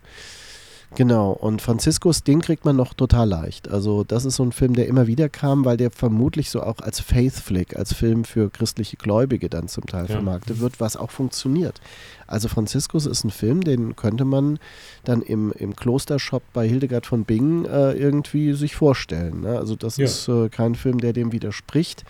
Genau, 0.96 1.32
und 1.32 1.62
Franziskus, 1.62 2.24
den 2.24 2.42
kriegt 2.42 2.66
man 2.66 2.76
noch 2.76 2.94
total 2.94 3.30
leicht. 3.30 3.70
Also 3.70 4.04
das 4.04 4.26
ist 4.26 4.36
so 4.36 4.44
ein 4.44 4.52
Film, 4.52 4.76
der 4.76 4.88
immer 4.88 5.08
wieder 5.08 5.30
kam, 5.30 5.64
weil 5.64 5.78
der 5.78 5.90
vermutlich 5.90 6.50
so 6.50 6.62
auch 6.62 6.80
als 6.80 7.00
Faith 7.00 7.34
Flick, 7.34 7.78
als 7.78 7.94
Film 7.94 8.26
für 8.26 8.50
christliche 8.50 8.98
Gläubige 8.98 9.50
dann 9.50 9.70
zum 9.70 9.86
Teil 9.86 10.06
ja. 10.08 10.16
vermarktet 10.16 10.60
wird, 10.60 10.82
was 10.82 10.98
auch 10.98 11.10
funktioniert. 11.10 11.80
Also 12.28 12.50
Franziskus 12.50 13.06
ist 13.06 13.24
ein 13.24 13.30
Film, 13.30 13.62
den 13.62 13.96
könnte 13.96 14.26
man 14.26 14.60
dann 15.04 15.22
im, 15.22 15.52
im 15.54 15.76
Klostershop 15.76 16.44
bei 16.54 16.68
Hildegard 16.68 17.06
von 17.06 17.24
Bingen 17.24 17.66
äh, 17.66 17.92
irgendwie 17.94 18.54
sich 18.54 18.76
vorstellen. 18.76 19.42
Ne? 19.42 19.58
Also 19.58 19.76
das 19.76 19.98
ja. 19.98 20.06
ist 20.06 20.28
äh, 20.28 20.50
kein 20.50 20.76
Film, 20.76 21.00
der 21.00 21.14
dem 21.14 21.32
widerspricht, 21.32 22.04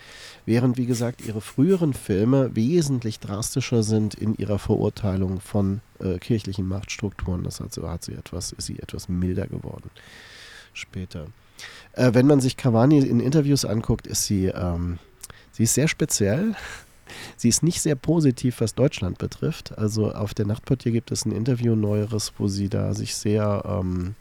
während 0.46 0.76
wie 0.76 0.86
gesagt 0.86 1.24
ihre 1.26 1.40
früheren 1.40 1.94
Filme 1.94 2.54
wesentlich 2.54 3.20
drastischer 3.20 3.82
sind 3.82 4.14
in 4.14 4.34
ihrer 4.34 4.58
Verurteilung 4.58 5.40
von 5.40 5.80
äh, 6.00 6.18
kirchlichen 6.18 6.66
Machtstrukturen. 6.66 7.44
Das 7.44 7.60
hat, 7.60 7.72
so 7.72 7.88
hat 7.88 8.04
sie 8.04 8.12
etwas, 8.12 8.52
ist 8.52 8.66
sie 8.66 8.78
etwas 8.78 9.08
milder 9.08 9.46
geworden 9.46 9.90
später. 10.72 11.26
Äh, 11.92 12.14
wenn 12.14 12.26
man 12.26 12.40
sich 12.40 12.56
Cavani 12.56 12.98
in 12.98 13.20
Interviews 13.20 13.64
anguckt, 13.64 14.06
ist 14.06 14.26
sie, 14.26 14.46
ähm, 14.46 14.98
sie 15.52 15.64
ist 15.64 15.74
sehr 15.74 15.88
speziell. 15.88 16.54
Sie 17.36 17.50
ist 17.50 17.62
nicht 17.62 17.82
sehr 17.82 17.94
positiv, 17.94 18.62
was 18.62 18.74
Deutschland 18.74 19.18
betrifft. 19.18 19.76
Also 19.76 20.12
auf 20.12 20.32
der 20.32 20.46
Nachtportier 20.46 20.92
gibt 20.92 21.10
es 21.10 21.26
ein 21.26 21.32
Interview 21.32 21.74
Neueres, 21.74 22.32
wo 22.38 22.48
sie 22.48 22.70
da 22.70 22.94
sich 22.94 23.14
sehr 23.14 23.62
ähm, 23.66 24.14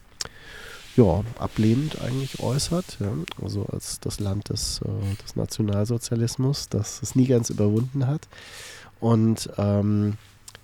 ja, 0.98 1.24
ablehnend 1.40 2.02
eigentlich 2.02 2.40
äußert. 2.40 2.98
Ja? 3.00 3.12
Also 3.42 3.66
als 3.72 4.00
das 4.00 4.20
Land 4.20 4.50
des, 4.50 4.82
äh, 4.84 5.24
des 5.24 5.36
Nationalsozialismus, 5.36 6.70
das 6.70 7.02
es 7.02 7.16
nie 7.16 7.28
ganz 7.28 7.50
überwunden 7.50 8.08
hat. 8.08 8.28
Und 9.00 9.50
ähm, 9.58 10.18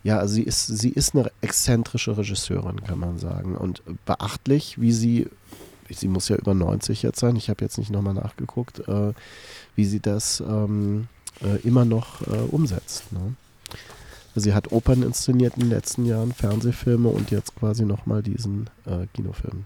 ja, 0.04 0.20
also 0.20 0.36
sie 0.36 0.44
ist, 0.44 0.68
sie 0.68 0.90
ist 0.90 1.16
eine 1.16 1.32
exzentrische 1.41 2.18
Regisseurin, 2.18 2.84
kann 2.84 2.99
man 2.99 3.20
sagen. 3.20 3.56
Und 3.56 3.82
beachtlich, 4.06 4.80
wie 4.80 4.91
sie, 4.91 5.28
sie 5.90 6.08
muss 6.08 6.30
ja 6.30 6.36
über 6.36 6.54
90 6.54 7.04
jetzt 7.04 7.20
sein, 7.20 7.36
ich 7.36 7.49
habe 7.49 7.64
jetzt 7.64 7.78
nicht 7.78 7.91
nochmal 7.91 8.14
nachgeguckt, 8.14 8.88
äh, 8.88 9.14
wie 9.76 9.86
sie 9.86 9.99
das 9.99 10.41
ähm, 10.41 11.08
äh, 11.41 11.58
immer 11.68 11.86
noch 11.86 12.22
äh, 12.22 12.38
umsetzt. 12.52 13.12
Ne? 13.12 13.36
Sie 14.36 14.54
hat 14.54 14.72
Opern 14.72 15.02
inszeniert 15.02 15.56
in 15.56 15.62
den 15.62 15.70
letzten 15.72 16.06
Jahren, 16.06 16.32
Fernsehfilme 16.32 17.10
und 17.10 17.32
jetzt 17.32 17.56
quasi 17.56 17.86
nochmal 17.86 18.22
diesen 18.22 18.70
äh, 18.86 19.08
Kinofilm. 19.14 19.66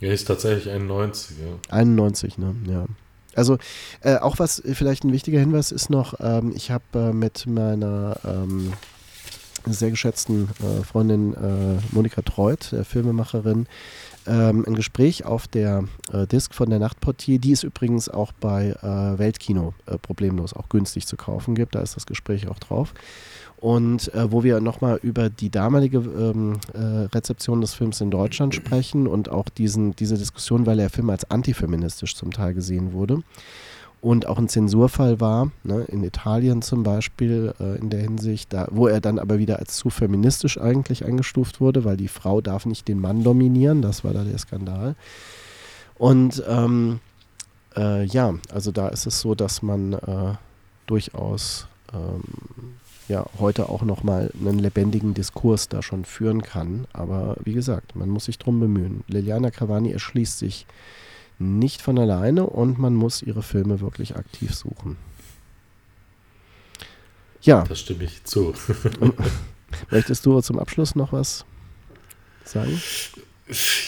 Ja, 0.00 0.12
ist 0.12 0.26
tatsächlich 0.26 0.72
91, 0.72 1.36
ja. 1.38 1.74
91, 1.74 2.38
ne, 2.38 2.54
ja. 2.68 2.86
Also 3.34 3.58
äh, 4.00 4.16
auch 4.16 4.38
was, 4.38 4.62
vielleicht 4.72 5.04
ein 5.04 5.12
wichtiger 5.12 5.38
Hinweis 5.38 5.70
ist 5.70 5.90
noch, 5.90 6.14
ähm, 6.20 6.52
ich 6.54 6.70
habe 6.70 6.84
äh, 6.94 7.12
mit 7.12 7.46
meiner 7.46 8.16
ähm, 8.24 8.72
sehr 9.66 9.90
geschätzten 9.90 10.48
äh, 10.60 10.82
Freundin 10.82 11.34
äh, 11.34 11.80
Monika 11.92 12.22
Treut, 12.22 12.72
der 12.72 12.84
Filmemacherin, 12.84 13.66
ähm, 14.26 14.64
ein 14.66 14.74
Gespräch 14.74 15.24
auf 15.24 15.48
der 15.48 15.84
äh, 16.12 16.26
Disc 16.26 16.54
von 16.54 16.70
der 16.70 16.78
Nachtportier. 16.78 17.38
Die 17.38 17.52
ist 17.52 17.62
übrigens 17.62 18.08
auch 18.08 18.32
bei 18.32 18.70
äh, 18.82 19.18
Weltkino 19.18 19.74
äh, 19.86 19.98
problemlos 19.98 20.52
auch 20.52 20.68
günstig 20.68 21.06
zu 21.06 21.16
kaufen 21.16 21.54
gibt. 21.54 21.74
Da 21.74 21.80
ist 21.80 21.96
das 21.96 22.06
Gespräch 22.06 22.48
auch 22.48 22.58
drauf. 22.58 22.94
Und 23.60 24.14
äh, 24.14 24.30
wo 24.30 24.44
wir 24.44 24.60
nochmal 24.60 25.00
über 25.02 25.30
die 25.30 25.50
damalige 25.50 25.98
ähm, 25.98 26.60
äh, 26.74 27.06
Rezeption 27.12 27.60
des 27.60 27.74
Films 27.74 28.00
in 28.00 28.10
Deutschland 28.10 28.54
sprechen 28.54 29.08
und 29.08 29.28
auch 29.30 29.48
diesen, 29.48 29.96
diese 29.96 30.16
Diskussion, 30.16 30.64
weil 30.64 30.76
der 30.76 30.90
Film 30.90 31.10
als 31.10 31.28
antifeministisch 31.28 32.14
zum 32.14 32.30
Teil 32.30 32.54
gesehen 32.54 32.92
wurde 32.92 33.22
und 34.00 34.26
auch 34.26 34.38
ein 34.38 34.48
Zensurfall 34.48 35.20
war, 35.20 35.50
ne, 35.64 35.84
in 35.88 36.04
Italien 36.04 36.62
zum 36.62 36.82
Beispiel 36.82 37.52
äh, 37.58 37.78
in 37.78 37.90
der 37.90 38.00
Hinsicht, 38.00 38.52
da, 38.52 38.68
wo 38.70 38.86
er 38.86 39.00
dann 39.00 39.18
aber 39.18 39.38
wieder 39.38 39.58
als 39.58 39.76
zu 39.76 39.90
feministisch 39.90 40.58
eigentlich 40.58 41.04
eingestuft 41.04 41.60
wurde, 41.60 41.84
weil 41.84 41.96
die 41.96 42.08
Frau 42.08 42.40
darf 42.40 42.64
nicht 42.64 42.86
den 42.86 43.00
Mann 43.00 43.24
dominieren, 43.24 43.82
das 43.82 44.04
war 44.04 44.12
da 44.12 44.22
der 44.22 44.38
Skandal. 44.38 44.94
Und 45.96 46.42
ähm, 46.48 47.00
äh, 47.76 48.04
ja, 48.04 48.34
also 48.52 48.70
da 48.70 48.88
ist 48.88 49.06
es 49.06 49.20
so, 49.20 49.34
dass 49.34 49.62
man 49.62 49.94
äh, 49.94 50.34
durchaus 50.86 51.66
ähm, 51.92 52.22
ja, 53.08 53.26
heute 53.38 53.68
auch 53.68 53.82
nochmal 53.82 54.30
einen 54.38 54.58
lebendigen 54.58 55.14
Diskurs 55.14 55.68
da 55.68 55.82
schon 55.82 56.04
führen 56.04 56.42
kann. 56.42 56.86
Aber 56.92 57.36
wie 57.42 57.54
gesagt, 57.54 57.96
man 57.96 58.08
muss 58.08 58.26
sich 58.26 58.38
drum 58.38 58.60
bemühen. 58.60 59.02
Liliana 59.08 59.50
Cavani 59.50 59.92
erschließt 59.92 60.38
sich 60.38 60.66
nicht 61.38 61.82
von 61.82 61.98
alleine 61.98 62.44
und 62.46 62.78
man 62.78 62.94
muss 62.94 63.22
ihre 63.22 63.42
Filme 63.42 63.80
wirklich 63.80 64.16
aktiv 64.16 64.54
suchen. 64.54 64.96
Ja. 67.40 67.64
Das 67.64 67.80
stimme 67.80 68.04
ich 68.04 68.24
zu. 68.24 68.54
Möchtest 69.90 70.26
du 70.26 70.40
zum 70.40 70.58
Abschluss 70.58 70.94
noch 70.94 71.12
was 71.12 71.44
sagen? 72.44 72.80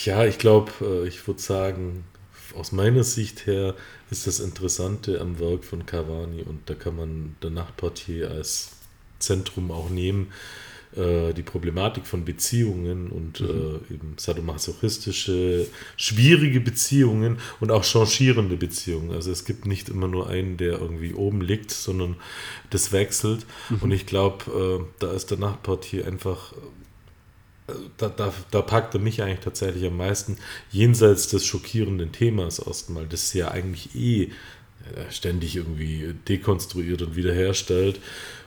Ja, 0.05 0.25
ich 0.25 0.39
glaube, 0.39 0.71
äh, 0.81 1.09
ich 1.09 1.27
würde 1.27 1.41
sagen, 1.41 2.05
aus 2.57 2.73
meiner 2.73 3.05
Sicht 3.05 3.47
her 3.47 3.75
ist 4.11 4.27
das 4.27 4.41
Interessante 4.41 5.21
am 5.21 5.39
Werk 5.39 5.65
von 5.65 5.85
Cavani 5.85 6.43
und 6.43 6.71
da 6.71 6.75
kann 6.75 6.97
man 6.97 7.37
der 7.43 7.51
Nachtportier 7.51 8.31
als 8.31 8.71
Zentrum 9.21 9.71
auch 9.71 9.91
nehmen, 9.91 10.33
äh, 10.97 11.33
die 11.35 11.45
Problematik 11.45 12.05
von 12.05 12.25
Beziehungen 12.25 13.11
und 13.11 13.41
mhm. 13.41 13.49
äh, 13.49 13.95
eben 13.95 14.15
sadomasochistische, 14.17 15.69
schwierige 15.97 16.61
Beziehungen 16.61 17.39
und 17.61 17.71
auch 17.71 17.85
changierende 17.85 18.57
Beziehungen. 18.57 19.13
Also 19.13 19.31
es 19.31 19.45
gibt 19.45 19.67
nicht 19.67 19.89
immer 19.89 20.09
nur 20.09 20.29
einen, 20.29 20.57
der 20.57 20.81
irgendwie 20.81 21.15
oben 21.15 21.43
liegt, 21.43 21.71
sondern 21.71 22.17
das 22.71 22.91
wechselt. 22.91 23.47
Mhm. 23.69 23.79
Und 23.83 23.91
ich 23.93 24.07
glaube, 24.07 24.81
äh, 24.81 24.85
da 24.99 25.13
ist 25.13 25.31
der 25.31 25.39
Nachtportier 25.39 26.09
einfach 26.09 26.55
äh, 27.69 27.73
da, 27.97 28.09
da, 28.09 28.35
da 28.51 28.63
packt 28.63 28.95
er 28.95 29.01
mich 29.01 29.23
eigentlich 29.23 29.45
tatsächlich 29.45 29.87
am 29.87 29.97
meisten 29.97 30.39
jenseits 30.73 31.29
des 31.29 31.47
schockierenden 31.47 32.11
Themas 32.11 32.59
erstmal, 32.59 33.07
das 33.07 33.33
ja 33.33 33.53
eigentlich 33.53 33.95
eh 33.95 34.25
äh, 34.25 34.29
ständig 35.11 35.55
irgendwie 35.55 36.15
dekonstruiert 36.27 37.03
und 37.03 37.15
wiederherstellt. 37.15 38.01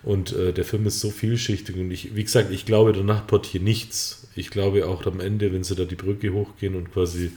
Und 0.03 0.33
äh, 0.33 0.51
der 0.51 0.65
Film 0.65 0.85
ist 0.85 0.99
so 0.99 1.09
vielschichtig 1.09 1.77
und 1.77 1.89
ich, 1.89 2.15
wie 2.15 2.23
gesagt, 2.23 2.51
ich 2.51 2.65
glaube 2.65 2.93
danach 2.93 3.25
Portier 3.25 3.61
nichts. 3.61 4.27
Ich 4.35 4.49
glaube 4.49 4.85
auch 4.87 5.05
am 5.05 5.19
Ende, 5.19 5.53
wenn 5.53 5.63
sie 5.63 5.75
da 5.75 5.85
die 5.85 5.95
Brücke 5.95 6.33
hochgehen 6.33 6.75
und 6.75 6.91
quasi 6.91 7.31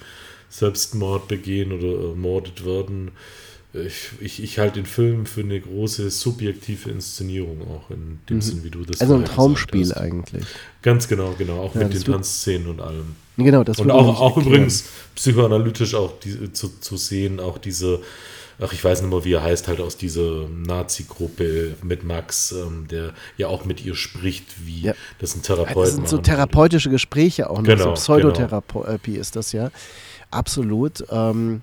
Selbstmord 0.49 1.29
begehen 1.29 1.73
oder 1.73 2.11
ermordet 2.11 2.65
werden, 2.65 3.13
äh, 3.73 3.87
ich, 3.87 4.09
ich, 4.21 4.43
ich 4.43 4.59
halte 4.59 4.81
den 4.81 4.87
Film 4.87 5.27
für 5.27 5.43
eine 5.43 5.61
große 5.61 6.11
subjektive 6.11 6.91
Inszenierung 6.91 7.63
auch 7.69 7.91
in 7.91 8.19
dem 8.29 8.39
mhm. 8.39 8.43
Sinn, 8.43 8.65
wie 8.65 8.71
du 8.71 8.85
das 8.85 9.01
Also 9.01 9.15
ein 9.15 9.25
Traumspiel 9.25 9.95
eigentlich. 9.95 10.45
Ganz 10.83 11.07
genau, 11.07 11.35
genau, 11.39 11.61
auch 11.61 11.75
ja, 11.75 11.85
mit 11.85 11.95
den 11.95 12.03
Tanzszenen 12.03 12.69
und 12.69 12.81
allem. 12.81 13.15
Genau, 13.37 13.63
das 13.65 13.79
Und 13.79 13.91
auch, 13.91 14.21
auch 14.21 14.39
übrigens 14.39 14.89
psychoanalytisch 15.15 15.95
auch 15.95 16.19
die, 16.21 16.53
zu, 16.53 16.69
zu 16.81 16.97
sehen, 16.97 17.39
auch 17.39 17.59
diese 17.59 18.01
ach, 18.61 18.73
ich 18.73 18.83
weiß 18.83 19.03
nicht 19.03 19.11
mehr, 19.11 19.25
wie 19.25 19.35
er 19.35 19.43
heißt, 19.43 19.69
halt 19.69 19.81
aus 19.81 19.97
dieser 19.97 20.49
Nazi-Gruppe 20.49 21.77
mit 21.83 22.05
Max, 22.05 22.53
ähm, 22.53 22.87
der 22.89 23.13
ja 23.37 23.49
auch 23.49 23.65
mit 23.65 23.85
ihr 23.85 23.95
spricht, 23.95 24.67
wie 24.67 24.83
ja. 24.83 24.95
das 25.19 25.35
ein 25.37 25.43
Therapeut 25.43 25.87
Das 25.87 25.95
sind 25.95 26.09
so 26.09 26.19
therapeutische 26.19 26.91
Gespräche 26.91 27.51
auch, 27.51 27.63
genau, 27.63 27.85
so 27.85 27.93
Pseudotherapie 27.93 29.13
genau. 29.13 29.21
ist 29.21 29.37
das 29.37 29.53
ja. 29.53 29.71
Absolut. 30.31 31.05
Ähm, 31.11 31.63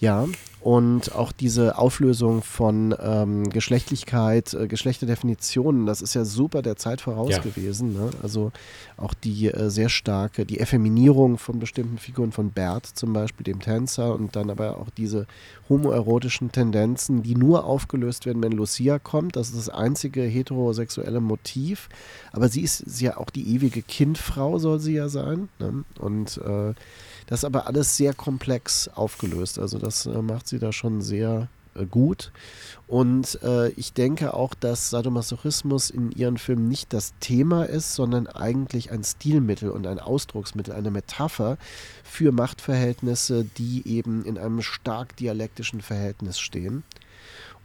ja, 0.00 0.26
und 0.62 1.16
auch 1.16 1.32
diese 1.32 1.76
Auflösung 1.76 2.40
von 2.42 2.94
ähm, 3.02 3.50
Geschlechtlichkeit, 3.50 4.54
äh, 4.54 4.68
Geschlechterdefinitionen, 4.68 5.86
das 5.86 6.00
ist 6.00 6.14
ja 6.14 6.24
super 6.24 6.62
der 6.62 6.76
Zeit 6.76 7.00
voraus 7.00 7.30
ja. 7.30 7.38
gewesen. 7.38 7.94
Ne? 7.94 8.10
Also 8.22 8.52
auch 8.96 9.12
die 9.12 9.48
äh, 9.48 9.70
sehr 9.70 9.88
starke, 9.88 10.46
die 10.46 10.60
Effeminierung 10.60 11.38
von 11.38 11.58
bestimmten 11.58 11.98
Figuren 11.98 12.30
von 12.30 12.52
Bert 12.52 12.86
zum 12.86 13.12
Beispiel, 13.12 13.42
dem 13.42 13.58
Tänzer, 13.58 14.14
und 14.14 14.36
dann 14.36 14.50
aber 14.50 14.78
auch 14.78 14.90
diese 14.90 15.26
homoerotischen 15.68 16.52
Tendenzen, 16.52 17.24
die 17.24 17.34
nur 17.34 17.64
aufgelöst 17.64 18.24
werden, 18.26 18.40
wenn 18.40 18.52
Lucia 18.52 19.00
kommt. 19.00 19.34
Das 19.34 19.48
ist 19.48 19.56
das 19.56 19.68
einzige 19.68 20.22
heterosexuelle 20.22 21.20
Motiv. 21.20 21.88
Aber 22.30 22.48
sie 22.48 22.60
ist, 22.60 23.00
ja 23.00 23.16
auch 23.16 23.30
die 23.30 23.52
ewige 23.52 23.82
Kindfrau, 23.82 24.60
soll 24.60 24.78
sie 24.78 24.94
ja 24.94 25.08
sein. 25.08 25.48
Ne? 25.58 25.82
Und 25.98 26.38
äh, 26.38 26.74
das 27.26 27.40
ist 27.40 27.44
aber 27.44 27.66
alles 27.66 27.96
sehr 27.96 28.14
komplex 28.14 28.88
aufgelöst. 28.88 29.58
Also 29.58 29.78
das 29.78 30.06
äh, 30.06 30.22
macht 30.22 30.48
sie 30.48 30.58
da 30.58 30.72
schon 30.72 31.02
sehr 31.02 31.48
äh, 31.74 31.86
gut. 31.86 32.32
Und 32.86 33.38
äh, 33.42 33.70
ich 33.70 33.92
denke 33.92 34.34
auch, 34.34 34.54
dass 34.54 34.90
Sadomasochismus 34.90 35.90
in 35.90 36.10
ihren 36.12 36.36
Filmen 36.36 36.68
nicht 36.68 36.92
das 36.92 37.14
Thema 37.20 37.64
ist, 37.64 37.94
sondern 37.94 38.26
eigentlich 38.26 38.90
ein 38.90 39.02
Stilmittel 39.04 39.70
und 39.70 39.86
ein 39.86 39.98
Ausdrucksmittel, 39.98 40.74
eine 40.74 40.90
Metapher 40.90 41.56
für 42.04 42.32
Machtverhältnisse, 42.32 43.44
die 43.44 43.86
eben 43.86 44.24
in 44.24 44.36
einem 44.36 44.60
stark 44.60 45.16
dialektischen 45.16 45.80
Verhältnis 45.80 46.38
stehen. 46.38 46.82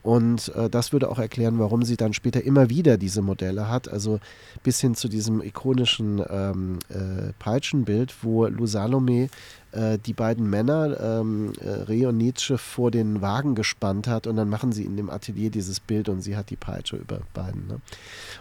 Und 0.08 0.56
äh, 0.56 0.70
das 0.70 0.94
würde 0.94 1.10
auch 1.10 1.20
erklären, 1.20 1.60
warum 1.60 1.84
sie 1.84 1.98
dann 1.98 2.14
später 2.14 2.42
immer 2.42 2.70
wieder 2.70 2.98
diese 2.98 3.22
Modelle 3.22 3.68
hat. 3.68 3.90
Also 3.90 4.22
bis 4.64 4.80
hin 4.80 4.96
zu 4.96 5.10
diesem 5.10 5.42
ikonischen 5.42 6.24
ähm, 6.30 6.80
äh, 6.88 7.34
Peitschenbild, 7.40 8.16
wo 8.22 8.46
Lou 8.46 8.68
Salome 8.68 9.28
äh, 9.74 9.98
die 9.98 10.14
beiden 10.14 10.50
Männer, 10.50 10.98
ähm, 11.02 11.52
äh, 11.60 11.70
Reh 11.70 12.06
und 12.06 12.16
Nietzsche, 12.16 12.58
vor 12.58 12.90
den 12.90 13.20
Wagen 13.20 13.54
gespannt 13.54 14.08
hat. 14.08 14.28
Und 14.28 14.38
dann 14.38 14.48
machen 14.48 14.72
sie 14.72 14.86
in 14.86 14.96
dem 14.96 15.10
Atelier 15.10 15.50
dieses 15.50 15.82
Bild 15.82 16.08
und 16.08 16.22
sie 16.22 16.38
hat 16.38 16.52
die 16.52 16.56
Peitsche 16.56 16.96
über 16.96 17.20
beiden. 17.34 17.68
Ne? 17.68 17.82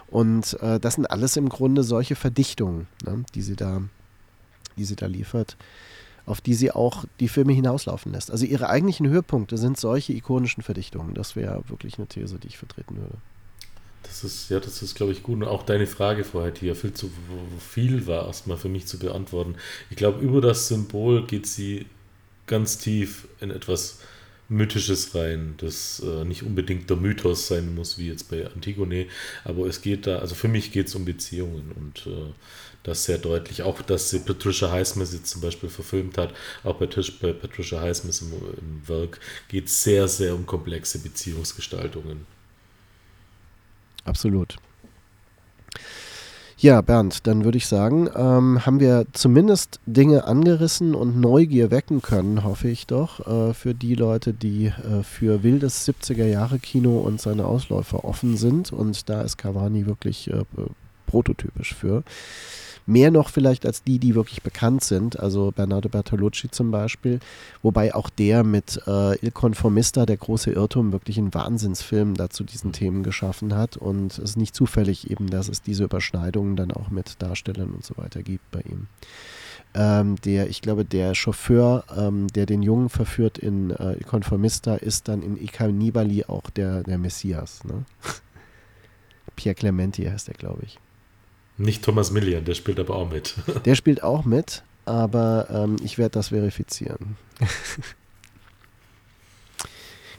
Und 0.07 0.57
äh, 0.61 0.79
das 0.79 0.93
sind 0.93 1.11
alles 1.11 1.35
im 1.35 1.49
Grunde 1.49 1.83
solche 1.83 2.15
Verdichtungen, 2.15 2.87
ne? 3.03 3.25
die, 3.35 3.41
sie 3.41 3.57
da, 3.57 3.81
die 4.77 4.85
sie 4.85 4.95
da 4.95 5.07
liefert 5.07 5.57
auf 6.27 6.41
die 6.41 6.53
sie 6.53 6.71
auch 6.71 7.05
die 7.19 7.29
Filme 7.29 7.53
hinauslaufen 7.53 8.11
lässt. 8.11 8.29
Also 8.29 8.45
ihre 8.45 8.69
eigentlichen 8.69 9.07
Höhepunkte 9.07 9.57
sind 9.57 9.79
solche 9.79 10.13
ikonischen 10.13 10.61
Verdichtungen. 10.61 11.13
Das 11.13 11.35
wäre 11.35 11.63
wirklich 11.69 11.97
eine 11.97 12.07
These, 12.07 12.37
die 12.37 12.47
ich 12.47 12.57
vertreten 12.57 12.97
würde. 12.97 13.15
Das 14.03 14.23
ist, 14.23 14.49
ja, 14.49 14.59
das 14.59 14.81
ist, 14.81 14.95
glaube 14.95 15.13
ich, 15.13 15.23
gut. 15.23 15.37
Und 15.37 15.47
auch 15.47 15.63
deine 15.63 15.87
Frage 15.87 16.23
vorher, 16.23 16.51
die 16.51 16.67
ja 16.67 16.75
viel 16.75 16.93
zu 16.93 17.09
viel 17.59 18.07
war, 18.07 18.27
erstmal 18.27 18.57
für 18.57 18.69
mich 18.69 18.85
zu 18.85 18.99
beantworten. 18.99 19.55
Ich 19.89 19.97
glaube, 19.97 20.19
über 20.21 20.41
das 20.41 20.67
Symbol 20.67 21.25
geht 21.25 21.47
sie 21.47 21.85
ganz 22.45 22.77
tief 22.77 23.27
in 23.39 23.49
etwas 23.49 23.99
Mythisches 24.49 25.13
rein, 25.13 25.55
das 25.57 26.01
äh, 26.05 26.23
nicht 26.23 26.43
unbedingt 26.43 26.89
der 26.89 26.95
Mythos 26.97 27.47
sein 27.47 27.75
muss, 27.75 27.97
wie 27.97 28.07
jetzt 28.07 28.29
bei 28.29 28.47
Antigone, 28.47 29.07
aber 29.43 29.67
es 29.67 29.81
geht 29.81 30.07
da, 30.07 30.19
also 30.19 30.35
für 30.35 30.47
mich 30.47 30.71
geht 30.71 30.87
es 30.87 30.95
um 30.95 31.03
Beziehungen 31.03 31.73
und 31.75 32.07
äh, 32.07 32.31
das 32.87 33.03
sehr 33.03 33.17
deutlich. 33.17 33.61
Auch, 33.63 33.81
dass 33.81 34.09
sie 34.09 34.19
Patricia 34.19 34.71
Highsmith 34.71 35.13
jetzt 35.13 35.29
zum 35.29 35.41
Beispiel 35.41 35.69
verfilmt 35.69 36.17
hat, 36.17 36.33
auch 36.63 36.75
bei, 36.75 36.87
bei 37.21 37.33
Patricia 37.33 37.81
Highsmith 37.81 38.21
im, 38.21 38.31
im 38.31 38.87
Werk 38.87 39.19
geht 39.49 39.67
es 39.67 39.83
sehr, 39.83 40.07
sehr 40.07 40.33
um 40.33 40.45
komplexe 40.45 40.99
Beziehungsgestaltungen. 40.99 42.25
Absolut. 44.05 44.57
Ja, 46.59 46.81
Bernd, 46.81 47.27
dann 47.27 47.43
würde 47.43 47.59
ich 47.59 47.67
sagen, 47.67 48.09
ähm, 48.15 48.65
haben 48.65 48.79
wir 48.79 49.05
zumindest 49.13 49.79
Dinge 49.85 50.23
angerissen 50.23 50.95
und 50.95 51.19
Neugier 51.19 51.69
wecken 51.69 52.01
können, 52.01 52.43
hoffe 52.43 52.67
ich 52.67 52.87
doch, 52.87 53.27
äh, 53.27 53.53
für 53.53 53.75
die 53.75 53.93
Leute, 53.93 54.33
die 54.33 54.67
äh, 54.67 55.03
für 55.03 55.43
wildes 55.43 55.87
70er-Jahre-Kino 55.87 56.97
und 56.97 57.21
seine 57.21 57.45
Ausläufer 57.45 58.05
offen 58.05 58.37
sind. 58.37 58.73
Und 58.73 59.07
da 59.07 59.21
ist 59.21 59.37
Cavani 59.37 59.85
wirklich 59.85 60.31
äh, 60.31 60.45
prototypisch 61.05 61.75
für. 61.75 62.03
Mehr 62.89 63.11
noch 63.11 63.29
vielleicht 63.29 63.65
als 63.65 63.83
die, 63.83 63.99
die 63.99 64.15
wirklich 64.15 64.41
bekannt 64.41 64.81
sind, 64.81 65.19
also 65.19 65.51
Bernardo 65.51 65.89
Bertolucci 65.89 66.49
zum 66.49 66.71
Beispiel, 66.71 67.19
wobei 67.61 67.93
auch 67.93 68.09
der 68.09 68.45
mit 68.45 68.81
äh, 68.87 69.17
Il 69.23 69.31
Conformista, 69.31 70.05
der 70.05 70.15
große 70.15 70.51
Irrtum, 70.51 70.93
wirklich 70.93 71.17
einen 71.17 71.33
Wahnsinnsfilm 71.33 72.13
dazu 72.13 72.45
diesen 72.45 72.71
Themen 72.71 73.03
geschaffen 73.03 73.53
hat. 73.55 73.75
Und 73.75 74.13
es 74.13 74.19
ist 74.19 74.37
nicht 74.37 74.55
zufällig 74.55 75.11
eben, 75.11 75.29
dass 75.29 75.49
es 75.49 75.61
diese 75.61 75.83
Überschneidungen 75.83 76.55
dann 76.55 76.71
auch 76.71 76.89
mit 76.89 77.21
Darstellern 77.21 77.71
und 77.71 77.83
so 77.83 77.97
weiter 77.97 78.23
gibt 78.23 78.49
bei 78.51 78.61
ihm. 78.61 78.87
Ähm, 79.73 80.15
der, 80.23 80.49
ich 80.49 80.61
glaube, 80.61 80.85
der 80.85 81.13
Chauffeur, 81.13 81.83
ähm, 81.95 82.29
der 82.29 82.45
den 82.45 82.63
Jungen 82.63 82.87
verführt 82.87 83.37
in 83.37 83.71
äh, 83.71 83.95
Il 83.95 84.05
Conformista, 84.05 84.75
ist 84.75 85.09
dann 85.09 85.21
in 85.21 85.35
I 85.35 85.47
Cannibali 85.47 86.23
auch 86.23 86.49
der, 86.51 86.83
der 86.83 86.97
Messias. 86.97 87.65
Ne? 87.65 87.83
Pierre 89.35 89.55
Clementi 89.55 90.05
heißt 90.05 90.29
er, 90.29 90.35
glaube 90.35 90.63
ich. 90.63 90.79
Nicht 91.57 91.83
Thomas 91.83 92.11
Millian, 92.11 92.45
der 92.45 92.53
spielt 92.53 92.79
aber 92.79 92.95
auch 92.95 93.09
mit. 93.09 93.35
Der 93.65 93.75
spielt 93.75 94.03
auch 94.03 94.25
mit, 94.25 94.63
aber 94.85 95.47
ähm, 95.49 95.77
ich 95.83 95.97
werde 95.97 96.11
das 96.11 96.29
verifizieren. 96.29 97.17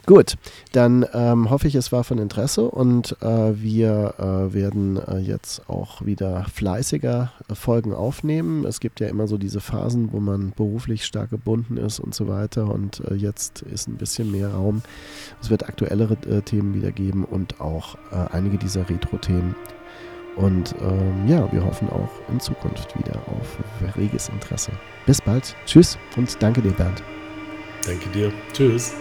Gut, 0.09 0.37
dann 0.73 1.05
ähm, 1.13 1.51
hoffe 1.51 1.69
ich, 1.69 1.75
es 1.75 1.93
war 1.93 2.03
von 2.03 2.17
Interesse 2.17 2.63
und 2.63 3.15
äh, 3.21 3.61
wir 3.61 4.15
äh, 4.17 4.55
werden 4.55 4.97
äh, 4.97 5.19
jetzt 5.19 5.69
auch 5.69 6.03
wieder 6.03 6.47
fleißiger 6.51 7.31
äh, 7.47 7.55
Folgen 7.55 7.93
aufnehmen. 7.93 8.65
Es 8.65 8.81
gibt 8.81 9.01
ja 9.01 9.09
immer 9.09 9.29
so 9.29 9.37
diese 9.37 9.61
Phasen, 9.61 10.11
wo 10.11 10.19
man 10.19 10.55
beruflich 10.57 11.05
stark 11.05 11.29
gebunden 11.29 11.77
ist 11.77 12.01
und 12.01 12.15
so 12.15 12.27
weiter 12.27 12.73
und 12.73 13.01
äh, 13.01 13.17
jetzt 13.17 13.61
ist 13.61 13.87
ein 13.87 13.99
bisschen 13.99 14.33
mehr 14.33 14.55
Raum. 14.55 14.81
Es 15.43 15.51
wird 15.51 15.69
aktuellere 15.69 16.15
äh, 16.27 16.41
Themen 16.41 16.73
wieder 16.73 16.91
geben 16.91 17.25
und 17.25 17.61
auch 17.61 17.99
einige 18.33 18.57
dieser 18.57 18.89
Retro-Themen 18.89 19.55
und 20.39 20.75
ähm, 20.81 21.27
ja, 21.27 21.51
wir 21.53 21.65
hoffen 21.65 21.89
auch 21.91 22.11
in 22.31 22.39
Zukunft 22.41 22.97
wieder 22.99 23.17
auf 23.27 23.97
reges 23.97 24.29
Interesse. 24.29 24.73
Bis 25.05 25.21
bald. 25.21 25.57
Tschüss 25.67 25.99
und 26.17 26.41
danke 26.43 26.63
dir, 26.63 26.73
Bernd. 26.73 27.03
Danke 27.85 28.09
dir. 28.11 28.33
Tschüss. 28.53 28.95